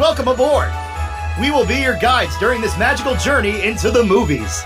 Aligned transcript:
Welcome 0.00 0.28
aboard! 0.28 0.72
We 1.38 1.50
will 1.50 1.66
be 1.66 1.76
your 1.76 1.94
guides 1.98 2.34
during 2.38 2.62
this 2.62 2.78
magical 2.78 3.14
journey 3.16 3.60
into 3.60 3.90
the 3.90 4.02
movies. 4.02 4.62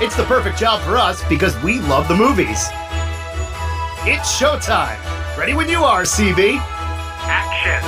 It's 0.00 0.14
the 0.14 0.22
perfect 0.26 0.60
job 0.60 0.80
for 0.82 0.96
us 0.96 1.28
because 1.28 1.60
we 1.64 1.80
love 1.80 2.06
the 2.06 2.14
movies. 2.14 2.68
It's 4.06 4.40
showtime! 4.40 4.96
Ready 5.36 5.54
when 5.54 5.68
you 5.68 5.80
are, 5.80 6.02
CB! 6.02 6.60
Action! 6.60 7.82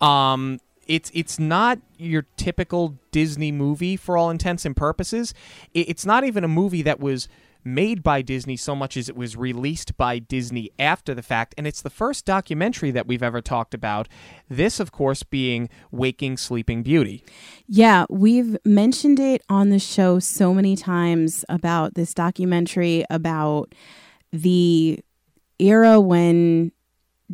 Um, 0.00 0.60
it's 0.86 1.10
it's 1.14 1.38
not 1.38 1.78
your 1.96 2.26
typical 2.36 2.98
Disney 3.10 3.52
movie 3.52 3.96
for 3.96 4.16
all 4.16 4.30
intents 4.30 4.64
and 4.64 4.76
purposes. 4.76 5.34
It's 5.72 6.04
not 6.04 6.24
even 6.24 6.44
a 6.44 6.48
movie 6.48 6.82
that 6.82 7.00
was 7.00 7.28
made 7.64 8.02
by 8.02 8.22
Disney 8.22 8.56
so 8.56 8.74
much 8.76 8.96
as 8.96 9.08
it 9.08 9.16
was 9.16 9.36
released 9.36 9.96
by 9.96 10.18
Disney 10.18 10.70
after 10.78 11.14
the 11.14 11.22
fact. 11.22 11.54
And 11.56 11.66
it's 11.66 11.82
the 11.82 11.90
first 11.90 12.24
documentary 12.24 12.90
that 12.90 13.06
we've 13.06 13.22
ever 13.22 13.40
talked 13.40 13.74
about. 13.74 14.08
This, 14.48 14.80
of 14.80 14.92
course, 14.92 15.22
being 15.22 15.68
Waking 15.90 16.36
Sleeping 16.36 16.82
Beauty. 16.82 17.24
Yeah, 17.66 18.04
we've 18.10 18.56
mentioned 18.64 19.18
it 19.18 19.42
on 19.48 19.70
the 19.70 19.78
show 19.78 20.18
so 20.18 20.52
many 20.52 20.76
times 20.76 21.44
about 21.48 21.94
this 21.94 22.14
documentary 22.14 23.04
about 23.10 23.74
the 24.32 25.00
era 25.58 26.00
when 26.00 26.72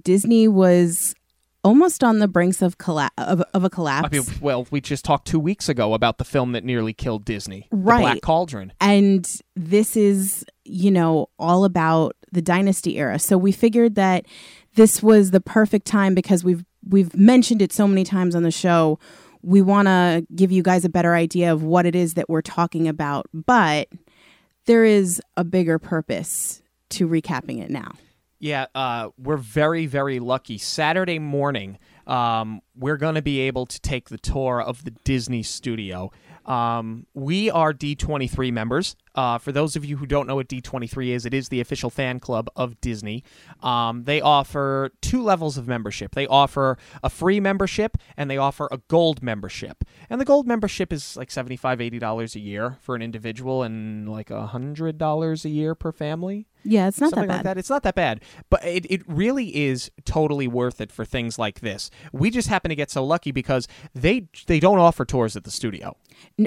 Disney 0.00 0.47
was 0.47 1.15
almost 1.62 2.03
on 2.03 2.19
the 2.19 2.28
brinks 2.28 2.62
of, 2.62 2.78
colla- 2.78 3.11
of, 3.19 3.42
of 3.55 3.64
a 3.64 3.70
collapse. 3.70 4.08
I 4.11 4.16
mean, 4.16 4.25
well, 4.41 4.66
we 4.70 4.80
just 4.80 5.05
talked 5.05 5.27
two 5.27 5.39
weeks 5.39 5.69
ago 5.69 5.94
about 5.94 6.19
the 6.19 6.25
film 6.25 6.53
that 6.53 6.64
nearly 6.64 6.92
killed 6.92 7.25
Disney, 7.25 7.69
right? 7.70 8.00
Black 8.00 8.20
Cauldron, 8.22 8.72
and 8.80 9.28
this 9.56 9.97
is 9.97 10.44
you 10.64 10.91
know 10.91 11.28
all 11.38 11.64
about 11.64 12.16
the 12.33 12.42
Dynasty 12.42 12.98
era. 12.98 13.19
So 13.19 13.36
we 13.36 13.53
figured 13.53 13.94
that 13.97 14.27
this 14.75 15.03
was 15.03 15.31
the 15.31 15.41
perfect 15.41 15.86
time 15.86 16.14
because 16.14 16.44
we've 16.44 16.64
we've 16.88 17.14
mentioned 17.16 17.62
it 17.62 17.72
so 17.72 17.86
many 17.86 18.05
times 18.05 18.34
on 18.34 18.42
the 18.42 18.50
show. 18.50 18.98
We 19.42 19.62
want 19.62 19.88
to 19.88 20.27
give 20.34 20.53
you 20.53 20.62
guys 20.62 20.84
a 20.84 20.91
better 20.91 21.15
idea 21.15 21.53
of 21.53 21.62
what 21.62 21.87
it 21.87 21.94
is 21.94 22.15
that 22.15 22.28
we're 22.28 22.42
talking 22.42 22.88
about, 22.88 23.27
but 23.32 23.88
there 24.66 24.84
is 24.84 25.21
a 25.37 25.44
bigger 25.44 25.78
purpose 25.78 26.62
to 26.91 27.09
recapping 27.09 27.62
it 27.62 27.71
now. 27.71 27.92
Yeah, 28.41 28.67
uh, 28.75 29.11
we're 29.19 29.37
very, 29.37 29.84
very 29.84 30.19
lucky. 30.19 30.56
Saturday 30.56 31.19
morning, 31.19 31.78
um, 32.06 32.62
we're 32.75 32.97
going 32.97 33.15
to 33.17 33.23
be 33.23 33.41
able 33.41 33.67
to 33.67 33.78
take 33.81 34.09
the 34.09 34.17
tour 34.17 34.62
of 34.62 34.83
the 34.83 34.93
Disney 35.05 35.43
studio. 35.43 36.11
Um, 36.47 37.06
we 37.12 37.51
are 37.51 37.75
D23 37.75 38.51
members. 38.51 38.97
Uh, 39.15 39.38
for 39.38 39.53
those 39.53 39.76
of 39.76 39.84
you 39.84 39.97
who 39.97 40.06
don't 40.06 40.26
know 40.26 40.37
what 40.37 40.48
D23 40.48 41.09
is, 41.09 41.26
it 41.26 41.34
is 41.34 41.48
the 41.48 41.60
official 41.60 41.91
fan 41.91 42.21
club 42.21 42.48
of 42.54 42.81
Disney. 42.81 43.25
Um, 43.62 44.04
they 44.04 44.21
offer 44.21 44.93
two 45.00 45.22
levels 45.22 45.59
of 45.59 45.66
membership. 45.66 46.15
They 46.15 46.26
offer 46.26 46.78
a 47.03 47.10
free 47.10 47.41
membership 47.41 47.97
and 48.16 48.31
they 48.31 48.37
offer 48.37 48.69
a 48.71 48.78
gold 48.88 49.22
membership. 49.22 49.84
And 50.09 50.21
the 50.21 50.25
gold 50.25 50.47
membership 50.47 50.93
is 50.93 51.16
like 51.16 51.28
$75, 51.28 51.60
$80 52.00 52.34
a 52.34 52.41
year 52.41 52.78
for 52.81 52.94
an 52.94 53.03
individual 53.03 53.62
and 53.62 54.09
like 54.09 54.28
$100 54.28 55.44
a 55.44 55.48
year 55.48 55.75
per 55.75 55.92
family. 55.92 56.47
Yeah, 56.62 56.88
it's 56.88 57.00
not 57.00 57.10
Something 57.10 57.28
that 57.28 57.28
bad. 57.28 57.37
Like 57.37 57.44
that. 57.44 57.59
It's 57.59 57.71
not 57.71 57.82
that 57.84 57.94
bad, 57.94 58.21
but 58.50 58.65
it, 58.65 58.87
it 58.91 59.03
really 59.06 59.65
is 59.65 59.91
totally 60.04 60.47
worth 60.47 60.81
it 60.81 60.92
for 60.92 61.04
things 61.04 61.38
like 61.38 61.60
this. 61.60 61.91
We 62.12 62.31
just 62.31 62.48
happen 62.48 62.69
to 62.69 62.75
get 62.75 62.91
so 62.91 63.04
lucky 63.04 63.32
because 63.32 63.66
they 63.94 64.28
they 64.47 64.60
don't 64.60 64.78
offer 64.78 65.04
tours 65.04 65.37
at 65.37 65.44
the 65.44 65.50
studio. 65.50 65.97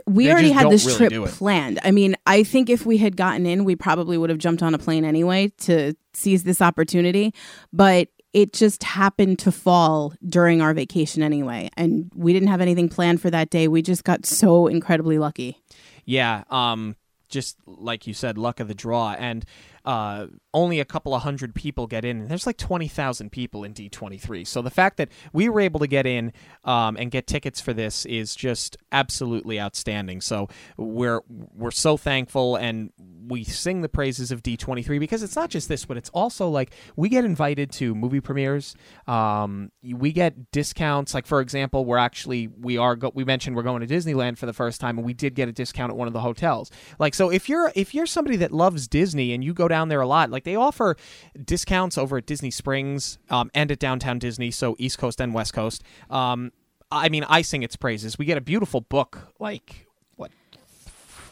We 0.06 0.26
they 0.26 0.32
already 0.32 0.52
had 0.52 0.70
this 0.70 0.86
really 0.86 1.10
trip 1.10 1.26
planned. 1.34 1.80
I 1.84 1.92
mean, 1.92 2.16
I 2.28 2.44
think 2.54 2.70
if 2.70 2.86
we 2.86 2.98
had 2.98 3.18
gotten 3.18 3.48
in, 3.48 3.66
we 3.66 3.76
probably 3.76 4.18
would 4.18 4.30
have 4.30 4.40
jumped 4.40 4.62
on 4.62 4.76
a 4.76 4.78
plane 4.78 5.04
anyway 5.04 5.52
to 5.58 5.96
seize 6.14 6.44
this 6.44 6.62
opportunity. 6.62 7.34
But 7.74 8.10
it 8.32 8.54
just 8.54 8.84
happened 8.84 9.40
to 9.40 9.52
fall 9.52 10.14
during 10.30 10.62
our 10.62 10.74
vacation 10.74 11.24
anyway, 11.24 11.70
and 11.76 12.12
we 12.16 12.32
didn't 12.32 12.50
have 12.50 12.62
anything 12.62 12.90
planned 12.90 13.22
for 13.22 13.32
that 13.32 13.50
day. 13.50 13.68
We 13.68 13.82
just 13.82 14.04
got 14.04 14.26
so 14.26 14.68
incredibly 14.68 15.18
lucky. 15.18 15.58
Yeah. 16.06 16.44
Um. 16.50 16.96
Just 17.28 17.58
like 17.66 18.06
you 18.06 18.14
said, 18.14 18.38
luck 18.38 18.60
of 18.60 18.68
the 18.68 18.76
draw, 18.76 19.16
and 19.18 19.44
uh, 19.86 20.28
only 20.54 20.80
a 20.80 20.86
couple 20.86 21.14
of 21.14 21.24
hundred 21.24 21.56
people 21.56 21.88
get 21.88 22.06
in. 22.06 22.22
And 22.22 22.30
there's 22.30 22.46
like 22.46 22.58
20,000 22.58 23.32
people 23.32 23.64
in 23.64 23.74
D23. 23.74 24.46
So 24.48 24.62
the 24.62 24.70
fact 24.70 24.98
that 24.98 25.10
we 25.34 25.50
were 25.50 25.60
able 25.60 25.80
to 25.80 25.88
get 25.88 26.06
in 26.06 26.32
um, 26.64 26.96
and 26.98 27.12
get 27.12 27.28
tickets 27.28 27.60
for 27.60 27.74
this 27.74 28.06
is 28.06 28.36
just 28.36 28.78
absolutely 28.92 29.60
outstanding. 29.60 30.22
So 30.22 30.48
we're 30.78 31.22
we're 31.28 31.72
so 31.72 31.98
thankful 31.98 32.56
and 32.56 32.92
we 33.28 33.44
sing 33.44 33.82
the 33.82 33.90
praises 33.90 34.32
of 34.32 34.44
D23 34.44 35.00
because 35.00 35.24
it's 35.24 35.36
not 35.36 35.50
just 35.50 35.70
this, 35.70 35.86
but 35.86 35.98
it's 35.98 36.10
also 36.10 36.50
like 36.50 36.72
we 36.96 37.10
get 37.10 37.26
invited 37.26 37.72
to 37.74 37.96
movie 37.96 38.22
premieres. 38.22 38.76
Um, 39.08 39.72
we 39.82 40.12
get 40.12 40.52
discounts. 40.52 41.14
Like 41.14 41.26
for 41.26 41.42
example, 41.42 41.86
we're 41.86 41.98
actually 41.98 42.48
we 42.48 42.78
are 42.78 42.96
go- 42.96 43.12
we 43.14 43.24
mentioned 43.24 43.56
we're 43.56 43.64
going 43.64 43.86
to 43.86 43.94
Disneyland 43.94 44.38
for 44.38 44.46
the 44.46 44.54
first 44.54 44.82
time, 44.82 44.98
and 44.98 45.06
we 45.06 45.14
did 45.14 45.36
get 45.36 45.48
a 45.48 45.52
discount 45.52 45.92
at 45.92 45.98
one 45.98 46.08
of 46.08 46.14
the 46.14 46.22
hotels. 46.22 46.72
Like 47.00 47.14
so, 47.14 47.30
if 47.30 47.50
you're 47.50 47.72
if 47.76 47.94
you're 47.94 48.06
somebody 48.06 48.38
that 48.38 48.52
loves 48.52 48.88
Disney 48.88 49.34
and 49.34 49.44
you 49.44 49.54
go 49.54 49.68
down 49.74 49.90
there 49.90 50.02
a 50.02 50.08
lot, 50.08 50.30
like 50.30 50.44
they 50.44 50.56
offer 50.56 50.96
discounts 51.44 51.98
over 51.98 52.18
at 52.18 52.28
Disney 52.28 52.52
Springs 52.52 53.18
um, 53.32 53.50
and 53.56 53.72
at 53.72 53.80
Downtown 53.80 54.20
Disney, 54.20 54.52
so 54.52 54.76
East 54.78 55.00
Coast 55.00 55.20
and 55.20 55.34
West 55.34 55.52
Coast. 55.54 55.84
Um, 56.12 56.52
I 56.92 57.10
mean, 57.10 57.24
I 57.28 57.42
sing 57.42 57.64
its 57.64 57.76
praises. 57.76 58.20
We 58.20 58.26
get 58.26 58.38
a 58.38 58.42
beautiful 58.42 58.82
book, 58.82 59.34
like 59.40 59.83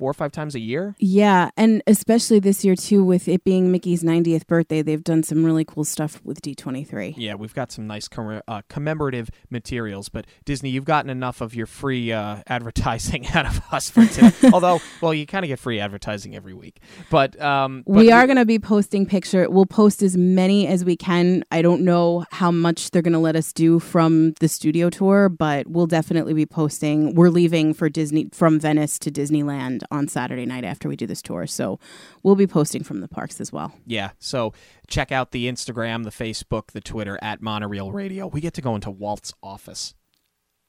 four 0.01 0.09
or 0.09 0.15
five 0.15 0.31
times 0.31 0.55
a 0.55 0.59
year. 0.59 0.95
Yeah, 0.97 1.51
and 1.55 1.83
especially 1.85 2.39
this 2.39 2.65
year 2.65 2.75
too, 2.75 3.03
with 3.03 3.27
it 3.27 3.43
being 3.43 3.71
Mickey's 3.71 4.01
90th 4.01 4.47
birthday, 4.47 4.81
they've 4.81 5.03
done 5.03 5.21
some 5.21 5.45
really 5.45 5.63
cool 5.63 5.83
stuff 5.83 6.19
with 6.23 6.41
D23. 6.41 7.13
Yeah, 7.17 7.35
we've 7.35 7.53
got 7.53 7.71
some 7.71 7.85
nice 7.85 8.07
com- 8.07 8.41
uh, 8.47 8.63
commemorative 8.67 9.29
materials. 9.51 10.09
But 10.09 10.25
Disney, 10.43 10.71
you've 10.71 10.85
gotten 10.85 11.11
enough 11.11 11.39
of 11.39 11.53
your 11.53 11.67
free 11.67 12.11
uh, 12.11 12.37
advertising 12.47 13.27
out 13.35 13.45
of 13.45 13.61
us 13.71 13.91
for 13.91 14.03
today. 14.07 14.31
Although, 14.51 14.79
well, 15.01 15.13
you 15.13 15.27
kind 15.27 15.45
of 15.45 15.49
get 15.49 15.59
free 15.59 15.79
advertising 15.79 16.35
every 16.35 16.55
week. 16.55 16.79
But, 17.11 17.39
um, 17.39 17.83
but 17.85 17.97
we 17.97 18.11
are 18.11 18.25
going 18.25 18.37
to 18.37 18.45
be 18.45 18.57
posting 18.57 19.05
picture. 19.05 19.47
We'll 19.51 19.67
post 19.67 20.01
as 20.01 20.17
many 20.17 20.65
as 20.65 20.83
we 20.83 20.95
can. 20.95 21.43
I 21.51 21.61
don't 21.61 21.83
know 21.83 22.25
how 22.31 22.49
much 22.49 22.89
they're 22.89 23.03
going 23.03 23.13
to 23.13 23.19
let 23.19 23.35
us 23.35 23.53
do 23.53 23.77
from 23.77 24.33
the 24.39 24.47
studio 24.47 24.89
tour, 24.89 25.29
but 25.29 25.67
we'll 25.67 25.85
definitely 25.85 26.33
be 26.33 26.47
posting. 26.47 27.13
We're 27.13 27.29
leaving 27.29 27.75
for 27.75 27.87
Disney 27.87 28.29
from 28.31 28.59
Venice 28.59 28.97
to 28.97 29.11
Disneyland 29.11 29.83
on 29.91 30.07
Saturday 30.07 30.45
night 30.45 30.63
after 30.63 30.89
we 30.89 30.95
do 30.95 31.05
this 31.05 31.21
tour. 31.21 31.45
So 31.45 31.79
we'll 32.23 32.35
be 32.35 32.47
posting 32.47 32.83
from 32.83 33.01
the 33.01 33.07
parks 33.07 33.39
as 33.41 33.51
well. 33.51 33.73
Yeah. 33.85 34.11
So 34.19 34.53
check 34.87 35.11
out 35.11 35.31
the 35.31 35.47
Instagram, 35.47 36.03
the 36.03 36.09
Facebook, 36.09 36.71
the 36.71 36.81
Twitter 36.81 37.19
at 37.21 37.41
Monorail 37.41 37.91
Radio. 37.91 38.27
We 38.27 38.41
get 38.41 38.53
to 38.55 38.61
go 38.61 38.75
into 38.75 38.89
Walt's 38.89 39.33
office. 39.43 39.93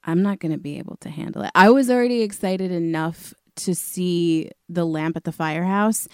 I'm 0.05 0.23
not 0.23 0.41
going 0.41 0.53
to 0.53 0.59
be 0.59 0.79
able 0.79 0.97
to 0.97 1.11
handle 1.11 1.43
it. 1.43 1.51
I 1.55 1.71
was 1.71 1.89
already 1.89 2.23
excited 2.23 2.73
enough 2.73 3.33
to 3.55 3.75
see 3.75 4.51
the 4.69 4.85
lamp 4.85 5.17
at 5.17 5.25
the 5.25 5.33
firehouse. 5.33 6.09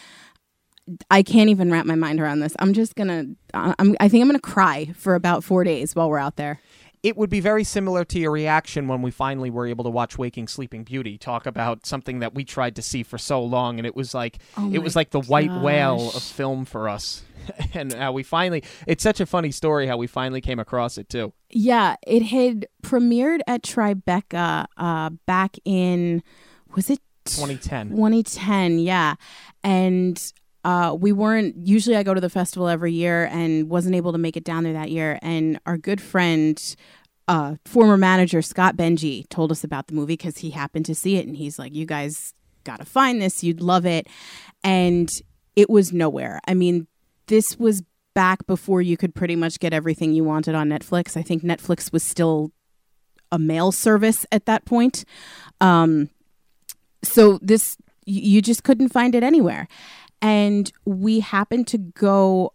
I 1.11 1.23
can't 1.23 1.51
even 1.51 1.71
wrap 1.71 1.87
my 1.87 1.95
mind 1.95 2.21
around 2.21 2.41
this. 2.41 2.55
I'm 2.59 2.73
just 2.73 2.95
gonna. 2.95 3.27
Uh, 3.53 3.75
I'm. 3.79 3.95
I 4.01 4.09
think 4.09 4.23
I'm 4.23 4.29
gonna 4.29 4.41
cry 4.41 4.91
for 4.97 5.15
about 5.15 5.45
four 5.45 5.63
days 5.63 5.95
while 5.95 6.09
we're 6.09 6.19
out 6.19 6.37
there 6.37 6.61
it 7.03 7.17
would 7.17 7.31
be 7.31 7.41
very 7.41 7.65
similar 7.65 8.05
to 8.05 8.19
your 8.19 8.31
reaction 8.31 8.89
when 8.89 9.03
we 9.03 9.11
finally 9.11 9.51
were 9.51 9.67
able 9.67 9.85
to 9.85 9.91
watch 9.91 10.19
Waking 10.19 10.49
Sleeping 10.49 10.85
Beauty 10.85 11.19
talk 11.19 11.47
about 11.47 11.87
something 11.87 12.21
that 12.21 12.35
we 12.35 12.45
tried 12.45 12.77
to 12.77 12.83
see 12.83 13.03
for 13.03 13.19
so 13.19 13.43
long 13.43 13.79
and 13.79 13.87
it 13.87 13.95
was 13.95 14.15
like 14.15 14.39
Oh 14.57 14.71
it 14.73 14.79
was 14.79 14.97
like 14.97 15.11
the 15.11 15.21
white 15.21 15.53
whale 15.63 16.11
of 16.15 16.23
film 16.23 16.65
for 16.65 16.89
us. 16.89 17.23
And 17.73 17.95
how 17.95 18.13
we 18.13 18.25
finally 18.25 18.63
it's 18.87 19.03
such 19.03 19.21
a 19.21 19.27
funny 19.27 19.51
story 19.53 19.87
how 19.87 19.97
we 19.97 20.07
finally 20.07 20.43
came 20.43 20.59
across 20.59 20.99
it 20.99 21.09
too. 21.09 21.33
Yeah, 21.49 21.97
it 22.07 22.25
had 22.25 22.67
premiered 22.83 23.41
at 23.47 23.63
Tribeca 23.63 24.67
uh, 24.77 25.11
back 25.25 25.57
in 25.65 26.23
was 26.77 26.91
it 26.91 27.01
2010 27.25 27.91
2010? 27.91 28.81
Yeah, 28.81 29.15
and 29.65 30.33
uh, 30.69 30.93
we 30.93 31.13
weren't. 31.13 31.67
Usually, 31.67 31.97
I 31.97 32.03
go 32.03 32.13
to 32.13 32.21
the 32.21 32.29
festival 32.29 32.69
every 32.69 32.93
year 32.93 33.25
and 33.33 33.71
wasn't 33.71 33.95
able 33.95 34.13
to 34.13 34.19
make 34.19 34.37
it 34.37 34.45
down 34.45 34.65
there 34.65 34.75
that 34.75 34.91
year. 34.91 35.19
And 35.23 35.59
our 35.65 35.79
good 35.79 35.99
friend, 35.99 36.77
uh, 37.27 37.55
former 37.65 37.97
manager 37.97 38.43
Scott 38.43 38.77
Benji, 38.77 39.27
told 39.31 39.51
us 39.51 39.65
about 39.65 39.87
the 39.87 39.95
movie 39.95 40.13
because 40.13 40.37
he 40.37 40.51
happened 40.51 40.85
to 40.85 40.95
see 40.95 41.17
it, 41.17 41.27
and 41.27 41.39
he's 41.39 41.59
like, 41.59 41.75
"You 41.75 41.87
guys 41.87 42.35
got 42.65 42.81
to 42.81 42.85
find 42.85 43.23
this. 43.23 43.43
You'd 43.43 43.63
love 43.63 43.87
it." 43.87 44.09
And 44.63 45.11
it 45.57 45.71
was 45.71 45.91
nowhere. 45.91 46.39
I 46.47 46.53
mean, 46.53 46.87
this 47.29 47.59
was 47.59 47.83
back 48.13 48.47
before 48.47 48.83
you 48.83 48.99
could 48.99 49.15
pretty 49.15 49.37
much 49.37 49.61
get 49.61 49.73
everything 49.73 50.13
you 50.13 50.23
wanted 50.23 50.55
on 50.55 50.69
Netflix. 50.69 51.17
I 51.17 51.23
think 51.23 51.43
Netflix 51.43 51.95
was 51.95 52.03
still 52.03 52.53
a 53.33 53.39
mail 53.39 53.73
service 53.73 54.27
at 54.33 54.45
that 54.45 54.67
point. 54.67 55.07
Um, 55.63 56.11
so 57.03 57.39
this 57.41 57.79
you 58.05 58.43
just 58.43 58.65
couldn't 58.65 58.91
find 58.91 59.15
it 59.15 59.23
anywhere. 59.23 59.67
And 60.21 60.71
we 60.85 61.21
happened 61.21 61.67
to 61.69 61.79
go 61.79 62.53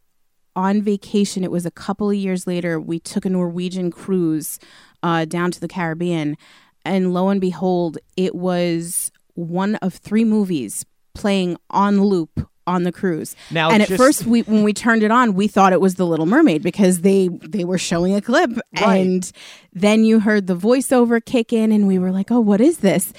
on 0.56 0.82
vacation. 0.82 1.44
It 1.44 1.52
was 1.52 1.66
a 1.66 1.72
couple 1.72 2.10
of 2.10 2.16
years 2.16 2.46
later. 2.46 2.80
We 2.80 3.00
took 3.00 3.26
a 3.26 3.30
Norwegian 3.30 3.90
cruise 3.92 4.60
uh, 5.02 5.26
down 5.26 5.52
to 5.52 5.60
the 5.60 5.68
Caribbean, 5.68 6.38
and 6.86 7.14
lo 7.14 7.30
and 7.30 7.40
behold, 7.42 7.98
it 8.18 8.36
was 8.36 9.12
one 9.36 9.76
of 9.76 9.96
three 9.96 10.24
movies 10.24 10.86
playing 11.16 11.58
on 11.70 12.04
loop 12.04 12.48
on 12.66 12.84
the 12.84 12.92
cruise. 12.92 13.36
Now, 13.52 13.72
and 13.72 13.82
at 13.82 13.90
just- 13.90 13.98
first, 14.02 14.26
we 14.26 14.42
when 14.44 14.64
we 14.64 14.74
turned 14.74 15.04
it 15.04 15.12
on, 15.12 15.34
we 15.34 15.48
thought 15.48 15.74
it 15.74 15.82
was 15.82 15.96
The 15.96 16.06
Little 16.06 16.26
Mermaid 16.26 16.62
because 16.64 17.02
they 17.02 17.28
they 17.30 17.66
were 17.66 17.78
showing 17.78 18.14
a 18.16 18.22
clip, 18.22 18.52
Right. 18.80 18.84
and 19.00 19.32
then 19.74 20.04
you 20.04 20.20
heard 20.20 20.48
the 20.48 20.56
voiceover 20.56 21.24
kick 21.24 21.52
in, 21.52 21.72
and 21.72 21.88
we 21.88 21.98
were 22.00 22.12
like, 22.12 22.32
"Oh, 22.32 22.40
what 22.40 22.62
is 22.62 22.78
this?" 22.80 23.12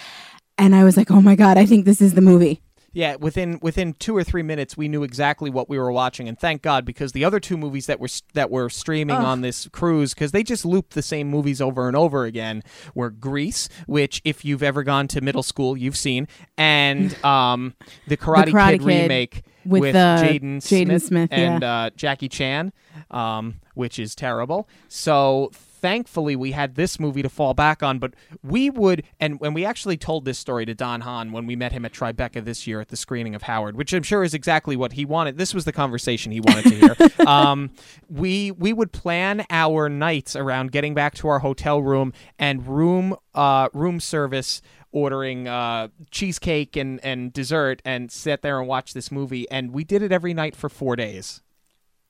And 0.56 0.74
I 0.74 0.84
was 0.84 0.96
like, 0.96 1.10
"Oh 1.10 1.20
my 1.20 1.34
god, 1.34 1.58
I 1.58 1.66
think 1.66 1.84
this 1.84 2.00
is 2.00 2.14
the 2.14 2.20
movie." 2.22 2.60
Yeah, 2.94 3.16
within 3.16 3.58
within 3.60 3.94
two 3.94 4.16
or 4.16 4.24
three 4.24 4.42
minutes, 4.42 4.76
we 4.76 4.88
knew 4.88 5.02
exactly 5.02 5.50
what 5.50 5.68
we 5.68 5.78
were 5.78 5.92
watching, 5.92 6.28
and 6.28 6.38
thank 6.38 6.62
God 6.62 6.84
because 6.84 7.12
the 7.12 7.24
other 7.24 7.40
two 7.40 7.56
movies 7.56 7.86
that 7.86 8.00
were 8.00 8.08
that 8.34 8.50
were 8.50 8.70
streaming 8.70 9.16
on 9.16 9.40
this 9.40 9.68
cruise, 9.72 10.14
because 10.14 10.32
they 10.32 10.42
just 10.42 10.64
looped 10.64 10.94
the 10.94 11.02
same 11.02 11.28
movies 11.28 11.60
over 11.60 11.88
and 11.88 11.96
over 11.96 12.24
again, 12.24 12.62
were 12.94 13.10
Grease, 13.10 13.68
which 13.86 14.22
if 14.24 14.44
you've 14.44 14.62
ever 14.62 14.84
gone 14.84 15.08
to 15.08 15.20
middle 15.20 15.42
school, 15.42 15.76
you've 15.76 15.96
seen, 15.96 16.28
and 16.56 17.22
um, 17.24 17.74
the 18.06 18.16
Karate, 18.16 18.46
Karate 18.46 18.70
Kid, 18.72 18.80
Kid 18.80 18.86
remake 18.86 19.42
with, 19.64 19.82
with 19.82 19.96
uh, 19.96 20.22
Jaden 20.22 20.56
Jaden 20.58 21.02
Smith, 21.02 21.30
yeah. 21.32 21.38
and 21.38 21.64
uh, 21.64 21.90
Jackie 21.96 22.28
Chan, 22.28 22.72
um, 23.10 23.60
which 23.74 23.98
is 23.98 24.14
terrible. 24.14 24.68
So 24.88 25.50
thankfully 25.84 26.34
we 26.34 26.52
had 26.52 26.76
this 26.76 26.98
movie 26.98 27.20
to 27.20 27.28
fall 27.28 27.52
back 27.52 27.82
on, 27.82 27.98
but 27.98 28.14
we 28.42 28.70
would 28.70 29.02
and 29.20 29.38
when 29.38 29.52
we 29.52 29.66
actually 29.66 29.98
told 29.98 30.24
this 30.24 30.38
story 30.38 30.64
to 30.64 30.74
Don 30.74 31.02
Hahn 31.02 31.30
when 31.30 31.44
we 31.44 31.56
met 31.56 31.72
him 31.72 31.84
at 31.84 31.92
Tribeca 31.92 32.42
this 32.42 32.66
year 32.66 32.80
at 32.80 32.88
the 32.88 32.96
screening 32.96 33.34
of 33.34 33.42
Howard, 33.42 33.76
which 33.76 33.92
I'm 33.92 34.02
sure 34.02 34.24
is 34.24 34.32
exactly 34.32 34.76
what 34.76 34.94
he 34.94 35.04
wanted. 35.04 35.36
This 35.36 35.52
was 35.52 35.66
the 35.66 35.72
conversation 35.72 36.32
he 36.32 36.40
wanted 36.40 36.64
to 36.64 36.74
hear. 36.74 36.96
um, 37.28 37.70
we 38.08 38.50
we 38.52 38.72
would 38.72 38.92
plan 38.92 39.44
our 39.50 39.90
nights 39.90 40.34
around 40.34 40.72
getting 40.72 40.94
back 40.94 41.16
to 41.16 41.28
our 41.28 41.40
hotel 41.40 41.82
room 41.82 42.14
and 42.38 42.66
room 42.66 43.14
uh, 43.34 43.68
room 43.74 44.00
service 44.00 44.62
ordering 44.90 45.48
uh, 45.48 45.88
cheesecake 46.10 46.76
and, 46.76 46.98
and 47.04 47.30
dessert 47.34 47.82
and 47.84 48.10
sit 48.10 48.40
there 48.40 48.58
and 48.58 48.66
watch 48.66 48.94
this 48.94 49.12
movie 49.12 49.46
and 49.50 49.72
we 49.72 49.84
did 49.84 50.00
it 50.00 50.12
every 50.12 50.32
night 50.32 50.56
for 50.56 50.70
four 50.70 50.96
days 50.96 51.42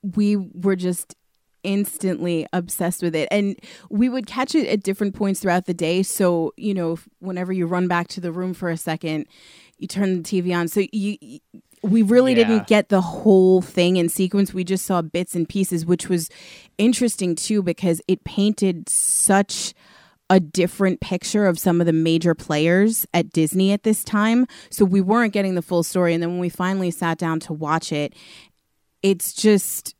we 0.01 0.37
were 0.37 0.77
just 0.77 1.15
instantly 1.65 2.45
obsessed 2.53 3.01
with 3.01 3.15
it 3.15 3.27
and 3.31 3.55
we 3.89 4.07
would 4.07 4.27
catch 4.27 4.53
it 4.53 4.67
at 4.67 4.83
different 4.83 5.15
points 5.15 5.39
throughout 5.39 5.65
the 5.65 5.73
day 5.73 6.03
so 6.03 6.53
you 6.57 6.73
know 6.73 6.97
whenever 7.19 7.51
you 7.51 7.65
run 7.65 7.87
back 7.87 8.07
to 8.07 8.21
the 8.21 8.31
room 8.31 8.53
for 8.53 8.69
a 8.69 8.77
second 8.77 9.25
you 9.79 9.87
turn 9.87 10.21
the 10.21 10.41
tv 10.41 10.55
on 10.55 10.67
so 10.67 10.81
you 10.91 11.17
you- 11.19 11.39
we 11.83 12.01
really 12.01 12.31
Yeah. 12.33 12.47
didn't 12.47 12.67
get 12.67 12.89
the 12.89 13.01
whole 13.01 13.61
thing 13.61 13.97
in 13.97 14.09
sequence 14.09 14.53
we 14.53 14.63
just 14.63 14.85
saw 14.85 15.01
bits 15.01 15.35
and 15.35 15.47
pieces 15.49 15.85
which 15.85 16.07
was 16.09 16.29
interesting 16.77 17.35
too 17.35 17.61
because 17.63 18.01
it 18.07 18.23
painted 18.23 18.87
such 18.89 19.73
a 20.29 20.39
different 20.39 21.01
picture 21.01 21.45
of 21.45 21.59
some 21.59 21.79
of 21.79 21.85
the 21.85 21.93
major 21.93 22.33
players 22.33 23.05
at 23.13 23.29
Disney 23.31 23.71
at 23.71 23.83
this 23.83 24.03
time. 24.03 24.47
So 24.71 24.83
we 24.83 24.99
weren't 24.99 25.33
getting 25.33 25.53
the 25.53 25.61
full 25.61 25.83
story. 25.83 26.15
And 26.15 26.23
then 26.23 26.31
when 26.31 26.39
we 26.39 26.49
finally 26.49 26.89
sat 26.89 27.19
down 27.19 27.39
to 27.41 27.53
watch 27.53 27.91
it, 27.91 28.15
it's 29.03 29.33
just 29.33 29.94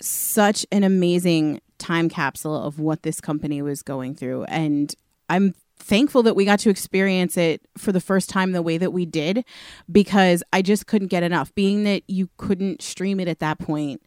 such 0.00 0.66
an 0.72 0.84
amazing 0.84 1.60
time 1.78 2.08
capsule 2.08 2.60
of 2.60 2.78
what 2.78 3.02
this 3.02 3.20
company 3.20 3.62
was 3.62 3.82
going 3.82 4.14
through. 4.14 4.44
And 4.44 4.94
I'm 5.28 5.54
thankful 5.78 6.22
that 6.24 6.34
we 6.34 6.44
got 6.44 6.58
to 6.60 6.70
experience 6.70 7.36
it 7.36 7.62
for 7.76 7.92
the 7.92 8.00
first 8.00 8.28
time 8.28 8.52
the 8.52 8.62
way 8.62 8.78
that 8.78 8.92
we 8.92 9.06
did 9.06 9.44
because 9.90 10.42
I 10.52 10.62
just 10.62 10.86
couldn't 10.86 11.08
get 11.08 11.22
enough. 11.22 11.54
Being 11.54 11.84
that 11.84 12.02
you 12.08 12.28
couldn't 12.36 12.82
stream 12.82 13.20
it 13.20 13.28
at 13.28 13.38
that 13.38 13.58
point, 13.58 14.02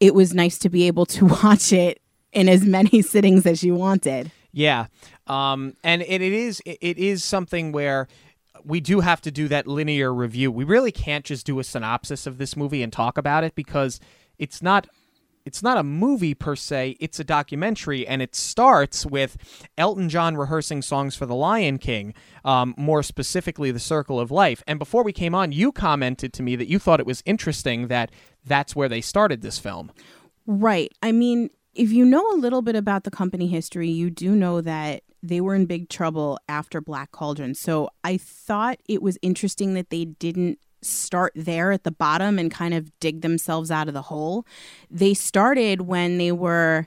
it 0.00 0.14
was 0.14 0.34
nice 0.34 0.58
to 0.58 0.68
be 0.68 0.86
able 0.86 1.06
to 1.06 1.26
watch 1.42 1.72
it 1.72 2.00
in 2.32 2.48
as 2.48 2.64
many 2.64 3.02
sittings 3.02 3.46
as 3.46 3.62
you 3.62 3.74
wanted. 3.74 4.30
Yeah, 4.52 4.86
um, 5.26 5.76
and 5.84 6.00
it, 6.00 6.22
it 6.22 6.32
is 6.32 6.62
it, 6.64 6.78
it 6.80 6.98
is 6.98 7.22
something 7.22 7.72
where 7.72 8.08
we 8.64 8.80
do 8.80 9.00
have 9.00 9.20
to 9.22 9.30
do 9.30 9.48
that 9.48 9.66
linear 9.66 10.12
review. 10.12 10.50
We 10.50 10.64
really 10.64 10.92
can't 10.92 11.24
just 11.24 11.44
do 11.44 11.58
a 11.58 11.64
synopsis 11.64 12.26
of 12.26 12.38
this 12.38 12.56
movie 12.56 12.82
and 12.82 12.92
talk 12.92 13.18
about 13.18 13.44
it 13.44 13.54
because 13.54 14.00
it's 14.38 14.62
not 14.62 14.88
it's 15.46 15.62
not 15.62 15.78
a 15.78 15.82
movie 15.82 16.34
per 16.34 16.56
se. 16.56 16.96
It's 17.00 17.18
a 17.18 17.24
documentary, 17.24 18.06
and 18.06 18.20
it 18.20 18.34
starts 18.34 19.06
with 19.06 19.36
Elton 19.78 20.08
John 20.08 20.36
rehearsing 20.36 20.82
songs 20.82 21.14
for 21.14 21.24
The 21.24 21.34
Lion 21.34 21.78
King, 21.78 22.12
um, 22.44 22.74
more 22.76 23.02
specifically 23.02 23.70
"The 23.70 23.80
Circle 23.80 24.20
of 24.20 24.30
Life." 24.30 24.62
And 24.66 24.78
before 24.78 25.04
we 25.04 25.12
came 25.12 25.34
on, 25.34 25.52
you 25.52 25.72
commented 25.72 26.32
to 26.34 26.42
me 26.42 26.56
that 26.56 26.68
you 26.68 26.78
thought 26.78 27.00
it 27.00 27.06
was 27.06 27.22
interesting 27.24 27.86
that 27.86 28.10
that's 28.44 28.76
where 28.76 28.88
they 28.88 29.00
started 29.00 29.40
this 29.40 29.58
film. 29.58 29.92
Right. 30.46 30.92
I 31.02 31.12
mean, 31.12 31.50
if 31.74 31.92
you 31.92 32.04
know 32.04 32.28
a 32.32 32.36
little 32.36 32.62
bit 32.62 32.76
about 32.76 33.04
the 33.04 33.10
company 33.10 33.46
history, 33.46 33.88
you 33.88 34.10
do 34.10 34.34
know 34.34 34.60
that 34.60 35.02
they 35.22 35.40
were 35.40 35.54
in 35.54 35.66
big 35.66 35.88
trouble 35.88 36.38
after 36.48 36.80
Black 36.80 37.10
Cauldron. 37.12 37.54
So 37.54 37.88
I 38.04 38.16
thought 38.16 38.78
it 38.88 39.02
was 39.02 39.18
interesting 39.22 39.74
that 39.74 39.90
they 39.90 40.04
didn't 40.04 40.58
start 40.82 41.32
there 41.34 41.72
at 41.72 41.84
the 41.84 41.90
bottom 41.90 42.38
and 42.38 42.50
kind 42.50 42.74
of 42.74 42.90
dig 43.00 43.22
themselves 43.22 43.70
out 43.70 43.88
of 43.88 43.94
the 43.94 44.02
hole. 44.02 44.46
They 44.90 45.14
started 45.14 45.82
when 45.82 46.18
they 46.18 46.32
were 46.32 46.86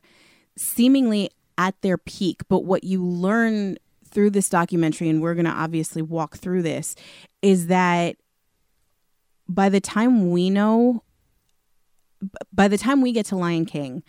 seemingly 0.58 1.30
at 1.58 1.80
their 1.82 1.98
peak, 1.98 2.42
but 2.48 2.64
what 2.64 2.84
you 2.84 3.04
learn 3.04 3.78
through 4.06 4.32
this 4.32 4.50
documentary 4.50 5.10
and 5.10 5.22
we're 5.22 5.36
going 5.36 5.46
to 5.46 5.52
obviously 5.52 6.02
walk 6.02 6.38
through 6.38 6.64
this 6.64 6.96
is 7.42 7.68
that 7.68 8.16
by 9.48 9.70
the 9.70 9.80
time 9.82 10.32
we 10.32 10.50
know 10.50 11.04
by 12.52 12.68
the 12.68 12.78
time 12.78 13.02
we 13.02 13.12
get 13.12 13.26
to 13.28 13.36
Lion 13.36 13.66
King 13.66 14.04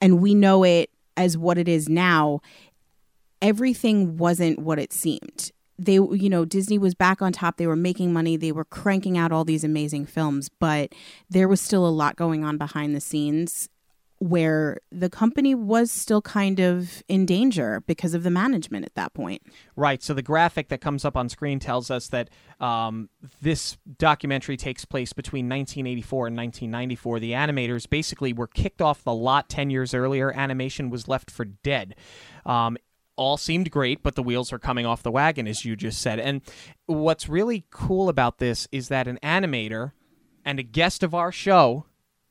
and 0.00 0.20
we 0.20 0.34
know 0.34 0.64
it 0.64 0.90
as 1.16 1.38
what 1.38 1.58
it 1.58 1.68
is 1.68 1.88
now, 1.88 2.40
everything 3.40 4.16
wasn't 4.16 4.58
what 4.58 4.78
it 4.78 4.92
seemed. 4.92 5.52
They, 5.84 5.94
you 5.94 6.28
know, 6.28 6.44
Disney 6.44 6.78
was 6.78 6.94
back 6.94 7.20
on 7.20 7.32
top. 7.32 7.56
They 7.56 7.66
were 7.66 7.76
making 7.76 8.12
money. 8.12 8.36
They 8.36 8.52
were 8.52 8.64
cranking 8.64 9.18
out 9.18 9.32
all 9.32 9.44
these 9.44 9.64
amazing 9.64 10.06
films, 10.06 10.48
but 10.48 10.94
there 11.28 11.48
was 11.48 11.60
still 11.60 11.86
a 11.86 11.90
lot 11.90 12.16
going 12.16 12.44
on 12.44 12.56
behind 12.56 12.94
the 12.94 13.00
scenes 13.00 13.68
where 14.22 14.78
the 14.92 15.10
company 15.10 15.52
was 15.52 15.90
still 15.90 16.22
kind 16.22 16.60
of 16.60 17.02
in 17.08 17.26
danger 17.26 17.82
because 17.88 18.14
of 18.14 18.22
the 18.22 18.30
management 18.30 18.86
at 18.86 18.94
that 18.94 19.12
point. 19.14 19.42
Right. 19.74 20.00
So 20.00 20.14
the 20.14 20.22
graphic 20.22 20.68
that 20.68 20.80
comes 20.80 21.04
up 21.04 21.16
on 21.16 21.28
screen 21.28 21.58
tells 21.58 21.90
us 21.90 22.06
that 22.08 22.30
um, 22.60 23.08
this 23.40 23.78
documentary 23.98 24.56
takes 24.56 24.84
place 24.84 25.12
between 25.12 25.46
1984 25.46 26.28
and 26.28 26.36
1994. 26.36 27.18
The 27.18 27.32
animators 27.32 27.90
basically 27.90 28.32
were 28.32 28.46
kicked 28.46 28.80
off 28.80 29.02
the 29.02 29.12
lot 29.12 29.48
10 29.48 29.70
years 29.70 29.92
earlier. 29.92 30.32
Animation 30.32 30.88
was 30.88 31.08
left 31.08 31.28
for 31.28 31.44
dead. 31.44 31.96
Um, 32.46 32.78
all 33.22 33.36
seemed 33.36 33.70
great, 33.70 34.02
but 34.02 34.16
the 34.16 34.22
wheels 34.22 34.52
are 34.52 34.58
coming 34.58 34.84
off 34.84 35.02
the 35.02 35.10
wagon, 35.10 35.46
as 35.46 35.64
you 35.64 35.76
just 35.76 36.00
said. 36.02 36.18
And 36.18 36.42
what's 36.86 37.28
really 37.28 37.64
cool 37.70 38.08
about 38.08 38.38
this 38.38 38.66
is 38.72 38.88
that 38.88 39.06
an 39.06 39.18
animator 39.22 39.92
and 40.44 40.58
a 40.58 40.62
guest 40.64 41.02
of 41.02 41.14
our 41.14 41.30
show, 41.30 41.86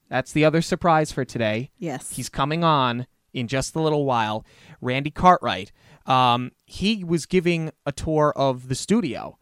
that's 0.10 0.34
the 0.34 0.44
other 0.44 0.62
surprise 0.62 1.12
for 1.12 1.24
today, 1.24 1.72
Yes. 1.80 2.12
He's 2.12 2.30
coming 2.30 2.64
on 2.64 3.08
in 3.34 3.48
just 3.48 3.76
a 3.76 3.82
little 3.82 4.06
while. 4.06 4.46
Randy 4.82 5.12
Cartwright. 5.12 5.72
Um, 6.06 6.52
he 6.66 7.04
was 7.04 7.26
giving 7.26 7.72
a 7.86 7.92
tour 7.94 8.34
of 8.36 8.68
the 8.68 8.76
studio. 8.76 9.38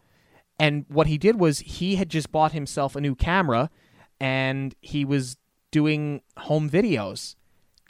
And 0.59 0.85
what 0.89 1.07
he 1.07 1.17
did 1.17 1.39
was 1.39 1.59
he 1.59 1.95
had 1.95 2.09
just 2.09 2.31
bought 2.31 2.51
himself 2.51 2.95
a 2.95 3.01
new 3.01 3.15
camera 3.15 3.71
and 4.19 4.75
he 4.81 5.05
was 5.05 5.37
doing 5.71 6.21
home 6.37 6.69
videos 6.69 7.35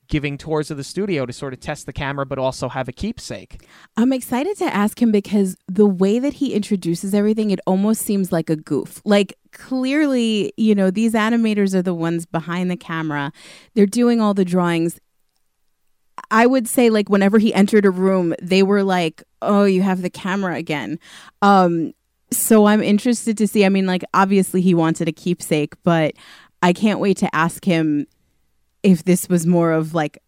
giving 0.10 0.38
tours 0.38 0.70
of 0.72 0.78
the 0.78 0.84
studio 0.84 1.26
to 1.26 1.32
sort 1.32 1.54
of 1.54 1.60
test 1.60 1.86
the 1.86 1.94
camera, 1.94 2.26
but 2.26 2.40
also 2.40 2.68
have 2.68 2.88
a 2.88 2.92
keepsake. 2.92 3.62
I'm 3.96 4.12
excited 4.12 4.58
to 4.58 4.66
ask 4.66 5.02
him 5.02 5.12
because 5.12 5.56
the 5.68 5.86
way 5.86 6.20
that 6.20 6.34
he 6.34 6.54
introduces 6.54 7.14
everything, 7.14 7.52
it 7.52 7.60
almost 7.66 8.02
seems 8.02 8.32
like 8.32 8.50
a 8.50 8.56
goof. 8.56 9.02
Like, 9.06 9.36
clearly, 9.52 10.52
you 10.58 10.76
know, 10.76 10.92
these 10.92 11.14
animators 11.14 11.74
are 11.74 11.84
the 11.84 11.94
ones 11.94 12.26
behind 12.26 12.70
the 12.70 12.78
camera, 12.78 13.32
they're 13.76 13.86
doing 13.86 14.20
all 14.20 14.34
the 14.34 14.46
drawings. 14.46 15.00
I 16.32 16.46
would 16.46 16.68
say, 16.68 16.90
like, 16.90 17.10
whenever 17.10 17.38
he 17.38 17.54
entered 17.54 17.86
a 17.86 17.92
room, 17.92 18.36
they 18.42 18.62
were 18.62 18.84
like, 18.84 19.24
oh, 19.42 19.64
you 19.64 19.82
have 19.84 20.02
the 20.02 20.10
camera 20.10 20.56
again. 20.56 21.00
Um, 21.42 21.94
so 22.32 22.66
I'm 22.66 22.84
interested 22.84 23.38
to 23.38 23.48
see. 23.48 23.64
I 23.66 23.70
mean, 23.70 23.88
like, 23.88 24.04
obviously 24.14 24.62
he 24.62 24.74
wanted 24.74 25.08
a 25.08 25.12
keepsake, 25.12 25.82
but 25.84 26.14
I 26.62 26.74
can't 26.74 27.00
wait 27.00 27.18
to 27.18 27.34
ask 27.34 27.64
him 27.64 28.06
if 28.84 29.04
this 29.04 29.28
was 29.30 29.46
more 29.46 29.72
of 29.72 29.94
like, 29.94 30.22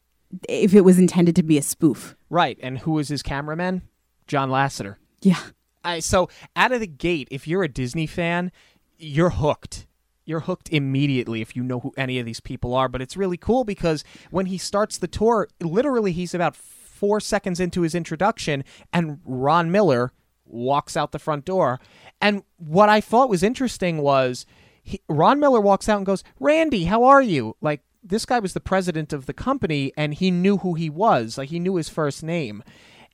if 0.47 0.73
it 0.73 0.81
was 0.81 0.97
intended 0.97 1.35
to 1.35 1.43
be 1.43 1.57
a 1.57 1.61
spoof. 1.61 2.15
Right. 2.29 2.57
And 2.61 2.79
who 2.79 2.91
was 2.91 3.09
his 3.09 3.21
cameraman? 3.21 3.81
John 4.27 4.49
Lasseter. 4.49 4.95
Yeah. 5.21 5.39
I, 5.83 5.99
so 5.99 6.29
out 6.55 6.71
of 6.71 6.79
the 6.79 6.87
gate, 6.87 7.27
if 7.31 7.47
you're 7.47 7.63
a 7.63 7.67
Disney 7.67 8.07
fan, 8.07 8.51
you're 8.97 9.31
hooked. 9.31 9.87
You're 10.25 10.41
hooked 10.41 10.69
immediately 10.69 11.41
if 11.41 11.55
you 11.55 11.63
know 11.63 11.79
who 11.79 11.93
any 11.97 12.19
of 12.19 12.25
these 12.25 12.39
people 12.39 12.73
are. 12.75 12.87
But 12.87 13.01
it's 13.01 13.17
really 13.17 13.37
cool 13.37 13.63
because 13.63 14.03
when 14.29 14.45
he 14.45 14.57
starts 14.57 14.97
the 14.97 15.07
tour, 15.07 15.47
literally 15.59 16.11
he's 16.11 16.33
about 16.33 16.55
four 16.55 17.19
seconds 17.19 17.59
into 17.59 17.81
his 17.81 17.95
introduction, 17.95 18.63
and 18.93 19.19
Ron 19.25 19.71
Miller 19.71 20.13
walks 20.45 20.95
out 20.95 21.11
the 21.11 21.19
front 21.19 21.45
door. 21.45 21.79
And 22.21 22.43
what 22.57 22.89
I 22.89 23.01
thought 23.01 23.29
was 23.29 23.41
interesting 23.41 23.97
was 23.97 24.45
he, 24.83 25.01
Ron 25.09 25.39
Miller 25.39 25.59
walks 25.59 25.89
out 25.89 25.97
and 25.97 26.05
goes, 26.05 26.23
"Randy, 26.39 26.85
how 26.85 27.03
are 27.03 27.21
you?" 27.21 27.57
Like 27.59 27.81
this 28.03 28.25
guy 28.25 28.39
was 28.39 28.53
the 28.53 28.59
president 28.59 29.13
of 29.13 29.25
the 29.25 29.33
company, 29.33 29.93
and 29.95 30.13
he 30.13 30.31
knew 30.31 30.57
who 30.57 30.73
he 30.73 30.89
was. 30.89 31.37
Like 31.37 31.49
he 31.49 31.59
knew 31.59 31.75
his 31.75 31.89
first 31.89 32.23
name, 32.23 32.63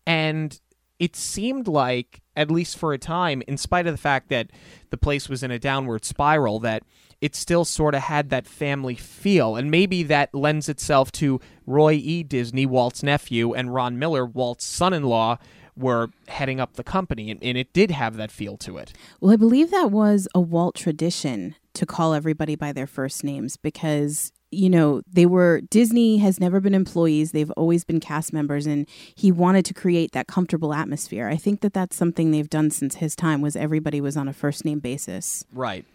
and 0.06 0.60
it 1.00 1.16
seemed 1.16 1.68
like, 1.68 2.22
at 2.36 2.50
least 2.50 2.78
for 2.78 2.94
a 2.94 2.98
time, 2.98 3.44
in 3.48 3.58
spite 3.58 3.88
of 3.88 3.94
the 3.94 4.00
fact 4.00 4.30
that 4.30 4.50
the 4.90 4.98
place 4.98 5.30
was 5.30 5.44
in 5.44 5.52
a 5.52 5.60
downward 5.60 6.06
spiral, 6.06 6.60
that 6.60 6.84
it 7.22 7.36
still 7.36 7.66
sort 7.66 7.96
of 7.96 8.02
had 8.02 8.30
that 8.30 8.48
family 8.48 8.96
feel. 8.96 9.56
And 9.56 9.72
maybe 9.72 10.04
that 10.04 10.34
lends 10.34 10.70
itself 10.70 11.12
to 11.14 11.40
Roy 11.66 11.94
E. 11.94 12.24
Disney, 12.24 12.66
Walt's 12.66 13.04
nephew, 13.04 13.54
and 13.54 13.74
Ron 13.74 14.00
Miller, 14.00 14.26
Walt's 14.26 14.66
son 14.66 14.94
in 14.94 15.04
law, 15.04 15.38
were 15.76 16.10
heading 16.28 16.60
up 16.60 16.74
the 16.74 16.84
company. 16.84 17.30
And, 17.30 17.44
and 17.44 17.58
it 17.58 17.74
did 17.74 17.92
have 17.92 18.18
that 18.18 18.32
feel 18.32 18.58
to 18.58 18.78
it. 18.78 18.94
Well, 19.20 19.32
I 19.32 19.36
believe 19.36 19.72
that 19.72 19.92
was 19.92 20.28
a 20.34 20.40
Walt 20.40 20.76
tradition 20.76 21.56
to 21.74 21.86
call 21.86 22.14
everybody 22.14 22.56
by 22.56 22.72
their 22.72 22.88
first 22.88 23.24
names 23.24 23.58
because 23.58 24.32
you 24.52 24.70
know, 24.70 25.02
they 25.12 25.26
were 25.26 25.62
Disney 25.70 26.18
has 26.18 26.40
never 26.40 26.60
been 26.60 26.74
employees, 26.74 27.32
they've 27.32 27.52
always 27.52 27.84
been 27.84 28.00
cast 28.00 28.32
members 28.34 28.66
and 28.66 28.88
he 29.16 29.32
wanted 29.32 29.66
to 29.66 29.74
create 29.74 30.12
that 30.14 30.28
comfortable 30.28 30.74
atmosphere. 30.74 31.28
I 31.28 31.36
think 31.36 31.62
that 31.62 31.74
that's 31.74 31.96
something 31.96 32.32
they've 32.32 32.50
done 32.50 32.72
since 32.72 32.96
his 32.96 33.16
time 33.16 33.42
was 33.42 33.56
everybody 33.56 34.00
was 34.02 34.16
on 34.16 34.28
a 34.28 34.34
first 34.34 34.64
name 34.66 34.80
basis. 34.80 35.46
Right. 35.52 35.86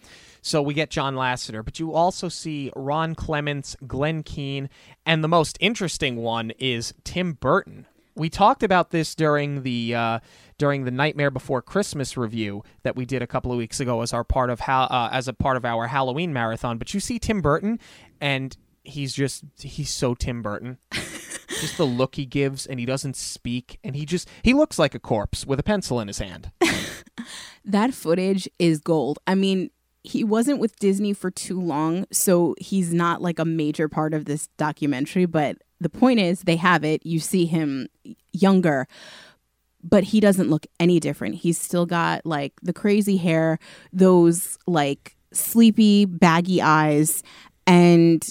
So 0.43 0.61
we 0.61 0.75
get 0.75 0.91
John 0.91 1.15
Lasseter, 1.15 1.65
but 1.65 1.79
you 1.79 1.95
also 1.95 2.29
see 2.29 2.73
Ron 2.75 3.15
Clements, 3.15 3.77
Glen 3.87 4.25
Keane, 4.25 4.69
and 5.07 5.23
the 5.23 5.29
most 5.29 5.57
interesting 5.61 6.17
one 6.17 6.51
is 6.59 6.93
Tim 7.05 7.35
Burton. 7.35 7.87
We 8.17 8.29
talked 8.29 8.63
about 8.63 8.91
this 8.91 9.15
during 9.15 9.63
the 9.63 9.95
uh, 9.95 10.19
during 10.63 10.85
the 10.85 10.93
Nightmare 10.93 11.33
Before 11.33 11.61
Christmas 11.61 12.17
review 12.17 12.63
that 12.85 12.95
we 12.95 13.05
did 13.05 13.21
a 13.21 13.27
couple 13.27 13.51
of 13.51 13.59
weeks 13.59 13.81
ago 13.81 14.01
as 14.01 14.13
our 14.13 14.23
part 14.23 14.49
of 14.49 14.61
how 14.61 14.85
uh, 14.85 15.09
as 15.11 15.27
a 15.27 15.33
part 15.33 15.57
of 15.57 15.65
our 15.65 15.89
Halloween 15.89 16.33
marathon. 16.33 16.79
But 16.79 16.95
you 16.95 17.01
see 17.01 17.19
Tim 17.19 17.43
Burton, 17.43 17.81
and 18.21 18.57
he's 18.85 19.13
just 19.13 19.43
he's 19.59 19.91
so 19.91 20.15
Tim 20.15 20.41
Burton. 20.41 20.79
just 20.93 21.77
the 21.79 21.85
look 21.85 22.15
he 22.15 22.27
gives, 22.27 22.65
and 22.65 22.79
he 22.79 22.87
doesn't 22.87 23.17
speak, 23.17 23.81
and 23.83 23.97
he 23.97 24.07
just 24.07 24.29
he 24.45 24.55
looks 24.55 24.79
like 24.79 24.95
a 24.95 25.01
corpse 25.01 25.45
with 25.45 25.59
a 25.59 25.65
pencil 25.65 25.99
in 25.99 26.07
his 26.07 26.21
hand. 26.21 26.53
that 27.65 27.93
footage 27.93 28.49
is 28.61 28.79
gold. 28.79 29.19
I 29.27 29.35
mean, 29.35 29.71
he 30.05 30.23
wasn't 30.23 30.61
with 30.61 30.79
Disney 30.79 31.13
for 31.13 31.33
too 31.33 31.61
long, 31.61 32.07
so 32.13 32.55
he's 32.61 32.95
not 32.95 33.21
like 33.21 33.41
a 33.41 33.45
major 33.45 33.89
part 33.89 34.15
of 34.15 34.27
this 34.27 34.47
documentary, 34.59 35.27
but 35.27 35.57
the 35.81 35.91
point 35.91 36.21
is 36.21 36.43
they 36.43 36.55
have 36.55 36.85
it. 36.85 37.05
You 37.05 37.19
see 37.19 37.47
him 37.47 37.89
younger, 38.33 38.87
but 39.83 40.05
he 40.05 40.21
doesn't 40.21 40.51
look 40.51 40.67
any 40.79 41.01
different. 41.01 41.37
He's 41.37 41.59
still 41.59 41.87
got 41.87 42.25
like 42.25 42.53
the 42.63 42.73
crazy 42.73 43.17
hair, 43.17 43.59
those 43.93 44.59
like 44.67 45.17
sleepy, 45.33 46.05
baggy 46.05 46.63
eyes, 46.63 47.23
and 47.67 48.23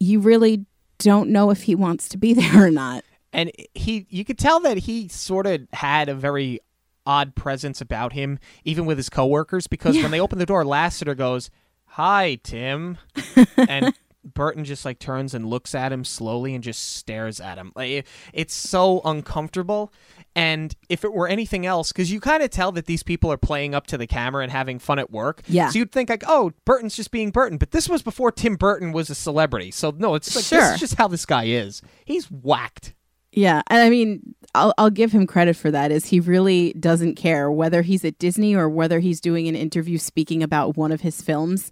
you 0.00 0.20
really 0.20 0.64
don't 0.98 1.30
know 1.30 1.50
if 1.50 1.62
he 1.62 1.74
wants 1.74 2.08
to 2.10 2.18
be 2.18 2.32
there 2.34 2.66
or 2.66 2.70
not. 2.70 3.04
And 3.32 3.52
he 3.74 4.06
you 4.10 4.24
could 4.24 4.38
tell 4.38 4.60
that 4.60 4.78
he 4.78 5.08
sort 5.08 5.46
of 5.46 5.62
had 5.72 6.08
a 6.08 6.14
very 6.14 6.60
odd 7.06 7.34
presence 7.34 7.80
about 7.80 8.12
him 8.12 8.38
even 8.64 8.84
with 8.84 8.98
his 8.98 9.08
coworkers 9.08 9.66
because 9.66 9.96
yeah. 9.96 10.02
when 10.02 10.10
they 10.10 10.20
open 10.20 10.38
the 10.38 10.46
door 10.46 10.64
Lasseter 10.64 11.16
goes, 11.16 11.50
"Hi, 11.86 12.38
Tim." 12.42 12.98
and 13.56 13.94
Burton 14.34 14.64
just 14.64 14.84
like 14.84 14.98
turns 14.98 15.34
and 15.34 15.46
looks 15.46 15.74
at 15.74 15.92
him 15.92 16.04
slowly 16.04 16.54
and 16.54 16.62
just 16.62 16.96
stares 16.96 17.40
at 17.40 17.58
him. 17.58 17.72
Like 17.74 18.06
it's 18.32 18.54
so 18.54 19.00
uncomfortable. 19.04 19.92
And 20.36 20.74
if 20.88 21.04
it 21.04 21.12
were 21.12 21.26
anything 21.26 21.66
else, 21.66 21.90
because 21.90 22.12
you 22.12 22.20
kind 22.20 22.42
of 22.42 22.50
tell 22.50 22.70
that 22.72 22.86
these 22.86 23.02
people 23.02 23.32
are 23.32 23.36
playing 23.36 23.74
up 23.74 23.88
to 23.88 23.98
the 23.98 24.06
camera 24.06 24.42
and 24.42 24.52
having 24.52 24.78
fun 24.78 24.98
at 24.98 25.10
work. 25.10 25.42
Yeah. 25.48 25.70
So 25.70 25.80
you'd 25.80 25.90
think 25.90 26.10
like, 26.10 26.22
oh, 26.28 26.52
Burton's 26.64 26.94
just 26.94 27.10
being 27.10 27.30
Burton, 27.30 27.58
but 27.58 27.72
this 27.72 27.88
was 27.88 28.02
before 28.02 28.30
Tim 28.30 28.56
Burton 28.56 28.92
was 28.92 29.10
a 29.10 29.14
celebrity. 29.14 29.70
So 29.70 29.92
no, 29.96 30.14
it's 30.14 30.34
like 30.36 30.44
sure. 30.44 30.60
this 30.60 30.74
is 30.74 30.80
just 30.80 30.94
how 30.94 31.08
this 31.08 31.26
guy 31.26 31.44
is. 31.44 31.82
He's 32.04 32.26
whacked. 32.26 32.94
Yeah, 33.32 33.62
and 33.68 33.80
I 33.80 33.90
mean, 33.90 34.34
I'll 34.54 34.72
I'll 34.78 34.90
give 34.90 35.12
him 35.12 35.26
credit 35.26 35.54
for 35.54 35.70
that. 35.70 35.92
Is 35.92 36.06
he 36.06 36.18
really 36.18 36.72
doesn't 36.72 37.16
care 37.16 37.50
whether 37.50 37.82
he's 37.82 38.04
at 38.04 38.18
Disney 38.18 38.54
or 38.54 38.68
whether 38.68 39.00
he's 39.00 39.20
doing 39.20 39.48
an 39.48 39.54
interview 39.54 39.98
speaking 39.98 40.42
about 40.42 40.76
one 40.76 40.92
of 40.92 41.02
his 41.02 41.20
films 41.20 41.70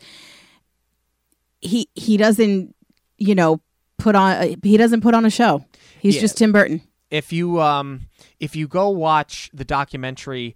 he 1.67 1.89
he 1.95 2.17
doesn't 2.17 2.75
you 3.19 3.35
know 3.35 3.61
put 3.99 4.15
on 4.15 4.57
he 4.63 4.77
doesn't 4.77 5.01
put 5.01 5.15
on 5.15 5.25
a 5.25 5.31
show. 5.31 5.65
He's 6.01 6.17
yeah. 6.17 6.21
just 6.23 6.39
Tim 6.39 6.53
Burton. 6.53 6.83
If 7.11 7.33
you 7.33 7.61
um 7.61 8.09
if 8.41 8.57
you 8.57 8.69
go 8.69 8.89
watch 8.91 9.51
the 9.53 9.65
documentary, 9.65 10.55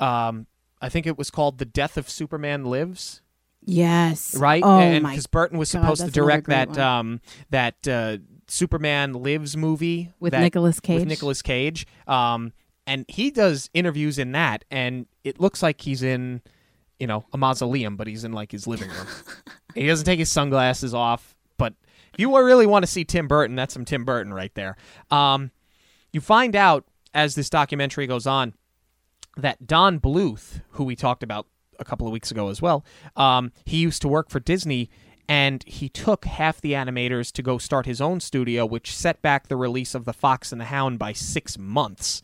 um 0.00 0.46
I 0.80 0.88
think 0.88 1.06
it 1.06 1.16
was 1.16 1.30
called 1.30 1.58
"The 1.58 1.64
Death 1.64 1.96
of 1.96 2.08
Superman 2.08 2.64
Lives." 2.64 3.22
Yes. 3.64 4.36
Right. 4.36 4.62
Oh 4.64 4.78
and 4.78 5.06
because 5.06 5.26
Burton 5.26 5.58
was 5.58 5.72
God, 5.72 5.82
supposed 5.82 6.04
to 6.04 6.10
direct 6.10 6.48
that 6.48 6.76
um 6.78 7.20
that 7.50 7.86
uh, 7.86 8.18
Superman 8.48 9.14
Lives 9.14 9.56
movie 9.56 10.12
with 10.20 10.32
that, 10.32 10.40
Nicolas 10.40 10.80
Cage. 10.80 11.00
With 11.00 11.08
Nicolas 11.08 11.42
Cage. 11.42 11.86
Um, 12.06 12.52
and 12.86 13.04
he 13.08 13.30
does 13.30 13.70
interviews 13.72 14.18
in 14.18 14.32
that, 14.32 14.64
and 14.68 15.06
it 15.22 15.40
looks 15.40 15.62
like 15.62 15.80
he's 15.80 16.02
in 16.02 16.42
you 17.02 17.08
know, 17.08 17.24
a 17.32 17.36
mausoleum, 17.36 17.96
but 17.96 18.06
he's 18.06 18.22
in 18.22 18.30
like 18.30 18.52
his 18.52 18.68
living 18.68 18.88
room. 18.88 19.08
he 19.74 19.86
doesn't 19.86 20.06
take 20.06 20.18
his 20.18 20.30
sunglasses 20.30 20.94
off. 20.94 21.34
But 21.56 21.74
if 22.12 22.20
you 22.20 22.36
really 22.36 22.66
want 22.66 22.84
to 22.84 22.90
see 22.90 23.04
Tim 23.04 23.28
Burton, 23.28 23.56
that's 23.56 23.74
some 23.74 23.84
Tim 23.84 24.04
Burton 24.04 24.32
right 24.32 24.54
there. 24.54 24.76
Um, 25.10 25.50
you 26.12 26.20
find 26.20 26.54
out 26.54 26.84
as 27.14 27.34
this 27.34 27.50
documentary 27.50 28.06
goes 28.06 28.26
on 28.26 28.54
that 29.36 29.66
Don 29.66 29.98
Bluth, 29.98 30.60
who 30.72 30.84
we 30.84 30.96
talked 30.96 31.22
about 31.22 31.46
a 31.78 31.84
couple 31.84 32.06
of 32.06 32.12
weeks 32.12 32.30
ago 32.30 32.48
as 32.48 32.60
well, 32.60 32.84
um, 33.16 33.52
he 33.64 33.78
used 33.78 34.02
to 34.02 34.08
work 34.08 34.30
for 34.30 34.40
Disney 34.40 34.90
and 35.28 35.64
he 35.66 35.88
took 35.88 36.24
half 36.24 36.60
the 36.60 36.72
animators 36.72 37.32
to 37.32 37.42
go 37.42 37.56
start 37.56 37.86
his 37.86 38.00
own 38.00 38.20
studio, 38.20 38.66
which 38.66 38.94
set 38.94 39.22
back 39.22 39.48
the 39.48 39.56
release 39.56 39.94
of 39.94 40.04
The 40.04 40.12
Fox 40.12 40.52
and 40.52 40.60
the 40.60 40.66
Hound 40.66 40.98
by 40.98 41.12
six 41.12 41.56
months 41.56 42.22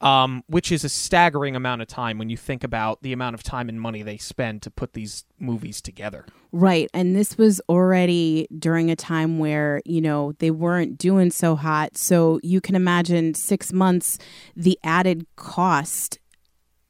um, 0.00 0.42
which 0.46 0.72
is 0.72 0.82
a 0.82 0.88
staggering 0.88 1.54
amount 1.54 1.82
of 1.82 1.88
time 1.88 2.18
when 2.18 2.30
you 2.30 2.36
think 2.36 2.64
about 2.64 3.02
the 3.02 3.12
amount 3.12 3.34
of 3.34 3.42
time 3.42 3.68
and 3.68 3.80
money 3.80 4.02
they 4.02 4.16
spend 4.16 4.62
to 4.62 4.70
put 4.70 4.94
these 4.94 5.24
movies 5.38 5.82
together. 5.82 6.24
Right. 6.52 6.88
And 6.94 7.14
this 7.14 7.36
was 7.36 7.60
already 7.68 8.48
during 8.58 8.90
a 8.90 8.96
time 8.96 9.38
where, 9.38 9.82
you 9.84 10.00
know, 10.00 10.32
they 10.38 10.50
weren't 10.50 10.96
doing 10.96 11.30
so 11.30 11.54
hot. 11.54 11.96
So 11.98 12.40
you 12.42 12.60
can 12.60 12.74
imagine 12.74 13.34
six 13.34 13.72
months, 13.72 14.18
the 14.56 14.78
added 14.82 15.26
cost 15.36 16.18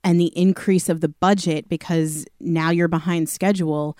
and 0.04 0.20
the 0.20 0.32
increase 0.38 0.88
of 0.88 1.00
the 1.00 1.08
budget 1.08 1.68
because 1.68 2.24
now 2.38 2.70
you're 2.70 2.88
behind 2.88 3.28
schedule. 3.28 3.98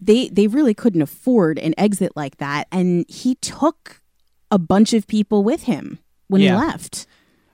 They 0.00 0.28
they 0.28 0.46
really 0.46 0.74
couldn't 0.74 1.02
afford 1.02 1.58
an 1.58 1.74
exit 1.78 2.12
like 2.16 2.38
that. 2.38 2.68
And 2.72 3.04
he 3.08 3.36
took 3.36 4.00
a 4.50 4.58
bunch 4.58 4.92
of 4.92 5.06
people 5.06 5.44
with 5.44 5.64
him 5.64 5.98
when 6.28 6.40
yeah. 6.40 6.58
he 6.58 6.66
left. 6.66 7.06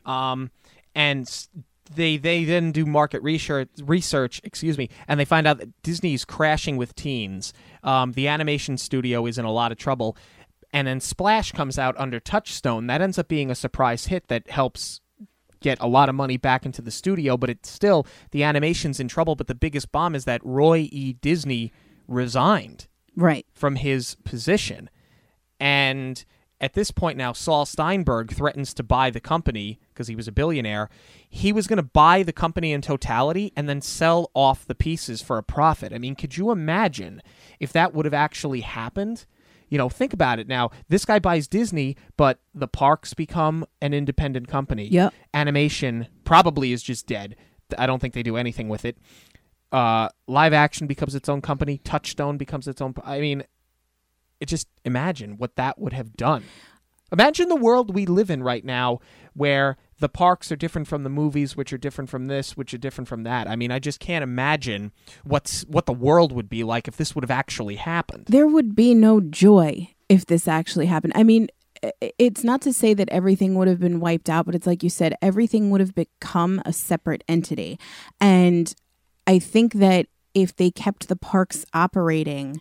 Um 0.06 0.50
and 0.94 1.48
they 1.94 2.16
they 2.16 2.44
then 2.44 2.72
do 2.72 2.86
market 2.86 3.22
research 3.22 3.68
research 3.82 4.40
excuse 4.44 4.78
me 4.78 4.88
and 5.08 5.20
they 5.20 5.24
find 5.24 5.46
out 5.46 5.58
that 5.58 5.82
disney's 5.82 6.24
crashing 6.24 6.76
with 6.76 6.94
teens. 6.94 7.52
Um, 7.82 8.12
the 8.12 8.28
animation 8.28 8.76
studio 8.76 9.26
is 9.26 9.38
in 9.38 9.44
a 9.44 9.52
lot 9.52 9.72
of 9.72 9.78
trouble. 9.78 10.16
And 10.74 10.88
then 10.88 11.00
splash 11.00 11.52
comes 11.52 11.78
out 11.78 11.94
under 11.98 12.18
touchstone. 12.18 12.86
That 12.86 13.02
ends 13.02 13.18
up 13.18 13.28
being 13.28 13.50
a 13.50 13.54
surprise 13.54 14.06
hit 14.06 14.28
that 14.28 14.48
helps 14.48 15.00
get 15.60 15.78
a 15.80 15.86
lot 15.86 16.08
of 16.08 16.14
money 16.14 16.36
back 16.36 16.66
into 16.66 16.82
the 16.82 16.90
studio 16.90 17.36
but 17.36 17.48
it's 17.48 17.70
still 17.70 18.04
the 18.32 18.42
animation's 18.42 18.98
in 18.98 19.06
trouble 19.06 19.36
but 19.36 19.46
the 19.46 19.54
biggest 19.54 19.92
bomb 19.92 20.12
is 20.16 20.24
that 20.24 20.40
roy 20.44 20.88
e. 20.90 21.12
Disney 21.12 21.72
resigned 22.08 22.88
right. 23.16 23.46
from 23.52 23.76
his 23.76 24.16
position. 24.24 24.90
And 25.58 26.24
at 26.60 26.74
this 26.74 26.90
point 26.90 27.16
now, 27.18 27.32
Saul 27.32 27.66
Steinberg 27.66 28.32
threatens 28.32 28.74
to 28.74 28.82
buy 28.82 29.10
the 29.10 29.20
company 29.20 29.80
because 29.92 30.08
he 30.08 30.16
was 30.16 30.28
a 30.28 30.32
billionaire. 30.32 30.88
He 31.28 31.52
was 31.52 31.66
going 31.66 31.78
to 31.78 31.82
buy 31.82 32.22
the 32.22 32.32
company 32.32 32.72
in 32.72 32.82
totality 32.82 33.52
and 33.56 33.68
then 33.68 33.80
sell 33.80 34.30
off 34.34 34.66
the 34.66 34.74
pieces 34.74 35.22
for 35.22 35.38
a 35.38 35.42
profit. 35.42 35.92
I 35.92 35.98
mean, 35.98 36.14
could 36.14 36.36
you 36.36 36.50
imagine 36.50 37.22
if 37.60 37.72
that 37.72 37.94
would 37.94 38.04
have 38.04 38.14
actually 38.14 38.60
happened? 38.60 39.26
You 39.68 39.78
know, 39.78 39.88
think 39.88 40.12
about 40.12 40.38
it 40.38 40.48
now. 40.48 40.70
This 40.88 41.04
guy 41.04 41.18
buys 41.18 41.48
Disney, 41.48 41.96
but 42.16 42.40
the 42.54 42.68
parks 42.68 43.14
become 43.14 43.64
an 43.80 43.94
independent 43.94 44.48
company. 44.48 44.86
Yeah. 44.88 45.10
Animation 45.32 46.08
probably 46.24 46.72
is 46.72 46.82
just 46.82 47.06
dead. 47.06 47.36
I 47.78 47.86
don't 47.86 47.98
think 47.98 48.12
they 48.12 48.22
do 48.22 48.36
anything 48.36 48.68
with 48.68 48.84
it. 48.84 48.98
Uh, 49.72 50.10
live 50.26 50.52
action 50.52 50.86
becomes 50.86 51.14
its 51.14 51.28
own 51.28 51.40
company. 51.40 51.78
Touchstone 51.78 52.36
becomes 52.36 52.68
its 52.68 52.82
own. 52.82 52.94
I 53.02 53.20
mean, 53.20 53.44
it 54.40 54.46
just 54.46 54.68
imagine 54.84 55.38
what 55.38 55.56
that 55.56 55.78
would 55.78 55.94
have 55.94 56.16
done. 56.16 56.44
Imagine 57.12 57.48
the 57.48 57.56
world 57.56 57.94
we 57.94 58.06
live 58.06 58.30
in 58.30 58.42
right 58.42 58.64
now 58.64 59.00
where 59.34 59.76
the 59.98 60.08
parks 60.08 60.50
are 60.50 60.56
different 60.56 60.88
from 60.88 61.04
the 61.04 61.08
movies, 61.08 61.56
which 61.56 61.72
are 61.72 61.78
different 61.78 62.10
from 62.10 62.26
this, 62.26 62.56
which 62.56 62.74
are 62.74 62.78
different 62.78 63.08
from 63.08 63.22
that. 63.22 63.48
I 63.48 63.56
mean, 63.56 63.70
I 63.70 63.78
just 63.78 64.00
can't 64.00 64.22
imagine 64.22 64.92
what's 65.24 65.62
what 65.62 65.86
the 65.86 65.92
world 65.92 66.32
would 66.32 66.48
be 66.48 66.64
like 66.64 66.88
if 66.88 66.96
this 66.96 67.14
would 67.14 67.24
have 67.24 67.30
actually 67.30 67.76
happened. 67.76 68.26
There 68.28 68.46
would 68.46 68.74
be 68.74 68.94
no 68.94 69.20
joy 69.20 69.94
if 70.08 70.26
this 70.26 70.48
actually 70.48 70.86
happened. 70.86 71.12
I 71.16 71.22
mean, 71.22 71.48
it's 72.00 72.44
not 72.44 72.62
to 72.62 72.72
say 72.72 72.94
that 72.94 73.08
everything 73.10 73.54
would 73.54 73.68
have 73.68 73.80
been 73.80 74.00
wiped 74.00 74.28
out, 74.28 74.46
but 74.46 74.54
it's 74.54 74.66
like 74.66 74.82
you 74.82 74.90
said, 74.90 75.14
everything 75.22 75.70
would 75.70 75.80
have 75.80 75.94
become 75.94 76.60
a 76.64 76.72
separate 76.72 77.24
entity. 77.28 77.78
And 78.20 78.74
I 79.26 79.38
think 79.38 79.74
that 79.74 80.06
if 80.34 80.54
they 80.54 80.70
kept 80.70 81.08
the 81.08 81.16
parks 81.16 81.64
operating, 81.74 82.60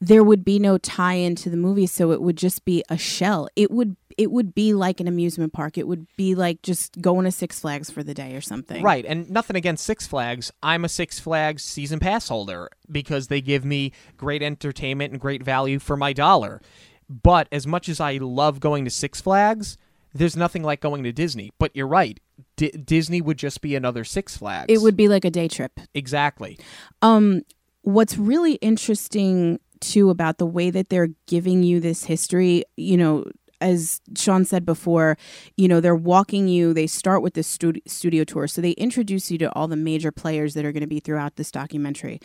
there 0.00 0.22
would 0.22 0.44
be 0.44 0.58
no 0.58 0.78
tie 0.78 1.14
into 1.14 1.50
the 1.50 1.56
movie 1.56 1.86
so 1.86 2.12
it 2.12 2.22
would 2.22 2.36
just 2.36 2.64
be 2.64 2.84
a 2.88 2.96
shell 2.96 3.48
it 3.56 3.70
would 3.70 3.96
it 4.18 4.30
would 4.30 4.54
be 4.54 4.74
like 4.74 5.00
an 5.00 5.08
amusement 5.08 5.52
park 5.52 5.78
it 5.78 5.86
would 5.88 6.06
be 6.16 6.34
like 6.34 6.60
just 6.62 7.00
going 7.00 7.24
to 7.24 7.30
six 7.32 7.60
flags 7.60 7.90
for 7.90 8.02
the 8.02 8.12
day 8.12 8.34
or 8.34 8.40
something 8.40 8.82
Right, 8.82 9.06
and 9.06 9.30
nothing 9.30 9.56
against 9.56 9.84
Six 9.84 10.06
Flags. 10.06 10.50
I'm 10.62 10.84
a 10.84 10.88
Six 10.88 11.18
Flags 11.20 11.62
season 11.64 11.98
pass 12.00 12.28
holder 12.28 12.68
because 12.90 13.28
they 13.28 13.40
give 13.40 13.64
me 13.64 13.92
great 14.16 14.42
entertainment 14.42 15.12
and 15.12 15.20
great 15.20 15.42
value 15.42 15.78
for 15.78 15.96
my 15.96 16.12
dollar. 16.12 16.60
But 17.08 17.48
as 17.52 17.66
much 17.66 17.88
as 17.88 18.00
I 18.00 18.18
love 18.18 18.60
going 18.60 18.84
to 18.84 18.90
Six 18.90 19.20
Flags, 19.20 19.78
there's 20.12 20.36
nothing 20.36 20.62
like 20.62 20.80
going 20.80 21.02
to 21.04 21.12
Disney. 21.12 21.50
But 21.58 21.74
you're 21.74 21.86
right. 21.88 22.18
D- 22.56 22.70
Disney 22.70 23.20
would 23.20 23.38
just 23.38 23.60
be 23.60 23.74
another 23.74 24.04
Six 24.04 24.36
Flags. 24.36 24.66
it 24.68 24.80
would 24.82 24.96
be 24.96 25.08
like 25.08 25.24
a 25.24 25.30
day 25.30 25.48
trip 25.48 25.80
exactly. 25.94 26.58
um 27.02 27.42
what's 27.82 28.18
really 28.18 28.54
interesting 28.54 29.58
too 29.80 30.10
about 30.10 30.38
the 30.38 30.46
way 30.46 30.70
that 30.70 30.88
they're 30.88 31.08
giving 31.26 31.62
you 31.62 31.80
this 31.80 32.04
history 32.04 32.64
you 32.76 32.96
know 32.96 33.24
as 33.60 34.00
Sean 34.16 34.44
said 34.44 34.64
before, 34.64 35.16
you 35.56 35.68
know, 35.68 35.80
they're 35.80 35.94
walking 35.94 36.48
you, 36.48 36.72
they 36.72 36.86
start 36.86 37.22
with 37.22 37.34
the 37.34 37.40
studi- 37.40 37.82
studio 37.86 38.24
tour. 38.24 38.46
So 38.46 38.60
they 38.60 38.72
introduce 38.72 39.30
you 39.30 39.38
to 39.38 39.52
all 39.54 39.68
the 39.68 39.76
major 39.76 40.12
players 40.12 40.54
that 40.54 40.64
are 40.64 40.72
going 40.72 40.82
to 40.82 40.86
be 40.86 41.00
throughout 41.00 41.36
this 41.36 41.50
documentary. 41.50 42.20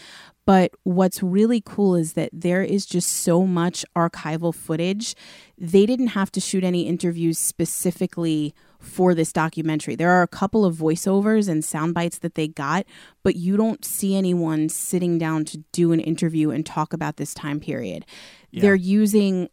But 0.46 0.72
what's 0.84 1.24
really 1.24 1.62
cool 1.62 1.96
is 1.96 2.14
that 2.14 2.30
there 2.34 2.64
is 2.64 2.86
just 2.86 3.10
so 3.10 3.46
much 3.48 3.86
archival 3.96 4.54
footage. 4.54 5.16
They 5.58 5.86
didn't 5.86 6.08
have 6.08 6.32
to 6.34 6.40
shoot 6.40 6.64
any 6.64 6.88
interviews 6.88 7.40
specifically 7.40 8.54
for 8.80 9.16
this 9.16 9.32
documentary. 9.32 9.96
There 9.96 10.12
are 10.12 10.24
a 10.24 10.28
couple 10.28 10.66
of 10.66 10.76
voiceovers 10.76 11.48
and 11.48 11.64
sound 11.64 11.94
bites 11.94 12.20
that 12.20 12.36
they 12.36 12.50
got, 12.50 12.86
but 13.24 13.38
you 13.38 13.56
don't 13.56 13.86
see 13.86 14.16
anyone 14.16 14.68
sitting 14.68 15.18
down 15.18 15.46
to 15.46 15.60
do 15.72 15.94
an 15.94 16.02
interview 16.02 16.52
and 16.52 16.66
talk 16.66 16.92
about 16.92 17.16
this 17.16 17.34
time 17.34 17.62
period. 17.62 18.06
They're 18.52 18.76
using 18.76 19.50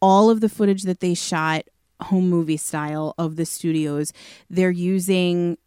all 0.00 0.30
of 0.30 0.40
the 0.40 0.48
footage 0.48 0.82
that 0.82 1.00
they 1.00 1.14
shot 1.14 1.64
home 2.02 2.28
movie 2.28 2.56
style 2.56 3.14
of 3.18 3.36
the 3.36 3.46
studios. 3.46 4.12
They're 4.50 4.70
using 4.70 5.58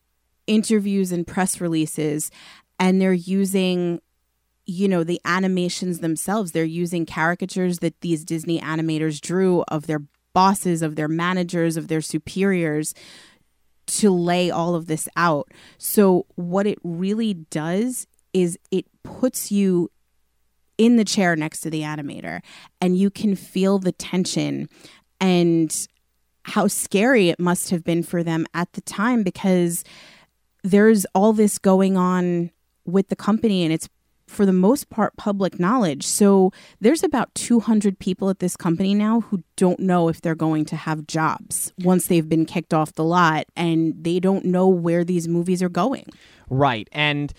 interviews 0.47 1.11
and 1.11 1.27
press 1.27 1.61
releases 1.61 2.31
and 2.79 2.99
they're 2.99 3.13
using 3.13 4.01
you 4.65 4.87
know 4.87 5.03
the 5.03 5.21
animations 5.23 5.99
themselves 5.99 6.53
they're 6.53 6.63
using 6.63 7.05
caricatures 7.05 7.79
that 7.79 8.01
these 8.01 8.25
disney 8.25 8.59
animators 8.59 9.21
drew 9.21 9.61
of 9.67 9.85
their 9.85 10.01
bosses 10.33 10.81
of 10.81 10.95
their 10.95 11.07
managers 11.07 11.77
of 11.77 11.87
their 11.87 12.01
superiors 12.01 12.95
to 13.85 14.09
lay 14.09 14.49
all 14.49 14.73
of 14.73 14.87
this 14.87 15.07
out 15.15 15.47
so 15.77 16.25
what 16.33 16.65
it 16.65 16.79
really 16.83 17.35
does 17.35 18.07
is 18.33 18.57
it 18.71 18.85
puts 19.03 19.51
you 19.51 19.91
in 20.79 20.95
the 20.95 21.05
chair 21.05 21.35
next 21.35 21.59
to 21.59 21.69
the 21.69 21.81
animator 21.81 22.39
and 22.81 22.97
you 22.97 23.11
can 23.11 23.35
feel 23.35 23.77
the 23.77 23.91
tension 23.91 24.67
and 25.19 25.87
how 26.43 26.67
scary 26.67 27.29
it 27.29 27.39
must 27.39 27.69
have 27.69 27.83
been 27.83 28.01
for 28.01 28.23
them 28.23 28.47
at 28.53 28.71
the 28.73 28.81
time 28.81 29.21
because 29.21 29.83
there's 30.63 31.05
all 31.13 31.33
this 31.33 31.59
going 31.59 31.97
on 31.97 32.49
with 32.85 33.09
the 33.09 33.15
company 33.15 33.63
and 33.63 33.73
it's 33.73 33.89
for 34.25 34.45
the 34.45 34.53
most 34.53 34.89
part 34.89 35.17
public 35.17 35.59
knowledge. 35.59 36.05
So 36.05 36.51
there's 36.79 37.03
about 37.03 37.33
200 37.35 37.99
people 37.99 38.29
at 38.29 38.39
this 38.39 38.55
company 38.55 38.93
now 38.93 39.21
who 39.21 39.43
don't 39.57 39.79
know 39.79 40.07
if 40.07 40.21
they're 40.21 40.35
going 40.35 40.65
to 40.65 40.75
have 40.75 41.07
jobs 41.07 41.73
once 41.79 42.07
they've 42.07 42.29
been 42.29 42.45
kicked 42.45 42.73
off 42.73 42.93
the 42.93 43.03
lot 43.03 43.47
and 43.55 43.93
they 44.01 44.19
don't 44.19 44.45
know 44.45 44.67
where 44.67 45.03
these 45.03 45.27
movies 45.27 45.61
are 45.61 45.69
going. 45.69 46.05
Right. 46.49 46.87
And 46.91 47.33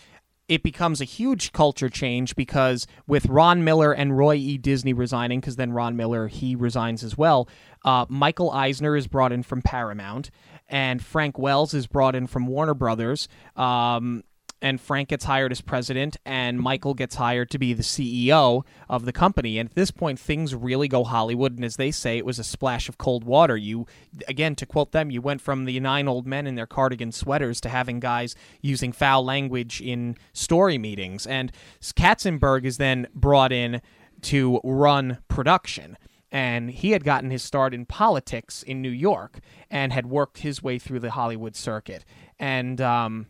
it 0.51 0.65
becomes 0.65 1.01
a 1.01 1.05
huge 1.05 1.53
culture 1.53 1.89
change 1.89 2.35
because 2.35 2.89
with 3.07 3.25
Ron 3.27 3.63
Miller 3.63 3.93
and 3.93 4.19
Roy 4.19 4.35
E. 4.35 4.59
Disney 4.59 4.93
resigning, 4.93 5.39
because 5.39 5.55
then 5.55 5.73
Ron 5.73 5.97
Miller, 5.97 6.27
he 6.27 6.57
resigns 6.57 7.05
as 7.05 7.17
well, 7.17 7.49
uh, 7.85 8.05
Michael 8.09 8.51
Eisner 8.51 8.97
is 8.97 9.07
brought 9.07 9.31
in 9.31 9.45
from 9.45 9.63
Paramount, 9.63 10.33
and 10.69 11.01
Frank 11.01 11.39
Wells 11.39 11.73
is 11.73 11.87
brought 11.87 12.17
in 12.17 12.27
from 12.27 12.49
Warner 12.49 12.75
Brothers. 12.75 13.29
Um, 13.55 14.25
and 14.63 14.81
Frank 14.81 15.09
gets 15.09 15.25
hired 15.25 15.53
as 15.53 15.61
president, 15.61 16.17
and 16.25 16.61
Michael 16.61 16.95
gets 16.95 17.15
hired 17.15 17.51
to 17.51 17.59
be 17.59 17.73
the 17.73 17.83
CEO 17.83 18.63
of 18.89 19.05
the 19.05 19.13
company. 19.13 19.59
And 19.59 19.71
at 19.71 19.75
this 19.75 19.91
point, 19.91 20.19
things 20.19 20.55
really 20.55 20.89
go 20.89 21.05
Hollywood. 21.05 21.55
And 21.55 21.65
as 21.65 21.77
they 21.77 21.91
say, 21.91 22.19
it 22.19 22.27
was 22.27 22.39
a 22.39 22.45
splash 22.45 22.89
of 22.89 22.99
cold 22.99 23.25
water. 23.25 23.57
You, 23.57 23.87
again, 24.29 24.55
to 24.57 24.67
quote 24.67 24.93
them, 24.93 25.11
you 25.11 25.23
went 25.23 25.41
from 25.41 25.65
the 25.65 25.81
nine 25.81 26.09
old 26.09 26.27
men 26.27 26.47
in 26.47 26.55
their 26.55 26.67
cardigan 26.67 27.13
sweaters 27.13 27.61
to 27.63 27.69
having 27.69 28.01
guys 28.01 28.35
using 28.61 28.93
foul 28.93 29.25
language 29.25 29.81
in 29.81 30.17
story 30.33 30.79
meetings. 30.79 31.27
And 31.27 31.53
Katzenberg 31.81 32.65
is 32.65 32.77
then 32.77 33.07
brought 33.15 33.53
in 33.53 33.81
to 34.23 34.61
run 34.63 35.19
production 35.29 35.97
and 36.33 36.71
he 36.71 36.93
had 36.93 37.05
gotten 37.05 37.31
his 37.31 37.43
start 37.43 37.75
in 37.75 37.85
politics 37.85 38.63
in 38.63 38.81
New 38.81 38.91
York 38.91 39.41
and 39.71 39.93
had 39.93 40.07
worked 40.07 40.39
his 40.39 40.63
way 40.63 40.79
through 40.79 41.01
the 41.01 41.11
Hollywood 41.11 41.57
circuit, 41.57 42.05
and 42.39 42.81
um, 42.81 43.27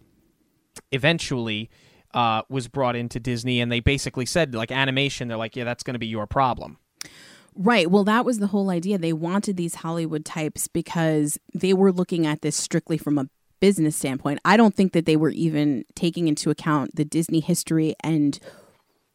eventually 0.93 1.71
uh, 2.15 2.43
was 2.49 2.69
brought 2.69 2.97
into 2.97 3.21
Disney. 3.21 3.61
And 3.61 3.71
they 3.71 3.81
basically 3.81 4.27
said, 4.27 4.55
like 4.55 4.73
animation, 4.73 5.29
they're 5.29 5.37
like, 5.37 5.57
yeah, 5.57 5.65
that's 5.65 5.83
going 5.83 5.95
to 5.95 6.01
be 6.01 6.07
your 6.07 6.27
problem. 6.27 6.79
Right. 7.55 7.91
Well, 7.91 8.05
that 8.05 8.25
was 8.25 8.39
the 8.39 8.49
whole 8.49 8.71
idea. 8.71 8.99
They 8.99 9.13
wanted 9.13 9.57
these 9.57 9.77
Hollywood 9.77 10.25
types 10.25 10.69
because 10.69 11.39
they 11.53 11.75
were 11.75 11.93
looking 11.93 12.27
at 12.27 12.43
this 12.43 12.57
strictly 12.57 12.97
from 12.97 13.19
a 13.19 13.29
business 13.61 13.97
standpoint. 13.97 14.41
I 14.45 14.57
don't 14.57 14.75
think 14.75 14.93
that 14.93 15.05
they 15.05 15.17
were 15.17 15.31
even 15.31 15.85
taking 15.95 16.29
into 16.29 16.51
account 16.51 16.97
the 16.97 17.05
Disney 17.05 17.41
history 17.41 17.95
and 18.03 18.39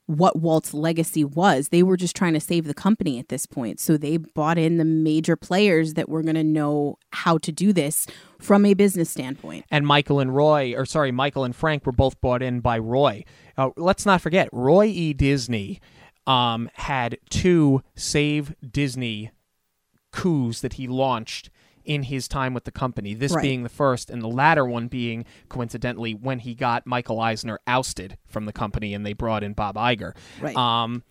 what 0.08 0.40
Walt's 0.40 0.74
legacy 0.74 1.24
was. 1.24 1.70
They 1.70 1.84
were 1.84 1.98
just 1.98 2.16
trying 2.16 2.34
to 2.34 2.40
save 2.40 2.66
the 2.66 2.74
company 2.74 3.18
at 3.20 3.30
this 3.30 3.46
point. 3.46 3.80
So 3.80 3.98
they 3.98 4.18
bought 4.18 4.58
in 4.58 4.78
the 4.78 4.86
major 4.86 5.36
players 5.36 5.96
that 5.96 6.10
were 6.10 6.22
going 6.22 6.36
to 6.36 6.44
know 6.44 6.98
how 7.12 7.38
to 7.40 7.52
do 7.52 7.74
this 7.74 8.06
from 8.40 8.66
a 8.66 8.74
business 8.74 9.10
standpoint. 9.10 9.66
And 9.72 9.88
Michael 9.88 10.20
and 10.20 10.36
Roy, 10.36 10.76
or 10.76 10.86
sorry, 10.86 11.12
Michael 11.12 11.44
and 11.44 11.56
Frank 11.56 11.86
were 11.86 11.92
both 11.92 12.20
bought 12.22 12.44
in 12.44 12.60
by 12.60 12.78
Roy. 12.78 13.24
Uh, 13.58 13.72
let's 13.78 14.06
not 14.06 14.22
forget, 14.22 14.48
Roy 14.52 14.86
E. 14.86 15.14
Disney 15.14 15.80
um, 16.28 16.70
had 16.74 17.18
two 17.30 17.82
Save 17.96 18.56
Disney 18.62 19.32
coups 20.12 20.62
that 20.62 20.74
he 20.74 20.88
launched 20.88 21.50
in 21.86 22.04
his 22.04 22.28
time 22.28 22.54
with 22.54 22.64
the 22.66 22.72
company. 22.72 23.14
This 23.14 23.34
Right. 23.34 23.42
being 23.42 23.64
the 23.64 23.70
first, 23.70 24.10
and 24.10 24.22
the 24.22 24.28
latter 24.28 24.66
one 24.66 24.88
being 24.88 25.26
coincidentally 25.50 26.14
when 26.14 26.40
he 26.40 26.54
got 26.56 26.86
Michael 26.86 27.20
Eisner 27.20 27.60
ousted 27.68 28.18
from 28.28 28.46
the 28.46 28.54
company 28.54 28.94
and 28.94 29.06
they 29.06 29.14
brought 29.14 29.44
in 29.44 29.54
Bob 29.54 29.76
Iger. 29.76 30.14
Right. 30.42 30.56
Um, 30.56 31.04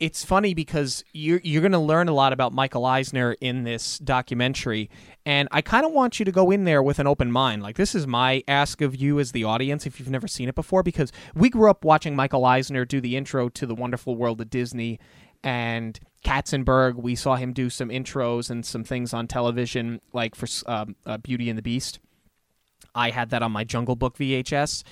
it's 0.00 0.24
funny 0.24 0.54
because 0.54 1.02
you're 1.12 1.40
you're 1.42 1.60
going 1.60 1.72
to 1.72 1.78
learn 1.78 2.08
a 2.08 2.12
lot 2.12 2.32
about 2.32 2.52
Michael 2.52 2.84
Eisner 2.86 3.34
in 3.40 3.64
this 3.64 3.98
documentary, 3.98 4.88
and 5.26 5.48
I 5.50 5.60
kind 5.60 5.84
of 5.84 5.90
want 5.90 6.20
you 6.20 6.24
to 6.24 6.30
go 6.30 6.52
in 6.52 6.62
there 6.62 6.82
with 6.84 7.00
an 7.00 7.08
open 7.08 7.32
mind. 7.32 7.64
Like 7.64 7.76
this 7.76 7.96
is 7.96 8.06
my 8.06 8.44
ask 8.46 8.80
of 8.80 8.94
you 8.94 9.18
as 9.18 9.32
the 9.32 9.42
audience 9.42 9.86
if 9.86 9.98
you've 9.98 10.08
never 10.08 10.28
seen 10.28 10.48
it 10.48 10.54
before, 10.54 10.84
because 10.84 11.10
we 11.34 11.50
grew 11.50 11.68
up 11.68 11.84
watching 11.84 12.14
Michael 12.14 12.44
Eisner 12.44 12.84
do 12.84 13.00
the 13.00 13.16
intro 13.16 13.48
to 13.48 13.66
the 13.66 13.74
Wonderful 13.74 14.14
World 14.14 14.40
of 14.40 14.50
Disney, 14.50 15.00
and 15.42 15.98
Katzenberg. 16.28 16.96
We 16.96 17.14
saw 17.14 17.36
him 17.36 17.52
do 17.52 17.70
some 17.70 17.88
intros 17.88 18.50
and 18.50 18.64
some 18.64 18.84
things 18.84 19.14
on 19.14 19.26
television, 19.26 20.00
like 20.12 20.34
for 20.34 20.46
um, 20.66 20.96
uh, 21.06 21.18
Beauty 21.18 21.48
and 21.48 21.56
the 21.56 21.62
Beast. 21.62 21.98
I 22.94 23.10
had 23.10 23.30
that 23.30 23.42
on 23.42 23.52
my 23.52 23.64
Jungle 23.64 23.96
Book 23.96 24.16
VHS. 24.18 24.82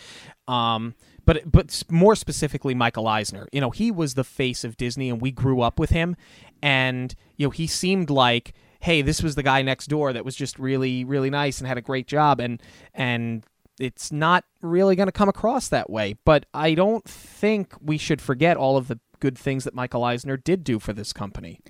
Um, 0.49 0.94
but 1.25 1.51
but 1.51 1.83
more 1.90 2.14
specifically, 2.14 2.75
Michael 2.75 3.09
Eisner. 3.09 3.49
You 3.53 3.61
know, 3.61 3.70
he 3.70 3.90
was 3.90 4.14
the 4.14 4.25
face 4.25 4.64
of 4.64 4.77
Disney, 4.77 5.11
and 5.11 5.20
we 5.20 5.31
grew 5.31 5.61
up 5.61 5.79
with 5.79 5.90
him. 5.90 6.16
and 6.62 7.14
you 7.37 7.46
know 7.46 7.51
he 7.51 7.66
seemed 7.66 8.11
like 8.11 8.55
hey 8.81 9.03
this 9.03 9.22
was 9.22 9.35
the 9.35 9.42
guy 9.42 9.62
next 9.62 9.87
door 9.87 10.12
that 10.12 10.25
was 10.25 10.35
just 10.35 10.59
really 10.59 11.05
really 11.05 11.31
nice 11.31 11.59
and 11.59 11.68
had 11.68 11.79
a 11.79 11.83
great 11.83 12.07
job 12.07 12.40
and 12.40 12.62
and 12.94 13.44
it's 13.79 14.11
not 14.11 14.44
really 14.62 14.96
going 14.96 15.07
to 15.07 15.12
come 15.12 15.29
across 15.29 15.68
that 15.68 15.90
way 15.90 16.14
but 16.25 16.46
i 16.55 16.72
don't 16.75 17.05
think 17.05 17.75
we 17.83 17.99
should 17.99 18.22
forget 18.22 18.57
all 18.57 18.77
of 18.77 18.88
the 18.88 18.99
good 19.21 19.37
things 19.39 19.65
that 19.65 19.75
michael 19.75 20.05
eisner 20.05 20.37
did 20.37 20.65
do 20.65 20.79
for 20.79 20.93
this 20.93 21.13
company 21.13 21.61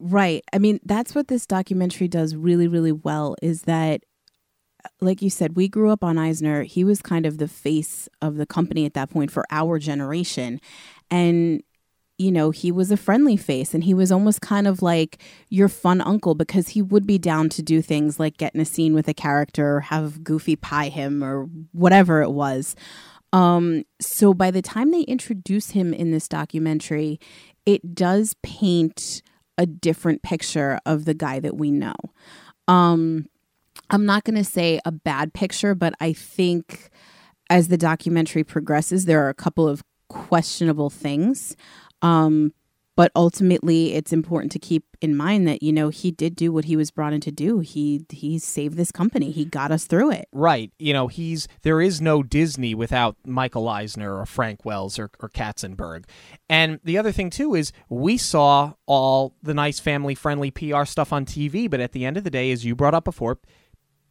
Right. 0.00 0.44
I 0.52 0.58
mean, 0.58 0.78
that's 0.84 1.14
what 1.14 1.28
this 1.28 1.46
documentary 1.46 2.08
does 2.08 2.36
really, 2.36 2.68
really 2.68 2.92
well 2.92 3.34
is 3.42 3.62
that, 3.62 4.02
like 5.00 5.22
you 5.22 5.30
said, 5.30 5.56
we 5.56 5.68
grew 5.68 5.90
up 5.90 6.04
on 6.04 6.18
Eisner. 6.18 6.62
He 6.62 6.84
was 6.84 7.02
kind 7.02 7.26
of 7.26 7.38
the 7.38 7.48
face 7.48 8.08
of 8.22 8.36
the 8.36 8.46
company 8.46 8.86
at 8.86 8.94
that 8.94 9.10
point 9.10 9.32
for 9.32 9.44
our 9.50 9.78
generation. 9.80 10.60
And, 11.10 11.64
you 12.16 12.30
know, 12.30 12.52
he 12.52 12.70
was 12.70 12.92
a 12.92 12.96
friendly 12.96 13.36
face 13.36 13.74
and 13.74 13.82
he 13.82 13.92
was 13.92 14.12
almost 14.12 14.40
kind 14.40 14.68
of 14.68 14.82
like 14.82 15.20
your 15.48 15.68
fun 15.68 16.00
uncle 16.00 16.36
because 16.36 16.68
he 16.68 16.82
would 16.82 17.06
be 17.06 17.18
down 17.18 17.48
to 17.50 17.62
do 17.62 17.82
things 17.82 18.20
like 18.20 18.36
get 18.36 18.54
in 18.54 18.60
a 18.60 18.64
scene 18.64 18.94
with 18.94 19.08
a 19.08 19.14
character 19.14 19.80
have 19.80 20.22
Goofy 20.22 20.54
pie 20.54 20.90
him 20.90 21.24
or 21.24 21.48
whatever 21.72 22.22
it 22.22 22.30
was. 22.30 22.76
Um, 23.32 23.84
so 24.00 24.32
by 24.32 24.50
the 24.50 24.62
time 24.62 24.90
they 24.90 25.02
introduce 25.02 25.70
him 25.70 25.92
in 25.92 26.10
this 26.10 26.28
documentary, 26.28 27.20
it 27.66 27.94
does 27.94 28.34
paint 28.42 29.22
a 29.58 29.66
different 29.66 30.22
picture 30.22 30.78
of 30.86 31.04
the 31.04 31.14
guy 31.14 31.40
that 31.40 31.56
we 31.56 31.70
know. 31.70 31.94
Um, 32.68 33.26
I'm 33.90 34.06
not 34.06 34.24
going 34.24 34.36
to 34.36 34.44
say 34.44 34.80
a 34.84 34.92
bad 34.92 35.34
picture, 35.34 35.74
but 35.74 35.94
I 36.00 36.12
think 36.12 36.90
as 37.50 37.68
the 37.68 37.78
documentary 37.78 38.44
progresses, 38.44 39.04
there 39.04 39.24
are 39.24 39.30
a 39.30 39.34
couple 39.34 39.66
of 39.66 39.82
questionable 40.08 40.90
things. 40.90 41.56
Um, 42.02 42.52
but 42.98 43.12
ultimately, 43.14 43.94
it's 43.94 44.12
important 44.12 44.50
to 44.50 44.58
keep 44.58 44.84
in 45.00 45.16
mind 45.16 45.46
that 45.46 45.62
you 45.62 45.72
know 45.72 45.88
he 45.88 46.10
did 46.10 46.34
do 46.34 46.50
what 46.50 46.64
he 46.64 46.74
was 46.74 46.90
brought 46.90 47.12
in 47.12 47.20
to 47.20 47.30
do. 47.30 47.60
He 47.60 48.04
he 48.10 48.40
saved 48.40 48.76
this 48.76 48.90
company. 48.90 49.30
He 49.30 49.44
got 49.44 49.70
us 49.70 49.84
through 49.84 50.10
it. 50.10 50.26
Right. 50.32 50.72
You 50.80 50.94
know, 50.94 51.06
he's 51.06 51.46
there 51.62 51.80
is 51.80 52.00
no 52.00 52.24
Disney 52.24 52.74
without 52.74 53.14
Michael 53.24 53.68
Eisner 53.68 54.18
or 54.18 54.26
Frank 54.26 54.64
Wells 54.64 54.98
or, 54.98 55.12
or 55.20 55.28
Katzenberg. 55.28 56.06
And 56.48 56.80
the 56.82 56.98
other 56.98 57.12
thing 57.12 57.30
too 57.30 57.54
is 57.54 57.70
we 57.88 58.16
saw 58.16 58.72
all 58.86 59.36
the 59.44 59.54
nice 59.54 59.78
family 59.78 60.16
friendly 60.16 60.50
PR 60.50 60.84
stuff 60.84 61.12
on 61.12 61.24
TV, 61.24 61.70
but 61.70 61.78
at 61.78 61.92
the 61.92 62.04
end 62.04 62.16
of 62.16 62.24
the 62.24 62.30
day, 62.30 62.50
as 62.50 62.64
you 62.64 62.74
brought 62.74 62.94
up 62.94 63.04
before, 63.04 63.38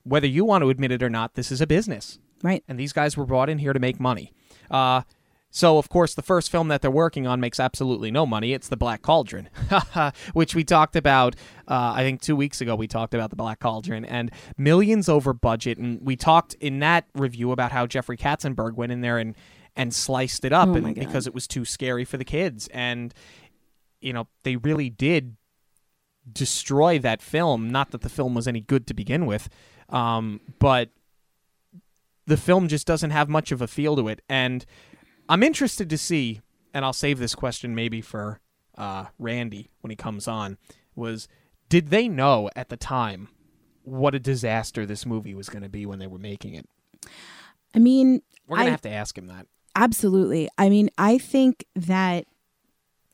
whether 0.03 0.27
you 0.27 0.45
want 0.45 0.61
to 0.61 0.69
admit 0.69 0.93
it 0.93 1.03
or 1.03 1.09
not, 1.09 1.33
this 1.33 1.51
is 1.51 1.59
a 1.59 1.67
business. 1.67 2.19
Right. 2.41 2.63
And 2.69 2.79
these 2.79 2.93
guys 2.93 3.17
were 3.17 3.25
brought 3.25 3.49
in 3.49 3.57
here 3.57 3.73
to 3.73 3.79
make 3.79 3.99
money. 3.99 4.31
Uh, 4.71 5.01
so, 5.49 5.77
of 5.77 5.89
course, 5.89 6.13
the 6.13 6.21
first 6.21 6.51
film 6.51 6.67
that 6.67 6.81
they're 6.81 6.91
working 6.91 7.25
on 7.25 7.39
makes 7.39 7.59
absolutely 7.59 8.11
no 8.11 8.25
money. 8.25 8.53
It's 8.53 8.67
The 8.67 8.77
Black 8.77 9.01
Cauldron, 9.01 9.49
which 10.33 10.53
we 10.53 10.63
talked 10.63 10.95
about, 10.95 11.35
uh, 11.67 11.93
I 11.95 12.03
think 12.03 12.21
two 12.21 12.35
weeks 12.35 12.59
ago. 12.59 12.75
We 12.75 12.87
talked 12.87 13.13
about 13.13 13.29
The 13.29 13.37
Black 13.37 13.59
Cauldron 13.59 14.03
and 14.05 14.31
millions 14.57 15.07
over 15.07 15.33
budget. 15.33 15.77
And 15.77 15.99
we 16.01 16.15
talked 16.15 16.53
in 16.55 16.79
that 16.79 17.05
review 17.15 17.51
about 17.51 17.71
how 17.71 17.87
Jeffrey 17.87 18.17
Katzenberg 18.17 18.75
went 18.75 18.91
in 18.91 19.01
there 19.01 19.17
and, 19.17 19.35
and 19.75 19.93
sliced 19.93 20.43
it 20.43 20.51
up 20.51 20.69
Oh 20.69 20.75
and, 20.75 20.93
because 20.93 21.27
it 21.27 21.33
was 21.33 21.47
too 21.47 21.63
scary 21.63 22.03
for 22.03 22.17
the 22.17 22.25
kids. 22.25 22.67
And, 22.73 23.13
you 24.01 24.11
know, 24.11 24.27
they 24.43 24.57
really 24.57 24.89
did 24.89 25.37
destroy 26.31 26.99
that 26.99 27.21
film. 27.21 27.69
Not 27.69 27.91
that 27.91 28.01
the 28.01 28.09
film 28.09 28.33
was 28.35 28.49
any 28.49 28.59
good 28.59 28.85
to 28.87 28.93
begin 28.93 29.25
with, 29.25 29.47
um, 29.89 30.41
but 30.59 30.89
the 32.25 32.37
film 32.37 32.67
just 32.67 32.85
doesn't 32.85 33.11
have 33.11 33.29
much 33.29 33.53
of 33.53 33.61
a 33.61 33.67
feel 33.67 33.95
to 33.95 34.09
it. 34.09 34.21
And 34.27 34.65
I'm 35.29 35.43
interested 35.43 35.89
to 35.89 35.97
see, 35.97 36.41
and 36.73 36.83
I'll 36.85 36.93
save 36.93 37.19
this 37.19 37.35
question 37.35 37.75
maybe 37.75 38.01
for 38.01 38.39
uh, 38.77 39.05
Randy 39.19 39.69
when 39.81 39.89
he 39.89 39.95
comes 39.95 40.27
on. 40.27 40.57
Was 40.95 41.27
did 41.69 41.89
they 41.89 42.07
know 42.07 42.49
at 42.55 42.69
the 42.69 42.77
time 42.77 43.27
what 43.83 44.15
a 44.15 44.19
disaster 44.19 44.85
this 44.85 45.05
movie 45.05 45.35
was 45.35 45.49
going 45.49 45.63
to 45.63 45.69
be 45.69 45.85
when 45.85 45.99
they 45.99 46.07
were 46.07 46.17
making 46.19 46.53
it? 46.55 46.67
I 47.75 47.79
mean, 47.79 48.21
We're 48.47 48.57
gonna 48.57 48.67
I- 48.69 48.71
have 48.71 48.81
to 48.81 48.89
ask 48.91 49.17
him 49.17 49.27
that. 49.27 49.45
Absolutely. 49.75 50.49
I 50.57 50.69
mean, 50.69 50.89
I 50.97 51.19
think 51.19 51.65
that 51.75 52.25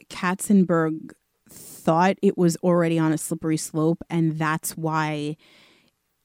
Katzenberg 0.09 1.11
thought 1.49 2.17
it 2.21 2.37
was 2.37 2.55
already 2.57 2.97
on 2.97 3.11
a 3.11 3.17
slippery 3.17 3.57
slope, 3.57 4.01
and 4.09 4.37
that's 4.39 4.77
why 4.77 5.35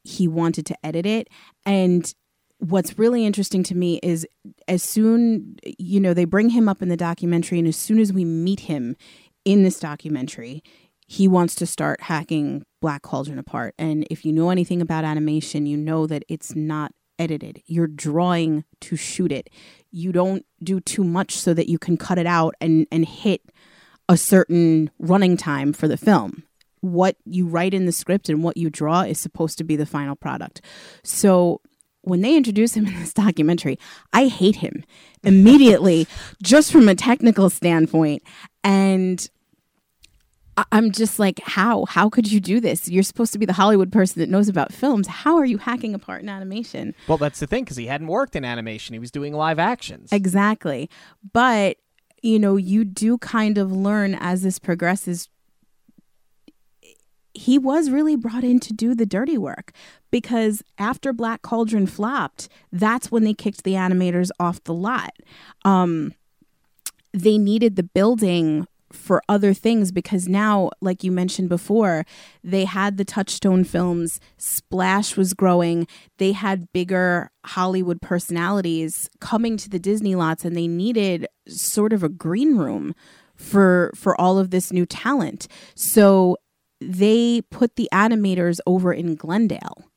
he 0.05 0.29
wanted 0.29 0.65
to 0.67 0.77
edit 0.87 1.07
it. 1.07 1.29
And 1.67 2.15
what's 2.59 2.99
really 2.99 3.25
interesting 3.25 3.63
to 3.65 3.75
me 3.75 3.99
is 4.03 4.27
as 4.67 4.83
soon, 4.83 5.57
you 5.79 6.01
know, 6.01 6.15
they 6.15 6.25
bring 6.25 6.51
him 6.51 6.69
up 6.69 6.83
in 6.83 6.89
the 6.89 6.97
documentary, 6.97 7.59
and 7.59 7.69
as 7.69 7.77
soon 7.77 7.99
as 7.99 8.13
we 8.13 8.25
meet 8.25 8.61
him 8.61 8.97
in 9.45 9.63
this 9.63 9.81
documentary, 9.81 10.63
he 11.07 11.27
wants 11.27 11.55
to 11.55 11.67
start 11.67 12.03
hacking 12.03 12.65
Black 12.81 13.03
Cauldron 13.03 13.39
apart. 13.39 13.75
And 13.79 14.07
if 14.11 14.25
you 14.25 14.33
know 14.33 14.51
anything 14.51 14.83
about 14.83 15.05
animation, 15.05 15.67
you 15.67 15.77
know 15.77 16.07
that 16.07 16.23
it's 16.29 16.55
not 16.55 16.93
edited. 17.19 17.63
You're 17.67 17.87
drawing 17.87 18.65
to 18.83 18.97
shoot 18.97 19.33
it. 19.33 19.49
You 19.91 20.13
don't 20.13 20.45
do 20.63 20.81
too 20.81 21.05
much 21.05 21.37
so 21.37 21.55
that 21.55 21.69
you 21.69 21.79
can 21.79 21.97
cut 21.97 22.19
it 22.19 22.27
out 22.27 22.55
and, 22.61 22.87
and 22.93 23.07
hit 23.07 23.41
a 24.09 24.17
certain 24.17 24.91
running 24.99 25.37
time 25.37 25.73
for 25.73 25.89
the 25.89 25.97
film. 25.97 26.45
What 26.81 27.17
you 27.25 27.47
write 27.47 27.75
in 27.75 27.87
the 27.87 27.93
script 27.93 28.29
and 28.29 28.45
what 28.45 28.57
you 28.57 28.71
draw 28.71 29.01
is 29.01 29.19
supposed 29.19 29.59
to 29.59 29.65
be 29.65 29.77
the 29.77 29.87
final 29.87 30.15
product. 30.15 30.61
So 31.03 31.61
when 32.09 32.21
they 32.21 32.37
introduce 32.37 32.75
him 32.75 32.87
in 32.87 32.99
this 32.99 33.13
documentary, 33.13 33.79
I 34.13 34.27
hate 34.27 34.57
him 34.57 34.85
immediately 35.23 36.07
just 36.43 36.73
from 36.73 36.89
a 36.89 36.95
technical 36.95 37.51
standpoint. 37.51 38.23
And 38.65 39.29
I'm 40.73 40.91
just 40.91 41.19
like, 41.19 41.41
how? 41.45 41.85
How 41.85 42.09
could 42.09 42.31
you 42.31 42.41
do 42.41 42.61
this? 42.61 42.89
You're 42.89 43.03
supposed 43.03 43.33
to 43.33 43.39
be 43.39 43.47
the 43.47 43.53
Hollywood 43.53 43.93
person 43.93 44.21
that 44.21 44.29
knows 44.29 44.49
about 44.49 44.73
films. 44.73 45.07
How 45.07 45.37
are 45.37 45.45
you 45.45 45.59
hacking 45.59 45.95
apart 45.95 46.23
an 46.23 46.29
animation? 46.29 46.95
Well, 47.07 47.19
that's 47.19 47.41
the 47.41 47.47
thing 47.47 47.65
because 47.65 47.77
he 47.77 47.87
hadn't 47.87 48.09
worked 48.09 48.35
in 48.35 48.45
animation; 48.45 48.95
he 48.95 48.99
was 48.99 49.11
doing 49.11 49.35
live 49.35 49.59
actions. 49.59 50.13
Exactly. 50.13 50.91
But, 51.33 51.77
you 52.23 52.39
know, 52.39 52.57
you 52.57 52.85
do 52.85 53.19
kind 53.19 53.59
of 53.59 53.71
learn 53.71 54.17
as 54.17 54.43
this 54.43 54.59
progresses. 54.59 55.29
He 57.39 57.57
was 57.57 57.89
really 57.91 58.17
brought 58.17 58.43
in 58.43 58.59
to 58.61 58.73
do 58.73 58.97
the 58.97 59.07
dirty 59.07 59.39
work 59.39 59.71
because 60.11 60.61
after 60.77 61.13
Black 61.13 61.43
Cauldron 61.43 61.87
flopped, 61.87 62.49
that's 62.73 63.13
when 63.13 63.23
they 63.23 63.33
kicked 63.33 63.63
the 63.63 63.75
animators 63.75 64.31
off 64.41 64.63
the 64.65 64.75
lot. 64.75 65.15
Um, 65.65 66.15
they 67.13 67.39
needed 67.39 67.77
the 67.77 67.85
building 67.85 68.67
for 68.93 69.23
other 69.29 69.55
things 69.55 69.93
because 69.93 70.27
now, 70.27 70.71
like 70.81 71.05
you 71.05 71.13
mentioned 71.13 71.49
before, 71.49 72.05
they 72.43 72.65
had 72.65 72.97
the 72.97 73.05
Touchstone 73.05 73.63
films, 73.63 74.19
Splash 74.37 75.17
was 75.17 75.33
growing, 75.33 75.87
they 76.17 76.33
had 76.33 76.73
bigger 76.73 77.31
Hollywood 77.45 78.01
personalities 78.01 79.09
coming 79.21 79.57
to 79.59 79.69
the 79.69 79.79
Disney 79.79 80.17
lots, 80.17 80.45
and 80.45 80.57
they 80.57 80.67
needed 80.67 81.27
sort 81.47 81.93
of 81.93 82.03
a 82.03 82.09
green 82.09 82.57
room 82.57 82.95
for 83.37 83.93
for 83.95 84.21
all 84.21 84.39
of 84.39 84.51
this 84.51 84.73
new 84.73 84.85
talent. 84.85 85.47
So 85.77 86.37
they 86.81 87.43
put 87.51 87.77
the 87.77 87.89
animators 87.93 88.59
over 88.67 88.93
in 88.93 89.17
Glendale. 89.17 89.88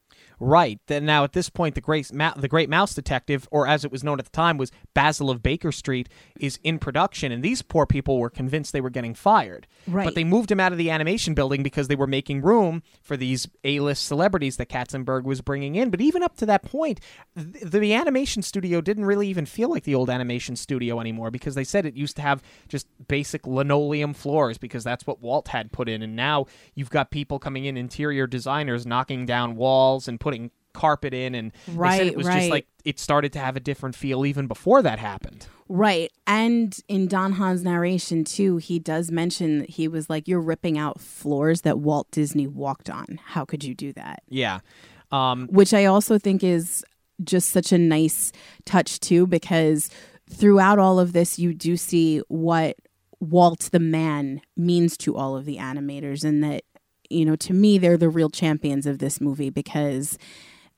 Right. 0.41 0.79
Then 0.87 1.05
now 1.05 1.23
at 1.23 1.33
this 1.33 1.49
point, 1.49 1.75
the 1.75 1.81
great 1.81 2.11
Ma- 2.11 2.33
the 2.33 2.47
Great 2.47 2.67
Mouse 2.67 2.95
Detective, 2.95 3.47
or 3.51 3.67
as 3.67 3.85
it 3.85 3.91
was 3.91 4.03
known 4.03 4.17
at 4.17 4.25
the 4.25 4.31
time, 4.31 4.57
was 4.57 4.71
Basil 4.95 5.29
of 5.29 5.43
Baker 5.43 5.71
Street, 5.71 6.09
is 6.39 6.59
in 6.63 6.79
production, 6.79 7.31
and 7.31 7.43
these 7.43 7.61
poor 7.61 7.85
people 7.85 8.17
were 8.17 8.31
convinced 8.31 8.73
they 8.73 8.81
were 8.81 8.89
getting 8.89 9.13
fired. 9.13 9.67
Right. 9.87 10.03
But 10.03 10.15
they 10.15 10.23
moved 10.23 10.51
him 10.51 10.59
out 10.59 10.71
of 10.71 10.79
the 10.79 10.89
animation 10.89 11.35
building 11.35 11.61
because 11.61 11.89
they 11.89 11.95
were 11.95 12.07
making 12.07 12.41
room 12.41 12.81
for 13.03 13.15
these 13.15 13.47
A-list 13.63 14.05
celebrities 14.05 14.57
that 14.57 14.67
Katzenberg 14.67 15.25
was 15.25 15.41
bringing 15.41 15.75
in. 15.75 15.91
But 15.91 16.01
even 16.01 16.23
up 16.23 16.35
to 16.37 16.47
that 16.47 16.63
point, 16.63 16.99
th- 17.37 17.63
the 17.63 17.93
animation 17.93 18.41
studio 18.41 18.81
didn't 18.81 19.05
really 19.05 19.27
even 19.27 19.45
feel 19.45 19.69
like 19.69 19.83
the 19.83 19.93
old 19.93 20.09
animation 20.09 20.55
studio 20.55 20.99
anymore 20.99 21.29
because 21.29 21.53
they 21.53 21.63
said 21.63 21.85
it 21.85 21.95
used 21.95 22.15
to 22.15 22.23
have 22.23 22.41
just 22.67 22.87
basic 23.07 23.45
linoleum 23.45 24.15
floors 24.15 24.57
because 24.57 24.83
that's 24.83 25.05
what 25.05 25.21
Walt 25.21 25.49
had 25.49 25.71
put 25.71 25.87
in, 25.87 26.01
and 26.01 26.15
now 26.15 26.47
you've 26.73 26.89
got 26.89 27.11
people 27.11 27.37
coming 27.37 27.65
in, 27.65 27.77
interior 27.77 28.25
designers 28.25 28.87
knocking 28.87 29.27
down 29.27 29.55
walls 29.55 30.07
and 30.07 30.19
putting 30.19 30.30
carpet 30.73 31.13
in, 31.13 31.35
and 31.35 31.51
Right, 31.67 32.07
it 32.07 32.15
was 32.15 32.27
just 32.27 32.49
like 32.49 32.67
it 32.85 32.99
started 32.99 33.33
to 33.33 33.39
have 33.39 33.55
a 33.55 33.59
different 33.59 33.95
feel 33.95 34.25
even 34.25 34.47
before 34.47 34.81
that 34.81 34.99
happened. 34.99 35.47
Right. 35.73 36.11
And 36.27 36.77
in 36.89 37.07
Don 37.07 37.31
Hahn's 37.31 37.63
narration, 37.63 38.25
too, 38.25 38.57
he 38.57 38.77
does 38.77 39.09
mention 39.09 39.59
that 39.59 39.69
he 39.69 39.87
was 39.87 40.09
like, 40.09 40.27
You're 40.27 40.41
ripping 40.41 40.77
out 40.77 40.99
floors 40.99 41.61
that 41.61 41.79
Walt 41.79 42.11
Disney 42.11 42.45
walked 42.45 42.89
on. 42.89 43.19
How 43.23 43.45
could 43.45 43.63
you 43.63 43.73
do 43.73 43.93
that? 43.93 44.21
Yeah. 44.27 44.59
Um, 45.13 45.47
Which 45.49 45.73
I 45.73 45.85
also 45.85 46.17
think 46.17 46.43
is 46.43 46.83
just 47.23 47.51
such 47.51 47.71
a 47.71 47.77
nice 47.77 48.33
touch, 48.65 48.99
too, 48.99 49.27
because 49.27 49.89
throughout 50.29 50.77
all 50.77 50.99
of 50.99 51.13
this, 51.13 51.39
you 51.39 51.53
do 51.53 51.77
see 51.77 52.19
what 52.27 52.75
Walt 53.21 53.69
the 53.71 53.79
man 53.79 54.41
means 54.57 54.97
to 54.97 55.15
all 55.15 55.37
of 55.37 55.45
the 55.45 55.55
animators, 55.55 56.25
and 56.25 56.43
that, 56.43 56.63
you 57.11 57.25
know, 57.25 57.35
to 57.37 57.53
me, 57.53 57.77
they're 57.77 57.97
the 57.97 58.09
real 58.09 58.29
champions 58.29 58.85
of 58.85 58.99
this 58.99 59.19
movie 59.21 59.49
because 59.49 60.17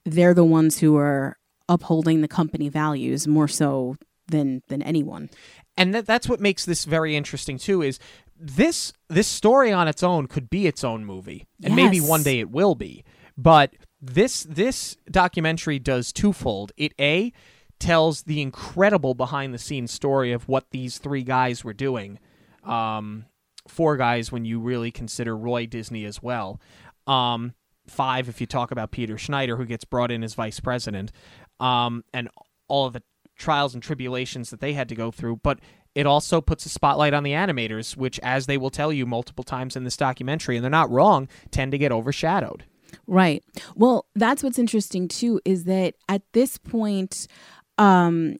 they're 0.05 0.33
the 0.33 0.43
ones 0.43 0.79
who 0.79 0.97
are 0.97 1.37
upholding 1.69 2.21
the 2.21 2.27
company 2.27 2.69
values 2.69 3.27
more 3.27 3.47
so 3.47 3.95
than 4.27 4.61
than 4.67 4.81
anyone. 4.81 5.29
and 5.77 5.93
that, 5.93 6.05
that's 6.05 6.29
what 6.29 6.39
makes 6.39 6.65
this 6.65 6.85
very 6.85 7.15
interesting 7.15 7.57
too 7.57 7.81
is 7.81 7.99
this 8.37 8.93
this 9.09 9.27
story 9.27 9.71
on 9.71 9.87
its 9.87 10.03
own 10.03 10.27
could 10.27 10.49
be 10.49 10.67
its 10.67 10.83
own 10.83 11.05
movie, 11.05 11.47
and 11.63 11.75
maybe 11.75 11.99
one 12.01 12.23
day 12.23 12.39
it 12.39 12.51
will 12.51 12.75
be. 12.75 13.03
But 13.37 13.73
this 14.01 14.43
this 14.43 14.97
documentary 15.09 15.79
does 15.79 16.11
twofold. 16.11 16.71
It 16.77 16.93
a 16.99 17.31
tells 17.79 18.23
the 18.23 18.41
incredible 18.41 19.13
behind 19.13 19.53
the 19.53 19.57
scenes 19.59 19.91
story 19.91 20.31
of 20.31 20.47
what 20.47 20.71
these 20.71 20.97
three 20.97 21.23
guys 21.23 21.63
were 21.63 21.73
doing. 21.73 22.19
Um, 22.63 23.25
four 23.67 23.97
guys 23.97 24.31
when 24.31 24.45
you 24.45 24.59
really 24.59 24.91
consider 24.91 25.35
Roy 25.35 25.65
Disney 25.65 26.05
as 26.05 26.21
well. 26.21 26.59
Um, 27.07 27.53
five 27.87 28.29
if 28.29 28.39
you 28.39 28.47
talk 28.47 28.71
about 28.71 28.91
Peter 28.91 29.17
Schneider, 29.17 29.57
who 29.57 29.65
gets 29.65 29.85
brought 29.85 30.11
in 30.11 30.23
as 30.23 30.33
vice 30.35 30.59
president, 30.59 31.11
um, 31.59 32.03
and 32.13 32.29
all 32.67 32.85
of 32.85 32.93
the 32.93 33.03
trials 33.37 33.73
and 33.73 33.81
tribulations 33.81 34.49
that 34.49 34.59
they 34.59 34.73
had 34.73 34.89
to 34.89 34.95
go 34.95 35.11
through. 35.11 35.37
But 35.37 35.59
it 35.95 36.05
also 36.05 36.41
puts 36.41 36.65
a 36.65 36.69
spotlight 36.69 37.13
on 37.13 37.23
the 37.23 37.31
animators, 37.31 37.95
which, 37.95 38.19
as 38.21 38.45
they 38.45 38.57
will 38.57 38.69
tell 38.69 38.91
you 38.91 39.05
multiple 39.05 39.43
times 39.43 39.75
in 39.75 39.83
this 39.83 39.97
documentary, 39.97 40.55
and 40.55 40.63
they're 40.63 40.71
not 40.71 40.89
wrong, 40.89 41.27
tend 41.51 41.71
to 41.71 41.77
get 41.77 41.91
overshadowed. 41.91 42.63
Right. 43.07 43.43
Well, 43.75 44.05
that's 44.15 44.43
what's 44.43 44.59
interesting 44.59 45.07
too 45.07 45.41
is 45.45 45.65
that 45.65 45.95
at 46.07 46.21
this 46.33 46.57
point, 46.57 47.27
um, 47.77 48.37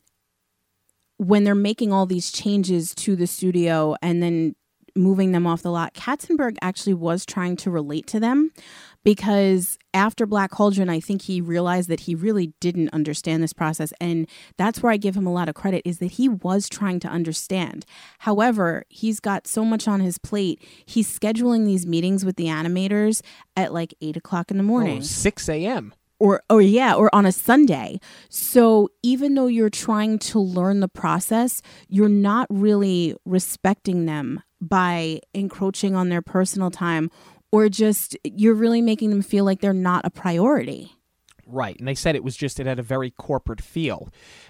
when 1.17 1.43
they're 1.43 1.55
making 1.55 1.91
all 1.91 2.05
these 2.05 2.31
changes 2.31 2.93
to 2.95 3.15
the 3.15 3.27
studio 3.27 3.95
and 4.01 4.21
then 4.21 4.55
moving 4.95 5.31
them 5.31 5.47
off 5.47 5.61
the 5.61 5.71
lot, 5.71 5.93
Katzenberg 5.93 6.57
actually 6.61 6.93
was 6.93 7.25
trying 7.25 7.55
to 7.57 7.71
relate 7.71 8.05
to 8.07 8.19
them 8.19 8.51
because 9.03 9.77
after 9.93 10.25
Black 10.25 10.51
Cauldron, 10.51 10.89
I 10.89 10.99
think 10.99 11.23
he 11.23 11.41
realized 11.41 11.89
that 11.89 12.01
he 12.01 12.15
really 12.15 12.53
didn't 12.61 12.89
understand 12.93 13.43
this 13.43 13.53
process. 13.53 13.91
And 13.99 14.27
that's 14.57 14.81
where 14.81 14.91
I 14.91 14.97
give 14.97 15.15
him 15.15 15.27
a 15.27 15.33
lot 15.33 15.49
of 15.49 15.55
credit 15.55 15.81
is 15.85 15.99
that 15.99 16.11
he 16.13 16.29
was 16.29 16.69
trying 16.69 16.99
to 17.01 17.07
understand. 17.07 17.85
However, 18.19 18.83
he's 18.89 19.19
got 19.19 19.47
so 19.47 19.65
much 19.65 19.87
on 19.87 19.99
his 19.99 20.17
plate. 20.17 20.61
He's 20.85 21.07
scheduling 21.19 21.65
these 21.65 21.85
meetings 21.85 22.23
with 22.23 22.37
the 22.37 22.45
animators 22.45 23.21
at 23.57 23.73
like 23.73 23.93
eight 24.01 24.15
o'clock 24.17 24.51
in 24.51 24.57
the 24.57 24.63
morning 24.63 24.99
Oh, 24.99 25.01
6 25.01 25.49
a.m. 25.49 25.93
or 26.19 26.41
or 26.49 26.61
yeah 26.61 26.93
or 26.95 27.13
on 27.13 27.25
a 27.25 27.31
sunday 27.31 27.99
so 28.29 28.89
even 29.03 29.33
though 29.35 29.47
you're 29.47 29.69
trying 29.69 30.17
to 30.19 30.39
learn 30.39 30.79
the 30.79 30.87
process 30.87 31.61
you're 31.87 32.07
not 32.09 32.47
really 32.49 33.15
respecting 33.25 34.05
them 34.05 34.41
by 34.69 35.19
encroaching 35.33 35.95
on 35.95 36.09
their 36.09 36.21
personal 36.21 36.71
time 36.71 37.09
or 37.51 37.69
just 37.69 38.17
you're 38.23 38.53
really 38.55 38.81
making 38.81 39.09
them 39.09 39.21
feel 39.21 39.45
like 39.45 39.61
they're 39.61 39.73
not 39.73 40.05
a 40.05 40.09
priority 40.09 40.91
Right, 41.45 41.77
and 41.77 41.85
they 41.85 41.93
said 41.93 42.15
it 42.15 42.23
was 42.23 42.37
just 42.37 42.57
it 42.61 42.65
had 42.65 42.79
a 42.79 42.83
very 42.83 43.11
corporate 43.11 43.59
feel. 43.59 44.07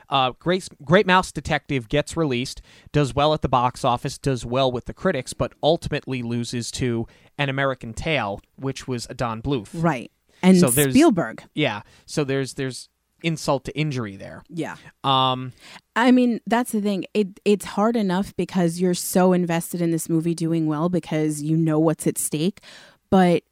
Uh, 0.09 0.31
Great 0.37 0.69
Great 0.83 1.07
Mouse 1.07 1.31
Detective 1.31 1.89
gets 1.89 2.15
released, 2.15 2.61
does 2.91 3.15
well 3.15 3.33
at 3.33 3.41
the 3.41 3.49
box 3.49 3.83
office, 3.83 4.19
does 4.19 4.45
well 4.45 4.71
with 4.71 4.85
the 4.85 4.93
critics, 4.93 5.33
but 5.33 5.53
ultimately 5.63 6.21
loses 6.21 6.69
to 6.73 7.07
An 7.35 7.49
American 7.49 7.95
Tale, 7.95 8.41
which 8.57 8.87
was 8.87 9.07
a 9.09 9.15
Don 9.15 9.41
Bluth. 9.41 9.69
right 9.73 10.11
and 10.43 10.59
So 10.59 10.69
there's- 10.69 10.93
spielberg 10.93 11.43
Yeah, 11.55 11.81
so 12.05 12.23
there's 12.23 12.53
there's 12.53 12.89
insult 13.23 13.65
to 13.65 13.77
injury 13.77 14.15
there. 14.15 14.43
yeah 14.49 14.75
Um, 15.03 15.53
I 15.95 16.11
mean, 16.11 16.39
that's 16.47 16.71
the 16.71 16.81
thing. 16.81 17.05
It 17.13 17.39
it's 17.45 17.65
hard 17.65 17.95
enough 17.95 18.35
because 18.35 18.79
you're 18.79 18.93
so 18.93 19.33
invested 19.33 19.81
in 19.81 19.91
this 19.91 20.09
movie 20.09 20.35
doing 20.35 20.67
well 20.67 20.89
because 20.89 21.41
you 21.41 21.55
know 21.55 21.79
what's 21.79 22.07
at 22.07 22.17
stake. 22.17 22.61
But 23.09 23.43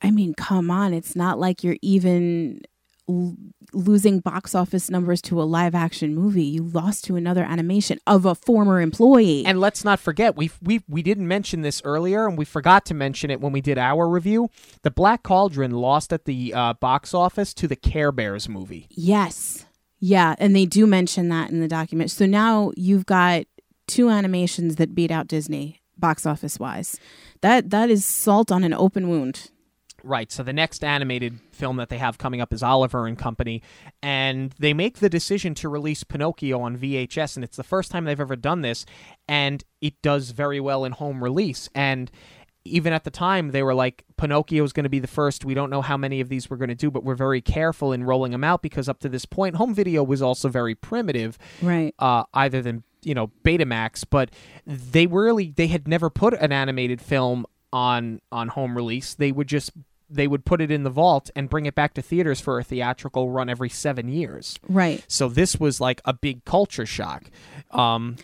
I 0.00 0.10
mean, 0.10 0.34
come 0.34 0.70
on, 0.70 0.94
it's 0.94 1.16
not 1.16 1.38
like 1.38 1.64
you're 1.64 1.76
even 1.82 2.62
l- 3.08 3.36
losing 3.72 4.20
box 4.20 4.54
office 4.54 4.88
numbers 4.90 5.20
to 5.22 5.40
a 5.40 5.44
live 5.44 5.74
action 5.74 6.14
movie. 6.14 6.44
You 6.44 6.62
lost 6.64 7.04
to 7.04 7.16
another 7.16 7.42
animation 7.44 7.98
of 8.06 8.24
a 8.24 8.34
former 8.34 8.80
employee. 8.80 9.44
and 9.46 9.60
let's 9.60 9.84
not 9.84 9.98
forget 10.00 10.36
we 10.36 10.50
we 10.62 10.82
we 10.88 11.02
didn't 11.02 11.28
mention 11.28 11.62
this 11.62 11.80
earlier, 11.84 12.26
and 12.26 12.38
we 12.38 12.44
forgot 12.44 12.84
to 12.86 12.94
mention 12.94 13.30
it 13.30 13.40
when 13.40 13.52
we 13.52 13.60
did 13.60 13.78
our 13.78 14.08
review. 14.08 14.50
The 14.82 14.90
Black 14.90 15.22
Cauldron 15.22 15.70
lost 15.72 16.12
at 16.12 16.24
the 16.24 16.54
uh, 16.54 16.74
box 16.74 17.14
office 17.14 17.52
to 17.54 17.68
the 17.68 17.76
Care 17.76 18.12
Bears 18.12 18.48
movie. 18.48 18.86
yes. 18.90 19.64
Yeah, 20.00 20.36
and 20.38 20.54
they 20.54 20.64
do 20.64 20.86
mention 20.86 21.28
that 21.30 21.50
in 21.50 21.58
the 21.60 21.66
document. 21.66 22.12
So 22.12 22.24
now 22.24 22.70
you've 22.76 23.04
got 23.04 23.46
two 23.88 24.08
animations 24.10 24.76
that 24.76 24.94
beat 24.94 25.10
out 25.10 25.26
Disney 25.26 25.80
box 25.96 26.24
office 26.24 26.60
wise. 26.60 27.00
That 27.40 27.70
that 27.70 27.90
is 27.90 28.04
salt 28.04 28.52
on 28.52 28.62
an 28.62 28.72
open 28.72 29.08
wound. 29.08 29.50
Right. 30.08 30.32
So 30.32 30.42
the 30.42 30.52
next 30.52 30.82
animated 30.82 31.38
film 31.52 31.76
that 31.76 31.90
they 31.90 31.98
have 31.98 32.16
coming 32.18 32.40
up 32.40 32.52
is 32.52 32.62
Oliver 32.62 33.06
and 33.06 33.18
Company, 33.18 33.62
and 34.02 34.54
they 34.58 34.72
make 34.72 34.98
the 34.98 35.08
decision 35.10 35.54
to 35.56 35.68
release 35.68 36.02
Pinocchio 36.04 36.60
on 36.60 36.78
VHS, 36.78 37.36
and 37.36 37.44
it's 37.44 37.56
the 37.56 37.62
first 37.62 37.90
time 37.90 38.04
they've 38.04 38.18
ever 38.18 38.36
done 38.36 38.62
this, 38.62 38.86
and 39.28 39.62
it 39.80 40.00
does 40.02 40.30
very 40.30 40.60
well 40.60 40.84
in 40.84 40.92
home 40.92 41.22
release. 41.22 41.68
And 41.74 42.10
even 42.64 42.92
at 42.92 43.04
the 43.04 43.10
time, 43.10 43.50
they 43.52 43.62
were 43.62 43.74
like, 43.74 44.04
Pinocchio 44.16 44.64
is 44.64 44.72
going 44.72 44.84
to 44.84 44.90
be 44.90 44.98
the 44.98 45.06
first. 45.06 45.44
We 45.44 45.54
don't 45.54 45.70
know 45.70 45.82
how 45.82 45.96
many 45.96 46.20
of 46.20 46.28
these 46.28 46.50
we're 46.50 46.56
going 46.58 46.68
to 46.68 46.74
do, 46.74 46.90
but 46.90 47.04
we're 47.04 47.14
very 47.14 47.40
careful 47.40 47.92
in 47.92 48.04
rolling 48.04 48.32
them 48.32 48.44
out 48.44 48.62
because 48.62 48.88
up 48.88 48.98
to 49.00 49.08
this 49.08 49.24
point, 49.24 49.56
home 49.56 49.74
video 49.74 50.02
was 50.02 50.20
also 50.22 50.48
very 50.48 50.74
primitive 50.74 51.38
Right. 51.62 51.94
uh, 51.98 52.24
either 52.34 52.60
than 52.62 52.82
you 53.02 53.14
know 53.14 53.28
Betamax, 53.44 54.04
but 54.08 54.30
they 54.66 55.06
really 55.06 55.52
they 55.56 55.68
had 55.68 55.86
never 55.86 56.10
put 56.10 56.34
an 56.34 56.50
animated 56.52 57.00
film 57.00 57.46
on 57.72 58.20
on 58.32 58.48
home 58.48 58.76
release. 58.76 59.14
They 59.14 59.30
would 59.32 59.46
just 59.46 59.70
they 60.10 60.26
would 60.26 60.44
put 60.44 60.60
it 60.60 60.70
in 60.70 60.82
the 60.82 60.90
vault 60.90 61.30
and 61.36 61.48
bring 61.48 61.66
it 61.66 61.74
back 61.74 61.94
to 61.94 62.02
theaters 62.02 62.40
for 62.40 62.58
a 62.58 62.64
theatrical 62.64 63.30
run 63.30 63.48
every 63.48 63.68
seven 63.68 64.08
years. 64.08 64.58
Right. 64.68 65.04
So 65.08 65.28
this 65.28 65.60
was 65.60 65.80
like 65.80 66.00
a 66.04 66.12
big 66.12 66.44
culture 66.44 66.86
shock. 66.86 67.30
Um, 67.70 68.16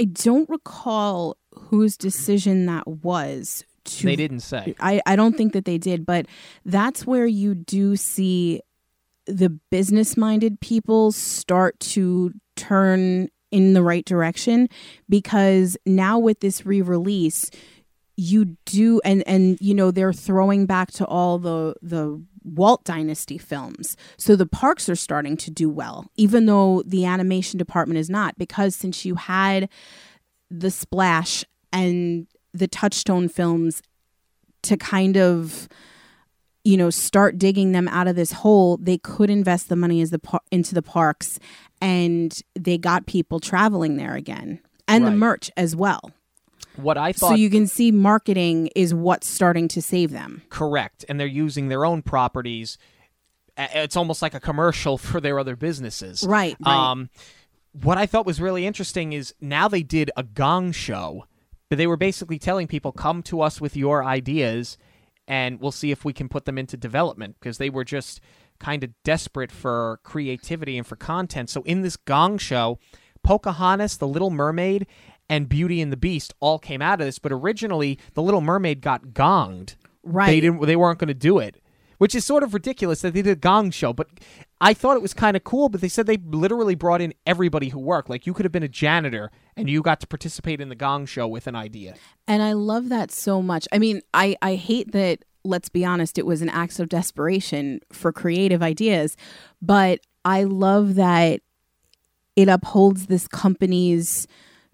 I 0.00 0.04
don't 0.04 0.48
recall 0.48 1.36
whose 1.52 1.96
decision 1.96 2.66
that 2.66 2.86
was. 2.86 3.64
To, 3.84 4.06
they 4.06 4.16
didn't 4.16 4.40
say. 4.40 4.74
I, 4.80 5.00
I 5.06 5.16
don't 5.16 5.36
think 5.36 5.52
that 5.54 5.64
they 5.64 5.78
did, 5.78 6.04
but 6.04 6.26
that's 6.64 7.06
where 7.06 7.26
you 7.26 7.54
do 7.54 7.96
see 7.96 8.60
the 9.26 9.50
business 9.70 10.16
minded 10.16 10.60
people 10.60 11.12
start 11.12 11.78
to 11.80 12.32
turn 12.56 13.28
in 13.50 13.72
the 13.72 13.82
right 13.82 14.04
direction 14.04 14.68
because 15.08 15.76
now 15.86 16.18
with 16.18 16.40
this 16.40 16.66
re 16.66 16.82
release, 16.82 17.50
you 18.18 18.56
do 18.66 19.00
and 19.04 19.22
and 19.28 19.56
you 19.60 19.72
know 19.72 19.92
they're 19.92 20.12
throwing 20.12 20.66
back 20.66 20.90
to 20.90 21.06
all 21.06 21.38
the 21.38 21.76
the 21.80 22.20
Walt 22.42 22.84
Dynasty 22.84 23.38
films. 23.38 23.96
So 24.16 24.34
the 24.34 24.46
parks 24.46 24.88
are 24.88 24.96
starting 24.96 25.36
to 25.38 25.50
do 25.50 25.70
well, 25.70 26.10
even 26.16 26.46
though 26.46 26.82
the 26.84 27.04
animation 27.04 27.58
department 27.58 27.98
is 27.98 28.10
not, 28.10 28.36
because 28.36 28.74
since 28.74 29.04
you 29.04 29.14
had 29.14 29.68
the 30.50 30.70
Splash 30.70 31.44
and 31.72 32.26
the 32.52 32.66
Touchstone 32.66 33.28
films 33.28 33.82
to 34.62 34.76
kind 34.76 35.16
of 35.16 35.68
you 36.64 36.76
know 36.76 36.90
start 36.90 37.38
digging 37.38 37.70
them 37.70 37.86
out 37.86 38.08
of 38.08 38.16
this 38.16 38.32
hole 38.32 38.78
they 38.78 38.98
could 38.98 39.30
invest 39.30 39.68
the 39.68 39.76
money 39.76 40.00
as 40.00 40.10
the 40.10 40.18
par- 40.18 40.40
into 40.50 40.74
the 40.74 40.82
parks 40.82 41.38
and 41.80 42.40
they 42.58 42.76
got 42.76 43.06
people 43.06 43.38
traveling 43.38 43.96
there 43.96 44.14
again 44.14 44.60
and 44.88 45.06
the 45.06 45.12
merch 45.12 45.52
as 45.56 45.76
well 45.76 46.10
What 46.76 46.96
I 46.96 47.12
thought 47.12 47.30
so 47.30 47.34
you 47.34 47.50
can 47.50 47.66
see 47.66 47.90
marketing 47.90 48.68
is 48.74 48.94
what's 48.94 49.28
starting 49.28 49.68
to 49.68 49.82
save 49.82 50.10
them 50.10 50.42
correct, 50.50 51.04
and 51.08 51.18
they're 51.18 51.26
using 51.26 51.68
their 51.68 51.84
own 51.84 52.02
properties. 52.02 52.78
It's 53.56 53.96
almost 53.96 54.22
like 54.22 54.34
a 54.34 54.40
commercial 54.40 54.98
for 54.98 55.20
their 55.20 55.38
other 55.38 55.56
businesses. 55.56 56.24
Right, 56.24 56.56
right. 56.60 56.90
Um, 56.90 57.10
what 57.72 57.98
I 57.98 58.06
thought 58.06 58.26
was 58.26 58.40
really 58.40 58.66
interesting 58.66 59.12
is 59.12 59.34
now 59.40 59.68
they 59.68 59.82
did 59.82 60.10
a 60.16 60.22
gong 60.22 60.72
show, 60.72 61.26
but 61.68 61.78
they 61.78 61.86
were 61.86 61.96
basically 61.96 62.38
telling 62.38 62.66
people, 62.66 62.92
come 62.92 63.22
to 63.24 63.40
us 63.40 63.60
with 63.60 63.76
your 63.76 64.04
ideas 64.04 64.78
and 65.28 65.60
we'll 65.60 65.70
see 65.70 65.90
if 65.90 66.04
we 66.04 66.12
can 66.12 66.28
put 66.28 66.46
them 66.46 66.58
into 66.58 66.76
development 66.76 67.36
because 67.38 67.58
they 67.58 67.68
were 67.68 67.84
just 67.84 68.20
kind 68.58 68.82
of 68.82 68.90
desperate 69.04 69.52
for 69.52 70.00
creativity 70.02 70.76
and 70.78 70.86
for 70.86 70.96
content. 70.96 71.50
So 71.50 71.62
in 71.62 71.82
this 71.82 71.96
gong 71.96 72.38
show, 72.38 72.78
Pocahontas, 73.22 73.98
The 73.98 74.08
Little 74.08 74.30
Mermaid, 74.30 74.86
and 75.28 75.48
Beauty 75.48 75.80
and 75.80 75.92
the 75.92 75.96
Beast 75.96 76.34
all 76.40 76.58
came 76.58 76.82
out 76.82 77.00
of 77.00 77.06
this, 77.06 77.18
but 77.18 77.32
originally 77.32 77.98
The 78.14 78.22
Little 78.22 78.40
Mermaid 78.40 78.80
got 78.80 79.08
gonged. 79.08 79.76
Right. 80.02 80.26
They 80.26 80.40
didn't 80.40 80.62
they 80.62 80.76
weren't 80.76 80.98
going 80.98 81.08
to 81.08 81.14
do 81.14 81.38
it. 81.38 81.60
Which 81.98 82.14
is 82.14 82.24
sort 82.24 82.44
of 82.44 82.54
ridiculous 82.54 83.00
that 83.00 83.12
they 83.12 83.22
did 83.22 83.32
a 83.32 83.36
gong 83.36 83.72
show, 83.72 83.92
but 83.92 84.06
I 84.60 84.72
thought 84.72 84.96
it 84.96 85.02
was 85.02 85.12
kind 85.12 85.36
of 85.36 85.42
cool. 85.42 85.68
But 85.68 85.80
they 85.80 85.88
said 85.88 86.06
they 86.06 86.16
literally 86.16 86.76
brought 86.76 87.00
in 87.00 87.12
everybody 87.26 87.70
who 87.70 87.80
worked. 87.80 88.08
Like 88.08 88.24
you 88.24 88.32
could 88.32 88.44
have 88.44 88.52
been 88.52 88.62
a 88.62 88.68
janitor 88.68 89.32
and 89.56 89.68
you 89.68 89.82
got 89.82 89.98
to 90.00 90.06
participate 90.06 90.60
in 90.60 90.68
the 90.68 90.76
gong 90.76 91.06
show 91.06 91.26
with 91.26 91.48
an 91.48 91.56
idea. 91.56 91.96
And 92.28 92.40
I 92.40 92.52
love 92.52 92.88
that 92.90 93.10
so 93.10 93.42
much. 93.42 93.66
I 93.72 93.78
mean, 93.78 94.02
I, 94.14 94.36
I 94.40 94.54
hate 94.54 94.92
that, 94.92 95.24
let's 95.42 95.68
be 95.68 95.84
honest, 95.84 96.18
it 96.18 96.26
was 96.26 96.40
an 96.40 96.48
act 96.50 96.78
of 96.78 96.88
desperation 96.88 97.80
for 97.92 98.12
creative 98.12 98.62
ideas, 98.62 99.16
but 99.60 99.98
I 100.24 100.44
love 100.44 100.94
that 100.94 101.40
it 102.36 102.48
upholds 102.48 103.06
this 103.06 103.26
company's 103.26 104.28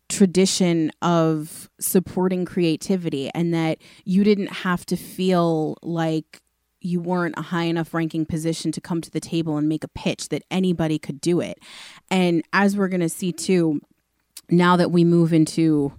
tradition 0.08 0.90
of 1.02 1.68
supporting 1.80 2.44
creativity 2.44 3.30
and 3.34 3.54
that 3.54 3.78
you 4.04 4.24
didn't 4.24 4.52
have 4.52 4.84
to 4.86 4.96
feel 4.96 5.76
like 5.82 6.40
you 6.80 7.00
weren't 7.00 7.34
a 7.38 7.42
high 7.42 7.64
enough 7.64 7.94
ranking 7.94 8.26
position 8.26 8.70
to 8.70 8.80
come 8.80 9.00
to 9.00 9.10
the 9.10 9.20
table 9.20 9.56
and 9.56 9.68
make 9.68 9.82
a 9.82 9.88
pitch 9.88 10.28
that 10.28 10.42
anybody 10.50 10.98
could 10.98 11.20
do 11.20 11.40
it. 11.40 11.58
And 12.10 12.44
as 12.52 12.76
we're 12.76 12.88
going 12.88 13.00
to 13.00 13.08
see 13.08 13.32
too, 13.32 13.80
now 14.50 14.76
that 14.76 14.90
we 14.90 15.02
move 15.02 15.32
into 15.32 15.94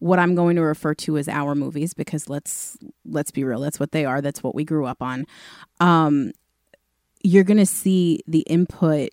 what 0.00 0.18
I'm 0.18 0.34
going 0.34 0.56
to 0.56 0.62
refer 0.62 0.94
to 0.94 1.16
as 1.16 1.28
our 1.28 1.54
movies 1.54 1.94
because 1.94 2.28
let's 2.28 2.76
let's 3.04 3.30
be 3.30 3.44
real, 3.44 3.60
that's 3.60 3.80
what 3.80 3.92
they 3.92 4.04
are. 4.04 4.20
That's 4.20 4.42
what 4.42 4.54
we 4.54 4.64
grew 4.64 4.84
up 4.84 5.00
on. 5.00 5.26
Um, 5.80 6.32
you're 7.22 7.44
going 7.44 7.56
to 7.56 7.66
see 7.66 8.20
the 8.26 8.40
input 8.40 9.10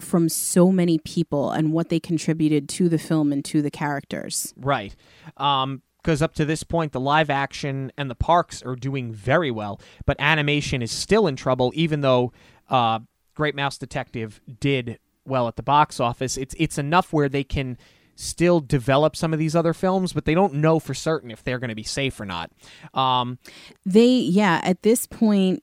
from 0.00 0.28
so 0.28 0.72
many 0.72 0.98
people 0.98 1.50
and 1.50 1.72
what 1.72 1.88
they 1.88 2.00
contributed 2.00 2.68
to 2.70 2.88
the 2.88 2.98
film 2.98 3.32
and 3.32 3.44
to 3.46 3.62
the 3.62 3.70
characters. 3.70 4.52
Right. 4.56 4.94
Um, 5.36 5.82
because 6.02 6.20
up 6.20 6.34
to 6.34 6.44
this 6.44 6.64
point, 6.64 6.90
the 6.90 6.98
live 6.98 7.30
action 7.30 7.92
and 7.96 8.10
the 8.10 8.16
parks 8.16 8.60
are 8.62 8.74
doing 8.74 9.12
very 9.12 9.52
well, 9.52 9.80
but 10.04 10.16
animation 10.18 10.82
is 10.82 10.90
still 10.90 11.28
in 11.28 11.36
trouble, 11.36 11.70
even 11.76 12.00
though 12.00 12.32
uh, 12.68 12.98
Great 13.34 13.54
Mouse 13.54 13.78
Detective 13.78 14.40
did 14.58 14.98
well 15.24 15.46
at 15.46 15.54
the 15.54 15.62
box 15.62 16.00
office. 16.00 16.36
It's 16.36 16.56
it's 16.58 16.76
enough 16.76 17.12
where 17.12 17.28
they 17.28 17.44
can 17.44 17.78
still 18.16 18.60
develop 18.60 19.16
some 19.16 19.32
of 19.32 19.38
these 19.38 19.56
other 19.56 19.72
films, 19.72 20.12
but 20.12 20.24
they 20.24 20.34
don't 20.34 20.54
know 20.54 20.78
for 20.78 20.94
certain 20.94 21.30
if 21.30 21.42
they're 21.42 21.58
going 21.58 21.70
to 21.70 21.76
be 21.76 21.82
safe 21.82 22.18
or 22.20 22.26
not. 22.26 22.50
Um, 22.94 23.38
they 23.86 24.08
yeah, 24.08 24.60
at 24.64 24.82
this 24.82 25.06
point, 25.06 25.62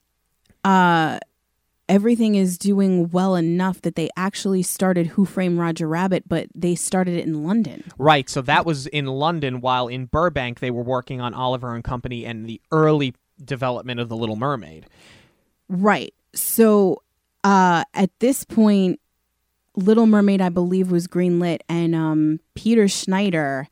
uh, 0.63 1.19
everything 1.89 2.35
is 2.35 2.57
doing 2.57 3.09
well 3.09 3.35
enough 3.35 3.81
that 3.81 3.95
they 3.95 4.09
actually 4.15 4.61
started 4.61 5.07
Who 5.07 5.25
Framed 5.25 5.59
Roger 5.59 5.87
Rabbit, 5.87 6.29
but 6.29 6.47
they 6.55 6.75
started 6.75 7.15
it 7.15 7.25
in 7.25 7.43
London. 7.43 7.83
Right. 7.97 8.29
So 8.29 8.41
that 8.43 8.65
was 8.65 8.87
in 8.87 9.07
London, 9.07 9.59
while 9.59 9.87
in 9.87 10.05
Burbank 10.05 10.59
they 10.59 10.71
were 10.71 10.83
working 10.83 11.19
on 11.19 11.33
Oliver 11.33 11.73
and 11.73 11.83
Company 11.83 12.25
and 12.25 12.45
the 12.45 12.61
early 12.71 13.15
development 13.43 13.99
of 13.99 14.07
The 14.07 14.15
Little 14.15 14.35
Mermaid. 14.35 14.85
Right. 15.67 16.13
So 16.33 17.01
uh, 17.43 17.83
at 17.93 18.11
this 18.19 18.43
point, 18.43 18.99
Little 19.75 20.05
Mermaid, 20.05 20.41
I 20.41 20.49
believe, 20.49 20.91
was 20.91 21.07
greenlit, 21.07 21.59
and 21.69 21.95
um, 21.95 22.39
Peter 22.53 22.87
Schneider, 22.87 23.67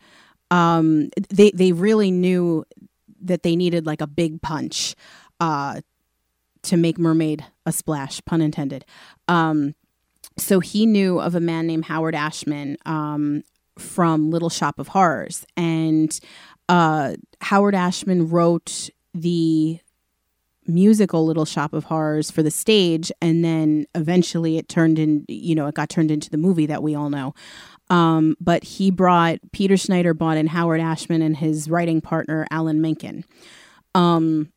um, 0.51 1.09
they 1.29 1.51
they 1.51 1.73
really 1.73 2.11
knew 2.11 2.65
that 3.21 3.43
they 3.43 3.55
needed 3.55 3.85
like 3.85 3.99
a 3.99 4.07
big 4.07 4.41
punch 4.41 4.95
uh, 5.39 5.81
to 6.67 6.77
make 6.77 6.97
Mermaid 6.97 7.45
a 7.65 7.71
splash, 7.71 8.21
pun 8.25 8.41
intended. 8.41 8.85
Um, 9.27 9.75
so 10.37 10.59
he 10.59 10.85
knew 10.85 11.19
of 11.19 11.35
a 11.35 11.39
man 11.39 11.67
named 11.67 11.85
Howard 11.85 12.15
Ashman 12.15 12.77
um, 12.85 13.43
from 13.77 14.29
Little 14.29 14.49
Shop 14.49 14.79
of 14.79 14.89
Horrors, 14.89 15.45
and 15.55 16.17
uh, 16.69 17.13
Howard 17.41 17.75
Ashman 17.75 18.29
wrote 18.29 18.89
the 19.13 19.79
musical 20.67 21.25
Little 21.25 21.45
Shop 21.45 21.73
of 21.73 21.85
Horrors 21.85 22.29
for 22.29 22.43
the 22.43 22.51
stage, 22.51 23.11
and 23.21 23.43
then 23.43 23.85
eventually 23.95 24.57
it 24.57 24.67
turned 24.69 24.99
in, 24.99 25.25
you 25.27 25.55
know, 25.55 25.67
it 25.67 25.75
got 25.75 25.89
turned 25.89 26.11
into 26.11 26.29
the 26.29 26.37
movie 26.37 26.65
that 26.65 26.83
we 26.83 26.93
all 26.93 27.09
know. 27.09 27.33
Um, 27.89 28.35
but 28.41 28.63
he 28.63 28.91
brought 28.91 29.39
Peter 29.53 29.77
Schneider 29.77 30.13
brought 30.13 30.37
in 30.37 30.47
Howard 30.47 30.81
Ashman 30.81 31.21
and 31.21 31.37
his 31.37 31.69
writing 31.69 32.01
partner 32.01 32.45
Alan 32.51 32.81
Menken. 32.81 33.23
Um, 33.95 34.51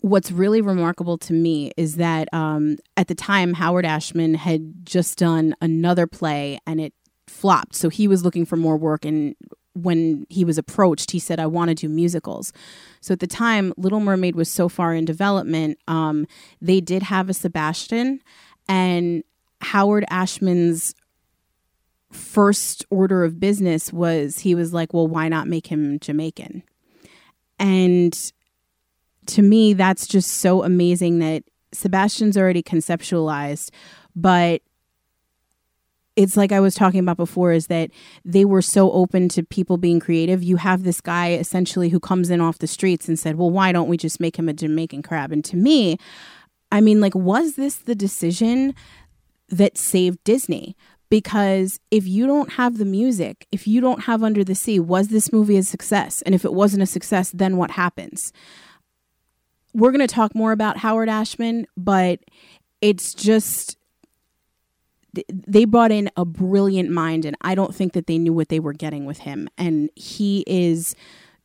what's 0.00 0.30
really 0.30 0.60
remarkable 0.60 1.18
to 1.18 1.32
me 1.32 1.72
is 1.76 1.96
that 1.96 2.32
um, 2.32 2.76
at 2.96 3.08
the 3.08 3.14
time 3.14 3.54
Howard 3.54 3.84
Ashman 3.84 4.34
had 4.34 4.84
just 4.84 5.18
done 5.18 5.54
another 5.60 6.06
play 6.06 6.58
and 6.66 6.80
it 6.80 6.94
flopped, 7.26 7.74
so 7.74 7.88
he 7.88 8.08
was 8.08 8.24
looking 8.24 8.44
for 8.44 8.56
more 8.56 8.76
work 8.76 9.04
and 9.04 9.34
when 9.74 10.26
he 10.28 10.44
was 10.44 10.58
approached, 10.58 11.12
he 11.12 11.18
said, 11.18 11.38
I 11.38 11.46
want 11.46 11.68
to 11.68 11.74
do 11.74 11.88
musicals. 11.88 12.52
So 13.00 13.12
at 13.12 13.20
the 13.20 13.26
time, 13.26 13.72
Little 13.76 14.00
Mermaid 14.00 14.34
was 14.34 14.50
so 14.50 14.68
far 14.68 14.94
in 14.94 15.04
development, 15.04 15.78
um, 15.86 16.26
they 16.60 16.80
did 16.80 17.04
have 17.04 17.28
a 17.28 17.34
Sebastian, 17.34 18.20
and 18.68 19.22
Howard 19.60 20.04
Ashman's 20.10 20.94
first 22.10 22.84
order 22.90 23.24
of 23.24 23.38
business 23.38 23.92
was 23.92 24.40
he 24.40 24.54
was 24.54 24.72
like, 24.72 24.92
Well, 24.92 25.06
why 25.06 25.28
not 25.28 25.46
make 25.46 25.68
him 25.68 26.00
Jamaican? 26.00 26.62
And 27.58 28.32
to 29.30 29.42
me, 29.42 29.72
that's 29.72 30.06
just 30.06 30.30
so 30.30 30.62
amazing 30.62 31.18
that 31.20 31.44
Sebastian's 31.72 32.36
already 32.36 32.62
conceptualized, 32.62 33.70
but 34.14 34.62
it's 36.16 36.36
like 36.36 36.52
I 36.52 36.60
was 36.60 36.74
talking 36.74 37.00
about 37.00 37.16
before 37.16 37.52
is 37.52 37.68
that 37.68 37.90
they 38.24 38.44
were 38.44 38.62
so 38.62 38.90
open 38.92 39.28
to 39.30 39.42
people 39.42 39.76
being 39.76 40.00
creative. 40.00 40.42
You 40.42 40.56
have 40.56 40.82
this 40.82 41.00
guy 41.00 41.32
essentially 41.32 41.88
who 41.88 42.00
comes 42.00 42.30
in 42.30 42.40
off 42.40 42.58
the 42.58 42.66
streets 42.66 43.08
and 43.08 43.18
said, 43.18 43.36
"Well, 43.36 43.50
why 43.50 43.72
don't 43.72 43.88
we 43.88 43.96
just 43.96 44.20
make 44.20 44.38
him 44.38 44.48
a 44.48 44.52
Jamaican 44.52 45.02
crab?" 45.02 45.32
And 45.32 45.44
to 45.46 45.56
me, 45.56 45.98
I 46.72 46.80
mean, 46.80 47.00
like 47.00 47.14
was 47.14 47.54
this 47.54 47.76
the 47.76 47.94
decision 47.94 48.74
that 49.48 49.78
saved 49.78 50.22
Disney? 50.24 50.76
Because 51.10 51.80
if 51.90 52.06
you 52.06 52.26
don't 52.26 52.52
have 52.52 52.78
the 52.78 52.84
music, 52.84 53.46
if 53.50 53.66
you 53.66 53.80
don't 53.80 54.04
have 54.04 54.22
Under 54.22 54.44
the 54.44 54.54
Sea, 54.54 54.78
was 54.78 55.08
this 55.08 55.32
movie 55.32 55.56
a 55.56 55.62
success? 55.62 56.22
And 56.22 56.34
if 56.34 56.44
it 56.44 56.54
wasn't 56.54 56.84
a 56.84 56.86
success, 56.86 57.32
then 57.32 57.56
what 57.56 57.72
happens? 57.72 58.32
We're 59.72 59.92
going 59.92 60.06
to 60.06 60.12
talk 60.12 60.34
more 60.34 60.52
about 60.52 60.78
Howard 60.78 61.08
Ashman, 61.08 61.66
but 61.76 62.20
it's 62.80 63.14
just 63.14 63.76
they 65.32 65.64
brought 65.64 65.90
in 65.90 66.10
a 66.16 66.24
brilliant 66.24 66.90
mind 66.90 67.24
and 67.24 67.36
I 67.40 67.54
don't 67.54 67.74
think 67.74 67.94
that 67.94 68.06
they 68.06 68.18
knew 68.18 68.32
what 68.32 68.48
they 68.48 68.60
were 68.60 68.72
getting 68.72 69.06
with 69.06 69.18
him 69.18 69.48
and 69.58 69.90
he 69.96 70.44
is 70.46 70.94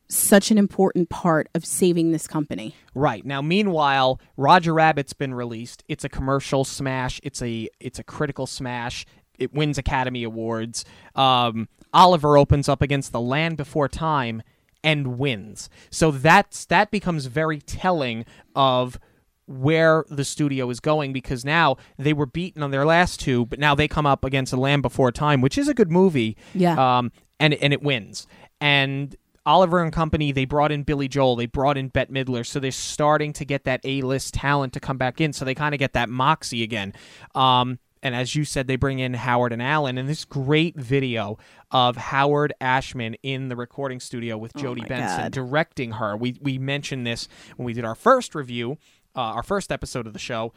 such 0.08 0.52
an 0.52 0.58
important 0.58 1.08
part 1.08 1.48
of 1.54 1.64
saving 1.64 2.12
this 2.12 2.28
company. 2.28 2.76
Right. 2.94 3.24
Now 3.26 3.42
meanwhile, 3.42 4.20
Roger 4.36 4.72
Rabbit's 4.72 5.12
been 5.14 5.34
released. 5.34 5.82
It's 5.88 6.04
a 6.04 6.08
commercial 6.08 6.64
smash. 6.64 7.20
It's 7.24 7.42
a 7.42 7.68
it's 7.80 7.98
a 7.98 8.04
critical 8.04 8.46
smash. 8.46 9.04
It 9.38 9.52
wins 9.52 9.78
Academy 9.78 10.22
Awards. 10.22 10.84
Um, 11.14 11.68
Oliver 11.92 12.38
opens 12.38 12.68
up 12.68 12.82
against 12.82 13.12
The 13.12 13.20
Land 13.20 13.56
Before 13.56 13.88
Time 13.88 14.42
and 14.86 15.18
wins. 15.18 15.68
So 15.90 16.12
that's 16.12 16.64
that 16.66 16.92
becomes 16.92 17.26
very 17.26 17.60
telling 17.60 18.24
of 18.54 18.98
where 19.46 20.04
the 20.08 20.24
studio 20.24 20.70
is 20.70 20.80
going 20.80 21.12
because 21.12 21.44
now 21.44 21.76
they 21.98 22.12
were 22.12 22.26
beaten 22.26 22.62
on 22.62 22.70
their 22.70 22.86
last 22.86 23.20
two, 23.20 23.46
but 23.46 23.58
now 23.58 23.74
they 23.74 23.88
come 23.88 24.06
up 24.06 24.24
against 24.24 24.52
a 24.52 24.56
Land 24.56 24.82
Before 24.82 25.12
Time, 25.12 25.40
which 25.40 25.58
is 25.58 25.68
a 25.68 25.74
good 25.74 25.90
movie. 25.90 26.36
Yeah. 26.54 26.98
Um, 26.98 27.10
and 27.40 27.52
and 27.54 27.72
it 27.72 27.82
wins. 27.82 28.28
And 28.60 29.14
Oliver 29.44 29.82
and 29.82 29.92
Company, 29.92 30.32
they 30.32 30.44
brought 30.44 30.72
in 30.72 30.84
Billy 30.84 31.08
Joel, 31.08 31.36
they 31.36 31.46
brought 31.46 31.76
in 31.76 31.88
Bette 31.88 32.12
Midler, 32.12 32.46
so 32.46 32.58
they're 32.60 32.70
starting 32.70 33.32
to 33.34 33.44
get 33.44 33.64
that 33.64 33.80
A-list 33.84 34.34
talent 34.34 34.72
to 34.72 34.80
come 34.80 34.98
back 34.98 35.20
in, 35.20 35.32
so 35.32 35.44
they 35.44 35.54
kind 35.54 35.74
of 35.74 35.78
get 35.78 35.92
that 35.92 36.08
moxie 36.08 36.62
again. 36.62 36.92
Um, 37.34 37.78
and 38.06 38.14
as 38.14 38.36
you 38.36 38.44
said, 38.44 38.68
they 38.68 38.76
bring 38.76 39.00
in 39.00 39.14
Howard 39.14 39.52
and 39.52 39.60
Alan, 39.60 39.98
and 39.98 40.08
this 40.08 40.24
great 40.24 40.76
video 40.76 41.38
of 41.72 41.96
Howard 41.96 42.52
Ashman 42.60 43.14
in 43.24 43.48
the 43.48 43.56
recording 43.56 43.98
studio 43.98 44.38
with 44.38 44.54
Jodi 44.54 44.82
my 44.82 44.86
Benson 44.86 45.22
God. 45.22 45.32
directing 45.32 45.90
her. 45.90 46.16
We 46.16 46.38
we 46.40 46.56
mentioned 46.56 47.04
this 47.04 47.26
when 47.56 47.66
we 47.66 47.72
did 47.72 47.84
our 47.84 47.96
first 47.96 48.36
review, 48.36 48.78
uh, 49.16 49.20
our 49.20 49.42
first 49.42 49.72
episode 49.72 50.06
of 50.06 50.12
the 50.12 50.20
show, 50.20 50.52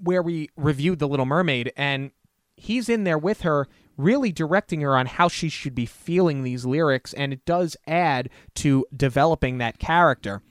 where 0.00 0.20
we 0.20 0.48
reviewed 0.56 0.98
The 0.98 1.06
Little 1.06 1.26
Mermaid, 1.26 1.72
and 1.76 2.10
he's 2.56 2.88
in 2.88 3.04
there 3.04 3.18
with 3.18 3.42
her, 3.42 3.68
really 3.96 4.32
directing 4.32 4.80
her 4.80 4.96
on 4.96 5.06
how 5.06 5.28
she 5.28 5.48
should 5.48 5.76
be 5.76 5.86
feeling 5.86 6.42
these 6.42 6.66
lyrics, 6.66 7.14
and 7.14 7.32
it 7.32 7.44
does 7.44 7.76
add 7.86 8.30
to 8.56 8.84
developing 8.96 9.58
that 9.58 9.78
character. 9.78 10.42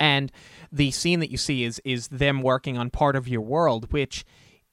And 0.00 0.32
the 0.72 0.90
scene 0.90 1.20
that 1.20 1.30
you 1.30 1.36
see 1.36 1.62
is 1.62 1.80
is 1.84 2.08
them 2.08 2.42
working 2.42 2.76
on 2.76 2.90
part 2.90 3.14
of 3.14 3.28
your 3.28 3.42
world, 3.42 3.92
which 3.92 4.24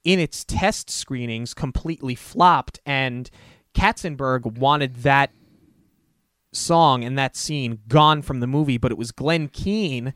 in 0.03 0.19
its 0.19 0.43
test 0.43 0.89
screenings 0.89 1.53
completely 1.53 2.15
flopped, 2.15 2.79
and 2.85 3.29
Katzenberg 3.73 4.57
wanted 4.57 4.97
that 4.97 5.31
song 6.53 7.03
and 7.03 7.17
that 7.17 7.35
scene 7.35 7.79
gone 7.87 8.21
from 8.21 8.39
the 8.39 8.47
movie, 8.47 8.77
but 8.77 8.91
it 8.91 8.97
was 8.97 9.11
Glenn 9.11 9.47
Keane 9.47 10.13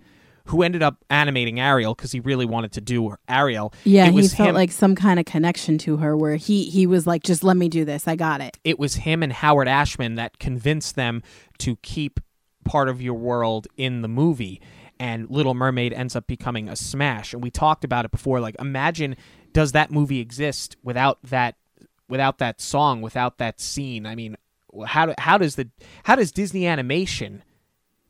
who 0.47 0.61
ended 0.61 0.83
up 0.83 1.03
animating 1.09 1.59
Ariel 1.59 1.95
because 1.95 2.11
he 2.11 2.19
really 2.19 2.45
wanted 2.45 2.71
to 2.73 2.81
do 2.81 3.15
Ariel. 3.27 3.73
Yeah, 3.83 4.09
he 4.11 4.27
felt 4.27 4.49
him, 4.49 4.55
like 4.55 4.71
some 4.71 4.95
kind 4.95 5.19
of 5.19 5.25
connection 5.25 5.77
to 5.79 5.97
her 5.97 6.15
where 6.15 6.35
he 6.35 6.65
he 6.65 6.85
was 6.85 7.07
like, 7.07 7.23
just 7.23 7.43
let 7.43 7.57
me 7.57 7.67
do 7.67 7.83
this. 7.83 8.07
I 8.07 8.15
got 8.15 8.41
it. 8.41 8.57
it 8.63 8.77
was 8.77 8.95
him 8.95 9.23
and 9.23 9.33
Howard 9.33 9.67
Ashman 9.67 10.15
that 10.15 10.37
convinced 10.37 10.95
them 10.95 11.23
to 11.59 11.77
keep 11.77 12.19
part 12.63 12.89
of 12.89 13.01
your 13.01 13.15
world 13.15 13.67
in 13.75 14.01
the 14.01 14.07
movie. 14.07 14.61
And 14.99 15.29
Little 15.29 15.55
Mermaid 15.55 15.93
ends 15.93 16.15
up 16.15 16.25
becoming 16.27 16.69
a 16.69 16.75
smash. 16.75 17.33
And 17.33 17.43
we 17.43 17.49
talked 17.49 17.83
about 17.83 18.05
it 18.05 18.11
before. 18.11 18.39
Like, 18.39 18.55
imagine 18.59 19.17
does 19.55 19.71
that 19.71 19.89
movie 19.89 20.19
exist 20.19 20.75
without 20.83 21.17
that 21.23 21.55
without 22.09 22.39
that 22.39 22.59
song, 22.59 23.01
without 23.01 23.37
that 23.37 23.61
scene? 23.61 24.05
I 24.05 24.13
mean, 24.13 24.35
how 24.85 25.15
how 25.17 25.37
does 25.37 25.55
the 25.55 25.69
how 26.03 26.17
does 26.17 26.33
Disney 26.33 26.67
animation 26.67 27.41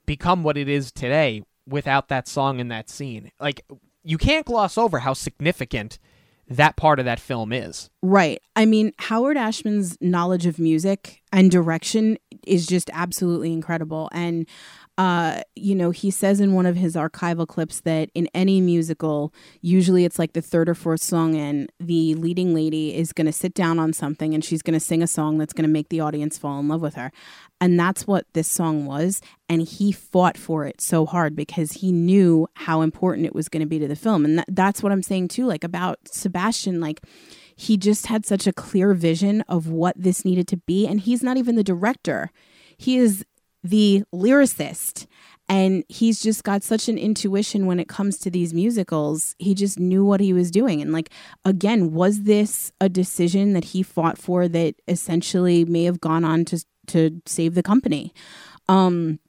become 0.08 0.42
what 0.42 0.58
it 0.58 0.68
is 0.68 0.92
today 0.92 1.44
without 1.68 2.08
that 2.08 2.28
song 2.28 2.60
and 2.60 2.72
that 2.72 2.90
scene? 2.90 3.32
Like, 3.40 3.64
you 4.04 4.18
can't 4.18 4.48
gloss 4.48 4.76
over 4.76 5.00
how 5.00 5.14
significant 5.14 6.00
that 6.48 6.78
part 6.78 6.98
of 6.98 7.06
that 7.06 7.20
film 7.20 7.54
is. 7.54 7.92
Right. 8.02 8.42
I 8.56 8.66
mean, 8.66 8.94
Howard 8.98 9.38
Ashman's 9.38 10.00
knowledge 10.02 10.48
of 10.48 10.58
music 10.58 11.22
and 11.32 11.52
direction 11.52 12.18
is 12.46 12.66
just 12.66 12.90
absolutely 12.94 13.54
incredible. 13.54 14.10
And, 14.12 14.48
uh, 14.98 15.42
you 15.56 15.76
know, 15.76 15.92
he 15.92 16.10
says 16.10 16.40
in 16.40 16.54
one 16.54 16.66
of 16.66 16.78
his 16.78 16.96
archival 16.96 17.46
clips 17.46 17.82
that 17.82 18.10
in 18.16 18.30
any 18.34 18.62
musical, 18.62 19.34
usually 19.62 20.06
it's 20.06 20.18
like 20.18 20.32
the 20.32 20.42
third 20.42 20.70
or 20.70 20.76
fourth 20.76 21.02
song 21.02 21.36
and 21.36 21.70
the 21.82 22.16
leading 22.16 22.54
lady 22.54 22.96
is 22.96 23.12
going 23.12 23.26
to 23.26 23.34
sit 23.34 23.54
down 23.54 23.78
on 23.78 23.92
something 23.92 24.34
and 24.34 24.46
she's 24.46 24.62
going 24.62 24.74
to 24.74 24.80
sing 24.80 25.04
a 25.04 25.08
song 25.08 25.38
that's 25.38 25.52
going 25.52 25.68
to 25.68 25.72
make 25.72 25.90
the 25.90 26.00
audience 26.00 26.38
fall 26.38 26.60
in 26.60 26.70
love 26.70 26.82
with 26.82 26.96
her. 26.96 27.12
And 27.60 27.78
that's 27.78 28.08
what 28.08 28.26
this 28.34 28.48
song 28.48 28.86
was. 28.86 29.22
And 29.50 29.62
he 29.62 29.92
fought 29.92 30.38
for 30.38 30.66
it 30.66 30.80
so 30.80 31.06
hard 31.06 31.36
because 31.36 31.74
he 31.74 31.92
knew 31.92 32.48
how 32.54 32.82
important 32.82 33.28
it 33.28 33.36
was 33.36 33.50
going 33.50 33.62
to 33.62 33.68
be 33.68 33.80
to 33.80 33.88
the 33.90 33.96
film. 33.98 34.24
And 34.24 34.40
that, 34.40 34.46
that's 34.48 34.82
what 34.82 34.94
I'm 34.94 35.04
saying 35.04 35.28
too, 35.28 35.46
like 35.46 35.66
about 35.66 36.00
Sebastian, 36.10 36.80
like 36.80 37.02
he 37.54 37.76
just 37.76 38.08
had 38.08 38.26
such 38.26 38.48
a 38.48 38.54
clear 38.54 38.94
vision 38.94 39.42
of 39.50 39.68
what 39.68 39.96
this 39.98 40.24
needed 40.24 40.48
to 40.50 40.58
be. 40.58 40.88
And 40.88 41.02
he's 41.02 41.22
not 41.22 41.36
even 41.36 41.56
the 41.56 41.64
director, 41.64 42.32
he 42.78 42.98
is 42.98 43.26
the 43.70 44.04
lyricist. 44.14 45.08
And 45.48 45.84
he's 45.90 46.22
just 46.22 46.44
got 46.44 46.64
such 46.64 46.90
an 46.90 46.98
intuition 46.98 47.68
when 47.68 47.80
it 47.80 47.88
comes 47.88 48.18
to 48.20 48.32
these 48.32 48.52
musicals. 48.52 49.36
He 49.38 49.54
just 49.54 49.80
knew 49.80 50.04
what 50.04 50.20
he 50.20 50.34
was 50.34 50.50
doing. 50.50 50.82
And, 50.82 50.92
like, 50.92 51.12
again, 51.44 51.92
was 51.92 52.24
this 52.24 52.72
a 52.82 52.90
decision 52.90 53.54
that 53.54 53.66
he 53.66 53.84
fought 53.84 54.18
for 54.18 54.48
that 54.48 54.74
essentially 54.88 55.64
may 55.64 55.84
have 55.84 56.02
gone 56.02 56.26
on 56.26 56.46
to, 56.46 56.66
to 56.88 57.22
save 57.28 57.54
the 57.54 57.62
company? 57.62 58.12
Um, 58.68 59.20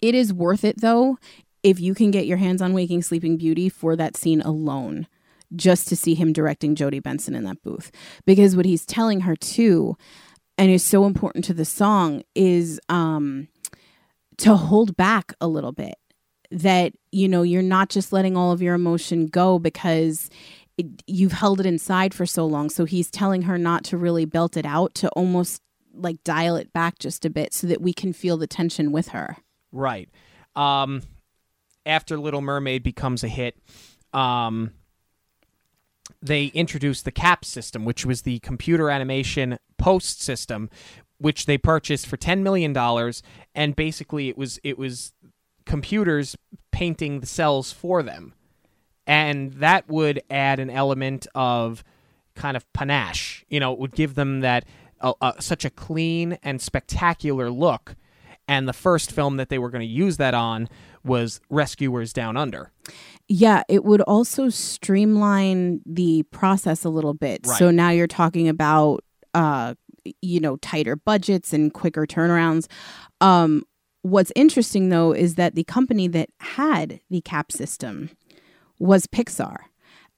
it 0.00 0.14
is 0.14 0.32
worth 0.32 0.64
it, 0.64 0.80
though, 0.80 1.18
if 1.64 1.80
you 1.80 1.92
can 1.92 2.12
get 2.12 2.26
your 2.26 2.36
hands 2.36 2.62
on 2.62 2.72
Waking 2.72 3.02
Sleeping 3.02 3.36
Beauty 3.36 3.68
for 3.68 3.96
that 3.96 4.16
scene 4.16 4.40
alone 4.40 5.08
just 5.56 5.88
to 5.88 5.96
see 5.96 6.14
him 6.14 6.32
directing 6.32 6.76
Jodi 6.76 7.00
Benson 7.00 7.34
in 7.34 7.44
that 7.44 7.62
booth. 7.62 7.90
Because 8.24 8.54
what 8.54 8.66
he's 8.66 8.86
telling 8.86 9.20
her 9.22 9.34
too, 9.34 9.96
and 10.56 10.70
is 10.70 10.84
so 10.84 11.04
important 11.04 11.44
to 11.46 11.54
the 11.54 11.64
song, 11.64 12.22
is 12.34 12.78
um, 12.88 13.48
to 14.38 14.56
hold 14.56 14.96
back 14.96 15.34
a 15.40 15.48
little 15.48 15.72
bit. 15.72 15.94
That, 16.50 16.94
you 17.12 17.28
know, 17.28 17.42
you're 17.42 17.62
not 17.62 17.90
just 17.90 18.12
letting 18.12 18.36
all 18.36 18.52
of 18.52 18.62
your 18.62 18.74
emotion 18.74 19.26
go 19.26 19.58
because 19.58 20.30
it, 20.78 20.86
you've 21.06 21.32
held 21.32 21.60
it 21.60 21.66
inside 21.66 22.14
for 22.14 22.24
so 22.24 22.46
long. 22.46 22.70
So 22.70 22.86
he's 22.86 23.10
telling 23.10 23.42
her 23.42 23.58
not 23.58 23.84
to 23.84 23.98
really 23.98 24.24
belt 24.24 24.56
it 24.56 24.64
out, 24.64 24.94
to 24.96 25.10
almost 25.10 25.60
like 25.92 26.22
dial 26.24 26.56
it 26.56 26.72
back 26.72 26.98
just 26.98 27.24
a 27.24 27.30
bit 27.30 27.52
so 27.52 27.66
that 27.66 27.82
we 27.82 27.92
can 27.92 28.12
feel 28.12 28.38
the 28.38 28.46
tension 28.46 28.92
with 28.92 29.08
her. 29.08 29.36
Right. 29.72 30.08
Um, 30.56 31.02
after 31.84 32.18
Little 32.18 32.40
Mermaid 32.40 32.82
becomes 32.82 33.22
a 33.22 33.28
hit, 33.28 33.58
um, 34.12 34.72
they 36.22 36.46
introduced 36.46 37.04
the 37.04 37.12
CAP 37.12 37.44
system, 37.44 37.84
which 37.84 38.06
was 38.06 38.22
the 38.22 38.38
computer 38.40 38.90
animation 38.90 39.58
post 39.76 40.22
system, 40.22 40.70
which 41.18 41.46
they 41.46 41.58
purchased 41.58 42.06
for 42.06 42.16
ten 42.16 42.42
million 42.42 42.72
dollars, 42.72 43.22
and 43.54 43.76
basically 43.76 44.28
it 44.28 44.38
was 44.38 44.58
it 44.62 44.78
was 44.78 45.12
computers 45.66 46.36
painting 46.72 47.20
the 47.20 47.26
cells 47.26 47.72
for 47.72 48.02
them, 48.02 48.34
and 49.06 49.52
that 49.54 49.88
would 49.88 50.22
add 50.30 50.58
an 50.58 50.70
element 50.70 51.26
of 51.34 51.84
kind 52.34 52.56
of 52.56 52.70
panache. 52.72 53.44
You 53.48 53.60
know, 53.60 53.72
it 53.72 53.78
would 53.78 53.92
give 53.92 54.14
them 54.14 54.40
that 54.40 54.64
uh, 55.00 55.12
uh, 55.20 55.32
such 55.40 55.64
a 55.64 55.70
clean 55.70 56.38
and 56.42 56.60
spectacular 56.60 57.50
look. 57.50 57.96
And 58.46 58.66
the 58.66 58.72
first 58.72 59.12
film 59.12 59.36
that 59.36 59.50
they 59.50 59.58
were 59.58 59.68
going 59.68 59.86
to 59.86 59.92
use 59.92 60.16
that 60.16 60.32
on 60.32 60.68
was 61.04 61.40
Rescuers 61.50 62.14
Down 62.14 62.36
Under. 62.36 62.72
Yeah, 63.28 63.62
it 63.68 63.84
would 63.84 64.00
also 64.02 64.48
streamline 64.48 65.82
the 65.84 66.22
process 66.30 66.84
a 66.84 66.88
little 66.88 67.12
bit. 67.12 67.46
Right. 67.46 67.58
So 67.58 67.70
now 67.70 67.90
you're 67.90 68.06
talking 68.06 68.48
about 68.48 69.04
uh 69.34 69.74
you 70.22 70.40
know 70.40 70.56
tighter 70.56 70.96
budgets 70.96 71.52
and 71.52 71.72
quicker 71.72 72.06
turnarounds. 72.06 72.66
Um 73.20 73.64
what's 74.02 74.32
interesting 74.36 74.88
though 74.88 75.12
is 75.12 75.34
that 75.34 75.54
the 75.54 75.64
company 75.64 76.08
that 76.08 76.30
had 76.40 77.00
the 77.10 77.20
cap 77.20 77.52
system 77.52 78.10
was 78.78 79.06
Pixar. 79.06 79.56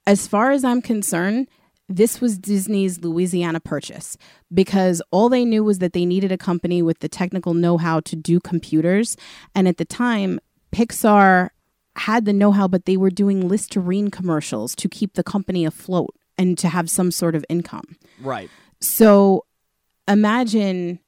As 0.07 0.27
far 0.27 0.51
as 0.51 0.65
I'm 0.65 0.83
concerned, 0.83 1.49
this 1.89 2.21
was 2.21 2.39
Disney's 2.39 3.01
Louisiana 3.01 3.59
purchase 3.59 4.17
because 4.55 5.03
all 5.11 5.29
they 5.29 5.45
knew 5.45 5.65
was 5.65 5.81
that 5.81 5.93
they 5.93 6.07
needed 6.07 6.31
a 6.31 6.39
company 6.39 6.83
with 6.83 7.01
the 7.01 7.09
technical 7.09 7.53
know 7.53 7.79
how 7.79 8.01
to 8.01 8.15
do 8.15 8.39
computers. 8.39 9.17
And 9.55 9.67
at 9.67 9.77
the 9.77 9.85
time, 9.85 10.39
Pixar 10.73 11.51
had 11.97 12.27
the 12.27 12.33
know 12.33 12.53
how, 12.53 12.69
but 12.69 12.85
they 12.85 12.97
were 12.97 13.11
doing 13.11 13.49
Listerine 13.49 14.11
commercials 14.11 14.77
to 14.77 14.89
keep 14.89 15.15
the 15.15 15.25
company 15.25 15.65
afloat 15.65 16.15
and 16.39 16.57
to 16.59 16.69
have 16.69 16.89
some 16.89 17.11
sort 17.11 17.35
of 17.35 17.45
income. 17.49 17.97
Right. 18.21 18.49
So 18.81 19.45
imagine 20.13 20.99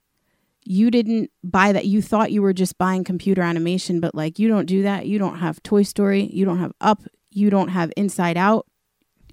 you 0.64 0.90
didn't 0.90 1.30
buy 1.42 1.72
that. 1.72 1.86
You 1.86 2.00
thought 2.02 2.30
you 2.32 2.42
were 2.42 2.52
just 2.52 2.78
buying 2.78 3.04
computer 3.04 3.42
animation, 3.42 4.00
but 4.00 4.14
like 4.14 4.38
you 4.38 4.48
don't 4.48 4.66
do 4.66 4.82
that. 4.82 5.06
You 5.06 5.18
don't 5.18 5.38
have 5.38 5.62
Toy 5.62 5.82
Story. 5.82 6.28
You 6.32 6.44
don't 6.44 6.58
have 6.58 6.72
Up. 6.80 7.02
You 7.30 7.50
don't 7.50 7.68
have 7.68 7.92
Inside 7.96 8.36
Out. 8.36 8.66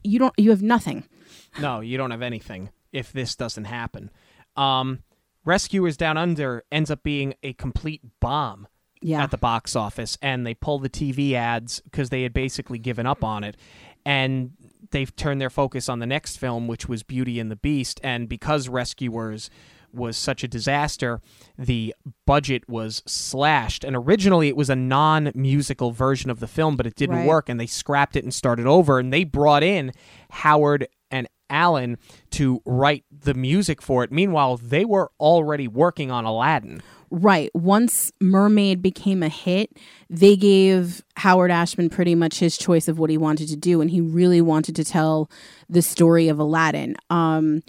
You 0.04 0.20
don't. 0.20 0.34
You 0.38 0.50
have 0.52 0.62
nothing. 0.62 1.04
No, 1.60 1.80
you 1.80 1.98
don't 1.98 2.12
have 2.12 2.22
anything 2.22 2.70
if 2.94 3.12
this 3.12 3.36
doesn't 3.36 3.64
happen. 3.66 4.12
Um, 4.56 5.02
Rescuers 5.46 5.98
Down 5.98 6.16
Under 6.16 6.64
ends 6.72 6.92
up 6.92 7.02
being 7.02 7.34
a 7.42 7.54
complete 7.54 8.02
bomb 8.20 8.68
Yeah. 9.02 9.24
at 9.24 9.32
the 9.32 9.38
box 9.38 9.76
office, 9.76 10.16
and 10.22 10.46
they 10.46 10.54
pull 10.54 10.78
the 10.78 10.90
TV 10.92 11.34
ads 11.34 11.80
because 11.82 12.10
they 12.10 12.22
had 12.22 12.34
basically 12.34 12.78
given 12.78 13.08
up 13.08 13.24
on 13.24 13.44
it, 13.44 13.58
and 14.06 14.52
they've 14.92 15.16
turned 15.16 15.40
their 15.42 15.50
focus 15.50 15.90
on 15.90 16.00
the 16.00 16.06
next 16.08 16.38
film, 16.38 16.68
which 16.68 16.88
was 16.88 17.04
Beauty 17.04 17.40
and 17.40 17.50
the 17.52 17.56
Beast, 17.56 18.00
and 18.04 18.28
because 18.30 18.68
Rescuers 18.70 19.50
was 19.92 20.16
such 20.18 20.44
a 20.44 20.48
disaster, 20.48 21.20
the 21.58 21.96
budget 22.28 22.70
was 22.70 23.02
slashed. 23.08 23.84
And 23.84 23.96
originally 23.96 24.48
it 24.48 24.56
was 24.56 24.70
a 24.70 24.76
non 24.76 25.32
musical 25.34 25.92
version 25.92 26.30
of 26.30 26.40
the 26.40 26.48
film, 26.48 26.76
but 26.78 26.86
it 26.86 26.96
didn't 26.96 27.16
Right. 27.18 27.28
work, 27.28 27.50
and 27.50 27.60
they 27.60 27.66
scrapped 27.66 28.16
it 28.16 28.24
and 28.24 28.34
started 28.34 28.68
over. 28.68 29.00
And 29.00 29.12
they 29.12 29.24
brought 29.24 29.64
in 29.64 29.92
Howard 30.30 30.88
and 31.10 31.28
Alan 31.50 31.98
to 32.30 32.62
write 32.66 33.04
the 33.12 33.34
music 33.34 33.82
for 33.82 34.04
it. 34.04 34.12
Meanwhile, 34.12 34.58
they 34.58 34.86
were 34.86 35.12
already 35.20 35.68
working 35.68 36.12
on 36.12 36.24
Aladdin. 36.24 36.84
Right. 37.12 37.50
Once 37.56 38.12
Mermaid 38.22 38.82
became 38.82 39.24
a 39.24 39.30
hit, 39.30 39.76
they 40.10 40.36
gave 40.36 41.04
Howard 41.18 41.50
Ashman 41.50 41.90
pretty 41.90 42.14
much 42.14 42.40
his 42.40 42.56
choice 42.58 42.88
of 42.88 43.00
what 43.00 43.10
he 43.10 43.18
wanted 43.18 43.48
to 43.50 43.56
do, 43.56 43.82
and 43.82 43.90
he 43.90 44.00
really 44.00 44.42
wanted 44.42 44.76
to 44.76 44.84
tell 44.84 45.30
the 45.68 45.82
story 45.82 46.28
of 46.28 46.38
Aladdin, 46.38 46.96
um, 47.10 47.64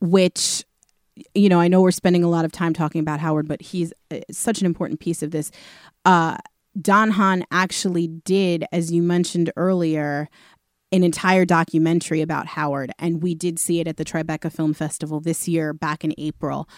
which, 0.00 0.64
you 1.34 1.48
know, 1.48 1.58
I 1.58 1.66
know 1.66 1.80
we're 1.80 1.90
spending 1.90 2.22
a 2.22 2.28
lot 2.28 2.44
of 2.44 2.52
time 2.52 2.74
talking 2.74 3.00
about 3.00 3.18
Howard, 3.18 3.48
but 3.48 3.60
he's 3.60 3.92
uh, 4.12 4.20
such 4.30 4.60
an 4.60 4.66
important 4.66 5.00
piece 5.00 5.22
of 5.22 5.32
this. 5.32 5.50
Uh, 6.04 6.36
Don 6.80 7.10
Hahn 7.10 7.44
actually 7.50 8.06
did, 8.06 8.64
as 8.70 8.92
you 8.92 9.02
mentioned 9.02 9.50
earlier, 9.56 10.28
an 10.92 11.02
entire 11.02 11.44
documentary 11.44 12.22
about 12.22 12.46
Howard, 12.46 12.92
and 13.00 13.20
we 13.20 13.34
did 13.34 13.58
see 13.58 13.80
it 13.80 13.88
at 13.88 13.96
the 13.96 14.04
Tribeca 14.04 14.52
Film 14.52 14.74
Festival 14.74 15.20
this 15.20 15.48
year, 15.48 15.72
back 15.72 16.04
in 16.04 16.14
April. 16.16 16.68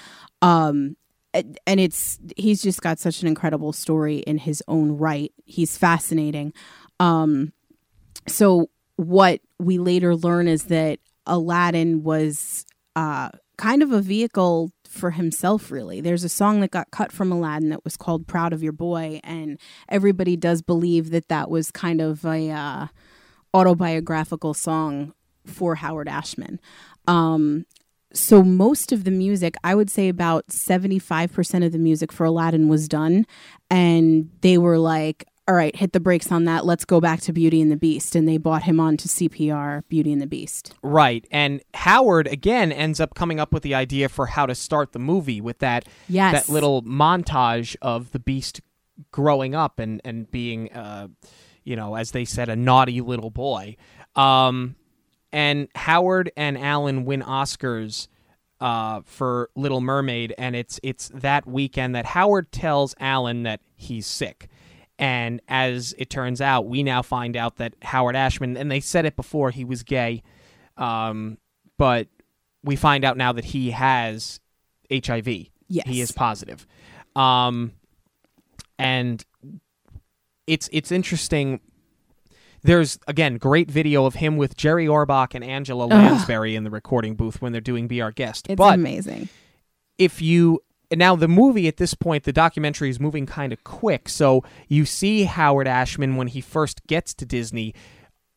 Um, 0.42 0.96
and 1.33 1.81
it's 1.81 2.18
he's 2.37 2.62
just 2.62 2.83
got 2.83 2.99
such 2.99 3.22
an 3.22 3.28
incredible 3.28 3.72
story 3.72 4.18
in 4.18 4.39
his 4.39 4.62
own 4.68 4.93
right. 4.93 5.33
He's 5.45 5.76
fascinating. 5.76 6.53
Um, 6.99 7.53
so 8.26 8.70
what 8.97 9.41
we 9.59 9.78
later 9.78 10.16
learn 10.16 10.49
is 10.49 10.64
that 10.64 10.99
Aladdin 11.26 12.03
was 12.03 12.66
uh, 12.97 13.31
kind 13.57 13.83
of 13.83 13.93
a 13.93 14.01
vehicle 14.01 14.72
for 14.89 15.12
himself 15.12 15.70
really 15.70 16.01
there's 16.01 16.24
a 16.24 16.28
song 16.28 16.61
that 16.61 16.72
got 16.72 16.91
cut 16.91 17.12
from 17.12 17.31
aladdin 17.31 17.68
that 17.68 17.85
was 17.85 17.97
called 17.97 18.26
proud 18.26 18.53
of 18.53 18.61
your 18.61 18.72
boy 18.72 19.20
and 19.22 19.57
everybody 19.89 20.35
does 20.35 20.62
believe 20.62 21.11
that 21.11 21.28
that 21.28 21.49
was 21.49 21.70
kind 21.70 22.01
of 22.01 22.24
a 22.24 22.51
uh, 22.51 22.87
autobiographical 23.55 24.53
song 24.53 25.14
for 25.47 25.76
howard 25.76 26.09
ashman 26.09 26.59
um, 27.07 27.66
so 28.12 28.42
most 28.42 28.92
of 28.92 29.04
the 29.04 29.11
music 29.11 29.54
i 29.64 29.74
would 29.74 29.88
say 29.90 30.08
about 30.08 30.46
75% 30.48 31.64
of 31.64 31.72
the 31.72 31.78
music 31.78 32.12
for 32.12 32.24
aladdin 32.26 32.68
was 32.68 32.88
done 32.88 33.24
and 33.70 34.30
they 34.40 34.58
were 34.58 34.78
like 34.78 35.26
all 35.48 35.54
right 35.54 35.74
hit 35.76 35.92
the 35.92 36.00
brakes 36.00 36.30
on 36.30 36.44
that 36.44 36.64
let's 36.64 36.84
go 36.84 37.00
back 37.00 37.20
to 37.20 37.32
beauty 37.32 37.61
and 37.61 37.70
the 37.70 37.76
beast 37.76 38.14
and 38.14 38.28
they 38.28 38.36
bought 38.36 38.64
him 38.64 38.78
on 38.80 38.96
to 38.96 39.08
cpr 39.08 39.82
beauty 39.88 40.12
and 40.12 40.20
the 40.22 40.26
beast 40.26 40.74
Right. 40.82 41.26
And 41.30 41.61
Howard 41.74 42.26
again 42.26 42.72
ends 42.72 43.00
up 43.00 43.14
coming 43.14 43.38
up 43.40 43.52
with 43.52 43.62
the 43.62 43.74
idea 43.74 44.08
for 44.08 44.26
how 44.26 44.46
to 44.46 44.54
start 44.54 44.92
the 44.92 44.98
movie 44.98 45.40
with 45.40 45.58
that 45.61 45.86
Yes. 46.08 46.46
that 46.46 46.52
little 46.52 46.82
montage 46.82 47.76
of 47.82 48.11
the 48.12 48.18
beast 48.18 48.61
growing 49.12 49.54
up 49.54 49.78
and 49.78 50.00
and 50.04 50.30
being 50.30 50.72
uh 50.72 51.08
you 51.64 51.76
know, 51.76 51.94
as 51.94 52.11
they 52.12 52.24
said 52.24 52.48
a 52.48 52.56
naughty 52.56 53.00
little 53.00 53.30
boy. 53.30 53.76
Um 54.16 54.76
and 55.33 55.68
Howard 55.74 56.33
and 56.37 56.59
Alan 56.59 57.05
win 57.05 57.22
Oscars 57.22 58.09
uh, 58.61 59.01
for 59.05 59.51
Little 59.57 59.81
Mermaid, 59.81 60.35
and 60.37 60.55
it's 60.55 60.78
it's 60.83 61.11
that 61.14 61.47
weekend 61.47 61.95
that 61.95 62.07
Howard 62.07 62.53
tells 62.53 62.95
Alan 63.01 63.45
that 63.45 63.61
he's 63.76 64.07
sick. 64.07 64.49
And 64.99 65.41
as 65.49 65.95
it 65.97 66.11
turns 66.11 66.43
out, 66.43 66.66
we 66.66 66.83
now 66.83 67.01
find 67.01 67.35
out 67.35 67.57
that 67.57 67.74
Howard 67.81 68.16
Ashman, 68.16 68.59
and 68.59 68.70
they 68.70 68.81
said 68.81 69.07
it 69.07 69.16
before, 69.16 69.51
he 69.51 69.64
was 69.64 69.83
gay, 69.83 70.22
um, 70.76 71.39
but 71.78 72.09
we 72.62 72.76
find 72.76 73.03
out 73.05 73.16
now 73.16 73.33
that 73.33 73.47
he 73.47 73.70
has 73.70 74.41
HIV. 74.93 75.28
Yes. 75.68 75.87
he 75.87 76.01
is 76.01 76.12
positive. 76.12 76.66
Um, 77.16 77.72
and 78.78 79.24
it's 80.47 80.68
it's 80.72 80.93
interesting. 80.93 81.61
There's 82.62 82.98
again 83.06 83.38
great 83.38 83.70
video 83.70 84.04
of 84.04 84.16
him 84.16 84.36
with 84.36 84.56
Jerry 84.56 84.86
Orbach 84.86 85.34
and 85.34 85.42
Angela 85.44 85.84
Lansbury 85.84 86.56
in 86.56 86.64
the 86.64 86.70
recording 86.70 87.14
booth 87.14 87.40
when 87.40 87.52
they're 87.52 87.61
doing 87.61 87.88
"Be 87.88 88.00
Our 88.00 88.12
Guest." 88.12 88.46
it's 88.48 88.58
but 88.58 88.74
amazing 88.74 89.28
if 89.98 90.22
you 90.22 90.62
now 90.92 91.14
the 91.14 91.28
movie 91.28 91.68
at 91.68 91.76
this 91.76 91.94
point, 91.94 92.24
the 92.24 92.32
documentary 92.32 92.90
is 92.90 92.98
moving 92.98 93.26
kind 93.26 93.52
of 93.52 93.62
quick. 93.64 94.08
So 94.08 94.42
you 94.66 94.84
see 94.84 95.24
Howard 95.24 95.68
Ashman 95.68 96.16
when 96.16 96.26
he 96.28 96.40
first 96.40 96.86
gets 96.86 97.14
to 97.14 97.24
Disney 97.24 97.74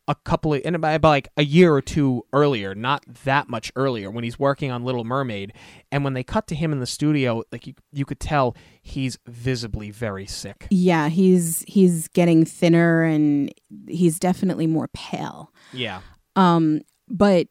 a 0.06 0.14
couple 0.14 0.52
of 0.54 0.62
and 0.64 0.76
about 0.76 1.02
like 1.02 1.28
a 1.36 1.44
year 1.44 1.72
or 1.72 1.80
two 1.80 2.24
earlier, 2.32 2.74
not 2.74 3.04
that 3.24 3.48
much 3.48 3.72
earlier, 3.76 4.10
when 4.10 4.24
he's 4.24 4.38
working 4.38 4.70
on 4.70 4.84
Little 4.84 5.04
Mermaid, 5.04 5.52
and 5.90 6.04
when 6.04 6.14
they 6.14 6.22
cut 6.22 6.46
to 6.48 6.54
him 6.54 6.72
in 6.72 6.80
the 6.80 6.86
studio, 6.86 7.42
like 7.50 7.66
you 7.66 7.74
you 7.92 8.04
could 8.04 8.20
tell 8.20 8.56
he's 8.82 9.18
visibly 9.26 9.90
very 9.90 10.26
sick. 10.26 10.66
Yeah, 10.70 11.08
he's 11.08 11.64
he's 11.66 12.08
getting 12.08 12.44
thinner 12.44 13.02
and 13.02 13.52
he's 13.88 14.18
definitely 14.18 14.66
more 14.66 14.88
pale. 14.92 15.52
Yeah. 15.72 16.00
Um, 16.36 16.82
but 17.08 17.48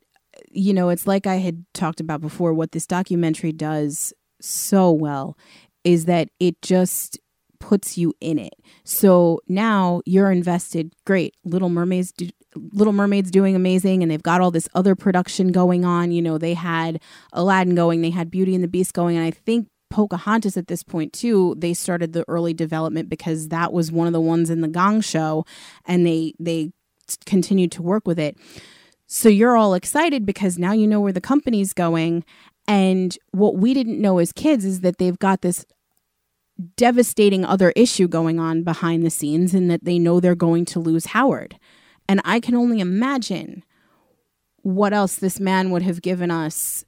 you 0.51 0.73
know, 0.73 0.89
it's 0.89 1.07
like 1.07 1.25
I 1.25 1.35
had 1.35 1.65
talked 1.73 1.99
about 1.99 2.21
before. 2.21 2.53
What 2.53 2.71
this 2.71 2.85
documentary 2.85 3.51
does 3.51 4.13
so 4.41 4.91
well 4.91 5.37
is 5.83 6.05
that 6.05 6.29
it 6.39 6.61
just 6.61 7.19
puts 7.59 7.97
you 7.97 8.13
in 8.19 8.37
it. 8.37 8.53
So 8.83 9.39
now 9.47 10.01
you're 10.05 10.31
invested. 10.31 10.93
Great, 11.05 11.33
Little 11.45 11.69
Mermaids. 11.69 12.13
Little 12.55 12.93
Mermaids 12.93 13.31
doing 13.31 13.55
amazing, 13.55 14.03
and 14.03 14.11
they've 14.11 14.23
got 14.23 14.41
all 14.41 14.51
this 14.51 14.69
other 14.73 14.95
production 14.95 15.51
going 15.51 15.85
on. 15.85 16.11
You 16.11 16.21
know, 16.21 16.37
they 16.37 16.53
had 16.53 17.01
Aladdin 17.31 17.75
going, 17.75 18.01
they 18.01 18.09
had 18.09 18.31
Beauty 18.31 18.55
and 18.55 18.63
the 18.63 18.67
Beast 18.67 18.93
going, 18.93 19.17
and 19.17 19.25
I 19.25 19.31
think 19.31 19.67
Pocahontas 19.89 20.57
at 20.57 20.67
this 20.67 20.83
point 20.83 21.13
too. 21.13 21.55
They 21.57 21.73
started 21.73 22.13
the 22.13 22.25
early 22.27 22.53
development 22.53 23.09
because 23.09 23.49
that 23.49 23.71
was 23.71 23.91
one 23.91 24.07
of 24.07 24.13
the 24.13 24.21
ones 24.21 24.49
in 24.49 24.61
the 24.61 24.67
Gong 24.67 25.01
Show, 25.01 25.45
and 25.85 26.05
they 26.05 26.33
they 26.39 26.71
continued 27.25 27.71
to 27.73 27.83
work 27.83 28.07
with 28.07 28.17
it. 28.17 28.37
So 29.05 29.29
you're 29.29 29.55
all 29.55 29.75
excited 29.75 30.25
because 30.25 30.57
now 30.57 30.71
you 30.71 30.87
know 30.87 30.99
where 30.99 31.13
the 31.13 31.21
company's 31.21 31.73
going. 31.73 32.23
And 32.67 33.15
what 33.31 33.57
we 33.57 33.73
didn't 33.73 34.01
know 34.01 34.17
as 34.17 34.31
kids 34.31 34.65
is 34.65 34.81
that 34.81 34.97
they've 34.97 35.19
got 35.19 35.41
this 35.41 35.65
devastating 36.77 37.45
other 37.45 37.71
issue 37.75 38.07
going 38.07 38.39
on 38.39 38.63
behind 38.63 39.05
the 39.05 39.09
scenes 39.09 39.53
and 39.53 39.69
that 39.69 39.83
they 39.83 39.99
know 39.99 40.19
they're 40.19 40.35
going 40.35 40.65
to 40.65 40.79
lose 40.79 41.07
Howard. 41.07 41.59
And 42.07 42.21
I 42.25 42.39
can 42.39 42.55
only 42.55 42.79
imagine 42.79 43.63
what 44.61 44.93
else 44.93 45.15
this 45.15 45.39
man 45.39 45.71
would 45.71 45.81
have 45.81 46.01
given 46.01 46.31
us, 46.31 46.85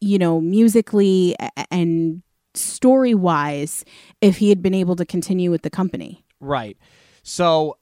you 0.00 0.18
know, 0.18 0.40
musically 0.40 1.36
and 1.70 2.22
story 2.54 3.14
wise 3.14 3.84
if 4.20 4.38
he 4.38 4.48
had 4.48 4.62
been 4.62 4.74
able 4.74 4.96
to 4.96 5.04
continue 5.04 5.50
with 5.50 5.62
the 5.62 5.70
company. 5.70 6.24
Right. 6.40 6.76
So 7.22 7.78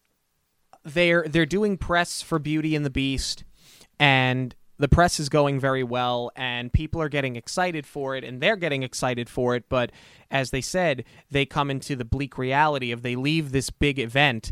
they're 0.84 1.24
they're 1.28 1.46
doing 1.46 1.76
press 1.76 2.22
for 2.22 2.38
Beauty 2.38 2.74
and 2.74 2.84
the 2.84 2.90
Beast 2.90 3.44
and 3.98 4.54
the 4.78 4.88
press 4.88 5.18
is 5.18 5.28
going 5.28 5.58
very 5.58 5.82
well 5.82 6.30
and 6.36 6.72
people 6.72 7.02
are 7.02 7.08
getting 7.08 7.36
excited 7.36 7.84
for 7.84 8.14
it 8.14 8.24
and 8.24 8.40
they're 8.40 8.56
getting 8.56 8.82
excited 8.82 9.28
for 9.28 9.54
it 9.54 9.64
but 9.68 9.90
as 10.30 10.50
they 10.50 10.60
said 10.60 11.04
they 11.30 11.44
come 11.44 11.70
into 11.70 11.96
the 11.96 12.04
bleak 12.04 12.38
reality 12.38 12.92
of 12.92 13.02
they 13.02 13.16
leave 13.16 13.50
this 13.52 13.70
big 13.70 13.98
event 13.98 14.50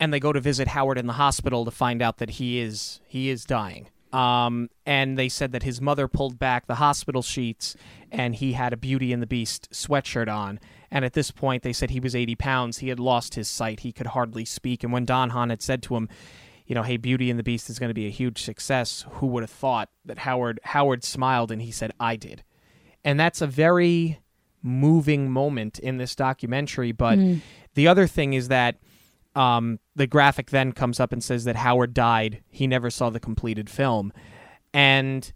and 0.00 0.12
they 0.12 0.18
go 0.18 0.32
to 0.32 0.40
visit 0.40 0.68
Howard 0.68 0.98
in 0.98 1.06
the 1.06 1.12
hospital 1.12 1.64
to 1.64 1.70
find 1.70 2.02
out 2.02 2.18
that 2.18 2.30
he 2.30 2.58
is 2.58 3.00
he 3.06 3.30
is 3.30 3.44
dying 3.44 3.88
um, 4.12 4.70
and 4.86 5.16
they 5.16 5.28
said 5.28 5.52
that 5.52 5.62
his 5.62 5.80
mother 5.80 6.08
pulled 6.08 6.38
back 6.38 6.66
the 6.66 6.76
hospital 6.76 7.22
sheets 7.22 7.76
and 8.10 8.34
he 8.34 8.54
had 8.54 8.72
a 8.72 8.76
Beauty 8.76 9.12
and 9.12 9.22
the 9.22 9.26
Beast 9.26 9.70
sweatshirt 9.72 10.32
on. 10.32 10.58
And 10.90 11.04
at 11.04 11.12
this 11.12 11.30
point, 11.30 11.62
they 11.62 11.72
said 11.72 11.90
he 11.90 12.00
was 12.00 12.16
80 12.16 12.34
pounds. 12.34 12.78
He 12.78 12.88
had 12.88 12.98
lost 12.98 13.34
his 13.34 13.48
sight. 13.48 13.80
He 13.80 13.92
could 13.92 14.08
hardly 14.08 14.44
speak. 14.44 14.82
And 14.82 14.92
when 14.92 15.04
Don 15.04 15.30
Hahn 15.30 15.50
had 15.50 15.62
said 15.62 15.82
to 15.84 15.94
him, 15.94 16.08
you 16.66 16.74
know, 16.74 16.82
hey, 16.82 16.96
Beauty 16.96 17.30
and 17.30 17.38
the 17.38 17.44
Beast 17.44 17.70
is 17.70 17.78
going 17.78 17.90
to 17.90 17.94
be 17.94 18.06
a 18.06 18.10
huge 18.10 18.42
success. 18.42 19.04
Who 19.12 19.28
would 19.28 19.44
have 19.44 19.50
thought 19.50 19.90
that 20.04 20.18
Howard 20.18 20.60
Howard 20.64 21.02
smiled 21.02 21.50
and 21.50 21.60
he 21.60 21.72
said, 21.72 21.90
"I 21.98 22.14
did," 22.14 22.44
and 23.04 23.18
that's 23.18 23.40
a 23.40 23.48
very 23.48 24.20
moving 24.62 25.32
moment 25.32 25.80
in 25.80 25.96
this 25.96 26.14
documentary. 26.14 26.92
But 26.92 27.18
mm. 27.18 27.40
the 27.74 27.88
other 27.88 28.06
thing 28.06 28.34
is 28.34 28.46
that 28.48 28.76
um, 29.34 29.78
the 29.94 30.06
graphic 30.06 30.50
then 30.50 30.72
comes 30.72 31.00
up 31.00 31.12
and 31.12 31.22
says 31.22 31.44
that 31.44 31.56
Howard 31.56 31.94
died. 31.94 32.42
He 32.50 32.66
never 32.66 32.90
saw 32.90 33.10
the 33.10 33.20
completed 33.20 33.70
film, 33.70 34.12
and 34.72 35.32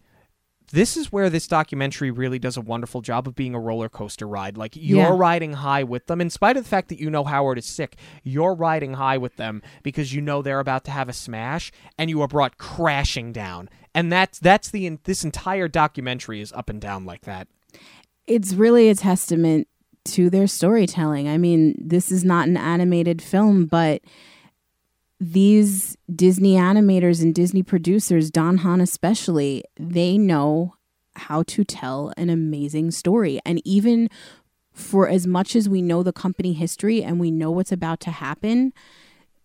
this 0.73 0.97
is 0.97 1.13
where 1.13 1.31
this 1.31 1.47
documentary 1.47 2.11
really 2.11 2.39
does 2.39 2.57
a 2.57 2.61
wonderful 2.61 3.01
job 3.01 3.29
of 3.29 3.35
being 3.35 3.55
a 3.55 3.61
roller 3.61 3.89
coaster 3.89 4.27
ride. 4.27 4.57
Like 4.57 4.75
you're 4.75 4.99
yeah. 4.99 5.17
riding 5.17 5.53
high 5.53 5.85
with 5.85 6.07
them, 6.07 6.21
in 6.21 6.31
spite 6.31 6.57
of 6.57 6.65
the 6.65 6.69
fact 6.69 6.89
that 6.89 6.99
you 6.99 7.11
know 7.11 7.25
Howard 7.25 7.59
is 7.59 7.67
sick. 7.67 7.97
You're 8.23 8.55
riding 8.55 8.95
high 8.95 9.19
with 9.19 9.37
them 9.37 9.63
because 9.83 10.13
you 10.13 10.21
know 10.21 10.43
they're 10.43 10.61
about 10.61 10.85
to 10.87 10.91
have 10.91 11.09
a 11.09 11.13
smash, 11.13 11.71
and 11.99 12.11
you 12.11 12.21
are 12.23 12.29
brought 12.29 12.59
crashing 12.59 13.33
down. 13.33 13.69
And 13.95 14.11
that's 14.11 14.39
that's 14.39 14.71
the 14.71 14.99
this 15.05 15.25
entire 15.25 15.69
documentary 15.69 16.41
is 16.41 16.53
up 16.53 16.69
and 16.69 16.81
down 16.81 17.05
like 17.05 17.23
that. 17.23 17.47
It's 18.27 18.55
really 18.55 18.89
a 18.89 18.95
testament 18.95 19.69
to 20.05 20.31
their 20.31 20.47
storytelling. 20.47 21.29
I 21.29 21.39
mean, 21.39 21.75
this 21.79 22.13
is 22.13 22.25
not 22.25 22.49
an 22.49 22.57
animated 22.57 23.23
film, 23.23 23.67
but 23.67 24.03
these 25.21 25.97
Disney 26.15 26.55
animators 26.55 27.23
and 27.23 27.35
Disney 27.35 27.63
producers, 27.63 28.31
Don 28.31 28.59
Hahn 28.59 28.81
especially, 28.81 29.65
they 29.77 30.19
know 30.19 30.75
how 31.17 31.45
to 31.45 31.65
tell 31.65 32.13
an 32.17 32.29
amazing 32.29 32.91
story. 32.91 33.41
And 33.45 33.63
even 33.65 34.11
for 34.73 35.09
as 35.09 35.27
much 35.27 35.55
as 35.55 35.69
we 35.69 35.81
know 35.81 36.03
the 36.03 36.13
company 36.13 36.53
history 36.53 37.03
and 37.03 37.21
we 37.21 37.31
know 37.31 37.51
what's 37.51 37.73
about 37.73 38.01
to 38.01 38.11
happen, 38.11 38.73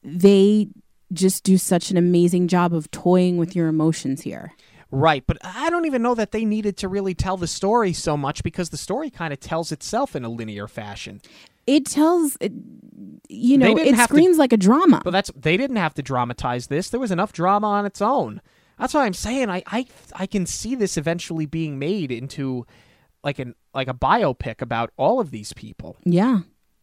they 0.03 0.67
just 1.13 1.43
do 1.43 1.57
such 1.57 1.91
an 1.91 1.97
amazing 1.97 2.47
job 2.47 2.73
of 2.73 2.89
toying 2.91 3.37
with 3.37 3.55
your 3.55 3.67
emotions 3.67 4.21
here. 4.21 4.53
Right, 4.91 5.23
but 5.27 5.37
I 5.43 5.69
don't 5.69 5.85
even 5.85 6.01
know 6.01 6.15
that 6.15 6.31
they 6.31 6.45
needed 6.45 6.77
to 6.77 6.87
really 6.87 7.13
tell 7.13 7.37
the 7.37 7.47
story 7.47 7.93
so 7.93 8.17
much 8.17 8.41
because 8.41 8.69
the 8.71 8.77
story 8.77 9.09
kind 9.11 9.31
of 9.31 9.39
tells 9.39 9.71
itself 9.71 10.15
in 10.15 10.25
a 10.25 10.29
linear 10.29 10.67
fashion. 10.67 11.21
It 11.67 11.85
tells 11.85 12.35
you 13.29 13.57
know 13.57 13.77
it 13.77 13.95
screams 13.99 14.37
to, 14.37 14.39
like 14.39 14.51
a 14.51 14.57
drama. 14.57 15.01
But 15.03 15.11
that's 15.11 15.31
they 15.35 15.57
didn't 15.57 15.75
have 15.75 15.93
to 15.95 16.01
dramatize 16.01 16.67
this. 16.67 16.89
There 16.89 16.99
was 16.99 17.11
enough 17.11 17.31
drama 17.31 17.67
on 17.67 17.85
its 17.85 18.01
own. 18.01 18.41
That's 18.79 18.93
what 18.93 19.01
i'm 19.01 19.13
saying. 19.13 19.49
I 19.49 19.61
i, 19.67 19.85
I 20.15 20.25
can 20.25 20.47
see 20.47 20.73
this 20.73 20.97
eventually 20.97 21.45
being 21.45 21.77
made 21.77 22.11
into 22.11 22.65
like 23.23 23.37
an 23.37 23.53
like 23.73 23.87
a 23.87 23.93
biopic 23.93 24.61
about 24.61 24.91
all 24.97 25.19
of 25.19 25.29
these 25.29 25.53
people. 25.53 25.97
Yeah. 26.03 26.39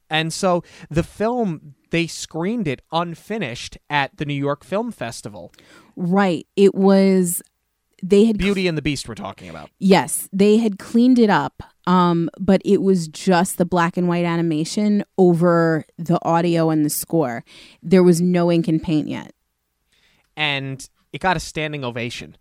And 0.08 0.32
so 0.32 0.62
the 0.88 1.02
film 1.02 1.74
they 1.90 2.06
screened 2.06 2.68
it 2.68 2.82
unfinished 2.92 3.78
at 3.90 4.16
the 4.16 4.24
new 4.24 4.34
york 4.34 4.62
film 4.62 4.92
festival. 4.92 5.52
Right. 5.96 6.46
It 6.54 6.76
was 6.76 7.42
they 8.08 8.24
had 8.24 8.38
Beauty 8.38 8.62
cl- 8.62 8.68
and 8.70 8.78
the 8.78 8.82
Beast 8.82 9.08
we're 9.08 9.14
talking 9.14 9.48
about. 9.50 9.70
Yes, 9.78 10.28
they 10.32 10.58
had 10.58 10.78
cleaned 10.78 11.18
it 11.18 11.30
up, 11.30 11.62
um, 11.86 12.30
but 12.38 12.62
it 12.64 12.80
was 12.80 13.08
just 13.08 13.58
the 13.58 13.64
black 13.64 13.96
and 13.96 14.06
white 14.08 14.24
animation 14.24 15.04
over 15.18 15.84
the 15.98 16.18
audio 16.24 16.70
and 16.70 16.84
the 16.84 16.90
score. 16.90 17.44
There 17.82 18.04
was 18.04 18.20
no 18.20 18.52
ink 18.52 18.68
and 18.68 18.82
paint 18.82 19.08
yet, 19.08 19.32
and 20.36 20.88
it 21.12 21.20
got 21.20 21.36
a 21.36 21.40
standing 21.40 21.84
ovation. 21.84 22.36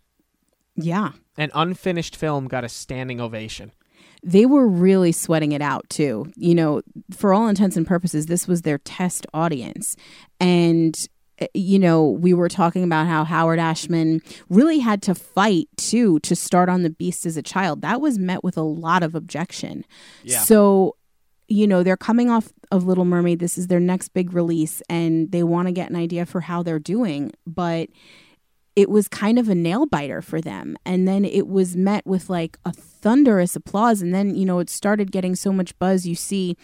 Yeah, 0.75 1.11
an 1.37 1.49
unfinished 1.55 2.15
film 2.15 2.47
got 2.47 2.63
a 2.63 2.69
standing 2.69 3.19
ovation. 3.19 3.71
They 4.23 4.45
were 4.45 4.67
really 4.67 5.11
sweating 5.11 5.51
it 5.51 5.61
out 5.61 5.89
too. 5.89 6.31
You 6.35 6.53
know, 6.55 6.81
for 7.11 7.33
all 7.33 7.47
intents 7.47 7.75
and 7.77 7.87
purposes, 7.87 8.27
this 8.27 8.47
was 8.47 8.61
their 8.61 8.77
test 8.79 9.25
audience, 9.33 9.95
and 10.39 11.07
you 11.53 11.79
know, 11.79 12.09
we 12.09 12.33
were 12.33 12.49
talking 12.49 12.83
about 12.83 13.07
how 13.07 13.23
Howard 13.23 13.59
Ashman 13.59 14.21
really 14.49 14.79
had 14.79 15.01
to 15.03 15.15
fight 15.15 15.67
too 15.75 16.19
to 16.21 16.35
start 16.35 16.69
on 16.69 16.83
the 16.83 16.89
beast 16.89 17.25
as 17.25 17.37
a 17.37 17.41
child. 17.41 17.81
That 17.81 18.01
was 18.01 18.17
met 18.17 18.43
with 18.43 18.57
a 18.57 18.61
lot 18.61 19.03
of 19.03 19.15
objection. 19.15 19.85
Yeah. 20.23 20.39
So, 20.39 20.95
you 21.47 21.67
know, 21.67 21.83
they're 21.83 21.97
coming 21.97 22.29
off 22.29 22.53
of 22.71 22.85
Little 22.85 23.05
Mermaid. 23.05 23.39
This 23.39 23.57
is 23.57 23.67
their 23.67 23.79
next 23.79 24.09
big 24.09 24.33
release 24.33 24.81
and 24.89 25.31
they 25.31 25.43
want 25.43 25.67
to 25.67 25.71
get 25.71 25.89
an 25.89 25.95
idea 25.95 26.25
for 26.25 26.41
how 26.41 26.63
they're 26.63 26.79
doing, 26.79 27.31
but 27.45 27.89
it 28.75 28.89
was 28.89 29.07
kind 29.07 29.39
of 29.39 29.47
a 29.47 29.55
nail 29.55 29.85
biter 29.85 30.21
for 30.21 30.41
them. 30.41 30.75
And 30.85 31.07
then 31.07 31.23
it 31.23 31.47
was 31.47 31.75
met 31.75 32.05
with 32.05 32.29
like 32.29 32.57
a 32.65 32.71
thunderous 32.73 33.55
applause 33.55 34.01
and 34.01 34.13
then, 34.13 34.35
you 34.35 34.45
know, 34.45 34.59
it 34.59 34.69
started 34.69 35.11
getting 35.11 35.35
so 35.35 35.51
much 35.51 35.77
buzz. 35.79 36.05
You 36.05 36.15
see 36.15 36.57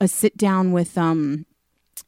a 0.00 0.08
sit 0.08 0.36
down 0.36 0.72
with 0.72 0.98
um 0.98 1.46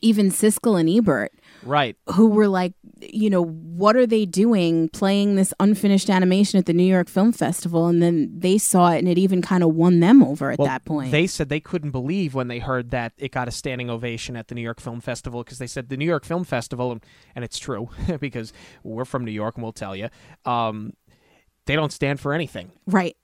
even 0.01 0.31
Siskel 0.31 0.79
and 0.79 0.89
Ebert 0.91 1.33
right. 1.63 1.97
who 2.15 2.29
were 2.29 2.49
like 2.49 2.73
you 3.01 3.29
know 3.29 3.45
what 3.45 3.95
are 3.95 4.07
they 4.07 4.25
doing 4.25 4.89
playing 4.89 5.37
this 5.37 5.53
unfinished 5.61 6.09
animation 6.09 6.59
at 6.59 6.67
the 6.67 6.73
new 6.73 6.85
york 6.85 7.09
film 7.09 7.33
festival? 7.33 7.87
And 7.87 8.03
then 8.03 8.33
they 8.39 8.59
saw 8.59 8.93
it 8.93 8.99
and 8.99 9.09
it 9.09 9.19
even 9.19 9.43
kind 9.43 9.63
of 9.63 9.75
won 9.75 10.01
them 10.01 10.23
over 10.23 10.51
at 10.51 10.59
well, 10.59 10.69
that 10.69 10.85
point. 10.85 11.11
they 11.11 11.27
said 11.27 11.49
they 11.49 11.61
couldn't 11.61 11.91
believe 11.91 12.35
when 12.35 12.49
they 12.49 12.59
heard 12.59 12.91
that 12.91 13.13
it 13.19 13.33
got 13.33 13.49
a 13.49 13.51
standing 13.51 13.91
ovation 13.91 14.37
at 14.37 14.49
the 14.49 14.55
new 14.55 14.63
york 14.63 14.81
film 14.81 15.01
festival 15.01 15.45
because 15.45 15.59
they 15.59 15.67
said 15.67 15.89
the 15.89 15.97
new 15.97 16.07
york 16.07 16.25
film 16.25 16.45
festival 16.45 16.99
and 17.35 17.45
it's 17.45 17.59
true 17.59 17.89
because 18.21 18.53
we're 18.83 19.05
from 19.05 19.25
new 19.25 19.31
york 19.31 19.57
and 19.57 19.63
we'll 19.63 19.73
tell 19.73 19.95
you 19.95 20.09
um, 20.45 20.93
they 21.67 21.77
don't 21.77 21.93
stand 21.93 22.21
for 22.21 22.33
anything. 22.33 22.73
Right. 22.87 23.17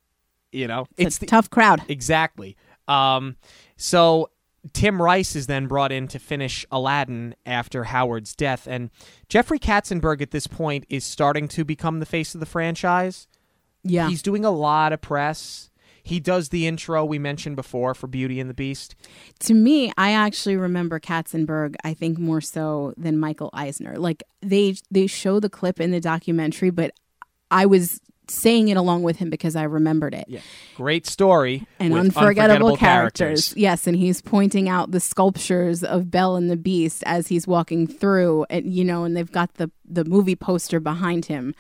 You 0.51 0.69
know? 0.69 0.87
It's, 0.97 1.07
it's 1.07 1.17
a 1.17 1.21
the, 1.21 1.27
tough 1.27 1.49
crowd. 1.49 1.83
Exactly. 1.89 2.57
Um, 2.87 3.37
so 3.77 4.31
Tim 4.73 5.03
Rice 5.03 5.35
is 5.35 5.49
then 5.49 5.67
brought 5.67 5.91
in 5.91 6.07
to 6.09 6.19
finish 6.19 6.65
Aladdin 6.71 7.35
after 7.45 7.85
Howard's 7.85 8.37
death, 8.37 8.67
and 8.69 8.91
Jeffrey 9.29 9.59
Katzenberg 9.59 10.23
at 10.23 10.31
this 10.31 10.47
point 10.47 10.87
is 10.89 11.05
starting 11.05 11.49
to 11.49 11.65
become 11.65 11.99
the 11.99 12.07
face 12.07 12.35
of 12.35 12.41
the 12.41 12.47
franchise. 12.47 13.27
Yeah, 13.83 14.09
he's 14.09 14.23
doing 14.23 14.45
a 14.45 14.51
lot 14.51 14.93
of 14.93 15.01
press. 15.01 15.69
He 16.05 16.19
does 16.21 16.49
the 16.49 16.67
intro 16.67 17.05
we 17.05 17.19
mentioned 17.19 17.57
before 17.57 17.95
for 17.95 18.07
Beauty 18.09 18.41
and 18.41 18.51
the 18.51 18.55
Beast. 18.55 18.97
To 19.41 19.55
me, 19.55 19.93
I 19.97 20.13
actually 20.13 20.57
remember 20.57 20.99
Katzenberg. 20.99 21.77
I 21.85 21.95
think 21.95 22.19
more 22.19 22.41
so 22.41 22.93
than 22.97 23.19
Michael 23.19 23.51
Eisner. 23.53 23.97
Like 23.97 24.23
they 24.41 24.77
they 24.91 25.07
show 25.07 25.41
the 25.41 25.51
clip 25.51 25.81
in 25.81 25.91
the 25.91 26.01
documentary, 26.01 26.71
but 26.71 26.93
I 27.51 27.67
was 27.67 28.01
saying 28.29 28.69
it 28.69 28.77
along 28.77 29.03
with 29.03 29.17
him 29.17 29.31
because 29.31 29.57
I 29.57 29.65
remembered 29.65 30.15
it. 30.15 30.25
Yeah. 30.29 30.41
Great 30.77 31.07
story. 31.07 31.67
And 31.79 31.93
with 31.93 32.01
unforgettable, 32.01 32.77
characters. 32.77 33.49
characters. 33.49 33.57
Yes, 33.57 33.87
and 33.87 33.97
he's 33.97 34.23
pointing 34.23 34.69
out 34.69 34.91
the 34.91 35.01
sculptures 35.01 35.83
of 35.83 36.11
Belle 36.11 36.37
and 36.37 36.51
the 36.51 36.57
Beast 36.57 37.03
as 37.07 37.29
he's 37.29 37.47
walking 37.47 37.87
through 37.87 38.47
and 38.51 38.73
you 38.73 38.85
know, 38.85 39.05
and 39.05 39.17
they've 39.17 39.31
got 39.31 39.55
the 39.55 39.71
the 39.85 40.05
movie 40.05 40.37
poster 40.37 40.81
behind 40.81 41.27
him. 41.27 41.55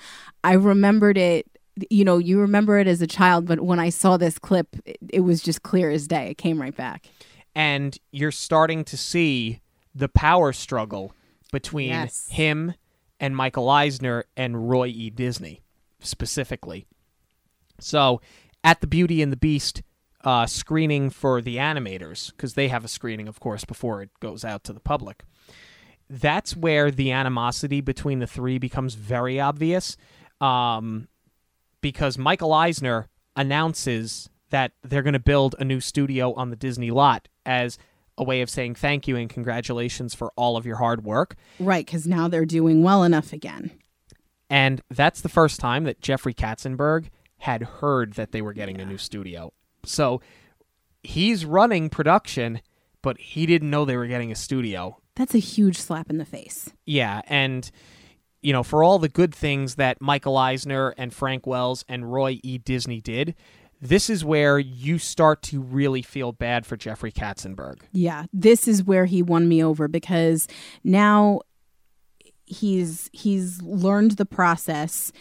I 0.44 0.54
remembered 0.54 1.18
it 1.18 1.46
you 1.90 2.04
know, 2.04 2.18
you 2.18 2.38
remember 2.38 2.78
it 2.78 2.86
as 2.86 3.00
a 3.00 3.06
child, 3.06 3.46
but 3.46 3.60
when 3.60 3.80
I 3.80 3.88
saw 3.88 4.18
this 4.18 4.38
clip, 4.38 4.76
it, 4.84 4.98
it 5.08 5.20
was 5.20 5.40
just 5.40 5.62
clear 5.62 5.90
as 5.90 6.06
day. 6.06 6.28
It 6.28 6.36
came 6.36 6.60
right 6.60 6.76
back. 6.76 7.06
And 7.54 7.96
you're 8.10 8.30
starting 8.30 8.84
to 8.84 8.96
see 8.96 9.60
the 9.94 10.08
power 10.08 10.52
struggle 10.52 11.14
between 11.50 11.88
Yes. 11.88 12.28
him 12.30 12.74
and 13.18 13.36
Michael 13.36 13.70
Eisner 13.70 14.24
and 14.36 14.68
Roy 14.68 14.88
E. 14.88 15.10
Disney 15.10 15.62
specifically. 16.02 16.86
So, 17.80 18.20
at 18.62 18.80
the 18.80 18.86
Beauty 18.86 19.22
and 19.22 19.32
the 19.32 19.36
Beast 19.36 19.82
uh, 20.24 20.46
screening 20.46 21.10
for 21.10 21.40
the 21.40 21.56
animators, 21.56 22.30
because 22.30 22.54
they 22.54 22.68
have 22.68 22.84
a 22.84 22.88
screening, 22.88 23.28
of 23.28 23.40
course, 23.40 23.64
before 23.64 24.02
it 24.02 24.10
goes 24.20 24.44
out 24.44 24.62
to 24.64 24.72
the 24.72 24.80
public, 24.80 25.24
that's 26.08 26.56
where 26.56 26.90
the 26.90 27.10
animosity 27.10 27.80
between 27.80 28.18
the 28.18 28.26
three 28.26 28.58
becomes 28.58 28.94
very 28.94 29.40
obvious. 29.40 29.96
Um, 30.40 31.08
because 31.80 32.16
Michael 32.18 32.52
Eisner 32.52 33.08
announces 33.36 34.28
that 34.50 34.72
they're 34.82 35.02
going 35.02 35.12
to 35.14 35.18
build 35.18 35.54
a 35.58 35.64
new 35.64 35.80
studio 35.80 36.32
on 36.34 36.50
the 36.50 36.56
Disney 36.56 36.90
lot 36.90 37.28
as 37.44 37.78
a 38.18 38.24
way 38.24 38.42
of 38.42 38.50
saying 38.50 38.74
thank 38.74 39.08
you 39.08 39.16
and 39.16 39.28
congratulations 39.28 40.14
for 40.14 40.32
all 40.36 40.56
of 40.56 40.66
your 40.66 40.76
hard 40.76 41.04
work. 41.04 41.34
Right, 41.58 41.84
because 41.84 42.06
now 42.06 42.28
they're 42.28 42.44
doing 42.44 42.82
well 42.82 43.02
enough 43.02 43.32
again. 43.32 43.70
And 44.52 44.82
that's 44.90 45.22
the 45.22 45.30
first 45.30 45.60
time 45.60 45.84
that 45.84 46.02
Jeffrey 46.02 46.34
Katzenberg 46.34 47.06
had 47.38 47.62
heard 47.62 48.12
that 48.12 48.32
they 48.32 48.42
were 48.42 48.52
getting 48.52 48.82
a 48.82 48.84
new 48.84 48.98
studio. 48.98 49.50
So 49.86 50.20
he's 51.02 51.46
running 51.46 51.88
production, 51.88 52.60
but 53.00 53.18
he 53.18 53.46
didn't 53.46 53.70
know 53.70 53.86
they 53.86 53.96
were 53.96 54.06
getting 54.06 54.30
a 54.30 54.34
studio. 54.34 54.98
That's 55.16 55.34
a 55.34 55.38
huge 55.38 55.78
slap 55.78 56.10
in 56.10 56.18
the 56.18 56.26
face. 56.26 56.68
Yeah, 56.84 57.22
and 57.28 57.70
you 58.42 58.52
know, 58.52 58.62
for 58.62 58.84
all 58.84 58.98
the 58.98 59.08
good 59.08 59.34
things 59.34 59.76
that 59.76 60.02
Michael 60.02 60.36
Eisner 60.36 60.94
and 60.98 61.14
Frank 61.14 61.46
Wells 61.46 61.82
and 61.88 62.12
Roy 62.12 62.38
E. 62.42 62.58
Disney 62.58 63.00
did, 63.00 63.34
this 63.80 64.10
is 64.10 64.22
where 64.22 64.58
you 64.58 64.98
start 64.98 65.40
to 65.44 65.62
really 65.62 66.02
feel 66.02 66.32
bad 66.32 66.66
for 66.66 66.76
Jeffrey 66.76 67.10
Katzenberg. 67.10 67.80
Yeah, 67.90 68.26
this 68.34 68.68
is 68.68 68.84
where 68.84 69.06
he 69.06 69.22
won 69.22 69.48
me 69.48 69.64
over 69.64 69.88
because 69.88 70.46
now 70.84 71.40
he's 72.52 73.10
he's 73.12 73.62
learned 73.62 74.12
the 74.12 74.26
process. 74.26 75.12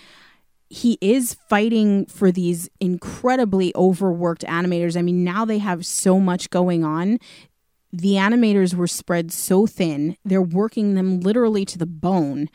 He 0.69 0.97
is 1.01 1.33
fighting 1.49 2.05
for 2.05 2.31
these 2.31 2.69
incredibly 2.79 3.75
overworked 3.75 4.43
animators. 4.43 4.95
I 4.95 5.01
mean, 5.01 5.23
now 5.23 5.43
they 5.43 5.57
have 5.57 5.85
so 5.85 6.19
much 6.19 6.49
going 6.49 6.83
on. 6.83 7.19
The 7.91 8.13
animators 8.13 8.73
were 8.73 8.87
spread 8.87 9.33
so 9.33 9.67
thin. 9.67 10.15
They're 10.23 10.41
working 10.41 10.95
them 10.95 11.19
literally 11.19 11.65
to 11.65 11.77
the 11.77 11.85
bone. 11.85 12.49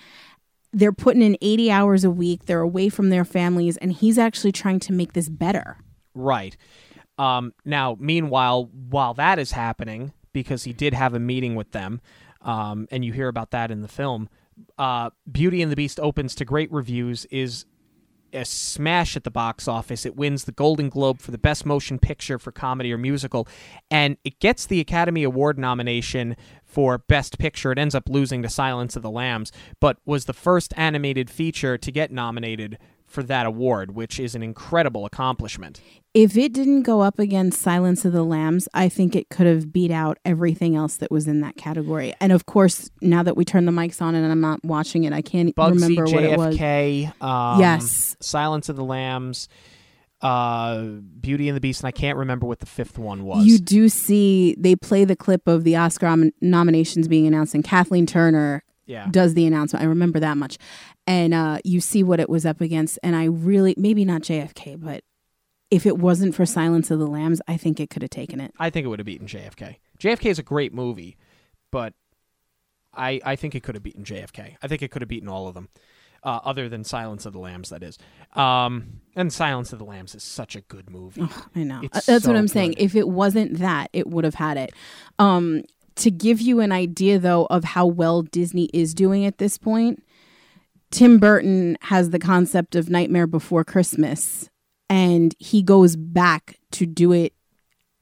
They're 0.73 0.93
putting 0.93 1.21
in 1.21 1.37
80 1.43 1.71
hours 1.71 2.05
a 2.05 2.11
week. 2.11 2.47
They're 2.47 2.61
away 2.61 2.89
from 2.89 3.11
their 3.11 3.25
families 3.25 3.77
and 3.77 3.93
he's 3.93 4.17
actually 4.17 4.53
trying 4.53 4.81
to 4.81 4.95
make 4.95 5.13
this 5.13 5.29
better. 5.29 5.77
Right. 6.15 6.57
Um, 7.19 7.53
now, 7.67 7.97
meanwhile, 8.01 8.71
while 8.73 9.13
that 9.15 9.39
is 9.39 9.53
happening, 9.53 10.13
because 10.33 10.65
he 10.65 10.73
did 10.73 10.95
have 10.95 11.13
a 11.13 11.19
meeting 11.19 11.55
with 11.55 11.73
them, 11.73 12.01
um, 12.43 12.87
and 12.91 13.05
you 13.05 13.13
hear 13.13 13.29
about 13.29 13.51
that 13.51 13.71
in 13.71 13.83
the 13.83 13.89
film, 13.89 14.29
uh, 14.79 15.11
Beauty 15.31 15.63
and 15.63 15.71
the 15.71 15.77
Beast 15.77 16.01
opens 16.01 16.35
to 16.37 16.45
great 16.45 16.71
reviews, 16.73 17.25
is 17.27 17.67
a 18.33 18.45
smash 18.45 19.17
at 19.17 19.25
the 19.25 19.31
box 19.31 19.67
office. 19.69 20.05
It 20.05 20.17
wins 20.17 20.45
the 20.45 20.53
Golden 20.53 20.89
Globe 20.89 21.21
for 21.21 21.31
the 21.31 21.39
Best 21.39 21.65
Motion 21.65 21.99
Picture 21.99 22.39
for 22.39 22.53
Comedy 22.53 22.93
or 22.93 22.99
Musical, 22.99 23.49
and 23.91 24.17
it 24.25 24.39
gets 24.41 24.67
the 24.67 24.81
Academy 24.81 25.23
Award 25.23 25.59
nomination 25.59 26.37
for 26.65 26.99
Best 26.99 27.39
Picture. 27.39 27.73
It 27.73 27.79
ends 27.79 27.95
up 27.95 28.09
losing 28.09 28.43
to 28.43 28.49
Silence 28.49 28.97
of 28.97 29.03
the 29.03 29.11
Lambs, 29.11 29.53
but 29.81 29.99
was 30.05 30.27
the 30.27 30.33
first 30.33 30.75
animated 30.77 31.31
feature 31.31 31.79
to 31.79 31.93
get 31.93 32.11
nominated 32.11 32.79
for 33.07 33.23
that 33.23 33.47
award, 33.47 33.95
which 33.95 34.19
is 34.19 34.35
an 34.35 34.43
incredible 34.43 35.05
accomplishment. 35.07 35.81
If 36.13 36.37
it 36.37 36.53
didn't 36.53 36.83
go 36.83 37.03
up 37.03 37.19
against 37.19 37.61
Silence 37.61 38.05
of 38.05 38.13
the 38.13 38.25
Lambs, 38.25 38.69
I 38.75 38.89
think 38.89 39.15
it 39.15 39.29
could 39.29 39.47
have 39.47 39.73
beat 39.73 39.91
out 39.91 40.19
everything 40.25 40.75
else 40.75 40.97
that 40.97 41.11
was 41.11 41.29
in 41.29 41.41
that 41.43 41.57
category. 41.57 42.15
And 42.21 42.33
of 42.33 42.47
course, 42.47 42.91
now 43.03 43.23
that 43.23 43.37
we 43.37 43.45
turn 43.45 43.67
the 43.67 43.73
mics 43.73 44.01
on 44.03 44.15
and 44.15 44.31
I'm 44.31 44.41
not 44.41 44.65
watching 44.65 45.05
it, 45.05 45.13
I 45.13 45.23
can't 45.23 45.55
Bugsy, 45.55 45.75
remember 45.75 46.05
what 46.05 46.25
it 46.25 46.39
was. 46.39 46.57
JFK, 46.57 47.23
um, 47.23 47.61
Yes. 47.61 48.17
Silence 48.21 48.69
of 48.69 48.77
the 48.77 48.85
Lambs, 48.85 49.49
uh, 50.23 50.83
Beauty 51.21 51.49
and 51.49 51.57
the 51.57 51.61
Beast, 51.61 51.83
and 51.83 51.89
I 51.89 51.93
can't 51.93 52.17
remember 52.17 52.47
what 52.47 52.61
the 52.61 52.67
fifth 52.67 52.99
one 52.99 53.25
was. 53.25 53.45
You 53.45 53.59
do 53.59 53.89
see 53.89 54.57
they 54.59 54.75
play 54.75 55.05
the 55.05 55.17
clip 55.17 55.47
of 55.47 55.65
the 55.65 55.77
Oscar 55.77 56.07
nom- 56.07 56.33
nominations 56.41 57.09
being 57.09 57.27
announced, 57.27 57.55
and 57.55 57.63
Kathleen 57.63 58.07
Turner 58.07 58.65
yeah, 58.87 59.09
does 59.11 59.35
the 59.35 59.47
announcement. 59.47 59.85
I 59.85 59.89
remember 59.89 60.19
that 60.21 60.37
much. 60.37 60.57
And 61.07 61.35
uh, 61.35 61.59
you 61.65 61.81
see 61.81 62.03
what 62.03 62.19
it 62.19 62.29
was 62.29 62.45
up 62.45 62.61
against. 62.61 62.99
And 63.03 63.15
I 63.15 63.25
really, 63.25 63.75
maybe 63.77 64.05
not 64.05 64.23
JFK, 64.23 64.81
but 64.81 65.05
if 65.71 65.87
it 65.87 65.99
wasn't 65.99 66.35
for 66.35 66.47
Silence 66.47 66.91
of 66.91 66.99
the 66.99 67.07
Lambs, 67.07 67.41
I 67.49 67.57
think 67.57 67.81
it 67.81 67.91
could 67.91 68.03
have 68.03 68.11
taken 68.11 68.41
it. 68.41 68.53
I 68.59 68.71
think 68.71 68.85
it 68.85 68.89
would 68.89 68.99
have 68.99 69.07
beaten 69.07 69.27
JFK. 69.27 69.77
JFK 69.99 70.27
is 70.27 70.39
a 70.39 70.43
great 70.43 70.73
movie, 70.73 71.17
but 71.71 71.95
I 72.95 73.21
I 73.25 73.37
think 73.37 73.55
it 73.55 73.63
could 73.63 73.75
have 73.75 73.83
beaten 73.83 74.05
JFK. 74.05 74.57
I 74.63 74.69
think 74.69 74.83
it 74.83 74.91
could 74.91 75.03
have 75.03 75.09
beaten 75.09 75.29
all 75.29 75.49
of 75.49 75.55
them, 75.55 75.69
uh, 76.23 76.41
other 76.45 76.69
than 76.69 76.85
Silence 76.85 77.27
of 77.27 77.33
the 77.33 77.39
Lambs. 77.39 77.71
That 77.71 77.83
is, 77.83 77.99
um, 78.35 79.01
and 79.17 79.33
Silence 79.33 79.73
of 79.73 79.79
the 79.79 79.85
Lambs 79.85 80.15
is 80.15 80.23
such 80.23 80.55
a 80.55 80.61
good 80.61 80.89
movie. 80.91 81.23
Ugh, 81.23 81.51
I 81.55 81.63
know. 81.65 81.81
It's 81.83 82.07
That's 82.07 82.27
what 82.27 82.37
I'm 82.37 82.49
saying. 82.49 82.75
If 82.79 82.95
it 82.95 83.09
wasn't 83.09 83.59
that, 83.59 83.91
it 83.93 84.07
would 84.09 84.25
have 84.25 84.35
had 84.35 84.57
it. 84.57 84.73
Um, 85.19 85.63
to 85.97 86.11
give 86.11 86.41
you 86.41 86.61
an 86.61 86.73
idea, 86.73 87.19
though, 87.19 87.47
of 87.47 87.65
how 87.65 87.87
well 87.87 88.23
Disney 88.23 88.67
is 88.73 88.95
doing 88.95 89.25
at 89.25 89.39
this 89.39 89.57
point, 89.59 90.03
Tim 90.91 91.19
Burton 91.19 91.77
has 91.83 92.11
the 92.11 92.19
concept 92.19 92.75
of 92.75 92.89
Nightmare 92.89 93.27
Before 93.27 93.65
Christmas, 93.65 94.49
and 94.89 95.35
he 95.39 95.63
goes 95.63 95.97
back 95.97 96.59
to 96.73 96.87
do 96.87 97.13
it 97.13 97.33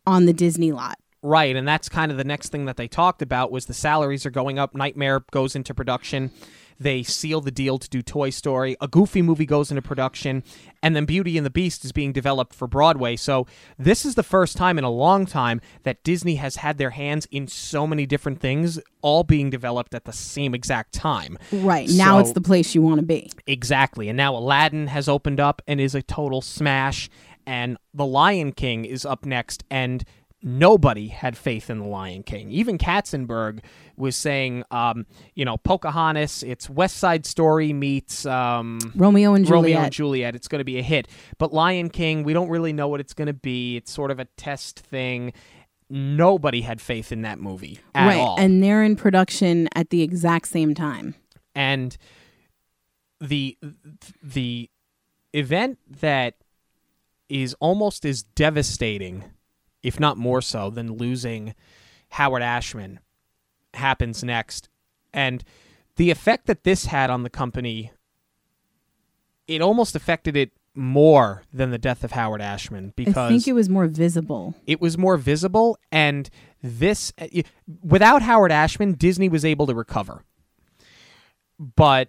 on 0.06 0.26
the 0.26 0.32
Disney 0.32 0.72
lot. 0.72 0.98
Right, 1.22 1.56
and 1.56 1.66
that's 1.66 1.88
kind 1.88 2.12
of 2.12 2.18
the 2.18 2.24
next 2.24 2.50
thing 2.50 2.66
that 2.66 2.76
they 2.76 2.86
talked 2.86 3.22
about 3.22 3.50
was 3.50 3.64
the 3.64 3.72
salaries 3.72 4.26
are 4.26 4.30
going 4.30 4.58
up. 4.58 4.74
Nightmare 4.74 5.24
goes 5.30 5.56
into 5.56 5.72
production. 5.72 6.30
They 6.78 7.02
seal 7.02 7.40
the 7.40 7.50
deal 7.50 7.78
to 7.78 7.88
do 7.88 8.02
Toy 8.02 8.30
Story. 8.30 8.76
A 8.80 8.88
Goofy 8.88 9.22
movie 9.22 9.46
goes 9.46 9.70
into 9.70 9.82
production, 9.82 10.42
and 10.82 10.94
then 10.94 11.04
Beauty 11.04 11.36
and 11.36 11.46
the 11.46 11.50
Beast 11.50 11.84
is 11.84 11.92
being 11.92 12.12
developed 12.12 12.54
for 12.54 12.66
Broadway. 12.66 13.16
So 13.16 13.46
this 13.78 14.04
is 14.04 14.14
the 14.14 14.22
first 14.22 14.56
time 14.56 14.78
in 14.78 14.84
a 14.84 14.90
long 14.90 15.26
time 15.26 15.60
that 15.84 16.02
Disney 16.02 16.36
has 16.36 16.56
had 16.56 16.78
their 16.78 16.90
hands 16.90 17.26
in 17.30 17.46
so 17.48 17.86
many 17.86 18.06
different 18.06 18.40
things, 18.40 18.80
all 19.02 19.22
being 19.24 19.50
developed 19.50 19.94
at 19.94 20.04
the 20.04 20.12
same 20.12 20.54
exact 20.54 20.92
time. 20.92 21.38
Right. 21.52 21.88
Now 21.88 22.18
it's 22.18 22.32
the 22.32 22.40
place 22.40 22.74
you 22.74 22.82
want 22.82 23.00
to 23.00 23.06
be. 23.06 23.30
Exactly. 23.46 24.08
And 24.08 24.16
now 24.16 24.36
Aladdin 24.36 24.88
has 24.88 25.08
opened 25.08 25.40
up 25.40 25.62
and 25.66 25.80
is 25.80 25.94
a 25.94 26.02
total 26.02 26.40
smash. 26.40 27.08
And 27.46 27.76
The 27.92 28.06
Lion 28.06 28.52
King 28.52 28.84
is 28.84 29.04
up 29.04 29.24
next. 29.26 29.64
And 29.70 30.04
nobody 30.42 31.08
had 31.08 31.36
faith 31.36 31.70
in 31.70 31.78
The 31.78 31.86
Lion 31.86 32.22
King. 32.22 32.50
Even 32.50 32.78
Katzenberg 32.78 33.60
was 33.96 34.16
saying, 34.16 34.64
um, 34.70 35.06
you 35.34 35.44
know, 35.44 35.56
Pocahontas, 35.56 36.42
it's 36.42 36.68
West 36.68 36.96
Side 36.96 37.26
Story 37.26 37.72
meets 37.72 38.26
um, 38.26 38.78
Romeo 38.94 39.34
and 39.34 39.44
Juliet. 39.44 39.64
Romeo 39.64 39.84
and 39.84 39.92
Juliet. 39.92 40.34
It's 40.34 40.48
going 40.48 40.60
to 40.60 40.64
be 40.64 40.78
a 40.78 40.82
hit. 40.82 41.08
But 41.38 41.52
Lion 41.52 41.90
King, 41.90 42.24
we 42.24 42.32
don't 42.32 42.48
really 42.48 42.72
know 42.72 42.88
what 42.88 43.00
it's 43.00 43.14
going 43.14 43.26
to 43.26 43.32
be. 43.32 43.76
It's 43.76 43.92
sort 43.92 44.10
of 44.10 44.18
a 44.18 44.26
test 44.36 44.80
thing. 44.80 45.32
Nobody 45.90 46.62
had 46.62 46.80
faith 46.80 47.12
in 47.12 47.22
that 47.22 47.38
movie 47.38 47.78
at 47.94 48.06
right. 48.06 48.18
all. 48.18 48.38
And 48.38 48.62
they're 48.62 48.82
in 48.82 48.96
production 48.96 49.68
at 49.74 49.90
the 49.90 50.02
exact 50.02 50.48
same 50.48 50.74
time. 50.74 51.14
and 51.54 51.96
the 53.20 53.56
the 54.22 54.70
event 55.32 55.78
that 56.00 56.34
is 57.28 57.54
almost 57.60 58.04
as 58.04 58.22
devastating 58.22 59.24
if 59.82 60.00
not 60.00 60.16
more 60.16 60.40
so 60.40 60.70
than 60.70 60.96
losing 60.96 61.54
Howard 62.10 62.42
Ashman 62.42 63.00
happens 63.76 64.22
next 64.24 64.68
and 65.12 65.44
the 65.96 66.10
effect 66.10 66.46
that 66.46 66.64
this 66.64 66.86
had 66.86 67.10
on 67.10 67.22
the 67.22 67.30
company 67.30 67.92
it 69.46 69.60
almost 69.60 69.94
affected 69.94 70.36
it 70.36 70.50
more 70.74 71.42
than 71.52 71.70
the 71.70 71.78
death 71.78 72.02
of 72.02 72.12
Howard 72.12 72.40
Ashman 72.40 72.92
because 72.96 73.16
I 73.16 73.28
think 73.28 73.46
it 73.46 73.52
was 73.52 73.68
more 73.68 73.86
visible. 73.86 74.54
it 74.66 74.80
was 74.80 74.98
more 74.98 75.16
visible 75.16 75.78
and 75.92 76.28
this 76.62 77.12
without 77.82 78.22
Howard 78.22 78.50
Ashman 78.50 78.94
Disney 78.94 79.28
was 79.28 79.44
able 79.44 79.66
to 79.66 79.74
recover 79.74 80.24
but 81.58 82.08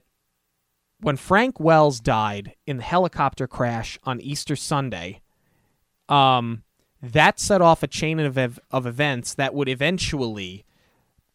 when 0.99 1.17
Frank 1.17 1.59
Wells 1.59 1.99
died 1.99 2.55
in 2.65 2.77
the 2.77 2.83
helicopter 2.83 3.47
crash 3.47 3.99
on 4.03 4.19
Easter 4.21 4.55
Sunday 4.55 5.21
Um, 6.09 6.63
that 7.01 7.39
set 7.39 7.61
off 7.61 7.83
a 7.83 7.87
chain 7.87 8.19
of 8.19 8.37
of 8.71 8.85
events 8.87 9.33
that 9.35 9.53
would 9.53 9.69
eventually, 9.69 10.65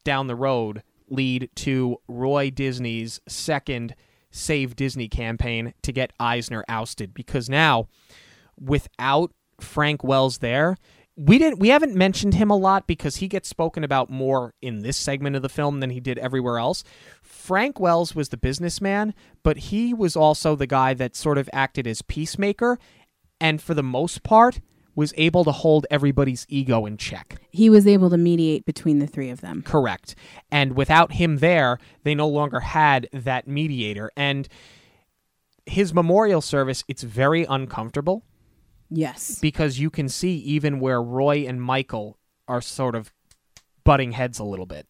down 0.04 0.26
the 0.26 0.36
road, 0.36 0.82
lead 1.08 1.50
to 1.56 1.98
Roy 2.08 2.50
Disney's 2.50 3.20
second 3.28 3.94
Save 4.30 4.76
Disney 4.76 5.08
campaign 5.08 5.74
to 5.82 5.92
get 5.92 6.12
Eisner 6.20 6.64
ousted. 6.68 7.12
Because 7.12 7.48
now, 7.48 7.88
without 8.58 9.32
Frank 9.60 10.04
Wells 10.04 10.38
there, 10.38 10.76
we 11.16 11.36
didn't 11.38 11.58
we 11.58 11.68
haven't 11.68 11.94
mentioned 11.94 12.34
him 12.34 12.50
a 12.50 12.56
lot 12.56 12.86
because 12.86 13.16
he 13.16 13.28
gets 13.28 13.48
spoken 13.48 13.84
about 13.84 14.08
more 14.08 14.54
in 14.62 14.80
this 14.80 14.96
segment 14.96 15.36
of 15.36 15.42
the 15.42 15.48
film 15.48 15.80
than 15.80 15.90
he 15.90 16.00
did 16.00 16.18
everywhere 16.18 16.58
else. 16.58 16.82
Frank 17.22 17.78
Wells 17.78 18.14
was 18.14 18.30
the 18.30 18.36
businessman, 18.36 19.12
but 19.42 19.58
he 19.58 19.92
was 19.92 20.16
also 20.16 20.54
the 20.54 20.66
guy 20.66 20.94
that 20.94 21.16
sort 21.16 21.36
of 21.36 21.50
acted 21.52 21.86
as 21.86 22.02
peacemaker 22.02 22.78
and 23.40 23.60
for 23.60 23.74
the 23.74 23.82
most 23.82 24.22
part 24.22 24.60
was 24.94 25.14
able 25.16 25.44
to 25.44 25.52
hold 25.52 25.86
everybody's 25.90 26.46
ego 26.48 26.84
in 26.86 26.96
check. 26.96 27.40
He 27.50 27.70
was 27.70 27.86
able 27.86 28.10
to 28.10 28.16
mediate 28.16 28.64
between 28.64 28.98
the 28.98 29.06
three 29.06 29.30
of 29.30 29.40
them. 29.40 29.62
Correct. 29.62 30.14
And 30.50 30.74
without 30.76 31.12
him 31.12 31.38
there, 31.38 31.78
they 32.02 32.14
no 32.14 32.28
longer 32.28 32.60
had 32.60 33.08
that 33.12 33.46
mediator 33.48 34.10
and 34.16 34.48
his 35.66 35.94
memorial 35.94 36.40
service 36.40 36.82
it's 36.88 37.02
very 37.02 37.44
uncomfortable 37.44 38.24
Yes. 38.88 39.38
because 39.40 39.78
you 39.78 39.88
can 39.90 40.08
see 40.08 40.34
even 40.38 40.80
where 40.80 41.00
Roy 41.00 41.44
and 41.46 41.62
Michael 41.62 42.18
are 42.48 42.60
sort 42.60 42.96
of 42.96 43.12
butting 43.84 44.12
heads 44.12 44.38
a 44.40 44.44
little 44.44 44.66
bit. 44.66 44.86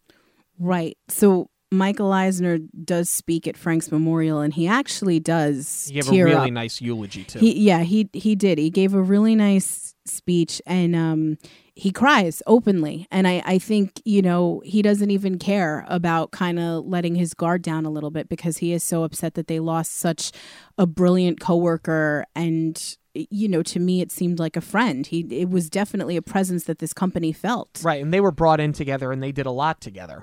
Right. 0.58 0.96
So 1.08 1.50
Michael 1.72 2.12
Eisner 2.12 2.58
does 2.84 3.08
speak 3.08 3.46
at 3.46 3.56
Frank's 3.56 3.92
memorial, 3.92 4.40
and 4.40 4.52
he 4.52 4.66
actually 4.66 5.20
does 5.20 5.86
He 5.86 6.00
gave 6.00 6.08
a 6.08 6.24
really 6.24 6.34
up. 6.48 6.50
nice 6.52 6.80
eulogy 6.80 7.22
too. 7.24 7.38
He, 7.38 7.60
yeah, 7.60 7.80
he 7.80 8.08
he 8.12 8.34
did. 8.34 8.58
He 8.58 8.70
gave 8.70 8.92
a 8.94 9.00
really 9.02 9.36
nice 9.36 9.94
speech, 10.04 10.60
and 10.66 10.96
um, 10.96 11.38
he 11.76 11.92
cries 11.92 12.42
openly. 12.48 13.06
And 13.12 13.28
I 13.28 13.40
I 13.46 13.58
think 13.58 14.02
you 14.04 14.20
know 14.20 14.60
he 14.64 14.82
doesn't 14.82 15.12
even 15.12 15.38
care 15.38 15.84
about 15.88 16.32
kind 16.32 16.58
of 16.58 16.86
letting 16.86 17.14
his 17.14 17.34
guard 17.34 17.62
down 17.62 17.86
a 17.86 17.90
little 17.90 18.10
bit 18.10 18.28
because 18.28 18.58
he 18.58 18.72
is 18.72 18.82
so 18.82 19.04
upset 19.04 19.34
that 19.34 19.46
they 19.46 19.60
lost 19.60 19.92
such 19.92 20.32
a 20.76 20.86
brilliant 20.86 21.40
coworker 21.40 22.24
and. 22.34 22.96
You 23.12 23.48
know, 23.48 23.64
to 23.64 23.80
me, 23.80 24.00
it 24.00 24.12
seemed 24.12 24.38
like 24.38 24.56
a 24.56 24.60
friend. 24.60 25.04
He, 25.04 25.26
it 25.30 25.50
was 25.50 25.68
definitely 25.68 26.16
a 26.16 26.22
presence 26.22 26.62
that 26.64 26.78
this 26.78 26.92
company 26.92 27.32
felt. 27.32 27.80
right, 27.82 28.00
and 28.00 28.14
they 28.14 28.20
were 28.20 28.30
brought 28.30 28.60
in 28.60 28.72
together 28.72 29.10
and 29.10 29.20
they 29.20 29.32
did 29.32 29.46
a 29.46 29.50
lot 29.50 29.80
together. 29.80 30.22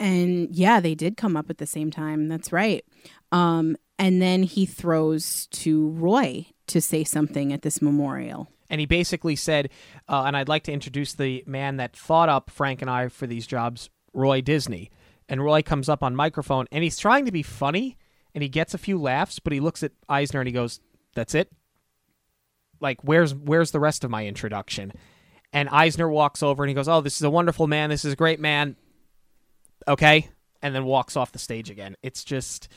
And 0.00 0.54
yeah, 0.54 0.80
they 0.80 0.94
did 0.94 1.16
come 1.16 1.36
up 1.36 1.50
at 1.50 1.58
the 1.58 1.66
same 1.66 1.90
time. 1.90 2.28
That's 2.28 2.52
right. 2.52 2.84
Um, 3.32 3.76
and 3.98 4.22
then 4.22 4.44
he 4.44 4.64
throws 4.64 5.46
to 5.48 5.88
Roy 5.90 6.46
to 6.68 6.80
say 6.80 7.04
something 7.04 7.52
at 7.52 7.62
this 7.62 7.82
memorial. 7.82 8.48
And 8.70 8.80
he 8.80 8.86
basically 8.86 9.34
said, 9.34 9.70
uh, 10.08 10.24
and 10.26 10.36
I'd 10.36 10.48
like 10.48 10.64
to 10.64 10.72
introduce 10.72 11.14
the 11.14 11.42
man 11.46 11.78
that 11.78 11.96
thought 11.96 12.28
up 12.28 12.50
Frank 12.50 12.82
and 12.82 12.90
I 12.90 13.08
for 13.08 13.26
these 13.26 13.46
jobs, 13.46 13.90
Roy 14.12 14.40
Disney. 14.40 14.90
And 15.28 15.42
Roy 15.42 15.62
comes 15.62 15.88
up 15.88 16.02
on 16.02 16.14
microphone 16.16 16.66
and 16.70 16.84
he's 16.84 16.98
trying 16.98 17.24
to 17.26 17.32
be 17.32 17.42
funny 17.42 17.96
and 18.34 18.42
he 18.42 18.48
gets 18.48 18.74
a 18.74 18.78
few 18.78 19.00
laughs, 19.00 19.38
but 19.38 19.52
he 19.52 19.60
looks 19.60 19.82
at 19.82 19.92
Eisner 20.08 20.40
and 20.40 20.48
he 20.48 20.52
goes, 20.52 20.80
That's 21.14 21.34
it? 21.34 21.50
Like, 22.80 23.02
where's 23.02 23.34
where's 23.34 23.70
the 23.70 23.80
rest 23.80 24.04
of 24.04 24.10
my 24.10 24.26
introduction? 24.26 24.92
And 25.52 25.68
Eisner 25.70 26.08
walks 26.08 26.42
over 26.42 26.62
and 26.62 26.68
he 26.68 26.74
goes, 26.74 26.88
Oh, 26.88 27.00
this 27.00 27.16
is 27.16 27.22
a 27.22 27.30
wonderful 27.30 27.66
man, 27.66 27.90
this 27.90 28.04
is 28.04 28.12
a 28.12 28.16
great 28.16 28.40
man. 28.40 28.76
Okay. 29.86 30.28
And 30.62 30.74
then 30.74 30.84
walks 30.84 31.16
off 31.16 31.32
the 31.32 31.38
stage 31.38 31.70
again. 31.70 31.96
It's 32.02 32.24
just 32.24 32.68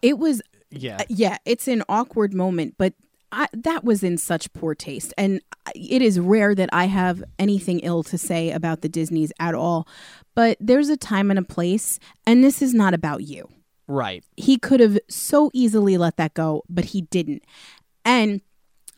It 0.00 0.18
was, 0.18 0.42
yeah. 0.70 0.96
uh, 1.00 1.04
yeah, 1.08 1.38
it's 1.44 1.68
an 1.68 1.82
awkward 1.88 2.34
moment, 2.34 2.74
but 2.78 2.94
I, 3.30 3.46
that 3.52 3.84
was 3.84 4.02
in 4.02 4.18
such 4.18 4.52
poor 4.52 4.74
taste. 4.74 5.14
And 5.16 5.40
it 5.74 6.02
is 6.02 6.18
rare 6.18 6.54
that 6.54 6.68
I 6.72 6.86
have 6.86 7.22
anything 7.38 7.78
ill 7.80 8.02
to 8.04 8.18
say 8.18 8.50
about 8.50 8.82
the 8.82 8.88
Disneys 8.88 9.32
at 9.38 9.54
all. 9.54 9.86
But 10.34 10.56
there's 10.60 10.88
a 10.88 10.96
time 10.96 11.30
and 11.30 11.38
a 11.38 11.44
place, 11.44 11.98
and 12.26 12.42
this 12.42 12.60
is 12.60 12.74
not 12.74 12.94
about 12.94 13.22
you. 13.22 13.48
Right. 13.88 14.24
he 14.36 14.56
could 14.58 14.80
have 14.80 14.98
so 15.08 15.50
easily 15.52 15.98
let 15.98 16.16
that 16.16 16.34
go, 16.34 16.62
but 16.70 16.86
he 16.86 17.02
didn't. 17.02 17.44
And 18.04 18.40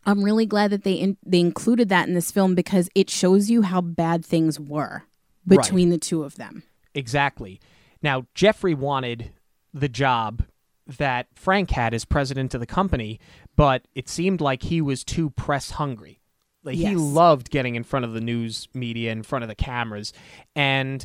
I'm 0.06 0.22
really 0.22 0.46
glad 0.46 0.70
that 0.70 0.84
they 0.84 0.92
in, 0.92 1.16
they 1.24 1.40
included 1.40 1.88
that 1.88 2.06
in 2.06 2.14
this 2.14 2.30
film 2.30 2.54
because 2.54 2.88
it 2.94 3.10
shows 3.10 3.50
you 3.50 3.62
how 3.62 3.80
bad 3.80 4.24
things 4.24 4.60
were 4.60 5.04
between 5.46 5.90
the 5.90 5.98
two 5.98 6.22
of 6.22 6.36
them. 6.36 6.62
Exactly. 6.94 7.60
Now, 8.02 8.26
Jeffrey 8.34 8.74
wanted 8.74 9.32
the 9.72 9.88
job 9.88 10.44
that 10.86 11.26
Frank 11.34 11.70
had 11.70 11.94
as 11.94 12.04
president 12.04 12.54
of 12.54 12.60
the 12.60 12.66
company, 12.66 13.18
but 13.56 13.86
it 13.94 14.08
seemed 14.08 14.40
like 14.40 14.64
he 14.64 14.80
was 14.80 15.02
too 15.02 15.30
press 15.30 15.72
hungry. 15.72 16.20
Like 16.62 16.76
he 16.76 16.96
loved 16.96 17.50
getting 17.50 17.74
in 17.74 17.84
front 17.84 18.04
of 18.04 18.14
the 18.14 18.20
news 18.20 18.68
media, 18.72 19.12
in 19.12 19.22
front 19.22 19.42
of 19.42 19.48
the 19.48 19.54
cameras, 19.54 20.12
and 20.56 21.04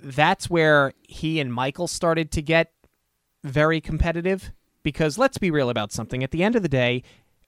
that's 0.00 0.50
where 0.50 0.92
he 1.02 1.38
and 1.38 1.52
Michael 1.52 1.86
started 1.86 2.32
to 2.32 2.42
get 2.42 2.72
very 3.44 3.80
competitive. 3.80 4.52
Because 4.82 5.16
let's 5.16 5.38
be 5.38 5.50
real 5.50 5.70
about 5.70 5.92
something. 5.92 6.22
At 6.22 6.30
the 6.30 6.42
end 6.42 6.56
of 6.56 6.62
the 6.62 6.68
day, 6.68 7.04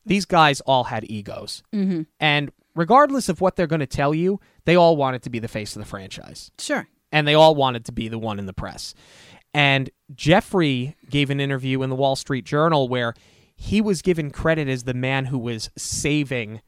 these 0.06 0.24
guys 0.24 0.62
all 0.62 0.84
had 0.84 1.04
egos, 1.10 1.62
mm-hmm. 1.74 2.02
and 2.18 2.50
regardless 2.74 3.28
of 3.28 3.40
what 3.40 3.56
they're 3.56 3.66
going 3.66 3.80
to 3.80 3.86
tell 3.86 4.14
you, 4.14 4.40
they 4.64 4.76
all 4.76 4.96
wanted 4.96 5.22
to 5.22 5.30
be 5.30 5.38
the 5.38 5.48
face 5.48 5.74
of 5.74 5.82
the 5.82 5.88
franchise 5.88 6.50
Sure. 6.58 6.88
And 7.16 7.26
they 7.26 7.32
all 7.32 7.54
wanted 7.54 7.86
to 7.86 7.92
be 7.92 8.08
the 8.08 8.18
one 8.18 8.38
in 8.38 8.44
the 8.44 8.52
press. 8.52 8.92
And 9.54 9.88
Jeffrey 10.14 10.96
gave 11.08 11.30
an 11.30 11.40
interview 11.40 11.80
in 11.80 11.88
the 11.88 11.96
Wall 11.96 12.14
Street 12.14 12.44
Journal 12.44 12.88
where 12.88 13.14
he 13.54 13.80
was 13.80 14.02
given 14.02 14.30
credit 14.30 14.68
as 14.68 14.84
the 14.84 14.92
man 14.92 15.24
who 15.24 15.38
was 15.38 15.70
saving 15.78 16.60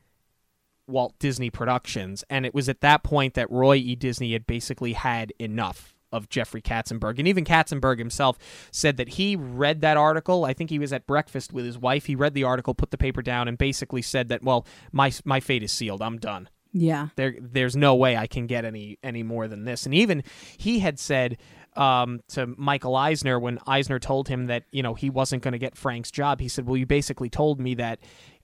Walt 0.86 1.14
Disney 1.18 1.51
Productions. 1.51 2.24
And 2.30 2.46
it 2.46 2.55
was 2.55 2.66
at 2.66 2.80
that 2.80 3.03
point 3.03 3.34
that 3.34 3.51
Roy 3.51 3.76
E. 3.76 3.94
Disney 3.94 4.32
had 4.32 4.46
basically 4.46 4.94
had 4.94 5.34
enough 5.38 5.94
of 6.11 6.30
Jeffrey 6.30 6.62
Katzenberg. 6.62 7.18
And 7.18 7.28
even 7.28 7.44
Katzenberg 7.44 7.99
himself 7.99 8.38
said 8.72 8.96
that 8.96 9.11
he 9.11 9.36
read 9.36 9.82
that 9.82 9.99
article. 9.99 10.46
I 10.46 10.55
think 10.55 10.70
he 10.70 10.78
was 10.78 10.94
at 10.94 11.07
breakfast 11.07 11.53
with 11.53 11.66
his 11.66 11.76
wife. 11.76 12.07
He 12.07 12.14
read 12.14 12.32
the 12.32 12.44
article, 12.44 12.72
put 12.72 12.90
the 12.90 12.96
paper 12.96 13.20
down, 13.20 13.49
and 13.49 13.59
basically 13.59 14.01
said 14.01 14.30
that, 14.30 14.42
well, 14.42 14.66
my, 14.92 15.12
my 15.26 15.40
fate 15.40 15.62
is 15.62 15.72
sealed. 15.72 16.01
I'm 16.01 16.16
done 16.16 16.49
Yeah. 16.72 17.08
there 17.16 17.34
there's 17.40 17.76
no 17.76 17.94
way 17.94 18.16
I 18.16 18.26
can 18.26 18.46
get 18.46 18.64
any 18.64 18.98
any 19.02 19.22
more 19.22 19.48
than 19.48 19.64
this. 19.64 19.84
And 19.86 19.94
even 19.94 20.22
he 20.56 20.80
had 20.80 20.98
said 20.98 21.38
um, 21.76 22.20
to 22.28 22.46
Michael 22.56 22.96
Eisner 22.96 23.38
when 23.38 23.58
Eisner 23.66 23.98
told 23.98 24.28
him 24.28 24.46
that 24.46 24.64
you 24.72 24.82
know 24.82 24.94
he 24.94 25.10
wasn't 25.10 25.42
going 25.42 25.52
to 25.52 25.58
get 25.58 25.76
Frank's 25.76 26.10
job, 26.10 26.40
he 26.40 26.48
said, 26.48 26.66
"Well, 26.66 26.76
you 26.76 26.86
basically 26.86 27.30
told 27.30 27.60
me 27.60 27.74
that 27.76 28.00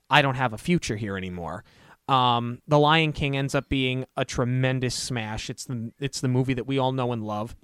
I 0.09 0.23
don't 0.23 0.37
have 0.37 0.53
a 0.53 0.59
future 0.59 0.97
here 0.97 1.17
anymore." 1.17 1.65
Um, 2.07 2.61
the 2.69 2.79
Lion 2.79 3.13
King 3.13 3.37
ends 3.37 3.55
up 3.55 3.69
being 3.69 4.05
a 4.17 4.25
tremendous 4.25 4.95
smash. 4.95 5.51
It's 5.51 5.65
the 5.65 5.93
it's 5.99 6.21
the 6.21 6.29
movie 6.29 6.55
that 6.55 6.67
we 6.67 6.79
all 6.79 6.93
know 6.93 7.13
and 7.13 7.25
love. 7.25 7.57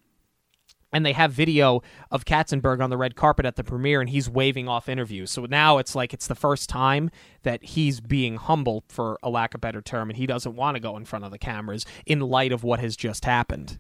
And 0.93 1.07
they 1.07 1.13
have 1.13 1.33
video 1.33 1.83
of 2.11 2.25
Katzenberg 2.25 2.83
on 2.83 2.91
the 2.91 2.97
red 2.97 3.15
carpet 3.15 3.47
at 3.47 3.57
the 3.57 3.63
premiere, 3.63 4.01
and 4.01 4.11
he's 4.11 4.29
waving 4.29 4.69
off 4.69 4.89
interviews. 4.89 5.31
So 5.31 5.47
now 5.47 5.79
it's 5.79 5.95
like 5.95 6.13
it's 6.13 6.27
the 6.27 6.35
first 6.35 6.69
time 6.69 7.11
that 7.43 7.63
he's 7.63 8.01
being 8.01 8.37
humble, 8.37 8.85
for 8.89 9.19
a 9.23 9.31
lack 9.31 9.55
of 9.55 9.61
better 9.61 9.81
term, 9.81 10.11
and 10.11 10.17
he 10.17 10.27
doesn't 10.27 10.57
want 10.57 10.75
to 10.75 10.81
go 10.81 10.97
in 10.97 11.05
front 11.05 11.25
of 11.25 11.31
the 11.31 11.39
cameras 11.39 11.87
in 12.07 12.21
light 12.21 12.53
of 12.53 12.65
what 12.65 12.81
has 12.81 12.97
just 12.97 13.25
happened. 13.25 13.79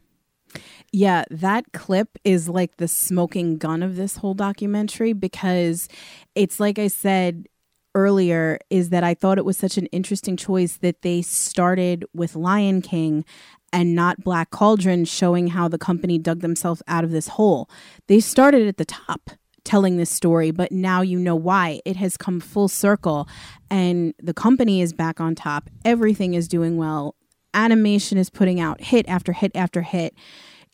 Yeah, 0.92 1.24
that 1.30 1.72
clip 1.72 2.18
is 2.24 2.48
like 2.48 2.76
the 2.76 2.88
smoking 2.88 3.58
gun 3.58 3.82
of 3.82 3.96
this 3.96 4.16
whole 4.16 4.34
documentary 4.34 5.12
because 5.12 5.88
it's 6.34 6.58
like 6.58 6.78
I 6.78 6.88
said 6.88 7.46
earlier 7.94 8.58
is 8.70 8.90
that 8.90 9.04
I 9.04 9.14
thought 9.14 9.38
it 9.38 9.44
was 9.44 9.56
such 9.56 9.76
an 9.76 9.86
interesting 9.86 10.36
choice 10.36 10.76
that 10.78 11.02
they 11.02 11.22
started 11.22 12.04
with 12.14 12.36
Lion 12.36 12.82
King 12.82 13.24
and 13.72 13.94
not 13.94 14.22
Black 14.22 14.50
Cauldron 14.50 15.04
showing 15.04 15.48
how 15.48 15.68
the 15.68 15.78
company 15.78 16.18
dug 16.18 16.40
themselves 16.40 16.82
out 16.88 17.04
of 17.04 17.10
this 17.10 17.28
hole. 17.28 17.68
They 18.08 18.20
started 18.20 18.66
at 18.66 18.76
the 18.76 18.84
top 18.84 19.30
telling 19.64 19.96
this 19.96 20.10
story, 20.10 20.50
but 20.50 20.72
now 20.72 21.02
you 21.02 21.18
know 21.18 21.36
why. 21.36 21.80
It 21.84 21.96
has 21.96 22.16
come 22.16 22.40
full 22.40 22.68
circle 22.68 23.28
and 23.70 24.14
the 24.22 24.34
company 24.34 24.80
is 24.80 24.92
back 24.92 25.20
on 25.20 25.34
top. 25.34 25.68
Everything 25.84 26.34
is 26.34 26.48
doing 26.48 26.76
well. 26.76 27.14
Animation 27.54 28.18
is 28.18 28.30
putting 28.30 28.60
out 28.60 28.80
hit 28.80 29.08
after 29.08 29.32
hit 29.32 29.52
after 29.54 29.82
hit. 29.82 30.14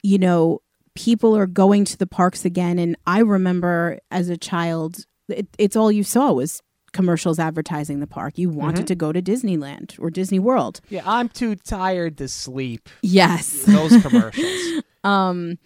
You 0.02 0.18
know, 0.18 0.60
people 0.94 1.36
are 1.36 1.46
going 1.46 1.84
to 1.84 1.96
the 1.98 2.06
parks 2.06 2.44
again 2.44 2.78
and 2.78 2.96
I 3.06 3.20
remember 3.20 3.98
as 4.10 4.28
a 4.28 4.36
child 4.36 5.04
it, 5.28 5.48
it's 5.58 5.76
all 5.76 5.90
you 5.90 6.04
saw 6.04 6.32
was 6.32 6.62
commercials 6.96 7.38
advertising 7.38 8.00
the 8.00 8.06
park. 8.06 8.38
You 8.38 8.48
wanted 8.48 8.86
to 8.88 8.94
go 8.94 9.12
to 9.12 9.20
Disneyland 9.22 9.94
or 10.00 10.10
Disney 10.10 10.38
World. 10.38 10.80
Yeah, 10.88 11.02
I'm 11.04 11.28
too 11.28 11.54
tired 11.54 12.16
to 12.18 12.28
sleep. 12.28 12.88
Yes. 13.02 13.64
Those 13.64 14.02
commercials. 14.02 14.82
Um 15.04 15.58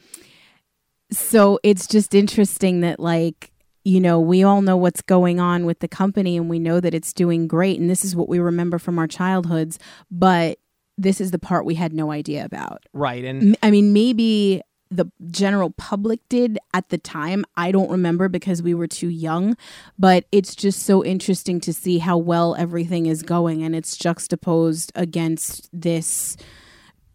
so 1.10 1.58
it's 1.62 1.86
just 1.86 2.14
interesting 2.14 2.80
that 2.80 3.00
like 3.00 3.52
you 3.84 4.00
know 4.00 4.20
we 4.20 4.42
all 4.42 4.60
know 4.60 4.76
what's 4.76 5.00
going 5.00 5.40
on 5.40 5.64
with 5.64 5.78
the 5.78 5.88
company 5.88 6.36
and 6.36 6.50
we 6.50 6.58
know 6.58 6.78
that 6.78 6.92
it's 6.92 7.14
doing 7.14 7.48
great 7.48 7.80
and 7.80 7.88
this 7.88 8.04
is 8.04 8.14
what 8.14 8.28
we 8.28 8.38
remember 8.38 8.78
from 8.78 8.98
our 8.98 9.06
childhoods 9.06 9.78
but 10.10 10.58
this 10.98 11.22
is 11.22 11.30
the 11.30 11.38
part 11.38 11.64
we 11.64 11.74
had 11.74 11.94
no 11.94 12.10
idea 12.10 12.44
about 12.44 12.84
right. 12.92 13.24
And 13.24 13.56
I 13.62 13.70
mean 13.70 13.94
maybe 13.94 14.60
the 14.90 15.06
general 15.30 15.70
public 15.70 16.20
did 16.28 16.58
at 16.74 16.88
the 16.88 16.98
time. 16.98 17.44
I 17.56 17.70
don't 17.70 17.90
remember 17.90 18.28
because 18.28 18.60
we 18.62 18.74
were 18.74 18.88
too 18.88 19.08
young, 19.08 19.56
but 19.98 20.24
it's 20.32 20.54
just 20.56 20.82
so 20.82 21.04
interesting 21.04 21.60
to 21.60 21.72
see 21.72 21.98
how 21.98 22.18
well 22.18 22.56
everything 22.56 23.06
is 23.06 23.22
going 23.22 23.62
and 23.62 23.74
it's 23.76 23.96
juxtaposed 23.96 24.90
against 24.96 25.68
this 25.72 26.36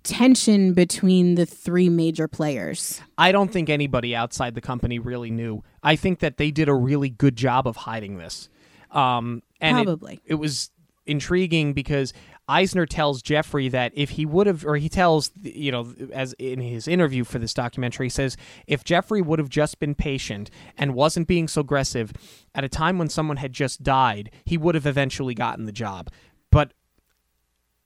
tension 0.04 0.74
between 0.74 1.36
the 1.36 1.46
three 1.46 1.90
major 1.90 2.28
players. 2.28 3.02
I 3.18 3.32
don't 3.32 3.52
think 3.52 3.70
anybody 3.70 4.16
outside 4.16 4.54
the 4.56 4.62
company 4.62 5.00
really 5.00 5.32
knew. 5.32 5.64
I 5.84 5.96
think 5.96 6.20
that 6.20 6.38
they 6.38 6.52
did 6.52 6.70
a 6.70 6.74
really 6.76 7.10
good 7.10 7.36
job 7.36 7.68
of 7.68 7.76
hiding 7.76 8.18
this. 8.18 8.48
Um, 8.92 9.42
and 9.60 9.80
it- 9.80 9.84
Probably. 9.86 10.20
it 10.26 10.36
was 10.36 10.70
intriguing 11.08 11.74
because 11.74 12.14
Eisner 12.48 12.86
tells 12.86 13.22
Jeffrey 13.22 13.70
that 13.70 13.92
if 13.96 14.12
he 14.12 14.26
would 14.26 14.46
have, 14.48 14.66
or 14.66 14.76
he 14.76 14.88
tells, 14.88 15.32
you 15.42 15.72
know, 15.72 15.94
as 16.14 16.34
in 16.34 16.60
his 16.60 16.88
interview 16.88 17.24
for 17.24 17.40
this 17.40 17.54
documentary, 17.54 18.06
he 18.06 18.10
says 18.10 18.38
if 18.68 18.84
Jeffrey 18.84 19.22
would 19.22 19.40
have 19.40 19.50
just 19.50 19.80
been 19.80 19.96
patient 19.96 20.52
and 20.78 20.94
wasn't 20.94 21.28
being 21.28 21.48
so 21.48 21.62
aggressive 21.62 22.14
at 22.54 22.64
a 22.64 22.70
time 22.70 22.98
when 22.98 23.10
someone 23.10 23.38
had 23.38 23.52
just 23.52 23.82
died, 23.82 24.30
he 24.46 24.58
would 24.58 24.76
have 24.76 24.86
eventually 24.86 25.34
gotten 25.34 25.66
the 25.66 25.72
job. 25.72 26.10
But 26.52 26.74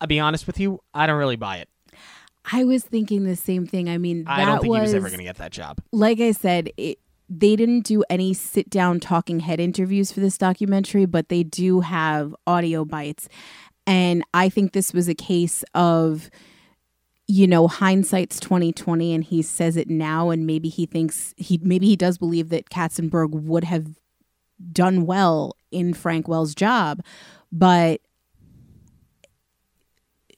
I'll 0.02 0.08
be 0.08 0.20
honest 0.20 0.46
with 0.46 0.60
you, 0.60 0.82
I 0.94 1.08
don't 1.08 1.18
really 1.18 1.38
buy 1.38 1.58
it. 1.58 1.70
I 2.52 2.64
was 2.64 2.84
thinking 2.84 3.24
the 3.24 3.36
same 3.36 3.68
thing. 3.68 3.90
I 3.90 3.98
mean, 3.98 4.24
that 4.26 4.40
I 4.40 4.46
don't 4.46 4.62
think 4.62 4.72
was 4.72 4.80
he 4.80 4.84
was 4.84 4.94
ever 4.96 5.08
going 5.08 5.20
to 5.20 5.24
get 5.26 5.38
that 5.38 5.52
job. 5.52 5.80
like 5.92 6.20
I 6.20 6.32
said, 6.32 6.72
it, 6.78 7.00
they 7.30 7.56
didn't 7.56 7.82
do 7.82 8.04
any 8.10 8.34
sit 8.34 8.70
down 8.70 9.00
talking 9.00 9.42
head 9.42 9.60
interviews 9.60 10.12
for 10.12 10.20
this 10.20 10.38
documentary, 10.38 11.06
but 11.06 11.30
they 11.30 11.44
do 11.44 11.82
have 11.82 12.36
audio 12.48 12.84
bites. 12.84 13.30
And 13.90 14.24
I 14.36 14.50
think 14.50 14.74
this 14.74 14.94
was 14.94 15.10
a 15.10 15.16
case 15.16 15.64
of, 15.74 16.30
you 17.26 17.48
know, 17.48 17.68
hindsight's 17.68 18.40
twenty 18.40 18.72
twenty, 18.72 19.16
and 19.16 19.24
he 19.24 19.42
says 19.42 19.76
it 19.78 19.90
now, 19.90 20.30
and 20.30 20.46
maybe 20.46 20.70
he 20.70 20.86
thinks 20.86 21.34
he 21.38 21.60
maybe 21.64 21.88
he 21.88 21.96
does 21.96 22.20
believe 22.20 22.50
that 22.50 22.70
Katzenberg 22.70 23.32
would 23.32 23.64
have 23.64 23.88
done 24.72 25.08
well 25.08 25.56
in 25.72 25.96
Frank 25.96 26.28
Wells' 26.28 26.54
job, 26.54 27.02
but 27.52 28.02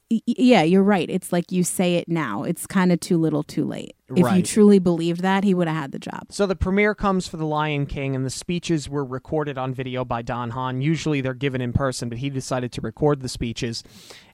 yeah, 0.10 0.64
you're 0.64 0.84
right. 0.84 1.10
It's 1.10 1.34
like 1.34 1.52
you 1.52 1.66
say 1.66 1.96
it 1.96 2.08
now. 2.08 2.44
It's 2.44 2.66
kind 2.66 2.92
of 2.92 3.02
too 3.02 3.18
little, 3.18 3.44
too 3.44 3.66
late. 3.66 3.96
If 4.16 4.36
you 4.36 4.44
truly 4.44 4.80
believed 4.80 5.22
that, 5.22 5.44
he 5.44 5.54
would 5.54 5.68
have 5.68 5.78
had 5.78 5.92
the 5.92 6.00
job. 6.00 6.28
So 6.30 6.46
the 6.46 6.56
premiere 6.56 6.96
comes 6.96 7.28
for 7.28 7.38
The 7.38 7.46
Lion 7.46 7.86
King, 7.86 8.16
and 8.16 8.26
the 8.26 8.30
speeches 8.30 8.90
were 8.90 9.06
recorded 9.06 9.58
on 9.58 9.74
video 9.74 10.04
by 10.06 10.22
Don 10.22 10.52
Hahn. 10.52 10.82
Usually 10.82 11.22
they're 11.22 11.34
given 11.34 11.62
in 11.62 11.74
person, 11.74 12.10
but 12.10 12.18
he 12.18 12.30
decided 12.30 12.72
to 12.74 12.82
record 12.82 13.22
the 13.22 13.30
speeches. 13.30 13.84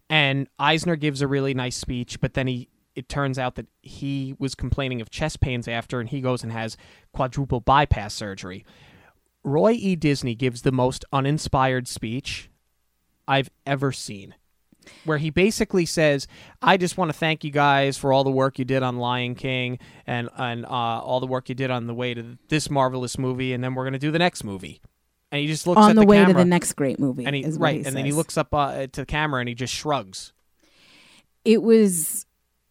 And 0.09 0.47
Eisner 0.57 0.95
gives 0.95 1.21
a 1.21 1.27
really 1.27 1.53
nice 1.53 1.75
speech, 1.75 2.19
but 2.21 2.33
then 2.33 2.47
he 2.47 2.69
it 2.95 3.09
turns 3.09 3.37
out 3.37 3.53
that 3.55 3.67
he 3.83 4.33
was 4.39 4.55
complaining 4.55 5.01
of 5.01 5.11
chest 5.11 5.39
pains 5.39 5.67
after, 5.67 5.99
and 5.99 6.09
he 6.09 6.19
goes 6.19 6.41
and 6.41 6.51
has 6.51 6.77
quadruple 7.13 7.59
bypass 7.59 8.11
surgery. 8.11 8.65
Roy 9.43 9.73
E. 9.73 9.95
Disney 9.95 10.33
gives 10.33 10.63
the 10.63 10.71
most 10.71 11.05
uninspired 11.13 11.87
speech 11.87 12.49
I've 13.27 13.51
ever 13.67 13.91
seen 13.91 14.33
where 15.05 15.17
he 15.17 15.29
basically 15.29 15.85
says, 15.85 16.27
"I 16.61 16.77
just 16.77 16.97
want 16.97 17.09
to 17.09 17.17
thank 17.17 17.43
you 17.43 17.51
guys 17.51 17.97
for 17.97 18.13
all 18.13 18.23
the 18.23 18.31
work 18.31 18.59
you 18.59 18.65
did 18.65 18.83
on 18.83 18.97
Lion 18.97 19.35
King 19.35 19.79
and 20.05 20.29
and 20.37 20.65
uh, 20.65 20.69
all 20.69 21.19
the 21.19 21.27
work 21.27 21.49
you 21.49 21.55
did 21.55 21.71
on 21.71 21.87
the 21.87 21.93
way 21.93 22.13
to 22.13 22.37
this 22.49 22.69
marvelous 22.69 23.17
movie, 23.17 23.53
and 23.53 23.63
then 23.63 23.75
we're 23.75 23.83
gonna 23.83 23.99
do 23.99 24.11
the 24.11 24.19
next 24.19 24.43
movie." 24.43 24.81
And 25.31 25.41
he 25.41 25.47
just 25.47 25.67
looks 25.67 25.79
On 25.79 25.91
at 25.91 25.95
the, 25.95 26.01
the, 26.01 26.07
way 26.07 26.17
camera, 26.17 26.33
to 26.33 26.37
the 26.39 26.45
next 26.45 26.73
great 26.73 26.99
movie. 26.99 27.25
and 27.25 27.35
he 27.35 27.43
is 27.43 27.59
what 27.59 27.65
right, 27.65 27.81
he 27.81 27.85
and 27.85 27.95
then 27.95 28.05
he 28.05 28.13
looks 28.13 28.37
up 28.37 28.53
uh, 28.53 28.87
to 28.87 29.01
the 29.01 29.05
camera 29.05 29.41
and 29.41 29.49
he 29.49 29.55
just 29.55 29.73
shrugs. 29.73 30.31
It 31.43 31.61
was, 31.61 32.25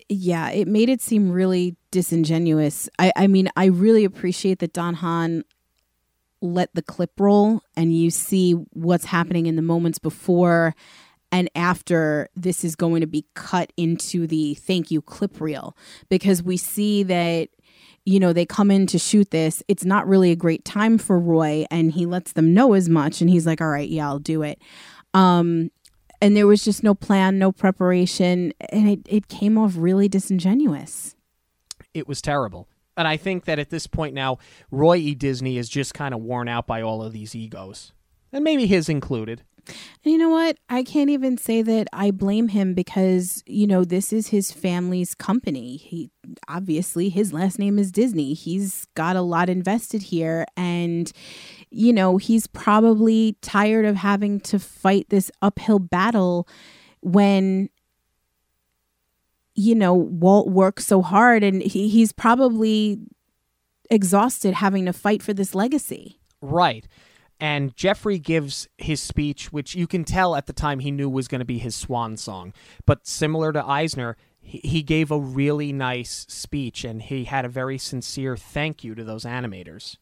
yeah, 0.08 0.50
it 0.50 0.66
made 0.66 0.88
it 0.88 1.02
seem 1.02 1.30
really 1.30 1.76
disingenuous. 1.90 2.88
I, 2.98 3.12
I 3.14 3.26
mean, 3.26 3.50
I 3.56 3.66
really 3.66 4.04
appreciate 4.04 4.60
that 4.60 4.72
Don 4.72 4.94
Hahn 4.94 5.44
let 6.40 6.74
the 6.74 6.82
clip 6.82 7.18
roll 7.18 7.62
and 7.76 7.94
you 7.94 8.10
see 8.10 8.52
what's 8.52 9.06
happening 9.06 9.46
in 9.46 9.56
the 9.56 9.62
moments 9.62 9.98
before 9.98 10.74
and 11.36 11.50
after 11.54 12.28
this 12.34 12.64
is 12.64 12.74
going 12.74 13.02
to 13.02 13.06
be 13.06 13.26
cut 13.34 13.70
into 13.76 14.26
the 14.26 14.54
thank 14.54 14.90
you 14.90 15.02
clip 15.02 15.38
reel 15.40 15.76
because 16.08 16.42
we 16.42 16.56
see 16.56 17.02
that 17.02 17.48
you 18.06 18.18
know 18.18 18.32
they 18.32 18.46
come 18.46 18.70
in 18.70 18.86
to 18.86 18.98
shoot 18.98 19.30
this 19.30 19.62
it's 19.68 19.84
not 19.84 20.08
really 20.08 20.30
a 20.30 20.36
great 20.36 20.64
time 20.64 20.96
for 20.96 21.18
roy 21.18 21.66
and 21.70 21.92
he 21.92 22.06
lets 22.06 22.32
them 22.32 22.54
know 22.54 22.72
as 22.72 22.88
much 22.88 23.20
and 23.20 23.28
he's 23.28 23.46
like 23.46 23.60
all 23.60 23.68
right 23.68 23.90
yeah 23.90 24.08
i'll 24.08 24.18
do 24.18 24.42
it 24.42 24.58
um 25.12 25.70
and 26.22 26.34
there 26.34 26.46
was 26.46 26.64
just 26.64 26.82
no 26.82 26.94
plan 26.94 27.38
no 27.38 27.52
preparation 27.52 28.52
and 28.70 28.88
it, 28.88 29.00
it 29.06 29.28
came 29.28 29.58
off 29.58 29.74
really 29.76 30.08
disingenuous 30.08 31.16
It 31.92 32.06
was 32.06 32.20
terrible. 32.20 32.68
And 32.96 33.06
I 33.08 33.16
think 33.16 33.44
that 33.44 33.58
at 33.58 33.70
this 33.70 33.86
point 33.86 34.14
now, 34.14 34.38
Roy 34.70 34.96
E. 34.96 35.14
Disney 35.14 35.58
is 35.58 35.68
just 35.68 35.94
kind 35.94 36.14
of 36.14 36.20
worn 36.20 36.48
out 36.48 36.66
by 36.66 36.80
all 36.82 37.02
of 37.02 37.12
these 37.12 37.34
egos, 37.34 37.92
and 38.32 38.42
maybe 38.42 38.66
his 38.66 38.88
included. 38.88 39.42
And 39.68 40.12
you 40.12 40.18
know 40.18 40.28
what? 40.28 40.58
I 40.68 40.82
can't 40.82 41.10
even 41.10 41.38
say 41.38 41.62
that 41.62 41.88
I 41.92 42.10
blame 42.10 42.48
him 42.48 42.74
because, 42.74 43.42
you 43.46 43.66
know, 43.66 43.84
this 43.84 44.12
is 44.12 44.28
his 44.28 44.52
family's 44.52 45.14
company. 45.14 45.76
He 45.76 46.10
obviously 46.48 47.08
his 47.08 47.32
last 47.32 47.58
name 47.58 47.78
is 47.78 47.92
Disney. 47.92 48.34
He's 48.34 48.86
got 48.94 49.16
a 49.16 49.22
lot 49.22 49.48
invested 49.48 50.02
here 50.02 50.46
and 50.56 51.10
you 51.70 51.92
know, 51.92 52.16
he's 52.16 52.46
probably 52.46 53.36
tired 53.42 53.84
of 53.84 53.96
having 53.96 54.40
to 54.40 54.58
fight 54.58 55.08
this 55.08 55.30
uphill 55.42 55.78
battle 55.78 56.48
when 57.00 57.68
you 59.56 59.74
know, 59.74 59.94
Walt 59.94 60.48
works 60.48 60.86
so 60.86 61.00
hard 61.00 61.42
and 61.42 61.62
he, 61.62 61.88
he's 61.88 62.12
probably 62.12 62.98
exhausted 63.90 64.54
having 64.54 64.84
to 64.86 64.92
fight 64.92 65.22
for 65.22 65.32
this 65.32 65.54
legacy. 65.54 66.20
Right. 66.40 66.86
And 67.38 67.76
Jeffrey 67.76 68.18
gives 68.18 68.66
his 68.78 69.00
speech, 69.00 69.52
which 69.52 69.74
you 69.74 69.86
can 69.86 70.04
tell 70.04 70.34
at 70.36 70.46
the 70.46 70.52
time 70.52 70.78
he 70.78 70.90
knew 70.90 71.08
was 71.08 71.28
going 71.28 71.40
to 71.40 71.44
be 71.44 71.58
his 71.58 71.74
swan 71.74 72.16
song. 72.16 72.54
But 72.86 73.06
similar 73.06 73.52
to 73.52 73.64
Eisner, 73.64 74.16
he, 74.40 74.58
he 74.58 74.82
gave 74.82 75.10
a 75.10 75.18
really 75.18 75.72
nice 75.72 76.24
speech 76.28 76.84
and 76.84 77.02
he 77.02 77.24
had 77.24 77.44
a 77.44 77.50
very 77.50 77.76
sincere 77.76 78.36
thank 78.36 78.82
you 78.82 78.94
to 78.94 79.04
those 79.04 79.24
animators. 79.24 79.96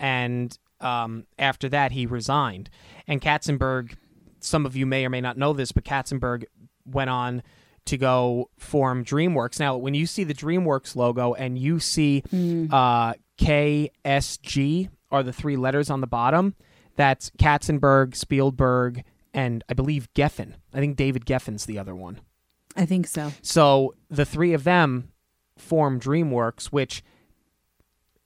And 0.00 0.56
um, 0.80 1.26
after 1.38 1.68
that, 1.68 1.92
he 1.92 2.06
resigned. 2.06 2.70
And 3.06 3.20
Katzenberg, 3.20 3.96
some 4.40 4.64
of 4.64 4.76
you 4.76 4.86
may 4.86 5.04
or 5.04 5.10
may 5.10 5.20
not 5.20 5.36
know 5.36 5.52
this, 5.52 5.72
but 5.72 5.84
Katzenberg 5.84 6.44
went 6.86 7.10
on 7.10 7.42
to 7.86 7.96
go 7.96 8.50
form 8.58 9.04
DreamWorks. 9.04 9.58
Now, 9.58 9.76
when 9.76 9.94
you 9.94 10.06
see 10.06 10.24
the 10.24 10.34
DreamWorks 10.34 10.94
logo 10.94 11.34
and 11.34 11.58
you 11.58 11.80
see 11.80 12.22
uh, 12.70 13.14
KSG 13.38 14.88
are 15.10 15.22
the 15.22 15.32
three 15.32 15.56
letters 15.56 15.90
on 15.90 16.00
the 16.00 16.06
bottom, 16.06 16.54
that's 16.96 17.30
Katzenberg, 17.38 18.14
Spielberg, 18.14 19.04
and 19.32 19.62
I 19.68 19.74
believe 19.74 20.08
Geffen. 20.14 20.54
I 20.74 20.78
think 20.80 20.96
David 20.96 21.24
Geffen's 21.24 21.66
the 21.66 21.78
other 21.78 21.94
one. 21.94 22.20
I 22.76 22.86
think 22.86 23.06
so. 23.06 23.32
So 23.42 23.94
the 24.10 24.24
three 24.24 24.52
of 24.52 24.64
them 24.64 25.10
form 25.56 25.98
DreamWorks, 26.00 26.66
which 26.66 27.02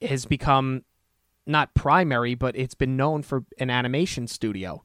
has 0.01 0.25
become 0.25 0.83
not 1.45 1.73
primary, 1.73 2.35
but 2.35 2.55
it's 2.55 2.75
been 2.75 2.95
known 2.95 3.23
for 3.23 3.43
an 3.57 3.69
animation 3.69 4.27
studio. 4.27 4.83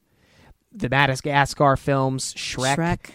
The 0.71 0.89
Madagascar 0.89 1.75
films, 1.77 2.33
Shrek. 2.35 2.75
Shrek. 2.75 3.09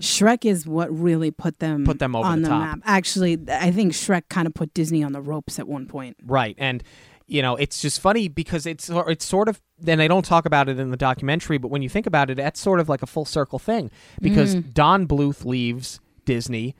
Shrek 0.00 0.44
is 0.44 0.66
what 0.66 0.90
really 0.92 1.30
put 1.30 1.60
them 1.60 1.84
Put 1.84 2.00
them 2.00 2.16
over 2.16 2.26
on 2.26 2.42
the 2.42 2.48
the, 2.48 2.54
top. 2.54 2.60
map. 2.60 2.80
Actually, 2.84 3.38
I 3.48 3.70
think 3.70 3.92
Shrek 3.92 4.28
kind 4.28 4.46
of 4.46 4.54
put 4.54 4.74
Disney 4.74 5.02
on 5.04 5.12
the 5.12 5.20
ropes 5.20 5.58
at 5.58 5.68
one 5.68 5.86
point. 5.86 6.16
Right. 6.26 6.56
And 6.58 6.82
you 7.28 7.42
know, 7.42 7.56
it's 7.56 7.80
just 7.80 8.00
funny 8.00 8.26
because 8.26 8.66
it's 8.66 8.90
it's 8.90 9.24
sort 9.24 9.48
of 9.48 9.60
then 9.78 9.98
they 9.98 10.08
don't 10.08 10.24
talk 10.24 10.46
about 10.46 10.68
it 10.68 10.80
in 10.80 10.90
the 10.90 10.96
documentary, 10.96 11.58
but 11.58 11.68
when 11.68 11.82
you 11.82 11.88
think 11.88 12.06
about 12.06 12.30
it, 12.30 12.36
that's 12.36 12.58
sort 12.58 12.80
of 12.80 12.88
like 12.88 13.02
a 13.02 13.06
full 13.06 13.26
circle 13.26 13.58
thing 13.58 13.90
because 14.20 14.54
Don 14.54 15.06
Bluth 15.06 15.44
leaves 15.44 16.00
Disney 16.24 16.74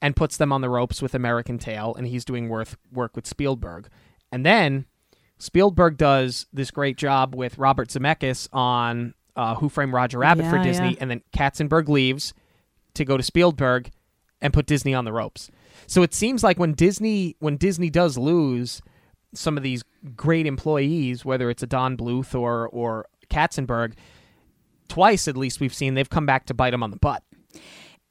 and 0.00 0.16
puts 0.16 0.36
them 0.36 0.52
on 0.52 0.60
the 0.60 0.70
ropes 0.70 1.02
with 1.02 1.14
American 1.14 1.58
Tail, 1.58 1.94
and 1.98 2.06
he's 2.06 2.24
doing 2.24 2.48
worth 2.48 2.76
work 2.92 3.16
with 3.16 3.26
Spielberg, 3.26 3.88
and 4.30 4.46
then 4.46 4.86
Spielberg 5.38 5.96
does 5.96 6.46
this 6.52 6.70
great 6.70 6.96
job 6.96 7.34
with 7.34 7.58
Robert 7.58 7.88
Zemeckis 7.88 8.48
on 8.52 9.14
uh, 9.34 9.56
Who 9.56 9.68
Framed 9.68 9.92
Roger 9.92 10.18
Rabbit 10.18 10.48
for 10.48 10.62
Disney, 10.62 10.90
yeah. 10.90 10.98
and 11.00 11.10
then 11.10 11.22
Katzenberg 11.34 11.88
leaves 11.88 12.32
to 12.94 13.04
go 13.04 13.16
to 13.16 13.22
Spielberg 13.22 13.90
and 14.40 14.52
put 14.52 14.66
Disney 14.66 14.94
on 14.94 15.04
the 15.04 15.12
ropes. 15.12 15.50
So 15.86 16.02
it 16.02 16.14
seems 16.14 16.44
like 16.44 16.58
when 16.58 16.74
Disney 16.74 17.36
when 17.40 17.56
Disney 17.56 17.90
does 17.90 18.16
lose 18.16 18.82
some 19.34 19.56
of 19.56 19.62
these 19.62 19.82
great 20.16 20.46
employees, 20.46 21.24
whether 21.24 21.50
it's 21.50 21.62
a 21.62 21.66
Don 21.66 21.96
Bluth 21.96 22.38
or 22.38 22.68
or 22.68 23.06
Katzenberg, 23.28 23.94
twice 24.88 25.28
at 25.28 25.36
least 25.36 25.60
we've 25.60 25.74
seen 25.74 25.94
they've 25.94 26.10
come 26.10 26.26
back 26.26 26.46
to 26.46 26.54
bite 26.54 26.74
him 26.74 26.82
on 26.82 26.90
the 26.90 26.96
butt. 26.96 27.22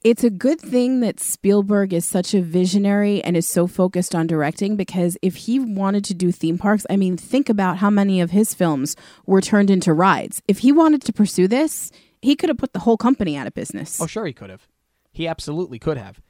It's 0.02 0.24
a 0.24 0.30
good 0.30 0.62
thing 0.62 1.02
that 1.02 1.20
Spielberg 1.20 1.92
is 1.92 2.06
such 2.06 2.34
a 2.34 2.42
visionary 2.42 3.22
and 3.22 3.36
is 3.36 3.50
so 3.50 3.68
focused 3.68 4.16
on 4.16 4.28
directing 4.28 4.78
because 4.78 5.18
if 5.22 5.36
he 5.36 5.60
wanted 5.60 6.06
to 6.06 6.14
do 6.14 6.32
theme 6.32 6.58
parks, 6.58 6.86
I 6.90 6.96
mean, 6.96 7.18
think 7.18 7.50
about 7.50 7.80
how 7.80 7.90
many 7.90 8.22
of 8.22 8.32
his 8.32 8.54
films 8.54 8.96
were 9.26 9.42
turned 9.42 9.70
into 9.70 9.92
rides. 9.92 10.42
If 10.48 10.60
he 10.60 10.72
wanted 10.72 11.02
to 11.02 11.12
pursue 11.12 11.50
this, 11.50 11.92
he 12.22 12.38
could 12.38 12.48
have 12.48 12.58
put 12.58 12.72
the 12.72 12.80
whole 12.80 12.96
company 12.96 13.36
out 13.36 13.46
of 13.46 13.54
business. 13.54 14.00
Oh, 14.00 14.08
sure, 14.08 14.26
he 14.26 14.32
could 14.32 14.50
have. 14.50 14.70
He 15.12 15.28
absolutely 15.28 15.80
could 15.80 15.98
have. 15.98 16.22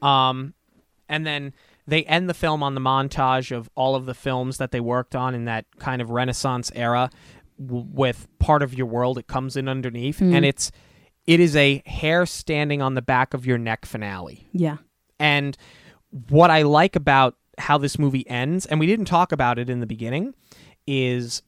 Um, 0.00 0.54
and 1.08 1.26
then 1.26 1.52
they 1.86 2.04
end 2.04 2.28
the 2.28 2.34
film 2.34 2.62
on 2.62 2.74
the 2.74 2.80
montage 2.80 3.54
of 3.54 3.70
all 3.74 3.94
of 3.94 4.06
the 4.06 4.14
films 4.14 4.58
that 4.58 4.72
they 4.72 4.80
worked 4.80 5.14
on 5.14 5.34
in 5.34 5.44
that 5.44 5.66
kind 5.78 6.02
of 6.02 6.10
Renaissance 6.10 6.72
era 6.74 7.10
w- 7.64 7.86
with 7.92 8.26
part 8.38 8.62
of 8.62 8.74
your 8.74 8.86
world. 8.86 9.18
It 9.18 9.26
comes 9.26 9.56
in 9.56 9.68
underneath, 9.68 10.20
and 10.20 10.44
it's 10.44 10.72
it 11.26 11.40
is 11.40 11.56
a 11.56 11.82
hair 11.86 12.26
standing 12.26 12.82
on 12.82 12.94
the 12.94 13.02
back 13.02 13.34
of 13.34 13.46
your 13.46 13.58
neck 13.58 13.84
finale. 13.86 14.46
Yeah. 14.52 14.78
And 15.18 15.56
what 16.28 16.50
I 16.50 16.62
like 16.62 16.96
about 16.96 17.36
how 17.58 17.78
this 17.78 17.98
movie 17.98 18.28
ends, 18.28 18.66
and 18.66 18.78
we 18.78 18.86
didn't 18.86 19.06
talk 19.06 19.32
about 19.32 19.58
it 19.58 19.70
in 19.70 19.80
the 19.80 19.86
beginning, 19.86 20.34
is 20.86 21.42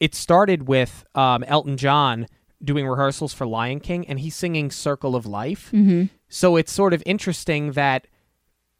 it 0.00 0.14
started 0.14 0.68
with 0.68 1.04
um, 1.14 1.42
Elton 1.44 1.76
John 1.76 2.26
doing 2.62 2.86
rehearsals 2.86 3.32
for 3.32 3.46
Lion 3.46 3.80
King, 3.80 4.06
and 4.08 4.20
he's 4.20 4.34
singing 4.34 4.70
"Circle 4.70 5.14
of 5.14 5.26
Life." 5.26 5.70
Mm-hmm. 5.72 6.06
So 6.28 6.56
it's 6.56 6.72
sort 6.72 6.92
of 6.92 7.02
interesting 7.06 7.72
that 7.72 8.06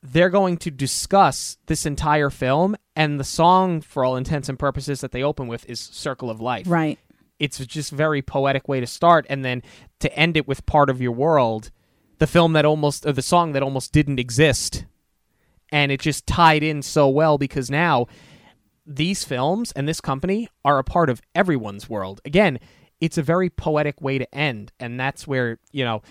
they're 0.02 0.30
going 0.30 0.56
to 0.58 0.70
discuss 0.70 1.58
this 1.66 1.84
entire 1.84 2.30
film, 2.30 2.76
and 2.94 3.18
the 3.18 3.24
song, 3.24 3.80
for 3.80 4.04
all 4.04 4.16
intents 4.16 4.48
and 4.48 4.58
purposes, 4.58 5.00
that 5.00 5.12
they 5.12 5.22
open 5.22 5.48
with 5.48 5.68
is 5.68 5.80
"Circle 5.80 6.30
of 6.30 6.40
Life." 6.40 6.66
Right. 6.68 6.98
It's 7.38 7.58
just 7.66 7.92
very 7.92 8.22
poetic 8.22 8.68
way 8.68 8.80
to 8.80 8.86
start, 8.86 9.26
and 9.28 9.44
then 9.44 9.62
to 10.00 10.12
end 10.16 10.36
it 10.36 10.48
with 10.48 10.66
"Part 10.66 10.90
of 10.90 11.00
Your 11.00 11.12
World," 11.12 11.70
the 12.18 12.26
film 12.26 12.52
that 12.52 12.64
almost, 12.64 13.06
or 13.06 13.12
the 13.12 13.22
song 13.22 13.52
that 13.52 13.62
almost 13.62 13.92
didn't 13.92 14.18
exist, 14.18 14.84
and 15.70 15.92
it 15.92 16.00
just 16.00 16.26
tied 16.26 16.62
in 16.62 16.82
so 16.82 17.08
well 17.08 17.38
because 17.38 17.70
now 17.70 18.06
these 18.86 19.24
films 19.24 19.70
and 19.72 19.86
this 19.86 20.00
company 20.00 20.48
are 20.64 20.78
a 20.78 20.84
part 20.84 21.10
of 21.10 21.20
everyone's 21.34 21.90
world. 21.90 22.20
Again, 22.24 22.58
it's 23.00 23.18
a 23.18 23.22
very 23.22 23.50
poetic 23.50 24.00
way 24.00 24.18
to 24.18 24.34
end, 24.34 24.72
and 24.80 24.98
that's 24.98 25.26
where 25.26 25.58
you 25.70 25.84
know 25.84 26.02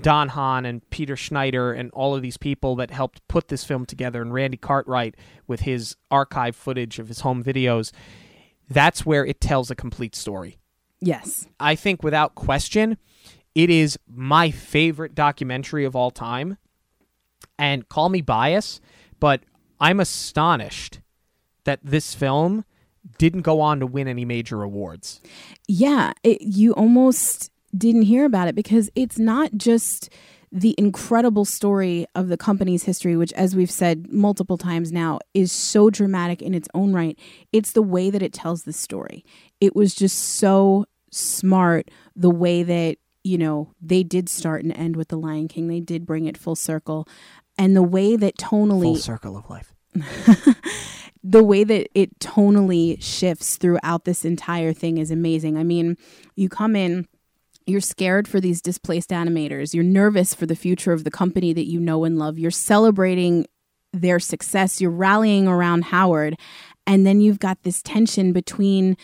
Don 0.00 0.28
Hahn 0.28 0.64
and 0.66 0.88
Peter 0.90 1.16
Schneider 1.16 1.72
and 1.72 1.90
all 1.92 2.14
of 2.14 2.22
these 2.22 2.36
people 2.36 2.76
that 2.76 2.90
helped 2.90 3.26
put 3.28 3.48
this 3.48 3.64
film 3.64 3.86
together, 3.86 4.22
and 4.22 4.32
Randy 4.32 4.56
Cartwright 4.56 5.16
with 5.46 5.60
his 5.60 5.96
archive 6.10 6.56
footage 6.56 6.98
of 6.98 7.08
his 7.08 7.20
home 7.20 7.42
videos. 7.42 7.92
That's 8.68 9.06
where 9.06 9.24
it 9.24 9.40
tells 9.40 9.70
a 9.70 9.74
complete 9.74 10.14
story. 10.14 10.58
Yes. 11.00 11.46
I 11.60 11.74
think 11.74 12.02
without 12.02 12.34
question, 12.34 12.96
it 13.54 13.70
is 13.70 13.98
my 14.08 14.50
favorite 14.50 15.14
documentary 15.14 15.84
of 15.84 15.94
all 15.94 16.10
time. 16.10 16.58
And 17.58 17.88
call 17.88 18.08
me 18.08 18.20
biased, 18.20 18.82
but 19.18 19.42
I'm 19.80 20.00
astonished 20.00 21.00
that 21.64 21.80
this 21.82 22.14
film 22.14 22.64
didn't 23.18 23.42
go 23.42 23.60
on 23.60 23.80
to 23.80 23.86
win 23.86 24.08
any 24.08 24.24
major 24.24 24.62
awards. 24.62 25.20
Yeah, 25.68 26.12
it, 26.22 26.42
you 26.42 26.72
almost 26.74 27.50
didn't 27.76 28.02
hear 28.02 28.24
about 28.24 28.48
it 28.48 28.54
because 28.54 28.90
it's 28.94 29.18
not 29.18 29.50
just 29.56 30.10
the 30.52 30.74
incredible 30.78 31.44
story 31.44 32.06
of 32.14 32.28
the 32.28 32.36
company's 32.36 32.84
history, 32.84 33.16
which, 33.16 33.32
as 33.34 33.56
we've 33.56 33.70
said 33.70 34.12
multiple 34.12 34.56
times 34.56 34.92
now, 34.92 35.18
is 35.34 35.52
so 35.52 35.90
dramatic 35.90 36.40
in 36.40 36.54
its 36.54 36.68
own 36.72 36.92
right. 36.92 37.18
It's 37.52 37.72
the 37.72 37.82
way 37.82 38.10
that 38.10 38.22
it 38.22 38.32
tells 38.32 38.62
the 38.62 38.72
story. 38.72 39.24
It 39.60 39.74
was 39.74 39.94
just 39.94 40.16
so 40.16 40.86
smart 41.10 41.90
the 42.14 42.30
way 42.30 42.62
that, 42.62 42.98
you 43.24 43.38
know, 43.38 43.72
they 43.80 44.02
did 44.02 44.28
start 44.28 44.62
and 44.62 44.76
end 44.76 44.96
with 44.96 45.08
The 45.08 45.18
Lion 45.18 45.48
King. 45.48 45.68
They 45.68 45.80
did 45.80 46.06
bring 46.06 46.26
it 46.26 46.38
full 46.38 46.56
circle. 46.56 47.08
And 47.58 47.74
the 47.74 47.82
way 47.82 48.16
that 48.16 48.36
tonally 48.38 48.82
Full 48.82 48.96
circle 48.96 49.36
of 49.36 49.50
life. 49.50 49.72
the 51.24 51.42
way 51.42 51.64
that 51.64 51.88
it 51.98 52.18
tonally 52.20 53.02
shifts 53.02 53.56
throughout 53.56 54.04
this 54.04 54.24
entire 54.24 54.72
thing 54.72 54.98
is 54.98 55.10
amazing. 55.10 55.56
I 55.56 55.64
mean, 55.64 55.96
you 56.36 56.48
come 56.48 56.76
in, 56.76 57.08
you're 57.66 57.80
scared 57.80 58.28
for 58.28 58.40
these 58.40 58.62
displaced 58.62 59.10
animators, 59.10 59.74
you're 59.74 59.84
nervous 59.84 60.34
for 60.34 60.46
the 60.46 60.56
future 60.56 60.92
of 60.92 61.04
the 61.04 61.10
company 61.10 61.52
that 61.52 61.66
you 61.66 61.80
know 61.80 62.04
and 62.04 62.18
love, 62.18 62.38
you're 62.38 62.50
celebrating 62.50 63.46
their 63.92 64.20
success, 64.20 64.80
you're 64.80 64.90
rallying 64.90 65.48
around 65.48 65.84
Howard, 65.84 66.38
and 66.86 67.06
then 67.06 67.20
you've 67.20 67.38
got 67.38 67.62
this 67.62 67.82
tension 67.82 68.32
between 68.32 68.96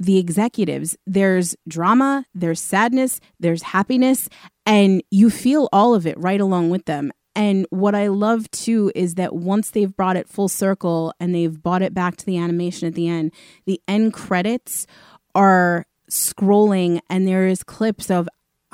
the 0.00 0.18
executives. 0.18 0.96
There's 1.06 1.54
drama, 1.68 2.26
there's 2.34 2.60
sadness, 2.60 3.20
there's 3.38 3.62
happiness, 3.62 4.28
and 4.66 5.02
you 5.10 5.30
feel 5.30 5.68
all 5.72 5.94
of 5.94 6.06
it 6.06 6.18
right 6.18 6.40
along 6.40 6.70
with 6.70 6.86
them. 6.86 7.12
And 7.34 7.66
what 7.70 7.94
I 7.94 8.08
love 8.08 8.50
too 8.50 8.92
is 8.94 9.14
that 9.14 9.34
once 9.34 9.70
they've 9.70 9.94
brought 9.94 10.16
it 10.16 10.28
full 10.28 10.48
circle 10.48 11.14
and 11.18 11.34
they've 11.34 11.62
brought 11.62 11.82
it 11.82 11.94
back 11.94 12.16
to 12.16 12.26
the 12.26 12.36
animation 12.36 12.88
at 12.88 12.94
the 12.94 13.08
end, 13.08 13.32
the 13.64 13.80
end 13.88 14.12
credits 14.12 14.86
are 15.34 15.86
scrolling 16.12 17.00
and 17.08 17.26
there 17.26 17.46
is 17.46 17.62
clips 17.62 18.10
of 18.10 18.28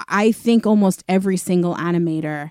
I 0.08 0.32
think 0.32 0.66
almost 0.66 1.02
every 1.08 1.36
single 1.36 1.74
animator 1.74 2.50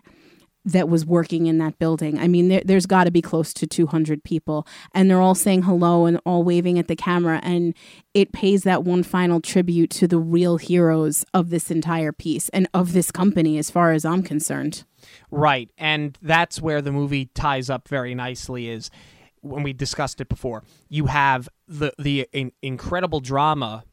that 0.66 0.90
was 0.90 1.06
working 1.06 1.48
in 1.48 1.60
that 1.60 1.80
building. 1.80 2.20
I 2.20 2.28
mean, 2.28 2.50
there, 2.50 2.62
there's 2.64 2.86
got 2.86 3.06
to 3.06 3.12
be 3.12 3.22
close 3.22 3.54
to 3.54 3.66
200 3.66 4.22
people, 4.24 4.68
and 4.94 5.10
they're 5.10 5.22
all 5.22 5.36
saying 5.36 5.64
hello 5.64 6.06
and 6.06 6.20
all 6.26 6.44
waving 6.44 6.78
at 6.78 6.90
the 6.90 6.96
camera. 6.96 7.40
And 7.42 7.74
it 8.14 8.34
pays 8.34 8.64
that 8.64 8.84
one 8.84 9.04
final 9.04 9.40
tribute 9.40 9.90
to 9.92 10.08
the 10.10 10.20
real 10.20 10.58
heroes 10.58 11.24
of 11.34 11.52
this 11.52 11.72
entire 11.72 12.12
piece 12.12 12.50
and 12.50 12.68
of 12.74 12.92
this 12.92 13.12
company, 13.12 13.58
as 13.58 13.72
far 13.72 13.94
as 13.94 14.04
I'm 14.04 14.24
concerned. 14.24 14.84
Right. 15.32 15.70
And 15.78 16.18
that's 16.22 16.62
where 16.62 16.82
the 16.82 16.92
movie 16.92 17.28
ties 17.28 17.70
up 17.70 17.88
very 17.88 18.14
nicely 18.14 18.68
is 18.68 18.92
when 19.40 19.64
we 19.64 19.72
discussed 19.72 20.20
it 20.20 20.28
before. 20.28 20.64
You 20.90 21.06
have 21.06 21.48
the 21.70 21.94
the 21.98 22.28
in- 22.34 22.52
incredible 22.62 23.22
drama 23.22 23.86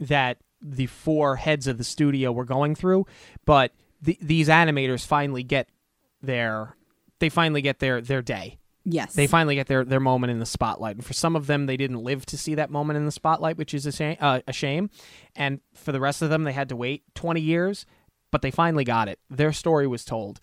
that 0.00 0.38
the 0.60 0.86
four 0.86 1.36
heads 1.36 1.66
of 1.66 1.78
the 1.78 1.84
studio 1.84 2.32
were 2.32 2.44
going 2.44 2.74
through, 2.74 3.06
but 3.44 3.72
the, 4.02 4.18
these 4.20 4.48
animators 4.48 5.06
finally 5.06 5.42
get 5.42 5.68
their 6.22 6.76
they 7.18 7.28
finally 7.28 7.62
get 7.62 7.78
their 7.78 8.00
their 8.00 8.22
day. 8.22 8.58
Yes. 8.84 9.14
They 9.14 9.26
finally 9.26 9.54
get 9.54 9.66
their, 9.66 9.84
their 9.84 10.00
moment 10.00 10.30
in 10.30 10.38
the 10.38 10.46
spotlight. 10.46 10.96
And 10.96 11.04
for 11.04 11.12
some 11.12 11.36
of 11.36 11.46
them, 11.46 11.66
they 11.66 11.76
didn't 11.76 12.02
live 12.02 12.24
to 12.26 12.38
see 12.38 12.54
that 12.54 12.70
moment 12.70 12.96
in 12.96 13.04
the 13.04 13.12
spotlight, 13.12 13.58
which 13.58 13.74
is 13.74 13.84
a 13.84 13.92
shame. 13.92 14.16
Uh, 14.18 14.40
a 14.48 14.54
shame. 14.54 14.88
And 15.36 15.60
for 15.74 15.92
the 15.92 16.00
rest 16.00 16.22
of 16.22 16.30
them, 16.30 16.44
they 16.44 16.52
had 16.52 16.70
to 16.70 16.76
wait 16.76 17.02
20 17.14 17.42
years, 17.42 17.84
but 18.30 18.40
they 18.40 18.50
finally 18.50 18.84
got 18.84 19.06
it. 19.06 19.18
Their 19.28 19.52
story 19.52 19.86
was 19.86 20.04
told. 20.04 20.40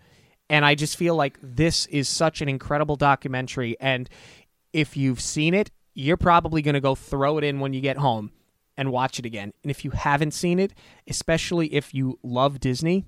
And 0.52 0.64
I 0.64 0.76
just 0.76 0.98
feel 0.98 1.16
like 1.16 1.40
this 1.42 1.88
is 1.88 2.08
such 2.08 2.42
an 2.42 2.48
incredible 2.48 2.96
documentary. 2.96 3.76
And 3.80 4.08
if 4.72 4.96
you've 4.96 5.20
seen 5.20 5.56
it, 5.56 5.72
you're 5.96 6.16
probably 6.16 6.62
going 6.62 6.76
to 6.76 6.80
go 6.80 6.94
throw 6.94 7.40
it 7.40 7.44
in 7.44 7.60
when 7.60 7.74
you 7.74 7.82
get 7.82 7.98
home 7.98 8.32
and 8.78 8.92
watch 8.92 9.20
it 9.20 9.26
again. 9.26 9.54
And 9.64 9.72
if 9.72 9.84
you 9.84 9.92
haven't 9.92 10.32
seen 10.32 10.60
it, 10.60 10.74
especially 11.08 11.74
if 11.74 11.94
you 11.94 12.20
love 12.24 12.60
Disney, 12.60 13.06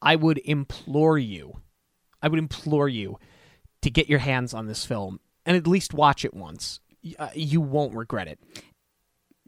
I 0.00 0.16
would 0.16 0.38
implore 0.44 1.18
you, 1.18 1.60
I 2.22 2.28
would 2.28 2.38
implore 2.38 2.88
you 2.88 3.18
to 3.82 3.90
get 3.90 4.08
your 4.08 4.18
hands 4.20 4.54
on 4.54 4.66
this 4.66 4.84
film 4.84 5.20
and 5.44 5.56
at 5.56 5.66
least 5.66 5.94
watch 5.94 6.24
it 6.24 6.34
once. 6.34 6.80
Uh, 7.18 7.28
you 7.34 7.60
won't 7.60 7.94
regret 7.94 8.26
it. 8.28 8.38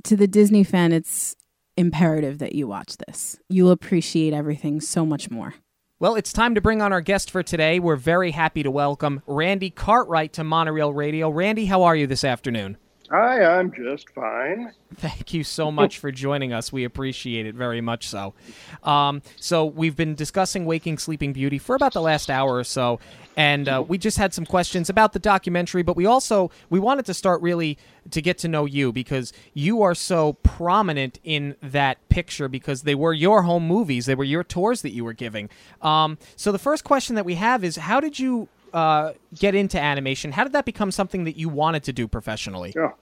to 0.04 0.16
the 0.16 0.28
Disney 0.28 0.62
fan, 0.62 0.92
it's 0.92 1.34
imperative 1.76 2.38
that 2.38 2.54
you 2.54 2.68
watch 2.68 2.96
this. 3.06 3.38
You'll 3.48 3.70
appreciate 3.72 4.32
everything 4.32 4.80
so 4.80 5.04
much 5.06 5.30
more. 5.30 5.54
Well, 6.00 6.14
it's 6.14 6.32
time 6.32 6.54
to 6.54 6.60
bring 6.60 6.80
on 6.80 6.92
our 6.92 7.00
guest 7.00 7.30
for 7.30 7.42
today. 7.42 7.80
We're 7.80 7.96
very 7.96 8.30
happy 8.30 8.62
to 8.62 8.70
welcome 8.70 9.22
Randy 9.26 9.70
Cartwright 9.70 10.32
to 10.34 10.44
Monorail 10.44 10.92
Radio. 10.92 11.28
Randy, 11.30 11.66
how 11.66 11.82
are 11.82 11.96
you 11.96 12.06
this 12.06 12.22
afternoon? 12.22 12.76
Hi, 13.10 13.42
I'm 13.42 13.72
just 13.72 14.10
fine. 14.10 14.72
Thank 14.96 15.32
you 15.32 15.42
so 15.42 15.72
much 15.72 15.98
for 15.98 16.12
joining 16.12 16.52
us. 16.52 16.70
We 16.70 16.84
appreciate 16.84 17.46
it 17.46 17.54
very 17.54 17.80
much 17.80 18.06
so. 18.06 18.34
Um, 18.82 19.22
so, 19.36 19.64
we've 19.64 19.96
been 19.96 20.14
discussing 20.14 20.66
Waking 20.66 20.98
Sleeping 20.98 21.32
Beauty 21.32 21.56
for 21.56 21.74
about 21.74 21.94
the 21.94 22.02
last 22.02 22.28
hour 22.28 22.54
or 22.54 22.64
so, 22.64 23.00
and 23.34 23.66
uh, 23.66 23.82
we 23.86 23.96
just 23.96 24.18
had 24.18 24.34
some 24.34 24.44
questions 24.44 24.90
about 24.90 25.14
the 25.14 25.18
documentary, 25.18 25.82
but 25.82 25.96
we 25.96 26.04
also 26.04 26.50
we 26.68 26.78
wanted 26.78 27.06
to 27.06 27.14
start 27.14 27.40
really 27.40 27.78
to 28.10 28.20
get 28.20 28.36
to 28.38 28.48
know 28.48 28.66
you 28.66 28.92
because 28.92 29.32
you 29.54 29.80
are 29.80 29.94
so 29.94 30.34
prominent 30.42 31.18
in 31.24 31.56
that 31.62 32.06
picture 32.10 32.48
because 32.48 32.82
they 32.82 32.94
were 32.94 33.14
your 33.14 33.42
home 33.42 33.66
movies, 33.66 34.04
they 34.04 34.14
were 34.14 34.24
your 34.24 34.44
tours 34.44 34.82
that 34.82 34.92
you 34.92 35.02
were 35.02 35.14
giving. 35.14 35.48
Um, 35.80 36.18
so, 36.36 36.52
the 36.52 36.58
first 36.58 36.84
question 36.84 37.14
that 37.16 37.24
we 37.24 37.36
have 37.36 37.64
is 37.64 37.76
how 37.76 38.00
did 38.00 38.18
you 38.18 38.48
uh, 38.72 39.12
get 39.34 39.54
into 39.54 39.80
animation? 39.80 40.32
How 40.32 40.44
did 40.44 40.52
that 40.52 40.64
become 40.64 40.90
something 40.90 41.24
that 41.24 41.36
you 41.36 41.48
wanted 41.48 41.84
to 41.84 41.92
do 41.92 42.08
professionally? 42.08 42.74
Oh, 42.78 42.94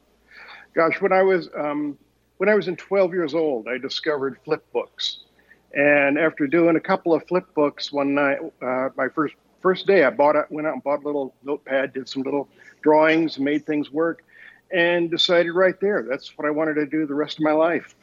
gosh, 0.75 1.01
when 1.01 1.13
I 1.13 1.23
was 1.23 1.49
um, 1.57 1.99
when 2.39 2.49
I 2.49 2.55
was 2.55 2.69
in 2.69 2.77
12 2.77 3.13
years 3.13 3.35
old, 3.35 3.69
I 3.69 3.79
discovered 3.79 4.39
flip 4.45 4.65
books, 4.73 5.21
and 5.75 6.19
after 6.19 6.47
doing 6.47 6.77
a 6.77 6.81
couple 6.81 7.15
of 7.15 7.27
flip 7.27 7.53
books 7.55 7.93
one 7.93 8.15
night, 8.15 8.39
uh, 8.63 8.91
my 8.97 9.09
first 9.09 9.35
first 9.61 9.87
day, 9.87 10.05
I 10.05 10.11
bought 10.11 10.37
it, 10.37 10.47
went 10.51 10.67
out 10.67 10.75
and 10.75 10.83
bought 10.83 11.03
a 11.03 11.07
little 11.07 11.35
notepad, 11.43 11.93
did 11.93 12.09
some 12.09 12.23
little 12.23 12.49
drawings, 12.83 13.39
made 13.39 13.67
things 13.67 13.91
work, 13.91 14.25
and 14.71 15.11
decided 15.11 15.53
right 15.53 15.79
there 15.81 16.07
that's 16.09 16.37
what 16.37 16.47
I 16.47 16.51
wanted 16.51 16.75
to 16.75 16.87
do 16.87 17.07
the 17.07 17.15
rest 17.15 17.39
of 17.39 17.45
my 17.45 17.53
life. 17.53 17.95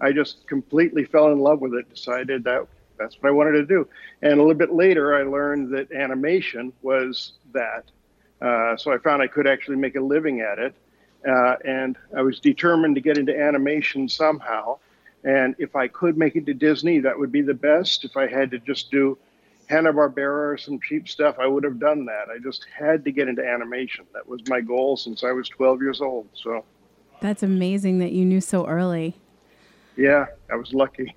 I 0.00 0.10
just 0.10 0.46
completely 0.48 1.04
fell 1.04 1.30
in 1.30 1.38
love 1.38 1.60
with 1.60 1.74
it. 1.74 1.88
Decided 1.88 2.42
that 2.44 2.66
that's 2.98 3.16
what 3.20 3.28
I 3.28 3.32
wanted 3.32 3.52
to 3.52 3.64
do. 3.66 3.88
And 4.22 4.34
a 4.34 4.36
little 4.42 4.54
bit 4.54 4.72
later, 4.72 5.14
I 5.14 5.22
learned 5.22 5.74
that 5.74 5.92
animation 5.92 6.72
was 6.82 7.32
that. 7.52 7.84
Uh, 8.40 8.76
so 8.76 8.92
I 8.92 8.98
found 8.98 9.22
I 9.22 9.26
could 9.28 9.46
actually 9.46 9.76
make 9.76 9.96
a 9.96 10.00
living 10.00 10.40
at 10.40 10.58
it. 10.58 10.74
Uh, 11.28 11.56
and 11.64 11.96
I 12.16 12.22
was 12.22 12.40
determined 12.40 12.96
to 12.96 13.00
get 13.00 13.16
into 13.16 13.38
animation 13.38 14.08
somehow. 14.08 14.78
And 15.24 15.54
if 15.58 15.76
I 15.76 15.86
could 15.86 16.18
make 16.18 16.34
it 16.34 16.46
to 16.46 16.54
Disney, 16.54 16.98
that 17.00 17.16
would 17.16 17.30
be 17.30 17.42
the 17.42 17.54
best. 17.54 18.04
If 18.04 18.16
I 18.16 18.26
had 18.26 18.50
to 18.50 18.58
just 18.58 18.90
do 18.90 19.16
Hanna 19.68 19.92
Barbera 19.92 20.52
or 20.52 20.58
some 20.58 20.80
cheap 20.80 21.08
stuff, 21.08 21.36
I 21.38 21.46
would 21.46 21.62
have 21.62 21.78
done 21.78 22.04
that. 22.06 22.28
I 22.28 22.38
just 22.38 22.66
had 22.76 23.04
to 23.04 23.12
get 23.12 23.28
into 23.28 23.46
animation. 23.46 24.04
That 24.12 24.26
was 24.28 24.40
my 24.48 24.60
goal 24.60 24.96
since 24.96 25.22
I 25.22 25.30
was 25.30 25.48
12 25.48 25.80
years 25.80 26.00
old. 26.00 26.28
So 26.34 26.64
That's 27.20 27.44
amazing 27.44 28.00
that 28.00 28.10
you 28.10 28.24
knew 28.24 28.40
so 28.40 28.66
early. 28.66 29.16
yeah, 29.96 30.26
I 30.50 30.56
was 30.56 30.74
lucky. 30.74 31.14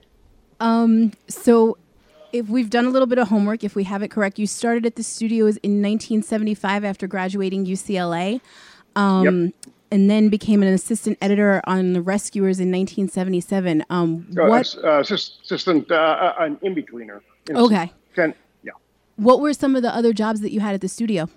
Um, 0.65 1.11
so 1.27 1.77
if 2.33 2.49
we've 2.49 2.69
done 2.69 2.85
a 2.85 2.89
little 2.89 3.05
bit 3.05 3.19
of 3.19 3.27
homework, 3.27 3.63
if 3.63 3.75
we 3.75 3.83
have 3.83 4.01
it 4.01 4.09
correct, 4.09 4.39
you 4.39 4.47
started 4.47 4.85
at 4.85 4.95
the 4.95 5.03
studios 5.03 5.57
in 5.57 5.81
1975 5.81 6.83
after 6.83 7.07
graduating 7.07 7.65
UCLA. 7.65 8.41
Um, 8.95 9.53
And 9.91 10.09
then 10.09 10.29
became 10.29 10.63
an 10.63 10.73
assistant 10.73 11.17
editor 11.21 11.61
on 11.65 11.93
The 11.93 12.01
Rescuers 12.01 12.59
in 12.59 12.71
1977. 12.71 13.85
Um, 13.89 14.27
Uh, 14.31 14.47
what 14.47 14.75
uh, 14.83 14.99
assistant, 14.99 15.91
uh, 15.91 15.95
uh, 15.95 16.33
an 16.39 16.57
in 16.63 16.73
betweener. 16.73 17.21
Okay. 17.49 17.91
Kind 18.15 18.33
yeah. 18.63 18.71
what 19.17 19.39
were 19.39 19.53
some 19.53 19.75
of 19.75 19.83
the 19.83 19.95
other 19.95 20.11
jobs 20.11 20.41
that 20.41 20.51
you 20.51 20.59
had 20.59 20.73
at 20.73 20.81
the 20.81 20.87
studio? 20.87 21.29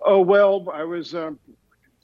Oh 0.00 0.20
well, 0.20 0.66
I 0.72 0.84
was. 0.84 1.14
Um, 1.14 1.38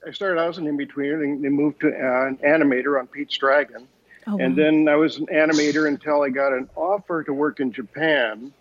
I 0.07 0.11
started 0.11 0.39
out 0.39 0.49
as 0.49 0.57
an 0.59 0.67
in 0.67 0.77
betweener, 0.77 1.23
and 1.23 1.43
then 1.43 1.53
moved 1.53 1.81
to 1.81 1.87
uh, 1.87 2.27
an 2.27 2.37
animator 2.45 2.99
on 2.99 3.07
Pete's 3.07 3.35
Dragon, 3.37 3.87
Oh, 4.27 4.37
and 4.39 4.57
wow. 4.57 4.63
then 4.63 4.87
I 4.87 4.95
was 4.95 5.17
an 5.17 5.27
animator 5.27 5.87
until 5.87 6.23
I 6.23 6.29
got 6.29 6.53
an 6.53 6.69
offer 6.75 7.23
to 7.23 7.33
work 7.33 7.59
in 7.59 7.71
Japan, 7.71 8.51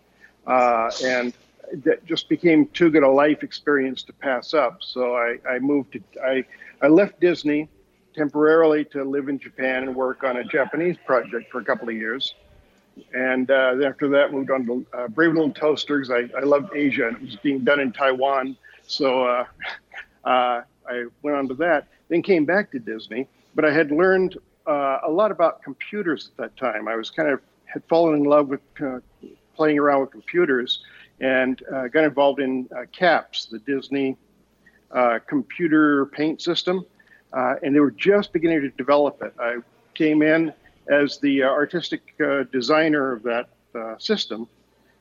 uh, 0.46 0.90
and 1.02 1.32
that 1.84 2.04
just 2.04 2.28
became 2.28 2.66
too 2.68 2.90
good 2.90 3.02
a 3.02 3.08
life 3.08 3.42
experience 3.42 4.02
to 4.04 4.12
pass 4.12 4.52
up. 4.52 4.78
So 4.80 5.16
I, 5.16 5.38
I 5.48 5.58
moved 5.58 5.92
to 5.92 6.00
I 6.22 6.44
I 6.82 6.88
left 6.88 7.20
Disney 7.20 7.68
temporarily 8.14 8.84
to 8.84 9.04
live 9.04 9.28
in 9.28 9.38
Japan 9.38 9.84
and 9.84 9.94
work 9.94 10.22
on 10.22 10.36
a 10.36 10.44
Japanese 10.44 10.96
project 11.04 11.50
for 11.50 11.60
a 11.60 11.64
couple 11.64 11.88
of 11.88 11.94
years. 11.94 12.34
And 13.12 13.50
uh, 13.50 13.76
after 13.84 14.08
that, 14.10 14.32
moved 14.32 14.50
on 14.50 14.66
to 14.66 14.86
uh, 14.92 15.08
Brave 15.08 15.32
Little 15.32 15.50
Toasters. 15.50 16.10
I, 16.10 16.28
I 16.36 16.42
loved 16.42 16.76
Asia, 16.76 17.08
and 17.08 17.16
it 17.16 17.22
was 17.22 17.36
being 17.36 17.64
done 17.64 17.80
in 17.80 17.92
Taiwan. 17.92 18.56
So 18.86 19.24
uh, 19.24 19.44
uh, 20.24 20.62
I 20.88 21.06
went 21.22 21.36
on 21.36 21.48
to 21.48 21.54
that. 21.54 21.88
Then 22.08 22.22
came 22.22 22.44
back 22.44 22.70
to 22.72 22.78
Disney, 22.78 23.26
but 23.54 23.64
I 23.64 23.72
had 23.72 23.90
learned 23.90 24.38
uh, 24.66 24.98
a 25.04 25.10
lot 25.10 25.30
about 25.30 25.62
computers 25.62 26.30
at 26.30 26.36
that 26.36 26.56
time. 26.56 26.88
I 26.88 26.96
was 26.96 27.10
kind 27.10 27.28
of 27.28 27.40
had 27.66 27.82
fallen 27.84 28.16
in 28.16 28.24
love 28.24 28.48
with 28.48 28.60
uh, 28.80 29.00
playing 29.56 29.78
around 29.78 30.00
with 30.00 30.10
computers, 30.10 30.84
and 31.20 31.62
uh, 31.72 31.88
got 31.88 32.04
involved 32.04 32.40
in 32.40 32.68
uh, 32.76 32.84
CAPS, 32.92 33.46
the 33.46 33.58
Disney 33.60 34.16
uh, 34.90 35.18
computer 35.26 36.06
paint 36.06 36.40
system, 36.40 36.84
uh, 37.32 37.54
and 37.62 37.74
they 37.74 37.80
were 37.80 37.90
just 37.90 38.32
beginning 38.32 38.60
to 38.62 38.70
develop 38.70 39.22
it. 39.22 39.34
I 39.38 39.56
came 39.94 40.22
in 40.22 40.52
as 40.88 41.18
the 41.18 41.42
artistic 41.42 42.16
designer 42.52 43.12
of 43.12 43.22
that 43.22 43.48
system 43.98 44.46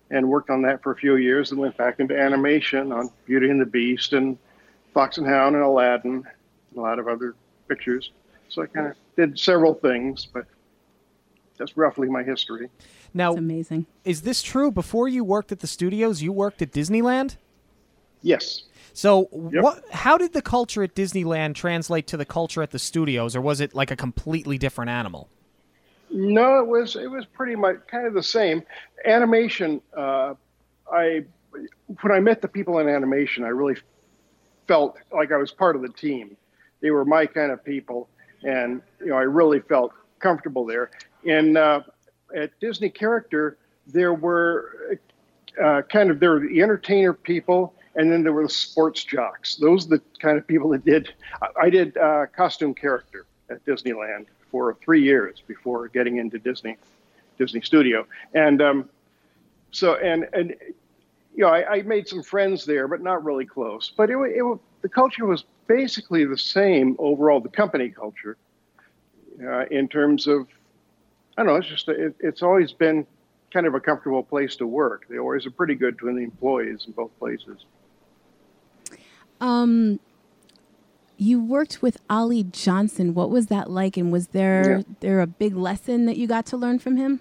and 0.10 0.30
worked 0.30 0.50
on 0.50 0.62
that 0.62 0.82
for 0.82 0.92
a 0.92 0.96
few 0.96 1.18
years 1.18 1.52
and 1.52 1.60
went 1.60 1.76
back 1.76 2.00
into 2.00 2.18
animation 2.18 2.92
on 2.92 3.10
Beauty 3.26 3.50
and 3.50 3.60
the 3.60 3.66
Beast 3.66 4.14
and 4.14 4.38
Fox 4.94 5.18
and 5.18 5.28
Hound 5.28 5.56
and 5.56 5.64
Aladdin 5.64 6.24
and 6.70 6.78
a 6.78 6.80
lot 6.80 7.00
of 7.00 7.08
other 7.08 7.36
pictures. 7.68 8.12
So 8.50 8.62
I 8.62 8.68
kind 8.68 8.88
of 8.88 8.96
did 9.16 9.38
several 9.40 9.74
things, 9.74 10.26
but 10.26 10.46
that's 11.58 11.78
roughly 11.78 12.08
my 12.10 12.24
history. 12.24 12.70
Now, 13.14 13.32
It's 13.32 13.40
amazing. 13.40 13.86
is 14.06 14.22
this 14.24 14.42
true? 14.42 14.72
Before 14.72 15.08
you 15.08 15.24
worked 15.24 15.52
at 15.52 15.60
the 15.60 15.68
studios, 15.68 16.22
you 16.22 16.32
worked 16.32 16.62
at 16.62 16.72
Disneyland. 16.72 17.38
Yes. 18.22 18.64
So, 18.94 19.28
Yep. 19.52 19.64
what? 19.64 19.90
How 19.92 20.18
did 20.18 20.34
the 20.34 20.42
culture 20.42 20.84
at 20.84 20.96
Disneyland 20.96 21.56
translate 21.56 22.08
to 22.08 22.18
the 22.18 22.26
culture 22.26 22.62
at 22.62 22.72
the 22.72 22.80
studios, 22.80 23.36
or 23.36 23.42
was 23.42 23.60
it 23.60 23.74
like 23.76 23.92
a 23.92 23.96
completely 23.96 24.58
different 24.58 24.90
animal? 24.90 25.30
No, 26.10 26.60
it 26.60 26.68
was 26.68 26.96
it 26.96 27.10
was 27.10 27.26
pretty 27.26 27.56
much 27.56 27.78
kind 27.88 28.06
of 28.06 28.14
the 28.14 28.22
same. 28.24 28.64
Animation. 29.06 29.82
Uh, 29.96 30.36
I 30.92 31.26
when 32.02 32.12
I 32.12 32.20
met 32.20 32.42
the 32.42 32.48
people 32.48 32.80
in 32.80 32.88
animation, 32.88 33.44
I 33.44 33.50
really 33.50 33.76
felt 34.68 34.98
like 35.12 35.32
I 35.32 35.38
was 35.38 35.52
part 35.52 35.76
of 35.76 35.82
the 35.82 35.90
team. 35.90 36.38
They 36.82 36.92
were 36.92 37.04
my 37.06 37.26
kind 37.26 37.52
of 37.52 37.64
people, 37.64 38.10
and 38.44 38.82
you 39.00 39.08
know 39.08 39.16
I 39.16 39.24
really 39.24 39.60
felt 39.60 39.94
comfortable 40.20 40.66
there. 40.66 40.92
In 41.24 41.58
uh, 41.58 41.82
at 42.36 42.58
Disney 42.60 42.90
Character, 42.90 43.58
there 43.88 44.14
were 44.14 45.00
uh, 45.62 45.82
kind 45.84 46.10
of 46.10 46.20
there 46.20 46.32
were 46.32 46.40
the 46.40 46.62
entertainer 46.62 47.14
people, 47.14 47.74
and 47.96 48.12
then 48.12 48.24
there 48.24 48.34
were 48.34 48.44
the 48.44 48.50
sports 48.54 49.04
jocks. 49.04 49.56
Those 49.56 49.86
are 49.86 49.98
the 49.98 50.02
kind 50.20 50.38
of 50.38 50.48
people 50.48 50.70
that 50.70 50.86
did. 50.86 51.14
I, 51.42 51.48
I 51.64 51.70
did 51.70 51.98
uh, 51.98 52.26
costume 52.36 52.74
character 52.74 53.26
at 53.50 53.64
Disneyland 53.66 54.26
for 54.52 54.76
three 54.84 55.04
years 55.04 55.42
before 55.48 55.88
getting 55.88 56.18
into 56.18 56.40
Disney, 56.40 56.78
Disney 57.38 57.62
Studio, 57.62 58.06
and 58.34 58.62
um, 58.62 58.90
so 59.72 59.96
and 59.96 60.28
and 60.34 60.56
you 61.36 61.44
know 61.44 61.48
I, 61.48 61.78
I 61.78 61.82
made 61.84 62.08
some 62.08 62.24
friends 62.24 62.66
there, 62.66 62.88
but 62.88 63.02
not 63.02 63.24
really 63.24 63.46
close. 63.46 63.92
But 63.96 64.10
it, 64.10 64.18
it 64.18 64.60
the 64.82 64.90
culture 64.90 65.26
was 65.26 65.46
basically 65.68 66.26
the 66.26 66.38
same 66.38 66.96
overall. 67.00 67.40
The 67.40 67.50
company 67.50 67.90
culture, 67.90 68.38
uh, 69.44 69.66
in 69.66 69.88
terms 69.88 70.28
of 70.28 70.48
I 71.38 71.44
don't 71.44 71.48
know, 71.48 71.56
it's 71.56 71.68
just 71.68 71.88
it, 71.90 72.16
it's 72.20 72.42
always 72.44 72.72
been 72.74 73.08
kind 73.52 73.66
of 73.66 73.76
a 73.76 73.80
comfortable 73.80 74.24
place 74.24 74.56
to 74.58 74.68
work. 74.68 75.06
They 75.10 75.20
always 75.20 75.46
are 75.46 75.52
pretty 75.52 75.76
good 75.76 75.98
to 76.00 76.06
the 76.06 76.18
employees 76.18 76.86
in 76.88 76.94
both 76.94 77.12
places. 77.20 77.66
Um, 79.42 80.00
you 81.18 81.44
worked 81.44 81.82
with 81.82 81.98
Ollie 82.10 82.44
Johnston. 82.44 83.14
What 83.14 83.30
was 83.30 83.48
that 83.48 83.70
like? 83.70 83.98
And 83.98 84.12
was 84.12 84.28
there 84.28 84.78
Yeah. 84.78 84.84
there 85.00 85.22
a 85.22 85.28
big 85.28 85.56
lesson 85.56 86.06
that 86.06 86.18
you 86.18 86.28
got 86.28 86.46
to 86.48 86.58
learn 86.58 86.80
from 86.80 86.98
him? 86.98 87.20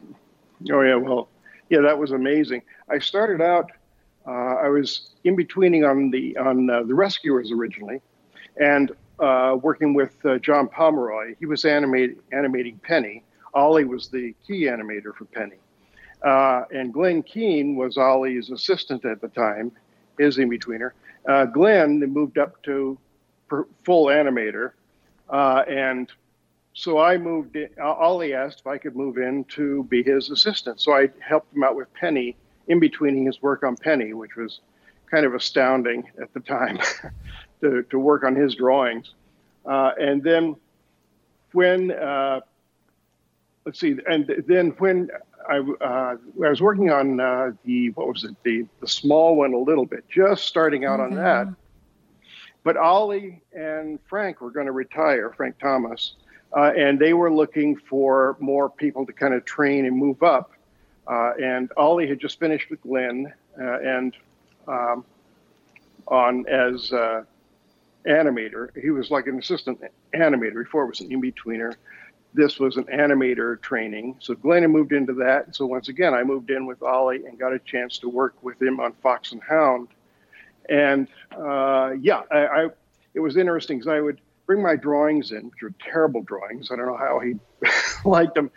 Oh 0.71 0.81
yeah, 0.83 0.97
well, 0.97 1.29
yeah, 1.69 1.81
that 1.81 1.99
was 1.99 2.13
amazing. 2.13 2.63
I 2.89 2.99
started 2.99 3.41
out, 3.41 3.71
uh, 4.27 4.31
I 4.31 4.69
was 4.69 5.11
in 5.25 5.37
betweening 5.37 5.85
on 5.85 6.11
the 6.11 6.37
on 6.37 6.71
uh, 6.71 6.83
the 6.85 6.95
Rescuers 6.95 7.51
originally, 7.51 8.01
and 8.57 8.93
uh, 9.19 9.57
working 9.61 9.95
with 9.95 10.15
uh, 10.25 10.39
John 10.39 10.69
Pomeroy. 10.69 11.35
He 11.39 11.47
was 11.47 11.65
animate, 11.65 12.19
animating 12.33 12.81
Penny. 12.83 13.23
Ollie 13.55 13.85
was 13.85 14.09
the 14.09 14.35
key 14.47 14.63
animator 14.63 15.15
for 15.15 15.27
Penny, 15.27 15.59
uh, 16.23 16.65
and 16.71 16.93
Glenn 16.93 17.23
Keane 17.23 17.77
was 17.77 17.99
Ollie's 17.99 18.51
assistant 18.51 19.05
at 19.05 19.21
the 19.21 19.29
time, 19.29 19.73
his 20.19 20.39
in 20.39 20.49
betweener. 20.49 20.93
Uh, 21.29 21.45
Glenn 21.45 22.01
moved 22.01 22.39
up 22.39 22.63
to 22.63 22.99
per- 23.49 23.67
full 23.85 24.07
animator, 24.07 24.73
uh, 25.29 25.65
and 25.69 26.11
so 26.75 26.99
I 26.99 27.19
moved 27.19 27.57
in. 27.57 27.69
Ollie 27.81 28.33
asked 28.35 28.61
if 28.61 28.67
I 28.67 28.79
could 28.79 28.97
move 28.97 29.19
in 29.19 29.45
to 29.45 29.85
be 29.85 30.03
his 30.03 30.31
assistant. 30.31 30.81
So 30.81 30.93
I 30.93 31.11
helped 31.21 31.55
him 31.55 31.63
out 31.63 31.77
with 31.77 31.93
Penny 31.93 32.37
in 32.69 32.81
between 32.81 33.27
his 33.27 33.43
work 33.43 33.63
on 33.63 33.77
Penny, 33.77 34.15
which 34.15 34.37
was 34.37 34.61
kind 35.11 35.27
of 35.27 35.35
astounding 35.35 36.11
at 36.21 36.33
the 36.33 36.41
time 36.41 36.79
to, 37.63 37.83
to 37.85 37.99
work 37.99 38.25
on 38.25 38.35
his 38.35 38.55
drawings. 38.55 39.15
Uh, 39.65 39.93
and 40.01 40.23
then 40.23 40.57
when, 41.53 41.93
uh, 41.93 42.41
let's 43.65 43.79
see, 43.79 43.97
and 44.09 44.33
then 44.47 44.71
when 44.79 45.09
I, 45.49 45.59
uh, 45.59 46.17
I 46.45 46.49
was 46.49 46.61
working 46.61 46.91
on 46.91 47.21
uh, 47.21 47.53
the, 47.65 47.91
what 47.91 48.09
was 48.09 48.25
it, 48.25 48.37
the, 48.45 48.67
the 48.81 48.89
small 48.89 49.37
one 49.37 49.55
a 49.55 49.59
little 49.59 49.87
bit, 49.87 50.05
just 50.09 50.45
starting 50.45 50.85
out 50.85 51.01
on 51.01 51.15
that. 51.15 51.49
But 52.65 52.77
Ollie 52.77 53.43
and 53.53 53.99
Frank 54.09 54.41
were 54.41 54.51
going 54.51 54.67
to 54.67 54.73
retire, 54.73 55.33
Frank 55.37 55.59
Thomas 55.59 56.15
uh, 56.57 56.73
and 56.77 56.99
they 56.99 57.15
were 57.15 57.33
looking 57.33 57.77
for 57.77 58.37
more 58.41 58.69
people 58.69 59.07
to 59.07 59.13
kind 59.13 59.35
of 59.35 59.45
train 59.45 59.87
and 59.87 59.97
move 59.97 60.23
up. 60.23 60.53
Uh, 61.07 61.33
and 61.43 61.71
Ollie 61.77 62.09
had 62.09 62.19
just 62.19 62.39
finished 62.39 62.71
with 62.71 62.81
Glenn 62.83 63.33
uh, 63.61 63.79
and 63.81 64.15
um, 64.69 65.05
on 66.09 66.47
as 66.49 66.93
uh, 66.93 67.25
animator. 68.07 68.69
He 68.81 68.91
was 68.91 69.11
like 69.11 69.27
an 69.27 69.39
assistant 69.39 69.81
animator 70.15 70.65
before 70.65 70.85
it 70.85 70.89
was 70.89 71.01
an 71.01 71.13
in 71.13 71.23
betweener. 71.23 71.75
This 72.35 72.59
was 72.59 72.77
an 72.77 72.85
animator 72.85 73.61
training. 73.61 74.17
So 74.21 74.35
Glenn 74.35 74.63
had 74.63 74.71
moved 74.71 74.93
into 74.93 75.13
that. 75.15 75.55
So 75.55 75.67
once 75.67 75.89
again, 75.89 76.15
I 76.15 76.23
moved 76.23 76.51
in 76.51 76.67
with 76.67 76.83
Ollie 76.83 77.27
and 77.27 77.39
got 77.39 77.53
a 77.53 77.59
chance 77.59 77.99
to 77.99 78.09
work 78.09 78.43
with 78.43 78.61
him 78.61 78.81
on 78.81 78.93
Fox 79.03 79.33
and 79.33 79.43
Hound. 79.43 79.89
And 80.69 81.09
uh, 81.37 81.93
yeah, 82.01 82.23
I, 82.31 82.39
I, 82.39 82.69
it 83.15 83.21
was 83.21 83.37
interesting 83.37 83.79
because 83.79 83.93
I 83.93 84.01
would 84.01 84.21
bring 84.47 84.63
my 84.63 84.77
drawings 84.77 85.33
in, 85.33 85.51
which 85.51 85.63
were 85.63 85.75
terrible 85.79 86.23
drawings. 86.23 86.71
I 86.71 86.77
don't 86.77 86.87
know 86.87 86.97
how 86.97 87.21
he 87.21 87.35
liked 88.09 88.35
them, 88.35 88.51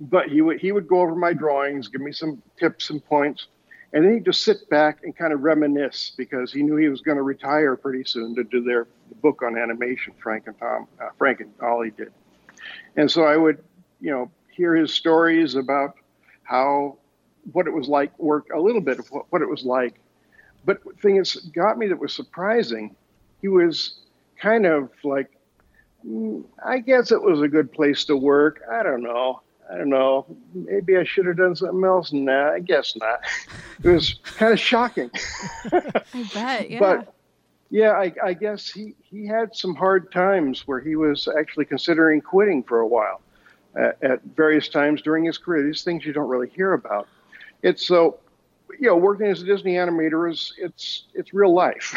but 0.00 0.28
he 0.28 0.40
would 0.40 0.60
he 0.60 0.72
would 0.72 0.88
go 0.88 1.00
over 1.00 1.14
my 1.14 1.32
drawings, 1.32 1.88
give 1.88 2.00
me 2.00 2.12
some 2.12 2.42
tips 2.58 2.90
and 2.90 3.04
points, 3.04 3.46
and 3.92 4.04
then 4.04 4.14
he'd 4.14 4.24
just 4.24 4.42
sit 4.44 4.68
back 4.70 5.02
and 5.02 5.16
kind 5.16 5.32
of 5.32 5.42
reminisce 5.42 6.12
because 6.16 6.52
he 6.52 6.62
knew 6.62 6.76
he 6.76 6.88
was 6.88 7.00
going 7.00 7.16
to 7.16 7.22
retire 7.22 7.76
pretty 7.76 8.04
soon 8.04 8.34
to 8.36 8.44
do 8.44 8.62
their 8.62 8.86
book 9.20 9.42
on 9.42 9.58
animation. 9.58 10.12
Frank 10.22 10.46
and 10.46 10.58
Tom, 10.58 10.86
uh, 11.00 11.08
Frank 11.18 11.40
and 11.40 11.52
Ollie 11.60 11.90
did, 11.90 12.12
and 12.96 13.10
so 13.10 13.24
I 13.24 13.36
would, 13.36 13.62
you 14.00 14.10
know, 14.10 14.30
hear 14.50 14.74
his 14.74 14.94
stories 14.94 15.54
about 15.54 15.94
how 16.44 16.98
what 17.52 17.66
it 17.66 17.72
was 17.72 17.88
like 17.88 18.16
work 18.18 18.48
a 18.54 18.60
little 18.60 18.80
bit 18.80 18.98
of 18.98 19.10
what, 19.10 19.26
what 19.30 19.42
it 19.42 19.48
was 19.48 19.64
like. 19.64 20.00
But 20.64 20.84
the 20.84 20.92
thing 21.00 21.16
that's 21.16 21.36
got 21.36 21.78
me 21.78 21.88
that 21.88 21.98
was 21.98 22.12
surprising, 22.12 22.94
he 23.40 23.48
was 23.48 24.00
kind 24.40 24.66
of 24.66 24.90
like, 25.02 25.30
"Mm, 26.06 26.44
I 26.64 26.78
guess 26.78 27.10
it 27.10 27.22
was 27.22 27.40
a 27.40 27.48
good 27.48 27.72
place 27.72 28.04
to 28.04 28.16
work. 28.16 28.60
I 28.70 28.82
don't 28.82 29.02
know. 29.02 29.40
I 29.70 29.76
don't 29.78 29.88
know, 29.88 30.26
maybe 30.54 30.96
I 30.96 31.04
should 31.04 31.26
have 31.26 31.36
done 31.36 31.54
something 31.54 31.84
else. 31.84 32.12
Nah, 32.12 32.52
I 32.52 32.60
guess 32.60 32.96
not. 32.96 33.20
It 33.82 33.88
was 33.88 34.14
kind 34.36 34.52
of 34.52 34.58
shocking. 34.58 35.10
I 35.72 36.02
bet, 36.34 36.70
yeah. 36.70 36.78
But 36.78 37.14
yeah, 37.70 37.92
I, 37.92 38.12
I 38.22 38.34
guess 38.34 38.68
he, 38.68 38.94
he 39.00 39.26
had 39.26 39.54
some 39.54 39.74
hard 39.74 40.10
times 40.10 40.66
where 40.66 40.80
he 40.80 40.96
was 40.96 41.28
actually 41.38 41.66
considering 41.66 42.20
quitting 42.20 42.64
for 42.64 42.80
a 42.80 42.86
while 42.86 43.20
at, 43.76 44.02
at 44.02 44.22
various 44.34 44.68
times 44.68 45.02
during 45.02 45.24
his 45.24 45.38
career. 45.38 45.64
These 45.64 45.84
things 45.84 46.04
you 46.04 46.12
don't 46.12 46.28
really 46.28 46.48
hear 46.48 46.72
about. 46.72 47.06
It's 47.62 47.86
so, 47.86 48.18
you 48.80 48.88
know, 48.88 48.96
working 48.96 49.26
as 49.26 49.42
a 49.42 49.44
Disney 49.44 49.74
animator 49.74 50.30
is 50.30 50.52
it's 50.58 51.04
it's 51.14 51.32
real 51.32 51.54
life. 51.54 51.94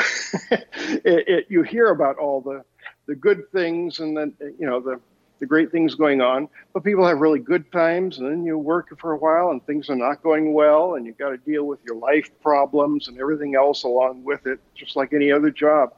it, 0.52 1.28
it, 1.28 1.46
you 1.50 1.64
hear 1.64 1.88
about 1.88 2.18
all 2.18 2.42
the 2.42 2.64
the 3.06 3.16
good 3.16 3.52
things 3.52 4.00
and 4.00 4.16
then 4.16 4.34
you 4.40 4.68
know 4.68 4.80
the 4.80 5.00
the 5.44 5.48
great 5.48 5.74
things 5.74 5.94
going 5.94 6.22
on, 6.22 6.48
but 6.74 6.86
people 6.86 7.06
have 7.06 7.20
really 7.20 7.38
good 7.38 7.70
times, 7.74 8.18
and 8.18 8.32
then 8.32 8.46
you 8.46 8.58
work 8.58 8.98
for 8.98 9.12
a 9.12 9.18
while 9.18 9.50
and 9.50 9.62
things 9.66 9.90
are 9.90 9.96
not 9.98 10.24
going 10.24 10.54
well, 10.54 10.96
and 10.96 11.06
you've 11.06 11.18
got 11.18 11.32
to 11.32 11.38
deal 11.38 11.66
with 11.66 11.80
your 11.86 11.98
life 11.98 12.32
problems 12.42 13.10
and 13.10 13.20
everything 13.20 13.54
else 13.54 13.84
along 13.84 14.24
with 14.24 14.48
it, 14.48 14.58
just 14.74 14.96
like 14.96 15.12
any 15.12 15.34
other 15.34 15.52
job. 15.52 15.94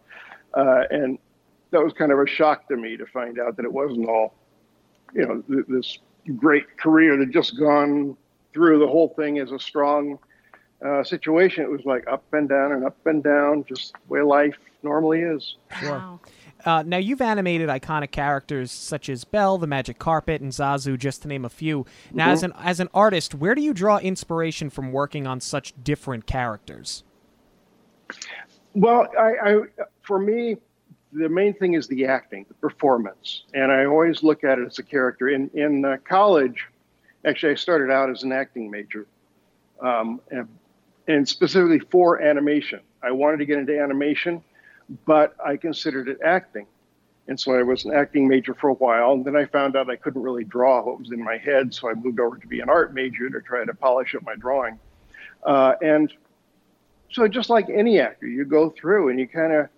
Uh, 0.55 0.85
and 0.89 1.19
that 1.69 1.79
was 1.79 1.93
kind 1.93 2.11
of 2.11 2.17
a 2.17 2.25
shock 2.25 2.67
to 2.67 2.75
me 2.75 2.97
to 2.97 3.05
find 3.05 3.39
out 3.39 3.55
that 3.55 3.65
it 3.65 3.71
wasn't 3.71 4.09
all, 4.09 4.33
you 5.13 5.23
know, 5.23 5.43
th- 5.43 5.65
this 5.67 5.99
great 6.35 6.75
career 6.79 7.15
that 7.15 7.29
just 7.29 7.59
gone 7.59 8.17
through 8.51 8.79
the 8.79 8.87
whole 8.87 9.09
thing 9.09 9.37
as 9.37 9.51
a 9.51 9.59
strong 9.59 10.17
uh, 10.83 11.03
situation. 11.03 11.63
It 11.63 11.69
was 11.69 11.85
like 11.85 12.07
up 12.07 12.23
and 12.33 12.49
down 12.49 12.71
and 12.71 12.83
up 12.83 12.97
and 13.05 13.23
down, 13.23 13.63
just 13.65 13.93
the 13.93 13.99
way 14.11 14.21
life 14.23 14.57
normally 14.81 15.21
is. 15.21 15.57
Wow. 15.83 16.19
Uh, 16.65 16.83
now 16.85 16.97
you've 16.97 17.21
animated 17.21 17.69
iconic 17.69 18.11
characters 18.11 18.71
such 18.71 19.07
as 19.07 19.23
Belle, 19.23 19.59
the 19.59 19.67
Magic 19.67 19.99
Carpet, 19.99 20.41
and 20.41 20.51
Zazu, 20.51 20.97
just 20.97 21.21
to 21.21 21.27
name 21.27 21.45
a 21.45 21.49
few. 21.49 21.85
Now, 22.11 22.31
as 22.31 22.41
an 22.41 22.53
as 22.59 22.79
an 22.79 22.89
artist, 22.93 23.35
where 23.35 23.53
do 23.53 23.61
you 23.61 23.73
draw 23.73 23.99
inspiration 23.99 24.69
from 24.71 24.91
working 24.91 25.27
on 25.27 25.39
such 25.39 25.73
different 25.83 26.25
characters? 26.25 27.03
Well, 28.73 29.07
I, 29.17 29.33
I 29.43 29.61
for 30.01 30.19
me, 30.19 30.57
the 31.13 31.29
main 31.29 31.53
thing 31.53 31.75
is 31.75 31.87
the 31.87 32.05
acting, 32.05 32.45
the 32.47 32.55
performance, 32.55 33.43
and 33.53 33.71
I 33.71 33.85
always 33.85 34.23
look 34.23 34.43
at 34.43 34.57
it 34.57 34.65
as 34.65 34.79
a 34.79 34.83
character. 34.83 35.29
In 35.29 35.49
in 35.53 35.85
uh, 35.85 35.97
college, 36.03 36.65
actually, 37.25 37.51
I 37.51 37.55
started 37.55 37.91
out 37.91 38.09
as 38.09 38.23
an 38.23 38.31
acting 38.31 38.71
major, 38.71 39.05
um, 39.81 40.19
and, 40.31 40.47
and 41.07 41.29
specifically 41.29 41.79
for 41.91 42.21
animation. 42.21 42.79
I 43.03 43.11
wanted 43.11 43.37
to 43.37 43.45
get 43.45 43.59
into 43.59 43.79
animation, 43.79 44.43
but 45.05 45.35
I 45.43 45.57
considered 45.57 46.07
it 46.07 46.19
acting. 46.23 46.67
And 47.27 47.39
so 47.39 47.55
I 47.55 47.63
was 47.63 47.85
an 47.85 47.93
acting 47.93 48.27
major 48.27 48.53
for 48.53 48.69
a 48.69 48.73
while. 48.73 49.13
And 49.13 49.25
then 49.25 49.35
I 49.35 49.45
found 49.45 49.75
out 49.75 49.89
I 49.89 49.95
couldn't 49.95 50.21
really 50.21 50.43
draw 50.43 50.83
what 50.83 50.99
was 50.99 51.11
in 51.11 51.23
my 51.23 51.37
head. 51.37 51.73
So 51.73 51.89
I 51.89 51.93
moved 51.93 52.19
over 52.19 52.37
to 52.37 52.47
be 52.47 52.59
an 52.59 52.69
art 52.69 52.93
major 52.93 53.29
to 53.29 53.41
try 53.41 53.65
to 53.65 53.73
polish 53.73 54.13
up 54.13 54.23
my 54.23 54.35
drawing. 54.35 54.79
Uh, 55.43 55.73
and 55.81 56.13
so 57.11 57.27
just 57.27 57.49
like 57.49 57.67
any 57.69 57.99
actor, 57.99 58.27
you 58.27 58.45
go 58.45 58.69
through 58.69 59.09
and 59.09 59.19
you 59.19 59.27
kind 59.27 59.53
of, 59.53 59.69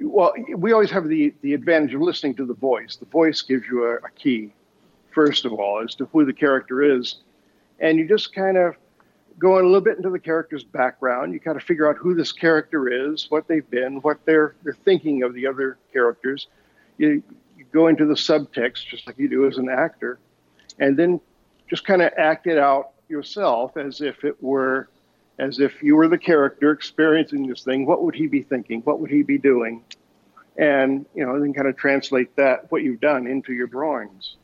well, 0.00 0.32
we 0.56 0.72
always 0.72 0.90
have 0.90 1.06
the, 1.06 1.34
the 1.42 1.52
advantage 1.52 1.94
of 1.94 2.00
listening 2.00 2.34
to 2.36 2.46
the 2.46 2.54
voice. 2.54 2.96
The 2.96 3.06
voice 3.06 3.42
gives 3.42 3.66
you 3.66 3.84
a, 3.84 3.96
a 3.96 4.10
key, 4.16 4.52
first 5.10 5.44
of 5.44 5.52
all, 5.52 5.82
as 5.82 5.94
to 5.96 6.06
who 6.06 6.24
the 6.24 6.32
character 6.32 6.82
is. 6.82 7.16
And 7.78 7.98
you 7.98 8.08
just 8.08 8.34
kind 8.34 8.56
of 8.56 8.74
going 9.38 9.64
a 9.64 9.66
little 9.66 9.80
bit 9.80 9.96
into 9.96 10.10
the 10.10 10.18
character's 10.18 10.64
background. 10.64 11.32
You 11.32 11.40
kind 11.40 11.56
of 11.56 11.62
figure 11.62 11.88
out 11.88 11.96
who 11.96 12.14
this 12.14 12.32
character 12.32 13.12
is, 13.12 13.26
what 13.30 13.46
they've 13.48 13.68
been, 13.70 13.96
what 14.02 14.24
they're 14.24 14.54
they're 14.62 14.72
thinking 14.72 15.22
of 15.22 15.34
the 15.34 15.46
other 15.46 15.78
characters. 15.92 16.48
You, 16.96 17.22
you 17.56 17.64
go 17.72 17.86
into 17.86 18.06
the 18.06 18.14
subtext 18.14 18.86
just 18.86 19.06
like 19.06 19.18
you 19.18 19.28
do 19.28 19.46
as 19.46 19.58
an 19.58 19.68
actor, 19.68 20.18
and 20.78 20.96
then 20.96 21.20
just 21.68 21.84
kind 21.84 22.02
of 22.02 22.12
act 22.16 22.46
it 22.46 22.58
out 22.58 22.90
yourself 23.08 23.76
as 23.76 24.00
if 24.00 24.24
it 24.24 24.42
were 24.42 24.88
as 25.38 25.60
if 25.60 25.82
you 25.82 25.94
were 25.94 26.08
the 26.08 26.18
character 26.18 26.72
experiencing 26.72 27.46
this 27.46 27.62
thing. 27.62 27.86
What 27.86 28.02
would 28.02 28.14
he 28.14 28.26
be 28.26 28.42
thinking? 28.42 28.80
What 28.82 29.00
would 29.00 29.10
he 29.10 29.22
be 29.22 29.38
doing? 29.38 29.84
And 30.56 31.06
you 31.14 31.24
know, 31.24 31.38
then 31.38 31.54
kind 31.54 31.68
of 31.68 31.76
translate 31.76 32.34
that 32.36 32.70
what 32.72 32.82
you've 32.82 33.00
done 33.00 33.26
into 33.26 33.52
your 33.52 33.68
drawings. 33.68 34.36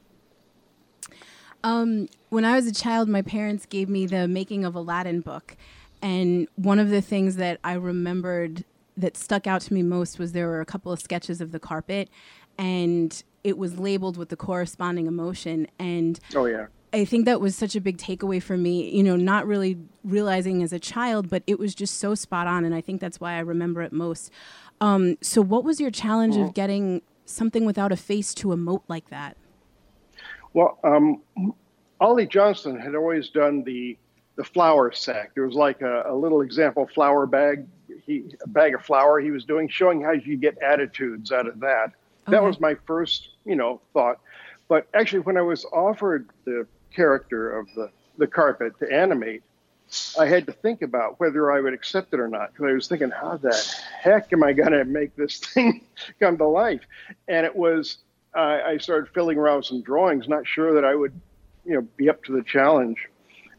Um, 1.64 2.08
when 2.28 2.44
I 2.44 2.54
was 2.54 2.66
a 2.66 2.72
child, 2.72 3.08
my 3.08 3.22
parents 3.22 3.66
gave 3.66 3.88
me 3.88 4.06
the 4.06 4.28
Making 4.28 4.64
of 4.64 4.74
Aladdin 4.74 5.20
book. 5.20 5.56
And 6.02 6.46
one 6.56 6.78
of 6.78 6.90
the 6.90 7.00
things 7.00 7.36
that 7.36 7.58
I 7.64 7.72
remembered 7.72 8.64
that 8.96 9.16
stuck 9.16 9.46
out 9.46 9.62
to 9.62 9.74
me 9.74 9.82
most 9.82 10.18
was 10.18 10.32
there 10.32 10.46
were 10.46 10.60
a 10.60 10.66
couple 10.66 10.92
of 10.92 11.00
sketches 11.00 11.40
of 11.40 11.50
the 11.50 11.58
carpet, 11.58 12.10
and 12.58 13.24
it 13.42 13.56
was 13.56 13.78
labeled 13.78 14.16
with 14.16 14.28
the 14.28 14.36
corresponding 14.36 15.06
emotion. 15.06 15.66
And 15.78 16.20
oh, 16.36 16.44
yeah. 16.44 16.66
I 16.92 17.06
think 17.06 17.24
that 17.24 17.40
was 17.40 17.56
such 17.56 17.74
a 17.74 17.80
big 17.80 17.96
takeaway 17.96 18.40
for 18.40 18.56
me, 18.56 18.90
you 18.90 19.02
know, 19.02 19.16
not 19.16 19.46
really 19.46 19.78
realizing 20.04 20.62
as 20.62 20.72
a 20.72 20.78
child, 20.78 21.30
but 21.30 21.42
it 21.46 21.58
was 21.58 21.74
just 21.74 21.98
so 21.98 22.14
spot 22.14 22.46
on. 22.46 22.64
And 22.64 22.74
I 22.74 22.82
think 22.82 23.00
that's 23.00 23.18
why 23.18 23.34
I 23.34 23.40
remember 23.40 23.82
it 23.82 23.92
most. 23.92 24.30
Um, 24.80 25.16
so, 25.22 25.40
what 25.40 25.64
was 25.64 25.80
your 25.80 25.90
challenge 25.90 26.36
of 26.36 26.52
getting 26.52 27.00
something 27.24 27.64
without 27.64 27.90
a 27.90 27.96
face 27.96 28.34
to 28.34 28.48
emote 28.48 28.82
like 28.86 29.08
that? 29.08 29.36
Well, 30.54 30.78
um, 30.84 31.22
Ollie 32.00 32.26
Johnston 32.26 32.78
had 32.78 32.94
always 32.94 33.28
done 33.28 33.62
the 33.64 33.98
the 34.36 34.44
flour 34.44 34.90
sack. 34.92 35.32
There 35.34 35.46
was 35.46 35.54
like 35.54 35.80
a, 35.80 36.04
a, 36.06 36.14
little 36.14 36.40
example 36.40 36.88
flour 36.92 37.24
bag, 37.24 37.66
he, 38.04 38.24
a 38.42 38.48
bag 38.48 38.74
of 38.74 38.82
flour 38.82 39.20
he 39.20 39.30
was 39.30 39.44
doing, 39.44 39.68
showing 39.68 40.00
how 40.02 40.10
you 40.10 40.36
get 40.36 40.58
attitudes 40.58 41.30
out 41.30 41.46
of 41.46 41.60
that. 41.60 41.92
Okay. 42.26 42.32
That 42.32 42.42
was 42.42 42.58
my 42.58 42.74
first, 42.86 43.28
you 43.44 43.54
know, 43.54 43.80
thought. 43.92 44.18
But 44.68 44.88
actually, 44.94 45.20
when 45.20 45.36
I 45.36 45.42
was 45.42 45.64
offered 45.66 46.28
the 46.44 46.66
character 46.92 47.56
of 47.56 47.68
the, 47.76 47.90
the 48.18 48.26
carpet 48.26 48.78
to 48.80 48.92
animate, 48.92 49.42
I 50.18 50.26
had 50.26 50.46
to 50.46 50.52
think 50.52 50.82
about 50.82 51.20
whether 51.20 51.52
I 51.52 51.60
would 51.60 51.74
accept 51.74 52.12
it 52.14 52.20
or 52.20 52.28
not. 52.28 52.52
Because 52.52 52.66
I 52.70 52.72
was 52.72 52.88
thinking, 52.88 53.10
how 53.10 53.36
the 53.36 53.54
heck 54.00 54.32
am 54.32 54.42
I 54.42 54.52
going 54.52 54.72
to 54.72 54.84
make 54.84 55.14
this 55.16 55.38
thing 55.54 55.84
come 56.18 56.38
to 56.38 56.46
life? 56.46 56.82
And 57.28 57.44
it 57.44 57.54
was, 57.54 57.98
uh, 58.34 58.60
I 58.66 58.78
started 58.78 59.12
filling 59.12 59.38
around 59.38 59.64
some 59.64 59.82
drawings, 59.82 60.28
not 60.28 60.46
sure 60.46 60.74
that 60.74 60.84
I 60.84 60.94
would 60.94 61.12
you 61.64 61.74
know 61.74 61.86
be 61.96 62.08
up 62.08 62.22
to 62.24 62.32
the 62.32 62.42
challenge. 62.42 63.08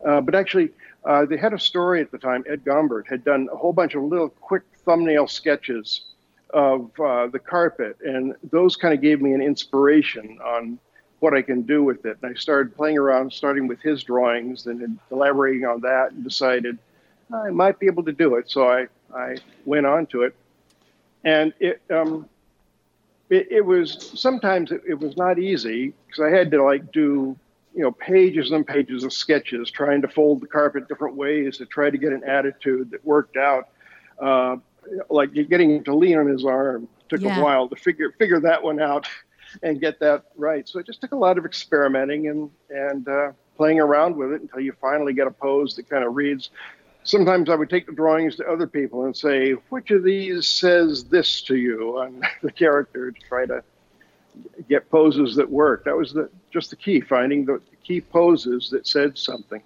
Uh, 0.05 0.21
but 0.21 0.35
actually, 0.35 0.71
uh, 1.05 1.25
they 1.25 1.37
had 1.37 1.53
a 1.53 1.59
story 1.59 2.01
at 2.01 2.11
the 2.11 2.17
time. 2.17 2.43
Ed 2.49 2.63
Gombert 2.63 3.07
had 3.07 3.23
done 3.23 3.47
a 3.51 3.55
whole 3.55 3.73
bunch 3.73 3.95
of 3.95 4.03
little 4.03 4.29
quick 4.29 4.63
thumbnail 4.83 5.27
sketches 5.27 6.01
of 6.51 6.91
uh, 6.99 7.27
the 7.27 7.39
carpet, 7.39 7.97
and 8.05 8.35
those 8.51 8.75
kind 8.75 8.93
of 8.93 9.01
gave 9.01 9.21
me 9.21 9.33
an 9.33 9.41
inspiration 9.41 10.39
on 10.43 10.77
what 11.19 11.33
I 11.33 11.41
can 11.41 11.61
do 11.63 11.83
with 11.83 12.05
it. 12.05 12.17
And 12.21 12.31
I 12.31 12.35
started 12.35 12.75
playing 12.75 12.97
around, 12.97 13.33
starting 13.33 13.67
with 13.67 13.81
his 13.81 14.03
drawings, 14.03 14.67
and 14.67 14.99
elaborating 15.11 15.65
on 15.65 15.81
that, 15.81 16.11
and 16.11 16.23
decided 16.23 16.77
I 17.33 17.49
might 17.49 17.79
be 17.79 17.87
able 17.87 18.03
to 18.03 18.11
do 18.11 18.35
it. 18.35 18.49
So 18.49 18.69
I 18.69 18.87
I 19.15 19.37
went 19.65 19.85
on 19.85 20.05
to 20.07 20.23
it, 20.23 20.35
and 21.23 21.53
it. 21.59 21.81
Um, 21.89 22.29
it, 23.29 23.47
it 23.51 23.65
was 23.65 24.11
sometimes 24.19 24.71
it, 24.71 24.81
it 24.87 24.99
was 24.99 25.17
not 25.17 25.39
easy 25.39 25.93
because 26.07 26.21
I 26.21 26.29
had 26.29 26.51
to 26.51 26.63
like 26.63 26.91
do 26.91 27.37
you 27.75 27.81
know, 27.81 27.91
pages 27.91 28.51
and 28.51 28.65
pages 28.65 29.03
of 29.03 29.11
sketches 29.11 29.69
trying 29.69 30.01
to 30.01 30.07
fold 30.07 30.41
the 30.41 30.47
carpet 30.47 30.87
different 30.87 31.15
ways 31.15 31.57
to 31.57 31.65
try 31.65 31.89
to 31.89 31.97
get 31.97 32.13
an 32.13 32.23
attitude 32.23 32.89
that 32.91 33.05
worked 33.05 33.35
out. 33.35 33.67
Uh, 34.19 34.55
like 35.09 35.33
getting 35.33 35.71
him 35.71 35.83
to 35.83 35.93
lean 35.93 36.17
on 36.17 36.27
his 36.27 36.45
arm 36.45 36.87
took 37.09 37.19
yeah. 37.21 37.37
a 37.37 37.43
while 37.43 37.67
to 37.67 37.75
figure 37.75 38.11
figure 38.17 38.39
that 38.39 38.61
one 38.63 38.79
out 38.79 39.07
and 39.63 39.81
get 39.81 39.99
that 39.99 40.25
right. 40.37 40.69
So 40.69 40.79
it 40.79 40.85
just 40.85 41.01
took 41.01 41.11
a 41.11 41.17
lot 41.17 41.37
of 41.37 41.45
experimenting 41.45 42.27
and 42.27 42.49
and 42.69 43.07
uh, 43.07 43.31
playing 43.57 43.79
around 43.79 44.15
with 44.15 44.31
it 44.31 44.41
until 44.41 44.61
you 44.61 44.73
finally 44.79 45.13
get 45.13 45.27
a 45.27 45.31
pose 45.31 45.75
that 45.75 45.89
kind 45.89 46.05
of 46.05 46.15
reads. 46.15 46.51
Sometimes 47.05 47.49
I 47.49 47.55
would 47.55 47.69
take 47.69 47.85
the 47.85 47.93
drawings 47.93 48.35
to 48.37 48.45
other 48.51 48.67
people 48.67 49.05
and 49.05 49.15
say, 49.15 49.51
which 49.69 49.91
of 49.91 50.03
these 50.03 50.47
says 50.47 51.05
this 51.05 51.41
to 51.43 51.55
you 51.55 51.99
on 51.99 52.21
the 52.41 52.51
character 52.51 53.11
to 53.11 53.19
try 53.27 53.45
to 53.45 53.63
get 54.67 54.89
poses 54.89 55.35
that 55.35 55.49
work. 55.49 55.85
That 55.85 55.95
was 55.95 56.13
the 56.13 56.29
just 56.51 56.71
the 56.71 56.75
key, 56.75 57.01
finding 57.01 57.45
the 57.45 57.61
key 57.83 58.01
poses 58.01 58.69
that 58.71 58.87
said 58.87 59.17
something. 59.17 59.61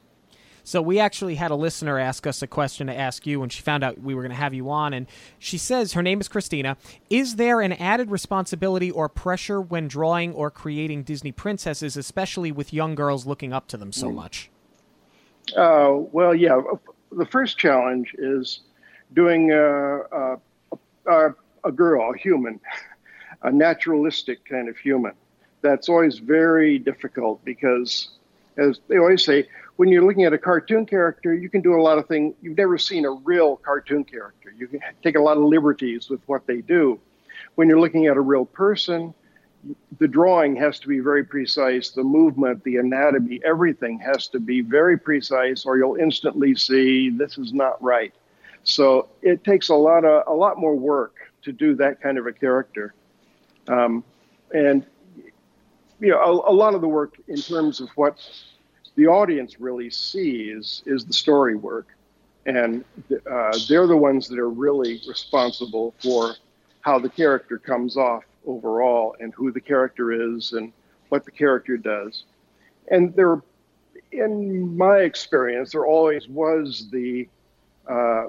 So 0.64 0.84
we 0.84 1.00
actually 1.00 1.34
had 1.34 1.50
a 1.50 1.56
listener 1.56 1.98
ask 1.98 2.28
us 2.28 2.44
a 2.44 2.48
question 2.48 2.88
to 2.88 2.96
ask 2.96 3.26
you 3.26 3.40
when 3.40 3.50
she 3.50 3.64
found 3.64 3.84
out 3.84 4.00
we 4.00 4.14
were 4.14 4.22
going 4.22 4.30
to 4.30 4.38
have 4.38 4.54
you 4.54 4.70
on, 4.70 4.94
and 4.94 5.08
she 5.40 5.58
says 5.58 5.94
her 5.94 6.04
name 6.04 6.22
is 6.22 6.28
Christina. 6.28 6.78
Is 7.10 7.38
there 7.38 7.62
an 7.62 7.74
added 7.74 8.12
responsibility 8.12 8.92
or 8.92 9.10
pressure 9.10 9.60
when 9.60 9.88
drawing 9.88 10.32
or 10.34 10.52
creating 10.52 11.04
Disney 11.04 11.32
princesses, 11.32 11.98
especially 11.98 12.52
with 12.52 12.72
young 12.72 12.94
girls 12.94 13.26
looking 13.26 13.52
up 13.52 13.68
to 13.70 13.78
them 13.78 13.92
so 13.92 14.10
hmm. 14.10 14.16
much? 14.18 14.52
Uh, 15.58 15.94
well, 16.12 16.36
yeah. 16.36 16.62
The 17.12 17.26
first 17.26 17.58
challenge 17.58 18.14
is 18.18 18.62
doing 19.14 19.52
a, 19.52 20.02
a, 20.02 21.34
a, 21.64 21.72
girl, 21.72 22.14
a 22.14 22.18
human, 22.18 22.60
a 23.44 23.52
naturalistic 23.52 24.46
kind 24.46 24.70
of 24.70 24.78
human. 24.78 25.14
That's 25.62 25.90
always 25.90 26.20
very 26.20 26.80
difficult 26.80 27.44
because, 27.44 28.10
as 28.58 28.80
they 28.88 28.98
always 28.98 29.24
say, 29.24 29.48
when 29.76 29.90
you're 29.90 30.06
looking 30.06 30.26
at 30.26 30.34
a 30.34 30.38
cartoon 30.38 30.86
character, 30.86 31.34
you 31.34 31.50
can 31.50 31.62
do 31.62 31.74
a 31.74 31.82
lot 31.82 31.98
of 31.98 32.08
things. 32.08 32.36
You've 32.42 32.58
never 32.58 32.78
seen 32.78 33.06
a 33.06 33.12
real 33.12 33.58
cartoon 33.58 34.04
character. 34.04 34.54
You 34.56 34.68
can 34.68 34.82
take 35.04 35.16
a 35.16 35.22
lot 35.22 35.38
of 35.38 35.44
liberties 35.44 36.10
with 36.10 36.22
what 36.28 36.46
they 36.48 36.62
do. 36.62 37.00
When 37.56 37.68
you're 37.68 37.80
looking 37.80 38.08
at 38.08 38.18
a 38.18 38.22
real 38.22 38.46
person, 38.46 39.14
the 40.00 40.08
drawing 40.08 40.56
has 40.56 40.80
to 40.80 40.88
be 40.88 41.00
very 41.00 41.24
precise. 41.24 41.90
The 41.90 42.04
movement, 42.04 42.64
the 42.64 42.78
anatomy, 42.78 43.42
everything 43.44 44.00
has 44.00 44.28
to 44.30 44.40
be 44.40 44.62
very 44.62 44.98
precise, 44.98 45.66
or 45.66 45.78
you'll 45.78 45.98
instantly 45.98 46.56
see 46.56 47.10
this 47.10 47.38
is 47.38 47.54
not 47.54 47.82
right. 47.84 48.14
So 48.64 49.10
it 49.22 49.44
takes 49.44 49.70
a 49.70 49.76
lot 49.76 50.06
of 50.06 50.24
a 50.28 50.34
lot 50.34 50.58
more 50.58 50.76
work 50.76 51.16
to 51.44 51.52
do 51.52 51.76
that 51.76 52.02
kind 52.02 52.18
of 52.18 52.28
a 52.28 52.34
character, 52.34 52.94
um, 53.68 54.04
and 54.54 54.86
you 56.00 56.10
know 56.10 56.20
a, 56.20 56.52
a, 56.52 56.54
lot 56.54 56.74
of 56.74 56.82
the 56.82 56.88
work 56.88 57.16
in 57.28 57.38
terms 57.38 57.80
of 57.80 57.90
what 57.96 58.18
the 58.96 59.08
audience 59.08 59.60
really 59.60 59.90
sees 59.90 60.84
is 60.86 61.06
the 61.06 61.14
story 61.14 61.56
work, 61.56 61.88
and 62.46 62.84
uh, 63.30 63.58
they're 63.68 63.88
the 63.88 63.98
ones 63.98 64.28
that 64.28 64.40
are 64.40 64.50
really 64.50 65.02
responsible 65.08 65.94
for 66.02 66.36
how 66.82 67.00
the 67.00 67.10
character 67.10 67.58
comes 67.58 67.98
off 67.98 68.24
overall 68.46 69.16
and 69.20 69.34
who 69.34 69.52
the 69.52 69.62
character 69.62 70.36
is 70.36 70.54
and 70.54 70.72
what 71.10 71.26
the 71.26 71.32
character 71.32 71.78
does. 71.78 72.24
And 72.90 73.16
there, 73.16 73.42
in 74.12 74.76
my 74.78 75.00
experience, 75.00 75.72
there 75.72 75.86
always 75.86 76.28
was 76.28 76.90
the 76.92 77.28
uh, 77.88 78.26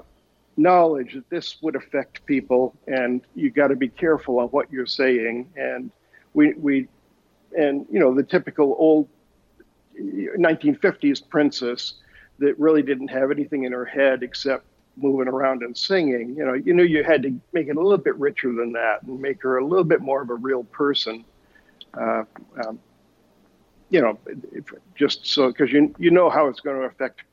knowledge 0.57 1.13
that 1.13 1.29
this 1.29 1.61
would 1.61 1.75
affect 1.75 2.25
people, 2.25 2.75
and 2.87 3.21
you 3.35 3.49
got 3.49 3.67
to 3.67 3.75
be 3.75 3.89
careful 3.89 4.39
on 4.39 4.47
what 4.47 4.71
you're 4.71 4.85
saying. 4.85 5.49
And 5.55 5.91
we, 6.33 6.53
we, 6.53 6.87
and 7.57 7.85
you 7.91 7.99
know, 7.99 8.13
the 8.13 8.23
typical 8.23 8.75
old 8.77 9.07
1950s 9.99 11.27
princess 11.27 11.95
that 12.39 12.57
really 12.59 12.81
didn't 12.81 13.09
have 13.09 13.31
anything 13.31 13.65
in 13.65 13.71
her 13.71 13.85
head 13.85 14.23
except 14.23 14.65
moving 14.97 15.27
around 15.27 15.63
and 15.63 15.75
singing, 15.75 16.35
you 16.35 16.45
know, 16.45 16.53
you 16.53 16.73
knew 16.73 16.83
you 16.83 17.03
had 17.03 17.23
to 17.23 17.39
make 17.53 17.67
it 17.67 17.77
a 17.77 17.81
little 17.81 17.97
bit 17.97 18.15
richer 18.17 18.51
than 18.53 18.73
that 18.73 19.03
and 19.03 19.19
make 19.19 19.41
her 19.43 19.57
a 19.57 19.65
little 19.65 19.83
bit 19.83 20.01
more 20.01 20.21
of 20.21 20.29
a 20.29 20.35
real 20.35 20.63
person. 20.65 21.23
Uh, 21.93 22.23
um, 22.65 22.79
you 23.89 24.01
know, 24.01 24.17
if, 24.51 24.65
just 24.95 25.27
so 25.27 25.47
because 25.47 25.71
you 25.71 25.93
you 25.99 26.11
know 26.11 26.29
how 26.29 26.47
it's 26.47 26.61
going 26.61 26.79
to 26.79 26.85
affect 26.85 27.23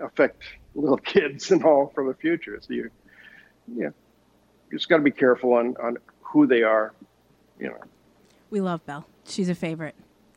affect 0.00 0.42
little 0.74 0.96
kids 1.14 1.50
and 1.50 1.64
all 1.64 1.92
for 1.94 2.06
the 2.06 2.14
future. 2.14 2.58
So 2.60 2.74
you, 2.74 2.90
yeah, 3.72 3.90
you 4.70 4.78
just 4.78 4.88
got 4.88 4.96
to 4.96 5.02
be 5.02 5.12
careful 5.12 5.52
on 5.54 5.76
on 5.82 5.98
who 6.22 6.46
they 6.46 6.62
are. 6.62 6.92
You 7.58 7.68
know. 7.68 7.80
We 8.50 8.60
love 8.60 8.84
Belle. 8.86 9.06
She's 9.24 9.48
a 9.48 9.54
favorite. 9.54 9.94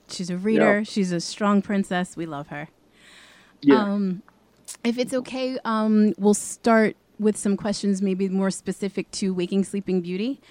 She's 0.07 0.29
a 0.29 0.37
reader. 0.37 0.79
Yeah. 0.79 0.83
She's 0.83 1.11
a 1.11 1.21
strong 1.21 1.61
princess. 1.61 2.17
We 2.17 2.25
love 2.25 2.47
her. 2.47 2.67
Yeah. 3.61 3.81
Um, 3.81 4.23
if 4.83 4.97
it's 4.97 5.13
okay, 5.13 5.57
um, 5.65 6.13
we'll 6.17 6.33
start 6.33 6.95
with 7.19 7.37
some 7.37 7.55
questions, 7.55 8.01
maybe 8.01 8.27
more 8.29 8.51
specific 8.51 9.09
to 9.11 9.33
Waking 9.33 9.63
Sleeping 9.63 10.01
Beauty. 10.01 10.41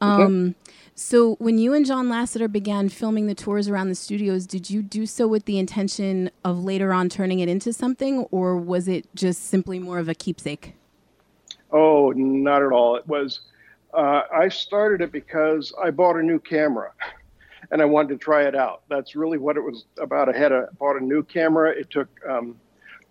Um, 0.00 0.20
okay. 0.20 0.76
So, 0.94 1.36
when 1.36 1.58
you 1.58 1.72
and 1.72 1.86
John 1.86 2.08
Lasseter 2.08 2.50
began 2.50 2.88
filming 2.88 3.26
the 3.26 3.34
tours 3.34 3.68
around 3.68 3.88
the 3.88 3.94
studios, 3.94 4.46
did 4.46 4.68
you 4.68 4.82
do 4.82 5.06
so 5.06 5.26
with 5.26 5.44
the 5.46 5.58
intention 5.58 6.30
of 6.44 6.62
later 6.62 6.92
on 6.92 7.08
turning 7.08 7.38
it 7.40 7.48
into 7.48 7.72
something, 7.72 8.20
or 8.30 8.56
was 8.56 8.88
it 8.88 9.06
just 9.14 9.44
simply 9.46 9.78
more 9.78 9.98
of 9.98 10.08
a 10.08 10.14
keepsake? 10.14 10.74
Oh, 11.70 12.12
not 12.14 12.62
at 12.62 12.72
all. 12.72 12.96
It 12.96 13.06
was. 13.06 13.40
Uh, 13.94 14.22
I 14.34 14.48
started 14.48 15.02
it 15.02 15.12
because 15.12 15.72
I 15.82 15.90
bought 15.90 16.16
a 16.16 16.22
new 16.22 16.38
camera, 16.38 16.92
and 17.70 17.80
I 17.80 17.84
wanted 17.84 18.08
to 18.10 18.18
try 18.18 18.42
it 18.42 18.54
out. 18.54 18.82
That's 18.88 19.14
really 19.14 19.38
what 19.38 19.56
it 19.56 19.60
was 19.60 19.86
about. 19.98 20.34
I 20.34 20.36
had 20.36 20.52
a 20.52 20.68
bought 20.78 21.00
a 21.00 21.04
new 21.04 21.22
camera. 21.22 21.70
It 21.70 21.90
took 21.90 22.08
um, 22.28 22.56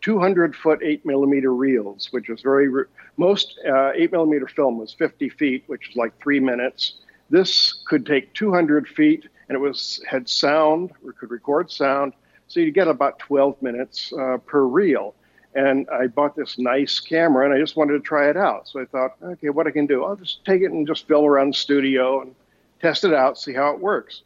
200 0.01 0.55
foot 0.55 0.79
8 0.83 1.05
millimeter 1.05 1.53
reels, 1.53 2.07
which 2.11 2.29
was 2.29 2.41
very, 2.41 2.69
most 3.17 3.59
uh, 3.67 3.91
8 3.93 4.11
millimeter 4.11 4.47
film 4.47 4.77
was 4.77 4.93
50 4.93 5.29
feet, 5.29 5.63
which 5.67 5.89
is 5.89 5.95
like 5.95 6.19
three 6.21 6.39
minutes. 6.39 6.95
This 7.29 7.83
could 7.87 8.05
take 8.05 8.33
200 8.33 8.87
feet 8.87 9.27
and 9.47 9.55
it 9.55 9.59
was 9.59 10.01
had 10.07 10.29
sound, 10.29 10.91
or 11.05 11.11
could 11.13 11.29
record 11.29 11.69
sound. 11.69 12.13
So 12.47 12.59
you 12.59 12.71
get 12.71 12.87
about 12.87 13.19
12 13.19 13.61
minutes 13.61 14.11
uh, 14.17 14.37
per 14.37 14.63
reel. 14.63 15.13
And 15.53 15.87
I 15.89 16.07
bought 16.07 16.35
this 16.35 16.57
nice 16.57 16.99
camera 16.99 17.45
and 17.45 17.53
I 17.53 17.59
just 17.59 17.75
wanted 17.75 17.93
to 17.93 17.99
try 17.99 18.29
it 18.29 18.37
out. 18.37 18.69
So 18.69 18.79
I 18.79 18.85
thought, 18.85 19.17
okay, 19.21 19.49
what 19.49 19.67
I 19.67 19.71
can 19.71 19.85
do, 19.85 20.05
I'll 20.05 20.15
just 20.15 20.45
take 20.45 20.61
it 20.61 20.71
and 20.71 20.87
just 20.87 21.07
film 21.07 21.25
around 21.25 21.49
the 21.49 21.57
studio 21.57 22.21
and 22.21 22.33
test 22.81 23.03
it 23.03 23.13
out, 23.13 23.37
see 23.37 23.53
how 23.53 23.71
it 23.73 23.79
works. 23.79 24.21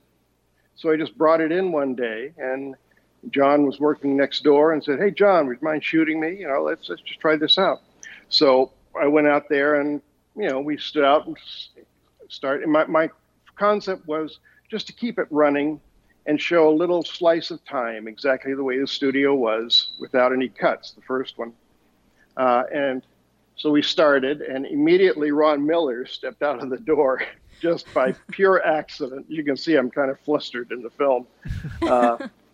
So 0.76 0.92
I 0.92 0.98
just 0.98 1.18
brought 1.18 1.42
it 1.42 1.52
in 1.52 1.72
one 1.72 1.96
day 1.96 2.32
and 2.38 2.76
John 3.32 3.66
was 3.66 3.80
working 3.80 4.16
next 4.16 4.44
door 4.44 4.74
and 4.74 4.84
said, 4.84 5.00
"Hey, 5.00 5.12
John, 5.12 5.48
would 5.48 5.58
you 5.62 5.66
mind 5.66 5.84
shooting 5.84 6.20
me? 6.20 6.36
You 6.38 6.48
know, 6.48 6.64
let's 6.64 6.90
let's 6.90 7.02
just 7.02 7.20
try 7.20 7.36
this 7.36 7.58
out." 7.58 7.82
So 8.30 8.72
I 9.00 9.08
went 9.08 9.28
out 9.28 9.50
there 9.50 9.80
and 9.80 10.02
you 10.36 10.50
know 10.50 10.60
we 10.60 10.78
stood 10.78 11.04
out 11.04 11.28
and 11.28 11.38
started. 12.30 12.68
My 12.68 12.86
my 12.86 13.10
concept 13.56 14.08
was 14.08 14.40
just 14.70 14.88
to 14.88 14.94
keep 14.94 15.20
it 15.20 15.28
running 15.30 15.80
and 16.28 16.42
show 16.42 16.68
a 16.68 16.74
little 16.74 17.04
slice 17.04 17.52
of 17.52 17.64
time, 17.66 18.08
exactly 18.08 18.54
the 18.56 18.64
way 18.64 18.80
the 18.80 18.88
studio 18.88 19.36
was, 19.36 19.94
without 20.00 20.34
any 20.34 20.50
cuts. 20.50 20.92
The 20.92 21.02
first 21.02 21.38
one, 21.38 21.54
uh, 22.38 22.64
and 22.74 23.04
so 23.56 23.72
we 23.72 23.82
started, 23.82 24.42
and 24.42 24.66
immediately 24.66 25.32
Ron 25.32 25.66
Miller 25.66 26.06
stepped 26.06 26.42
out 26.42 26.62
of 26.62 26.70
the 26.70 26.78
door. 26.78 27.22
Just 27.62 27.92
by 27.94 28.14
pure 28.32 28.62
accident, 28.66 29.26
you 29.30 29.42
can 29.42 29.56
see 29.56 29.76
I'm 29.76 29.90
kind 29.90 30.12
of 30.12 30.20
flustered 30.20 30.74
in 30.74 30.84
the 30.84 30.90
film. 30.90 31.26
Uh, 31.82 32.28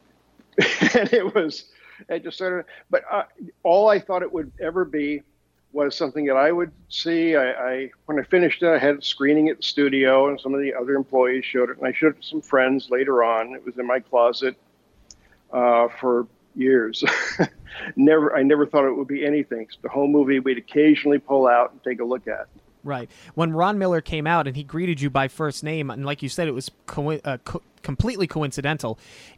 and 0.95 1.13
it 1.13 1.33
was, 1.33 1.65
it 2.09 2.23
just 2.23 2.37
started. 2.37 2.65
But 2.89 3.03
uh, 3.09 3.23
all 3.63 3.89
I 3.89 3.99
thought 3.99 4.21
it 4.21 4.31
would 4.31 4.51
ever 4.59 4.85
be 4.85 5.23
was 5.73 5.95
something 5.95 6.25
that 6.25 6.35
I 6.35 6.51
would 6.51 6.71
see. 6.89 7.35
I, 7.35 7.51
I, 7.51 7.91
when 8.05 8.19
I 8.19 8.23
finished 8.23 8.61
it, 8.61 8.69
I 8.69 8.77
had 8.77 8.97
a 8.97 9.01
screening 9.01 9.49
at 9.49 9.57
the 9.57 9.63
studio, 9.63 10.27
and 10.27 10.39
some 10.39 10.53
of 10.53 10.61
the 10.61 10.73
other 10.73 10.95
employees 10.95 11.45
showed 11.45 11.69
it, 11.69 11.77
and 11.77 11.87
I 11.87 11.93
showed 11.93 12.15
it 12.17 12.21
to 12.21 12.27
some 12.27 12.41
friends 12.41 12.89
later 12.89 13.23
on. 13.23 13.55
It 13.55 13.65
was 13.65 13.77
in 13.77 13.87
my 13.87 13.99
closet 13.99 14.55
uh, 15.53 15.87
for 15.99 16.27
years. 16.55 17.03
never, 17.95 18.35
I 18.35 18.43
never 18.43 18.65
thought 18.65 18.85
it 18.85 18.95
would 18.95 19.07
be 19.07 19.25
anything. 19.25 19.67
the 19.81 19.89
whole 19.89 20.07
movie 20.07 20.39
we'd 20.39 20.57
occasionally 20.57 21.19
pull 21.19 21.47
out 21.47 21.71
and 21.71 21.83
take 21.83 22.01
a 22.01 22.05
look 22.05 22.27
at. 22.27 22.47
Right. 22.83 23.09
When 23.35 23.53
Ron 23.53 23.77
Miller 23.77 24.01
came 24.01 24.25
out 24.25 24.47
and 24.47 24.55
he 24.55 24.63
greeted 24.63 25.01
you 25.01 25.09
by 25.09 25.27
first 25.27 25.63
name, 25.63 25.89
and 25.89 26.05
like 26.05 26.23
you 26.23 26.29
said, 26.29 26.47
it 26.47 26.51
was 26.51 26.71
co- 26.87 27.11
uh, 27.11 27.37
co- 27.45 27.61
completely 27.83 28.27
coincidental. 28.27 28.97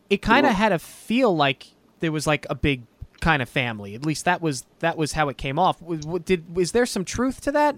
It 0.09 0.21
kind 0.21 0.45
of 0.45 0.53
had 0.53 0.71
a 0.71 0.79
feel 0.79 1.35
like 1.35 1.67
there 1.99 2.11
was 2.11 2.25
like 2.25 2.45
a 2.49 2.55
big 2.55 2.83
kind 3.19 3.41
of 3.41 3.49
family. 3.49 3.95
At 3.95 4.05
least 4.05 4.25
that 4.25 4.41
was 4.41 4.65
that 4.79 4.97
was 4.97 5.13
how 5.13 5.29
it 5.29 5.37
came 5.37 5.59
off. 5.59 5.81
Did 6.25 6.55
was 6.55 6.71
there 6.71 6.85
some 6.85 7.05
truth 7.05 7.41
to 7.41 7.51
that? 7.51 7.75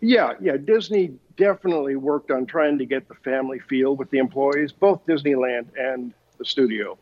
Yeah, 0.00 0.34
yeah. 0.40 0.56
Disney 0.56 1.12
definitely 1.36 1.96
worked 1.96 2.30
on 2.30 2.46
trying 2.46 2.78
to 2.78 2.84
get 2.84 3.08
the 3.08 3.14
family 3.14 3.58
feel 3.58 3.96
with 3.96 4.10
the 4.10 4.18
employees, 4.18 4.70
both 4.72 5.04
Disneyland 5.06 5.66
and 5.78 6.12
the 6.38 6.44
studio. 6.44 6.98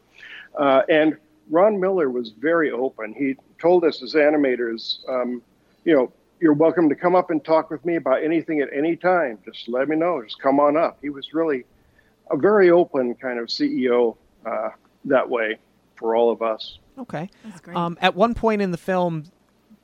Uh, 0.58 0.82
and 0.88 1.16
Ron 1.50 1.80
Miller 1.80 2.10
was 2.10 2.30
very 2.30 2.70
open. 2.70 3.12
He 3.14 3.36
told 3.60 3.84
us 3.84 4.02
as 4.02 4.14
animators, 4.14 5.06
um, 5.08 5.42
you 5.84 5.94
know, 5.94 6.12
you're 6.42 6.52
welcome 6.52 6.88
to 6.88 6.96
come 6.96 7.14
up 7.14 7.30
and 7.30 7.42
talk 7.44 7.70
with 7.70 7.84
me 7.84 7.94
about 7.94 8.24
anything 8.24 8.60
at 8.60 8.68
any 8.76 8.96
time. 8.96 9.38
Just 9.44 9.68
let 9.68 9.88
me 9.88 9.94
know. 9.94 10.20
Just 10.24 10.40
come 10.40 10.58
on 10.58 10.76
up. 10.76 10.98
He 11.00 11.08
was 11.08 11.32
really 11.32 11.64
a 12.32 12.36
very 12.36 12.68
open 12.68 13.14
kind 13.14 13.38
of 13.38 13.46
CEO 13.46 14.16
uh, 14.44 14.70
that 15.04 15.30
way 15.30 15.56
for 15.94 16.16
all 16.16 16.32
of 16.32 16.42
us. 16.42 16.80
Okay. 16.98 17.30
That's 17.44 17.60
great. 17.60 17.76
Um, 17.76 17.96
at 18.00 18.16
one 18.16 18.34
point 18.34 18.60
in 18.60 18.72
the 18.72 18.76
film, 18.76 19.26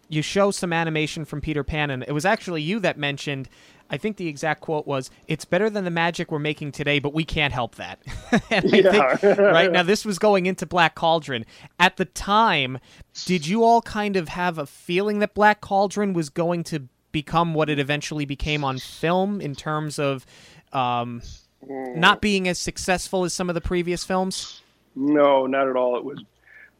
you 0.09 0.21
show 0.21 0.51
some 0.51 0.73
animation 0.73 1.25
from 1.25 1.41
Peter 1.41 1.63
Pan, 1.63 1.91
and 1.91 2.03
it 2.03 2.13
was 2.13 2.25
actually 2.25 2.63
you 2.63 2.81
that 2.81 2.99
mentioned. 2.99 3.49
I 3.91 3.97
think 3.97 4.17
the 4.17 4.29
exact 4.29 4.61
quote 4.61 4.87
was, 4.87 5.11
"It's 5.27 5.45
better 5.45 5.71
than 5.71 5.85
the 5.85 5.91
magic 5.91 6.31
we're 6.31 6.39
making 6.39 6.73
today, 6.73 6.99
but 6.99 7.15
we 7.15 7.25
can't 7.25 7.53
help 7.53 7.77
that." 7.77 8.01
and 8.51 8.71
yeah. 8.71 9.17
think, 9.17 9.39
right 9.39 9.73
now, 9.73 9.83
this 9.85 10.05
was 10.05 10.19
going 10.19 10.47
into 10.47 10.67
Black 10.67 10.95
Cauldron. 10.95 11.45
At 11.79 11.97
the 11.97 12.05
time, 12.05 12.79
did 13.25 13.47
you 13.47 13.65
all 13.65 13.83
kind 13.83 14.17
of 14.17 14.29
have 14.29 14.59
a 14.59 14.67
feeling 14.67 15.21
that 15.21 15.35
Black 15.35 15.61
Cauldron 15.61 16.13
was 16.13 16.29
going 16.29 16.65
to 16.65 16.89
become 17.13 17.55
what 17.55 17.71
it 17.71 17.79
eventually 17.79 18.25
became 18.25 18.65
on 18.65 18.79
film 18.79 19.41
in 19.41 19.55
terms 19.55 19.99
of 19.99 20.27
um, 20.73 21.23
not 21.67 22.21
being 22.21 22.49
as 22.49 22.59
successful 22.59 23.25
as 23.25 23.33
some 23.33 23.49
of 23.49 23.55
the 23.55 23.61
previous 23.61 24.05
films? 24.05 24.63
No, 24.95 25.47
not 25.47 25.69
at 25.69 25.77
all. 25.77 25.97
It 25.97 26.05
was 26.05 26.23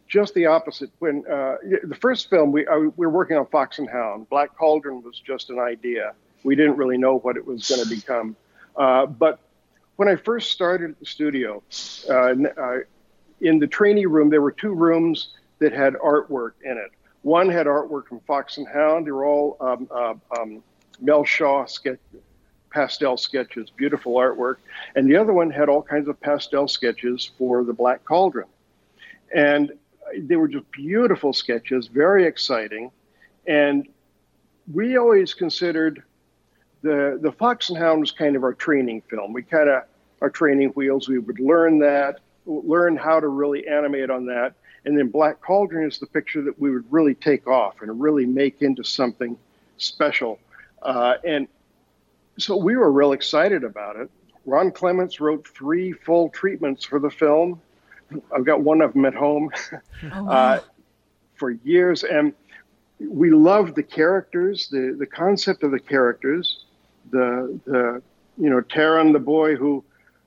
just 0.09 0.35
the 0.35 0.47
opposite. 0.47 0.91
When 0.99 1.25
uh, 1.31 1.57
the 1.85 1.97
first 2.01 2.31
film, 2.31 2.53
we, 2.53 2.67
uh, 2.67 2.79
we 2.79 3.07
were 3.07 3.11
working 3.11 3.37
on 3.37 3.47
Fox 3.47 3.79
and 3.79 3.89
Hound. 3.89 4.29
Black 4.29 4.57
Cauldron 4.57 5.03
was 5.03 5.21
just 5.21 5.51
an 5.51 5.59
idea. 5.59 6.15
We 6.43 6.55
didn't 6.57 6.77
really 6.77 6.99
know 6.99 7.19
what 7.19 7.37
it 7.37 7.47
was 7.47 7.69
going 7.69 7.83
to 7.83 7.89
become. 7.89 8.37
Uh, 8.77 9.07
but 9.07 9.41
when 9.97 10.09
I 10.09 10.17
first 10.17 10.53
started 10.53 10.91
at 10.91 10.99
the 11.01 11.07
studio, 11.07 11.63
uh, 12.09 12.35
uh, 12.61 12.79
in 13.41 13.59
the 13.59 13.67
trainee 13.67 14.07
room, 14.07 14.31
there 14.31 14.43
were 14.43 14.53
two 14.53 14.73
rooms 14.73 15.35
that 15.59 15.73
had 15.73 15.95
artwork 15.95 16.53
in 16.65 16.73
it. 16.73 16.91
One 17.23 17.49
had 17.49 17.67
artwork 17.67 18.07
from 18.07 18.21
Fox 18.21 18.59
and 18.59 18.69
Hound. 18.69 19.07
They 19.07 19.11
were 19.11 19.25
all 19.25 19.57
um, 19.61 19.89
uh, 19.91 20.15
um, 20.39 20.63
Mel 21.01 21.25
Shaw 21.25 21.67
sketch, 21.67 21.99
pastel 22.71 23.17
sketches, 23.17 23.71
beautiful 23.71 24.15
artwork. 24.15 24.57
And 24.95 25.11
the 25.11 25.17
other 25.17 25.33
one 25.33 25.51
had 25.51 25.69
all 25.69 25.83
kinds 25.83 26.09
of 26.09 26.21
pastel 26.21 26.69
sketches 26.69 27.31
for 27.37 27.65
the 27.65 27.73
Black 27.73 28.05
Cauldron. 28.05 28.49
And 29.35 29.73
they 30.17 30.37
were 30.37 30.49
just 30.49 30.71
beautiful 30.71 31.33
sketches, 31.33 31.89
very 31.89 32.25
exciting. 32.25 32.91
And 33.47 33.89
we 34.73 34.97
always 34.97 35.35
considered 35.35 36.03
the, 36.83 37.19
the 37.21 37.33
Fox 37.33 37.69
and 37.71 37.79
Hound 37.79 38.01
was 38.01 38.13
kind 38.13 38.37
of 38.37 38.43
our 38.43 38.55
training 38.55 39.03
film. 39.09 39.33
We 39.33 39.43
kind 39.43 39.69
of 39.69 39.85
our 40.21 40.31
training 40.31 40.71
wheels. 40.71 41.09
We 41.09 41.19
would 41.19 41.41
learn 41.41 41.79
that, 41.81 42.21
learn 42.47 42.97
how 42.97 43.21
to 43.21 43.29
really 43.29 43.67
animate 43.69 44.11
on 44.11 44.27
that. 44.27 44.55
And 44.85 44.97
then 44.97 45.09
Black 45.09 45.41
Cauldron 45.41 45.89
is 45.89 45.99
the 45.99 46.07
picture 46.07 46.43
that 46.43 46.59
we 46.59 46.71
would 46.71 46.85
really 46.91 47.15
take 47.15 47.47
off 47.47 47.83
and 47.83 48.01
really 48.01 48.27
make 48.27 48.63
into 48.63 48.83
something 48.85 49.37
special. 49.77 50.39
Uh, 50.83 51.15
and 51.25 51.49
so 52.39 52.57
we 52.57 52.77
were 52.77 52.91
real 52.91 53.13
excited 53.13 53.65
about 53.65 53.97
it. 53.97 54.11
Ron 54.47 54.71
Clements 54.71 55.21
wrote 55.21 55.47
three 55.47 55.93
full 55.93 56.31
treatments 56.31 56.85
for 56.85 56.99
the 56.99 57.11
film. 57.11 57.61
I've 58.35 58.45
got 58.45 58.63
one 58.63 58.81
of 58.81 58.95
them 58.95 59.05
at 59.05 59.15
home 59.15 59.51
oh, 60.13 60.25
wow. 60.25 60.31
uh, 60.31 60.61
for 61.35 61.51
years. 61.51 62.05
And 62.05 62.33
we 62.99 63.31
loved 63.31 63.75
the 63.75 63.83
characters, 63.83 64.69
the, 64.69 64.97
the 64.99 65.07
concept 65.07 65.63
of 65.65 65.71
the 65.71 65.79
characters, 65.79 66.65
the, 67.11 67.61
the 67.67 68.03
you 68.37 68.51
know, 68.51 68.61
Taran, 68.61 69.13
the 69.13 69.19
boy 69.19 69.57
who, 69.57 69.85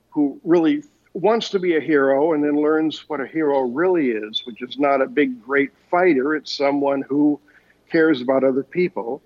who 0.09 0.39
really 0.43 0.83
wants 1.13 1.49
to 1.49 1.59
be 1.59 1.75
a 1.75 1.81
hero 1.81 2.33
and 2.33 2.43
then 2.43 2.55
learns 2.55 3.09
what 3.09 3.19
a 3.19 3.27
hero 3.27 3.61
really 3.61 4.11
is, 4.11 4.45
which 4.45 4.61
is 4.61 4.77
not 4.79 5.01
a 5.01 5.07
big, 5.07 5.43
great 5.43 5.71
fighter. 5.89 6.35
It's 6.35 6.51
someone 6.51 7.01
who 7.01 7.39
cares 7.89 8.21
about 8.21 8.43
other 8.43 8.63
people. 8.63 9.21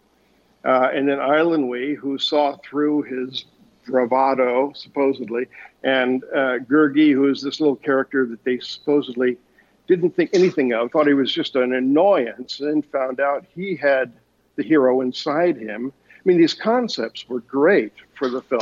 Uh, 0.64 0.90
and 0.94 1.08
then 1.08 1.20
Eilonwy, 1.20 1.96
who 1.96 2.18
saw 2.18 2.58
through 2.58 3.04
his 3.04 3.46
bravado, 3.86 4.74
supposedly, 4.74 5.46
and 5.84 6.24
uh, 6.34 6.58
Gurgi, 6.58 7.14
who 7.14 7.30
is 7.30 7.42
this 7.44 7.60
little 7.60 7.76
character 7.76 8.26
that 8.26 8.44
they 8.44 8.58
supposedly 8.60 9.38
didn't 9.88 10.16
think 10.16 10.32
anything 10.34 10.74
of, 10.74 10.92
thought 10.92 11.06
he 11.06 11.14
was 11.14 11.32
just 11.32 11.56
an 11.56 11.72
annoyance, 11.72 12.60
and 12.60 12.84
found 12.88 13.20
out 13.20 13.46
he 13.54 13.76
had 13.76 14.12
the 14.56 14.64
hero 14.64 15.02
inside 15.02 15.58
him. 15.58 15.94
I 16.26 16.30
mean, 16.30 16.38
these 16.38 16.56
concepts 16.56 17.30
were 17.30 17.42
great 17.42 17.94
for 18.16 18.30
the 18.30 18.42
film. 18.42 18.62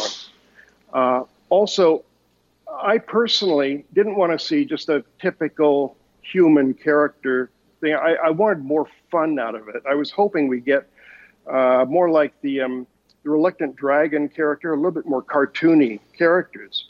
Uh, 0.91 1.23
also, 1.49 2.03
I 2.69 2.97
personally 2.97 3.85
didn't 3.93 4.15
want 4.15 4.37
to 4.37 4.45
see 4.45 4.65
just 4.65 4.89
a 4.89 5.03
typical 5.21 5.95
human 6.21 6.73
character 6.73 7.49
thing. 7.79 7.93
I, 7.93 8.15
I 8.15 8.29
wanted 8.31 8.65
more 8.65 8.87
fun 9.09 9.39
out 9.39 9.55
of 9.55 9.69
it. 9.69 9.83
I 9.89 9.95
was 9.95 10.11
hoping 10.11 10.49
we'd 10.49 10.65
get 10.65 10.89
uh, 11.49 11.85
more 11.87 12.09
like 12.09 12.33
the, 12.41 12.61
um, 12.61 12.87
the 13.23 13.29
reluctant 13.29 13.77
dragon 13.77 14.27
character, 14.27 14.73
a 14.73 14.75
little 14.75 14.91
bit 14.91 15.05
more 15.05 15.23
cartoony 15.23 16.01
characters. 16.17 16.89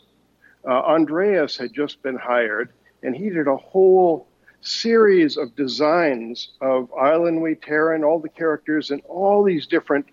Uh, 0.65 0.79
Andreas 0.79 1.55
had 1.55 1.71
just 1.71 2.01
been 2.01 2.15
hired, 2.15 2.71
and 3.03 3.15
he 3.15 3.29
did 3.29 3.47
a 3.47 3.57
whole 3.57 4.27
series 4.61 5.37
of 5.37 5.55
designs 5.55 6.49
of 6.61 6.89
Eilonwy, 6.91 7.59
Taran, 7.59 8.03
all 8.03 8.17
the 8.17 8.29
characters, 8.29 8.89
and 8.89 9.01
all 9.07 9.43
these 9.43 9.67
different 9.67 10.07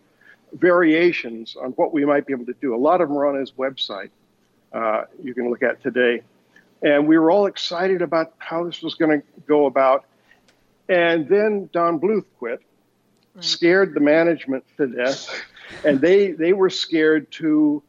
variations 0.53 1.57
on 1.57 1.71
what 1.73 1.93
we 1.93 2.05
might 2.05 2.27
be 2.27 2.33
able 2.33 2.47
to 2.47 2.55
do. 2.61 2.75
A 2.75 2.77
lot 2.77 3.01
of 3.01 3.09
them 3.09 3.17
are 3.17 3.27
on 3.27 3.39
his 3.39 3.53
website. 3.53 4.11
Uh, 4.73 5.05
you 5.23 5.35
can 5.35 5.51
look 5.51 5.63
at 5.63 5.83
today. 5.83 6.23
And 6.83 7.07
we 7.07 7.19
were 7.19 7.31
all 7.31 7.47
excited 7.47 8.03
about 8.03 8.33
how 8.39 8.65
this 8.65 8.83
was 8.83 8.95
going 8.95 9.21
to 9.21 9.27
go 9.47 9.67
about. 9.67 10.05
And 10.89 11.29
then 11.29 11.69
Don 11.73 12.01
Bluth 12.01 12.25
quit, 12.39 12.61
right. 13.35 13.45
scared 13.45 13.95
the 13.95 14.01
management 14.01 14.65
to 14.77 14.87
death, 14.89 15.29
and 15.85 16.01
they 16.01 16.33
they 16.33 16.53
were 16.53 16.71
scared 16.71 17.31
to 17.33 17.83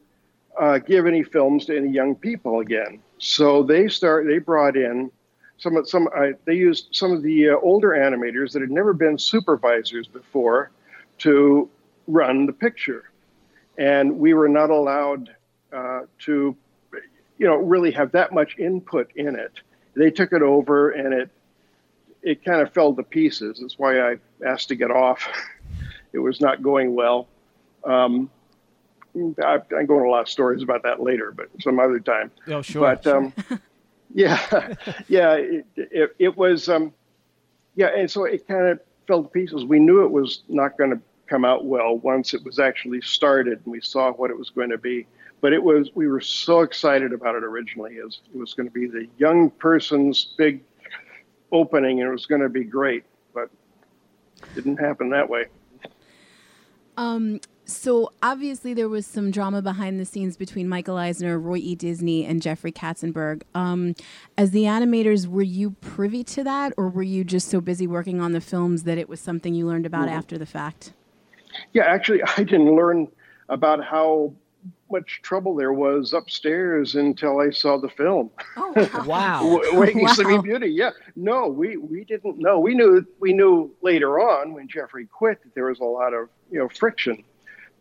uh, 0.60 0.78
give 0.78 1.08
any 1.08 1.24
films 1.24 1.66
to 1.66 1.76
any 1.76 1.90
young 1.90 2.16
people 2.16 2.60
again. 2.60 3.02
So 3.18 3.64
they 3.64 3.88
start 3.88 4.28
they 4.28 4.38
brought 4.38 4.76
in 4.76 5.10
some 5.58 5.78
of 5.78 5.90
some 5.90 6.10
uh, 6.16 6.34
they 6.46 6.56
used 6.56 6.90
some 6.92 7.12
of 7.12 7.24
the 7.24 7.50
uh, 7.50 7.56
older 7.62 7.90
animators 7.90 8.52
that 8.54 8.62
had 8.62 8.72
never 8.72 8.94
been 8.94 9.18
supervisors 9.18 10.08
before 10.08 10.72
to 11.20 11.70
run 12.12 12.46
the 12.46 12.54
picture, 12.54 13.12
and 13.78 14.18
we 14.18 14.34
were 14.34 14.50
not 14.50 14.70
allowed 14.70 15.34
uh, 15.72 16.02
to 16.20 16.56
you 17.42 17.48
know, 17.48 17.56
really 17.56 17.90
have 17.90 18.12
that 18.12 18.32
much 18.32 18.56
input 18.60 19.12
in 19.16 19.36
it. 19.36 19.54
They 19.96 20.12
took 20.12 20.32
it 20.32 20.44
over 20.44 20.92
and 20.92 21.12
it 21.12 21.30
it 22.22 22.46
kind 22.46 22.62
of 22.62 22.72
fell 22.72 22.94
to 22.94 23.02
pieces. 23.02 23.58
That's 23.60 23.80
why 23.80 24.00
I 24.00 24.18
asked 24.46 24.68
to 24.68 24.76
get 24.76 24.92
off. 24.92 25.28
it 26.14 26.20
was 26.20 26.40
not 26.40 26.62
going 26.62 26.94
well. 26.94 27.28
Um, 27.84 28.30
I, 29.44 29.56
I 29.56 29.84
go 29.86 29.96
into 29.96 30.06
a 30.06 30.12
lot 30.12 30.22
of 30.22 30.30
stories 30.30 30.62
about 30.62 30.84
that 30.84 31.02
later, 31.02 31.32
but 31.32 31.50
some 31.62 31.80
other 31.80 32.00
time. 32.00 32.30
Oh, 32.46 32.62
sure. 32.62 32.82
But 32.82 33.08
um, 33.08 33.34
yeah, 34.14 34.40
yeah, 35.08 35.34
it, 35.34 35.66
it, 35.76 36.16
it 36.20 36.38
was, 36.38 36.70
um, 36.70 36.94
yeah, 37.76 37.88
and 37.88 38.10
so 38.10 38.26
it 38.26 38.48
kind 38.48 38.68
of 38.68 38.80
fell 39.08 39.24
to 39.24 39.30
pieces. 39.30 39.66
We 39.66 39.80
knew 39.80 40.04
it 40.04 40.12
was 40.12 40.44
not 40.48 40.78
going 40.78 40.92
to 40.92 41.02
come 41.32 41.46
out 41.46 41.64
well 41.64 41.98
once 42.00 42.34
it 42.34 42.44
was 42.44 42.60
actually 42.60 43.00
started 43.00 43.62
and 43.64 43.72
we 43.72 43.80
saw 43.80 44.12
what 44.12 44.30
it 44.30 44.38
was 44.38 44.50
going 44.50 44.70
to 44.70 44.78
be 44.78 45.08
but 45.40 45.54
it 45.54 45.64
was 45.64 45.90
we 45.96 46.06
were 46.06 46.20
so 46.20 46.60
excited 46.60 47.14
about 47.14 47.36
it 47.36 47.44
originally 47.46 48.00
as 48.06 48.20
it 48.34 48.38
was 48.38 48.54
going 48.54 48.68
to 48.68 48.74
be 48.74 48.86
the 48.86 49.08
young 49.18 49.50
person's 49.50 50.36
big 50.38 50.62
opening 51.54 52.02
and 52.02 52.10
it 52.10 52.12
was 52.12 52.26
going 52.26 52.42
to 52.42 52.50
be 52.50 52.66
great 52.66 53.06
but 53.34 53.50
it 54.44 54.56
didn't 54.56 54.76
happen 54.76 55.10
that 55.10 55.30
way 55.30 55.46
um 56.98 57.40
so 57.64 58.12
obviously 58.22 58.74
there 58.74 58.90
was 58.90 59.06
some 59.06 59.32
drama 59.32 59.62
behind 59.62 59.98
the 59.98 60.04
scenes 60.04 60.36
between 60.36 60.68
Michael 60.68 60.98
Eisner, 60.98 61.40
Roy 61.40 61.56
E. 61.56 61.74
Disney, 61.74 62.26
and 62.26 62.42
Jeffrey 62.42 62.74
Katzenberg. 62.74 63.44
Um, 63.56 63.96
as 64.38 64.52
the 64.52 64.64
animators, 64.64 65.26
were 65.26 65.42
you 65.42 65.72
privy 65.80 66.22
to 66.26 66.44
that, 66.44 66.74
or 66.76 66.90
were 66.90 67.02
you 67.02 67.24
just 67.24 67.48
so 67.48 67.62
busy 67.62 67.88
working 67.88 68.20
on 68.20 68.34
the 68.34 68.42
films 68.42 68.84
that 68.84 68.98
it 68.98 69.08
was 69.08 69.22
something 69.22 69.54
you 69.54 69.68
learned 69.68 69.86
about 69.86 70.08
mm-hmm. 70.08 70.18
after 70.18 70.38
the 70.38 70.46
fact? 70.46 70.92
Yeah, 71.74 71.84
actually, 71.84 72.22
I 72.38 72.44
didn't 72.44 72.76
learn 72.76 73.08
about 73.50 73.84
how 73.84 74.34
much 74.92 75.22
trouble 75.24 75.56
there 75.56 75.74
was 75.74 76.14
upstairs 76.14 76.96
until 76.96 77.40
I 77.40 77.50
saw 77.50 77.78
the 77.78 77.90
film. 77.90 78.30
Oh 78.58 79.04
wow! 79.08 79.62
Waking 79.74 80.04
wow. 80.04 80.14
Sleeping 80.14 80.42
Beauty. 80.42 80.68
Yeah, 80.68 80.92
no, 81.16 81.48
we 81.48 81.78
we 81.78 82.04
didn't 82.04 82.38
know. 82.38 82.60
We 82.60 82.76
knew 82.76 83.06
we 83.20 83.34
knew 83.34 83.72
later 83.82 84.20
on 84.20 84.54
when 84.54 84.68
Jeffrey 84.68 85.06
quit 85.06 85.42
that 85.44 85.56
there 85.56 85.66
was 85.66 85.80
a 85.80 85.86
lot 85.86 86.14
of 86.14 86.30
you 86.52 86.60
know 86.60 86.70
friction, 86.70 87.24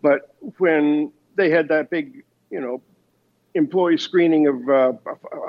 but 0.02 0.35
when 0.59 1.12
they 1.36 1.51
had 1.51 1.69
that 1.69 1.90
big 1.90 2.24
you 2.51 2.61
know 2.61 2.81
employee 3.55 3.98
screening 3.98 4.47
of 4.47 4.69
uh, 4.69 4.93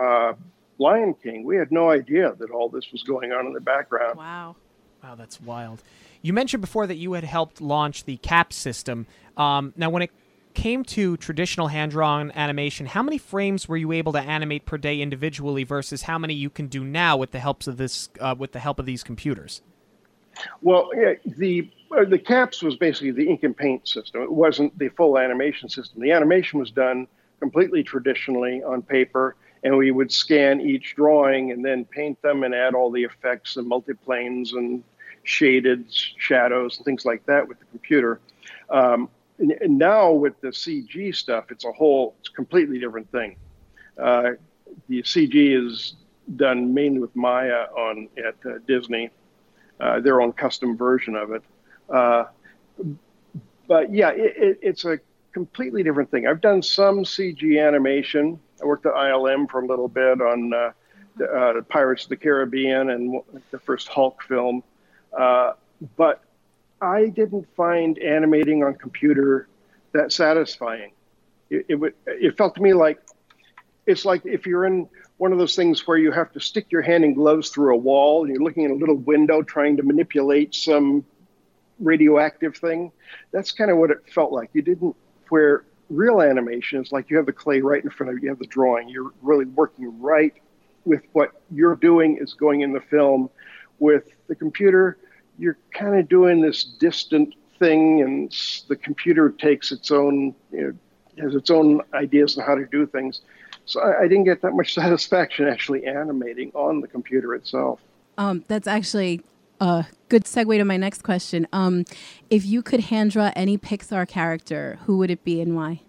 uh, 0.02 0.34
Lion 0.80 1.14
King, 1.14 1.44
we 1.44 1.56
had 1.56 1.72
no 1.72 1.92
idea 1.92 2.34
that 2.40 2.50
all 2.50 2.70
this 2.70 2.92
was 2.92 3.04
going 3.04 3.32
on 3.32 3.46
in 3.46 3.54
the 3.54 3.62
background. 3.62 4.18
Wow. 4.18 4.56
Wow, 5.04 5.16
that's 5.16 5.42
wild. 5.42 5.82
You 6.22 6.34
mentioned 6.34 6.62
before 6.62 6.88
that 6.88 6.96
you 6.96 7.14
had 7.14 7.24
helped 7.24 7.62
launch 7.62 8.06
the 8.06 8.18
CAP 8.18 8.54
system. 8.54 9.08
Um, 9.38 9.74
now, 9.76 9.90
when 9.90 10.04
it 10.04 10.12
came 10.54 10.84
to 10.84 11.18
traditional 11.18 11.68
hand 11.68 11.92
drawn 11.92 12.32
animation, 12.32 12.86
how 12.86 13.02
many 13.02 13.18
frames 13.18 13.68
were 13.68 13.78
you 13.78 13.92
able 13.92 14.12
to 14.14 14.20
animate 14.20 14.66
per 14.66 14.78
day 14.78 15.02
individually 15.02 15.64
versus 15.64 16.04
how 16.04 16.18
many 16.18 16.34
you 16.34 16.50
can 16.50 16.68
do 16.68 16.84
now 16.84 17.18
with 17.18 17.32
the 17.32 17.40
helps 17.40 17.68
of 17.68 17.78
this 17.78 18.10
uh, 18.20 18.36
with 18.38 18.52
the 18.52 18.60
help 18.60 18.80
of 18.80 18.86
these 18.86 19.04
computers? 19.04 19.62
Well, 20.62 20.90
yeah, 20.96 21.14
the 21.26 21.70
uh, 21.92 22.06
the 22.06 22.20
caps 22.20 22.62
was 22.62 22.76
basically 22.76 23.12
the 23.12 23.28
ink 23.28 23.44
and 23.44 23.56
paint 23.56 23.88
system. 23.88 24.22
It 24.22 24.32
wasn't 24.32 24.78
the 24.78 24.90
full 24.90 25.18
animation 25.18 25.70
system. 25.70 26.02
The 26.02 26.12
animation 26.12 26.60
was 26.60 26.72
done 26.72 27.08
completely 27.40 27.84
traditionally 27.84 28.62
on 28.64 28.82
paper, 28.82 29.36
and 29.64 29.76
we 29.76 29.92
would 29.92 30.12
scan 30.12 30.62
each 30.62 30.96
drawing 30.96 31.52
and 31.52 31.66
then 31.66 31.86
paint 31.86 32.22
them 32.22 32.44
and 32.44 32.54
add 32.54 32.76
all 32.76 32.92
the 32.92 33.04
effects 33.04 33.58
and 33.58 33.70
multiplanes 33.70 34.54
and 34.54 34.84
shaded 35.24 35.86
shadows 35.90 36.78
and 36.78 36.86
things 36.86 37.06
like 37.06 37.26
that 37.26 37.48
with 37.48 37.60
the 37.60 37.66
computer. 37.66 38.20
Um, 38.70 39.10
and 39.40 39.78
now 39.78 40.12
with 40.12 40.40
the 40.42 40.50
CG 40.50 41.16
stuff, 41.16 41.52
it's 41.52 41.66
a 41.66 41.72
whole, 41.72 42.16
it's 42.20 42.30
a 42.30 42.34
completely 42.34 42.80
different 42.80 43.12
thing. 43.12 43.38
Uh, 43.98 44.32
the 44.88 45.02
CG 45.02 45.34
is 45.34 45.96
done 46.36 46.74
mainly 46.74 47.00
with 47.00 47.16
Maya 47.16 47.66
on 47.76 48.08
at 48.18 48.36
uh, 48.46 48.60
Disney, 48.68 49.10
uh, 49.80 50.00
their 50.00 50.22
own 50.22 50.32
custom 50.32 50.78
version 50.78 51.16
of 51.16 51.32
it. 51.32 51.44
Uh, 51.90 52.26
but 53.68 53.92
yeah, 53.94 54.10
it, 54.10 54.34
it, 54.38 54.60
it's 54.62 54.86
a 54.86 55.00
completely 55.34 55.84
different 55.84 56.12
thing. 56.12 56.28
I've 56.28 56.42
done 56.42 56.62
some 56.62 57.04
CG 57.04 57.66
animation. 57.66 58.40
I 58.62 58.66
worked 58.66 58.86
at 58.86 58.94
ILM 58.94 59.50
for 59.50 59.62
a 59.62 59.66
little 59.66 59.88
bit 59.88 60.22
on 60.22 60.54
uh, 60.54 60.72
the, 61.18 61.26
uh, 61.26 61.62
Pirates 61.62 62.04
of 62.04 62.10
the 62.10 62.18
Caribbean 62.18 62.92
and 62.92 63.22
the 63.52 63.60
first 63.60 63.88
Hulk 63.88 64.22
film. 64.24 64.64
Uh, 65.18 65.54
but 65.98 66.24
I 66.82 67.08
didn't 67.08 67.48
find 67.56 67.98
animating 68.00 68.64
on 68.64 68.76
computer 68.76 69.48
that 69.94 70.12
satisfying. 70.12 70.92
It, 71.50 71.66
it, 71.68 71.96
it 72.08 72.38
felt 72.38 72.56
to 72.56 72.62
me 72.62 72.74
like 72.74 73.00
it's 73.86 74.06
like 74.06 74.26
if 74.26 74.46
you're 74.46 74.66
in 74.66 74.88
one 75.18 75.32
of 75.32 75.38
those 75.38 75.56
things 75.56 75.86
where 75.88 75.98
you 75.98 76.12
have 76.12 76.32
to 76.32 76.40
stick 76.40 76.72
your 76.72 76.82
hand 76.82 77.04
in 77.04 77.14
gloves 77.14 77.50
through 77.50 77.76
a 77.76 77.78
wall 77.78 78.24
and 78.24 78.34
you're 78.34 78.44
looking 78.44 78.64
in 78.64 78.72
a 78.72 78.76
little 78.76 78.96
window 78.96 79.44
trying 79.44 79.78
to 79.78 79.84
manipulate 79.84 80.56
some 80.56 81.06
radioactive 81.80 82.58
thing. 82.58 82.92
That's 83.32 83.52
kind 83.52 83.70
of 83.70 83.78
what 83.78 83.92
it 83.92 84.00
felt 84.12 84.32
like. 84.32 84.50
You 84.54 84.62
didn't, 84.62 84.96
where 85.30 85.66
real 85.90 86.22
animation 86.22 86.82
is 86.82 86.92
like 86.92 87.10
you 87.10 87.18
have 87.18 87.26
the 87.26 87.34
clay 87.34 87.62
right 87.62 87.84
in 87.84 87.90
front 87.90 88.12
of 88.12 88.18
you, 88.18 88.24
you 88.24 88.30
have 88.30 88.40
the 88.40 88.48
drawing. 88.48 88.90
You're 88.90 89.12
really 89.22 89.46
working 89.46 90.00
right 90.02 90.34
with 90.86 91.04
what 91.14 91.32
you're 91.52 91.76
doing 91.76 92.18
is 92.20 92.34
going 92.34 92.62
in 92.62 92.74
the 92.74 92.82
film. 92.82 93.30
With 93.82 94.12
the 94.28 94.36
computer, 94.36 95.00
you're 95.40 95.58
kind 95.74 95.96
of 96.00 96.08
doing 96.08 96.40
this 96.40 96.64
distant 96.64 97.34
thing, 97.58 98.02
and 98.02 98.32
the 98.68 98.76
computer 98.76 99.32
takes 99.32 99.72
its 99.72 99.90
own, 99.90 100.36
you 100.52 100.62
know, 101.18 101.24
has 101.24 101.34
its 101.34 101.50
own 101.50 101.82
ideas 101.96 102.38
on 102.38 102.46
how 102.46 102.54
to 102.54 102.66
do 102.68 102.86
things. 102.86 103.22
So 103.66 103.82
I, 103.82 104.02
I 104.02 104.08
didn't 104.08 104.26
get 104.26 104.44
that 104.44 104.54
much 104.54 104.74
satisfaction 104.82 105.48
actually 105.48 105.88
animating 105.88 106.52
on 106.54 106.80
the 106.80 106.88
computer 106.88 107.34
itself. 107.34 107.80
Um, 108.20 108.46
that's 108.48 108.68
actually 108.68 109.22
a 109.60 109.88
good 110.10 110.26
segue 110.26 110.58
to 110.58 110.64
my 110.64 110.78
next 110.78 111.02
question. 111.02 111.48
Um, 111.52 111.86
if 112.30 112.46
you 112.46 112.62
could 112.62 112.82
hand 112.82 113.12
draw 113.12 113.32
any 113.36 113.58
Pixar 113.58 114.08
character, 114.08 114.78
who 114.86 114.98
would 115.00 115.10
it 115.10 115.24
be 115.24 115.42
and 115.42 115.56
why? 115.56 115.82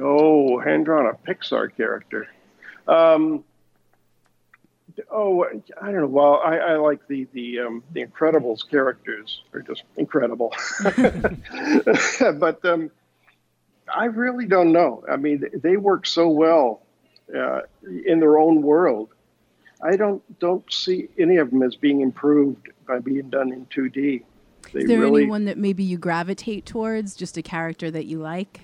Oh, 0.00 0.58
hand 0.58 0.86
drawn 0.86 1.06
a 1.06 1.12
Pixar 1.12 1.76
character. 1.76 2.26
Um, 2.88 3.44
oh, 5.10 5.44
I 5.80 5.86
don't 5.86 6.00
know. 6.00 6.06
Well, 6.06 6.40
I, 6.44 6.58
I 6.58 6.76
like 6.76 7.06
the 7.08 7.26
the 7.32 7.60
um, 7.60 7.82
the 7.92 8.04
Incredibles 8.04 8.68
characters. 8.68 9.42
They're 9.52 9.62
just 9.62 9.82
incredible. 9.96 10.54
but 10.84 12.64
um, 12.64 12.90
I 13.94 14.04
really 14.06 14.46
don't 14.46 14.72
know. 14.72 15.04
I 15.10 15.16
mean, 15.16 15.44
they 15.54 15.76
work 15.76 16.06
so 16.06 16.28
well 16.28 16.82
uh, 17.34 17.60
in 18.04 18.20
their 18.20 18.38
own 18.38 18.62
world. 18.62 19.10
I 19.82 19.96
don't 19.96 20.22
don't 20.38 20.70
see 20.72 21.08
any 21.18 21.36
of 21.36 21.50
them 21.50 21.62
as 21.62 21.76
being 21.76 22.00
improved 22.00 22.68
by 22.86 22.98
being 22.98 23.30
done 23.30 23.52
in 23.52 23.66
2D. 23.66 24.22
They 24.72 24.80
Is 24.80 24.86
there 24.86 25.00
really, 25.00 25.22
anyone 25.22 25.46
that 25.46 25.56
maybe 25.58 25.82
you 25.82 25.96
gravitate 25.98 26.66
towards? 26.66 27.16
Just 27.16 27.36
a 27.36 27.42
character 27.42 27.90
that 27.90 28.06
you 28.06 28.18
like? 28.18 28.60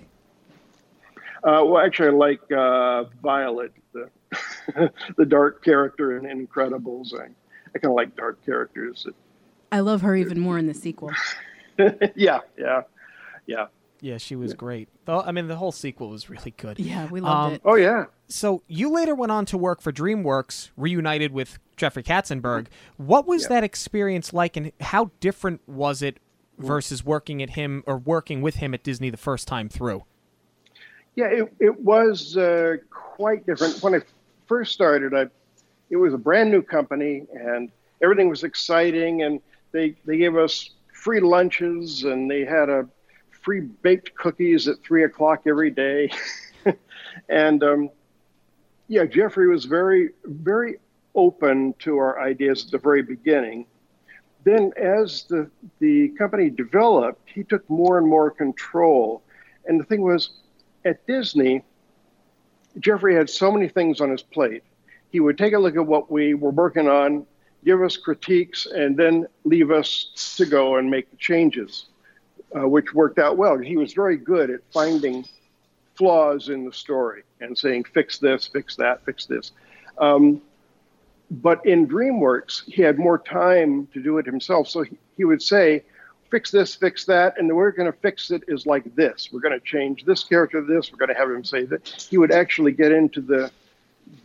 Uh, 1.43 1.63
well, 1.65 1.79
actually, 1.79 2.09
I 2.09 2.13
like 2.13 2.53
uh, 2.53 3.05
Violet, 3.23 3.73
the 3.93 4.11
the 5.17 5.25
dark 5.27 5.65
character 5.65 6.17
in 6.17 6.47
Incredibles. 6.47 7.15
I, 7.15 7.27
I 7.75 7.79
kind 7.79 7.87
of 7.87 7.93
like 7.93 8.17
dark 8.17 8.45
characters. 8.45 9.07
I 9.73 9.81
love 9.81 10.03
her 10.03 10.17
even 10.17 10.41
more 10.41 10.59
in 10.59 10.67
the 10.67 10.75
sequel. 10.75 11.13
yeah, 12.15 12.41
yeah, 12.59 12.83
yeah. 13.47 13.67
Yeah, 14.01 14.19
she 14.19 14.37
was 14.37 14.53
yeah. 14.53 14.57
great. 14.57 14.89
Though 15.05 15.21
I 15.21 15.33
mean, 15.33 15.49
the 15.49 15.57
whole 15.57 15.73
sequel 15.73 16.11
was 16.11 16.29
really 16.29 16.53
good. 16.57 16.79
Yeah, 16.79 17.09
we 17.09 17.21
loved 17.21 17.47
um, 17.47 17.53
it. 17.55 17.63
Oh 17.65 17.75
yeah. 17.75 18.07
So 18.29 18.63
you 18.67 18.91
later 18.91 19.15
went 19.15 19.33
on 19.33 19.47
to 19.47 19.59
work 19.59 19.81
for 19.81 19.93
DreamWorks, 19.93 20.71
reunited 20.77 21.33
with 21.33 21.59
Jeffrey 21.77 22.03
Katzenberg. 22.03 22.67
What 22.97 23.27
was 23.27 23.43
yeah. 23.43 23.49
that 23.51 23.65
experience 23.65 24.33
like, 24.33 24.57
and 24.57 24.73
how 24.81 25.11
different 25.21 25.61
was 25.67 26.03
it 26.03 26.19
versus 26.59 27.05
working 27.05 27.43
at 27.43 27.51
him 27.51 27.83
or 27.87 27.99
working 27.99 28.43
with 28.43 28.57
him 28.57 28.75
at 28.75 28.83
Disney 28.83 29.11
the 29.11 29.17
first 29.17 29.47
time 29.49 29.69
through? 29.69 30.05
Yeah, 31.15 31.27
it 31.27 31.53
it 31.61 31.81
was 31.81 32.37
uh, 32.37 32.77
quite 32.91 33.47
different. 33.47 33.83
When 33.83 33.95
I 33.95 34.01
first 34.47 34.73
started, 34.73 35.15
I 35.15 35.27
it 35.89 35.97
was 35.97 36.15
a 36.15 36.19
brand 36.19 36.51
new 36.51 36.63
company, 36.63 37.25
and 37.33 37.71
everything 38.03 38.29
was 38.29 38.45
exciting, 38.45 39.23
and 39.23 39.41
they 39.73 39.95
they 40.05 40.17
gave 40.17 40.37
us 40.37 40.71
free 40.93 41.21
lunches, 41.21 42.05
and 42.05 42.31
they 42.31 42.45
had 42.45 42.69
a 42.69 42.89
free 43.31 43.61
baked 43.61 44.15
cookies 44.15 44.67
at 44.67 44.83
three 44.83 45.05
o'clock 45.05 45.43
every 45.47 45.71
day. 45.71 46.11
and 47.29 47.63
um, 47.63 47.91
yeah, 48.89 49.05
Jeffrey 49.05 49.49
was 49.49 49.65
very, 49.65 50.11
very 50.25 50.79
open 51.15 51.75
to 51.81 51.97
our 51.99 52.21
ideas 52.21 52.65
at 52.65 52.71
the 52.71 52.79
very 52.79 53.03
beginning. 53.03 53.67
Then, 54.45 54.73
as 54.77 55.25
the, 55.25 55.51
the 55.81 56.09
company 56.11 56.51
developed, 56.51 57.29
he 57.33 57.43
took 57.43 57.69
more 57.69 57.99
and 57.99 58.07
more 58.07 58.31
control. 58.31 59.23
And 59.67 59.81
the 59.81 59.85
thing 59.85 60.03
was, 60.03 60.31
at 60.85 61.05
Disney, 61.07 61.65
Jeffrey 62.81 63.15
had 63.15 63.31
so 63.31 63.51
many 63.51 63.69
things 63.69 64.01
on 64.01 64.11
his 64.11 64.23
plate. 64.23 64.63
He 65.11 65.21
would 65.21 65.39
take 65.39 65.55
a 65.55 65.59
look 65.59 65.77
at 65.77 65.87
what 65.87 66.11
we 66.11 66.35
were 66.35 66.51
working 66.51 66.89
on, 66.89 67.27
give 67.65 67.83
us 67.83 67.97
critiques, 67.97 68.67
and 68.67 68.97
then 68.97 69.27
leave 69.45 69.71
us 69.71 70.35
to 70.37 70.47
go 70.47 70.77
and 70.77 70.91
make 70.91 71.11
the 71.11 71.17
changes 71.17 71.87
uh, 72.55 72.69
which 72.69 72.95
worked 72.95 73.19
out 73.19 73.37
well. 73.37 73.59
He 73.59 73.77
was 73.77 73.93
very 73.93 74.17
good 74.17 74.51
at 74.51 74.61
finding 74.73 75.25
flaws 75.95 76.49
in 76.49 76.65
the 76.65 76.73
story 76.73 77.23
and 77.41 77.57
saying, 77.57 77.85
fix 77.85 78.19
this, 78.19 78.47
fix 78.47 78.77
that, 78.77 79.05
fix 79.05 79.27
this. 79.27 79.53
Um, 79.99 80.41
but 81.31 81.65
in 81.67 81.87
DreamWorks, 81.87 82.65
he 82.67 82.83
had 82.83 82.99
more 82.99 83.19
time 83.19 83.89
to 83.95 84.03
do 84.03 84.19
it 84.19 84.27
himself. 84.27 84.69
So 84.69 84.83
he, 84.83 84.97
he 85.17 85.25
would 85.25 85.43
say, 85.43 85.83
fix 86.37 86.51
this, 86.51 86.75
fix 86.75 87.07
that, 87.07 87.39
and 87.39 87.49
the 87.49 87.55
way 87.55 87.61
we're 87.61 87.71
going 87.71 87.91
to 87.91 87.99
fix 88.01 88.31
it 88.31 88.43
is 88.47 88.67
like 88.67 88.95
this. 88.95 89.31
We're 89.33 89.41
going 89.41 89.59
to 89.59 89.65
change 89.65 90.05
this 90.05 90.23
character 90.23 90.61
to 90.61 90.67
this. 90.67 90.93
We're 90.93 90.99
going 90.99 91.09
to 91.09 91.15
have 91.15 91.31
him 91.31 91.43
say 91.43 91.65
that. 91.65 91.89
He 92.11 92.19
would 92.19 92.31
actually 92.31 92.73
get 92.73 92.93
into 92.93 93.23
the 93.23 93.51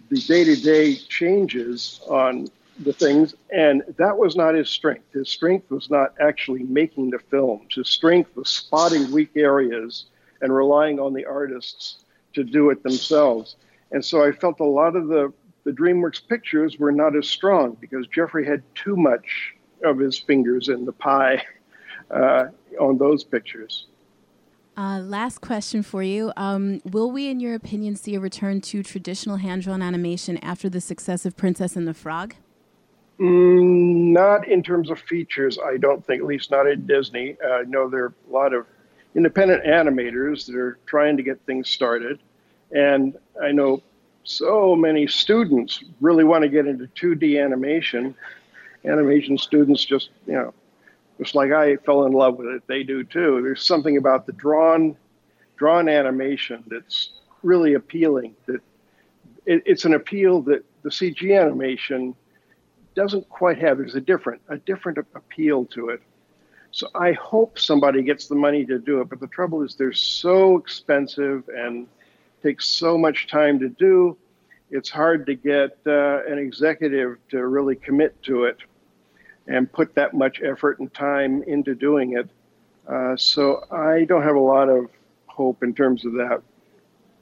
the 0.10 0.20
day-to-day 0.20 0.96
changes 1.08 2.02
on 2.10 2.50
the 2.80 2.92
things, 2.92 3.34
and 3.50 3.82
that 3.98 4.18
was 4.18 4.36
not 4.36 4.56
his 4.56 4.70
strength. 4.70 5.06
His 5.14 5.30
strength 5.30 5.72
was 5.72 5.90
not 5.90 6.14
actually 6.20 6.64
making 6.64 7.12
the 7.12 7.20
films. 7.20 7.76
His 7.76 7.88
strength 7.88 8.36
was 8.36 8.50
spotting 8.50 9.10
weak 9.14 9.32
areas 9.38 10.08
and 10.42 10.54
relying 10.54 11.00
on 11.00 11.14
the 11.14 11.26
artists 11.26 12.04
to 12.34 12.44
do 12.44 12.72
it 12.72 12.84
themselves. 12.84 13.56
And 13.92 14.04
so 14.04 14.22
I 14.22 14.34
felt 14.34 14.60
a 14.60 14.66
lot 14.66 14.98
of 14.98 15.08
the, 15.08 15.32
the 15.64 15.72
DreamWorks 15.72 16.28
pictures 16.28 16.78
were 16.78 16.92
not 16.92 17.16
as 17.16 17.30
strong 17.30 17.78
because 17.80 18.06
Jeffrey 18.08 18.46
had 18.46 18.64
too 18.76 18.98
much 18.98 19.54
of 19.86 19.98
his 19.98 20.20
fingers 20.20 20.68
in 20.68 20.84
the 20.84 20.92
pie 20.92 21.42
uh, 22.14 22.46
on 22.80 22.98
those 22.98 23.24
pictures. 23.24 23.86
Uh, 24.78 25.00
last 25.00 25.42
question 25.42 25.84
for 25.84 26.02
you. 26.02 26.32
Um, 26.38 26.82
will 26.90 27.12
we, 27.12 27.30
in 27.30 27.40
your 27.40 27.56
opinion, 27.56 27.96
see 27.96 28.16
a 28.16 28.20
return 28.20 28.62
to 28.62 28.82
traditional 28.84 29.38
hand 29.38 29.64
drawn 29.64 29.82
animation 29.82 30.38
after 30.38 30.70
the 30.70 30.82
success 30.82 31.26
of 31.26 31.36
Princess 31.36 31.76
and 31.76 31.88
the 31.88 31.94
Frog? 31.94 32.36
Mm, 33.20 34.14
not 34.14 34.48
in 34.48 34.64
terms 34.64 34.90
of 34.90 35.00
features, 35.00 35.60
I 35.64 35.78
don't 35.78 36.06
think, 36.06 36.22
at 36.22 36.28
least 36.28 36.50
not 36.52 36.68
at 36.68 36.88
Disney. 36.88 37.38
Uh, 37.44 37.50
I 37.50 37.64
know 37.64 37.90
there 37.90 38.06
are 38.06 38.14
a 38.30 38.34
lot 38.34 38.54
of 38.54 38.66
independent 39.14 39.64
animators 39.66 40.46
that 40.46 40.56
are 40.56 40.80
trying 40.86 41.18
to 41.18 41.24
get 41.24 41.40
things 41.46 41.70
started. 41.70 42.20
And 42.72 43.18
I 43.42 43.52
know 43.52 43.84
so 44.24 44.76
many 44.76 45.06
students 45.08 45.84
really 46.00 46.24
want 46.24 46.44
to 46.44 46.50
get 46.50 46.66
into 46.66 46.88
2D 46.88 47.44
animation. 47.44 48.16
Animation 48.86 49.38
students 49.38 49.84
just, 49.84 50.10
you 50.26 50.34
know, 50.34 50.54
just 51.22 51.35
like 51.35 51.52
I 51.52 51.76
fell 51.76 52.06
in 52.06 52.14
love 52.14 52.38
with 52.38 52.48
it, 52.48 52.64
they 52.65 52.81
do 52.81 53.03
too. 53.03 53.41
There's 53.43 53.64
something 53.64 53.98
about 53.98 54.26
the 54.26 54.31
drawn, 54.31 54.98
drawn 55.56 55.88
animation 55.88 56.64
that's 56.65 57.11
really 57.43 57.76
appealing. 57.76 58.35
That 58.48 58.61
it, 59.45 59.61
it's 59.68 59.85
an 59.85 59.93
appeal 59.93 60.41
that 60.43 60.65
the 60.81 60.89
CG 60.89 61.39
animation 61.39 62.15
doesn't 62.95 63.30
quite 63.30 63.60
have. 63.60 63.77
There's 63.77 63.93
a 63.93 64.02
different 64.02 64.41
a 64.49 64.57
different 64.57 64.98
appeal 64.98 65.65
to 65.65 65.89
it. 65.89 66.02
So 66.72 66.88
I 66.95 67.11
hope 67.11 67.60
somebody 67.60 68.02
gets 68.02 68.27
the 68.27 68.35
money 68.35 68.65
to 68.65 68.80
do 68.80 69.02
it. 69.02 69.10
But 69.10 69.19
the 69.19 69.27
trouble 69.27 69.61
is 69.61 69.76
they're 69.76 69.93
so 69.93 70.57
expensive 70.57 71.48
and 71.56 71.85
takes 72.41 72.68
so 72.68 72.98
much 72.98 73.27
time 73.27 73.60
to 73.60 73.69
do. 73.69 74.18
It's 74.72 74.89
hard 74.89 75.27
to 75.27 75.35
get 75.35 75.77
uh, 75.85 76.23
an 76.26 76.39
executive 76.39 77.18
to 77.30 77.45
really 77.45 77.76
commit 77.76 78.19
to 78.23 78.45
it 78.45 78.57
and 79.47 79.72
put 79.72 79.95
that 79.95 80.13
much 80.13 80.41
effort 80.41 80.80
and 80.80 80.93
time 80.93 81.43
into 81.43 81.76
doing 81.76 82.18
it. 82.18 82.30
Uh, 82.88 83.15
so 83.15 83.65
I 83.72 84.05
don't 84.05 84.23
have 84.23 84.35
a 84.35 84.39
lot 84.39 84.69
of 84.69 84.88
hope 85.27 85.63
in 85.63 85.73
terms 85.73 86.05
of 86.05 86.13
that. 86.13 86.41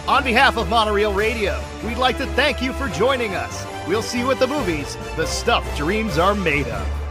On 0.08 0.24
behalf 0.24 0.58
of 0.58 0.68
Monorail 0.68 1.14
Radio, 1.14 1.62
we'd 1.86 1.96
like 1.96 2.18
to 2.18 2.26
thank 2.34 2.60
you 2.60 2.72
for 2.72 2.88
joining 2.88 3.34
us. 3.34 3.73
We'll 3.86 4.02
see 4.02 4.18
you 4.18 4.30
at 4.30 4.38
the 4.38 4.46
movies, 4.46 4.96
the 5.16 5.26
stuff 5.26 5.76
dreams 5.76 6.16
are 6.16 6.34
made 6.34 6.66
of. 6.68 7.03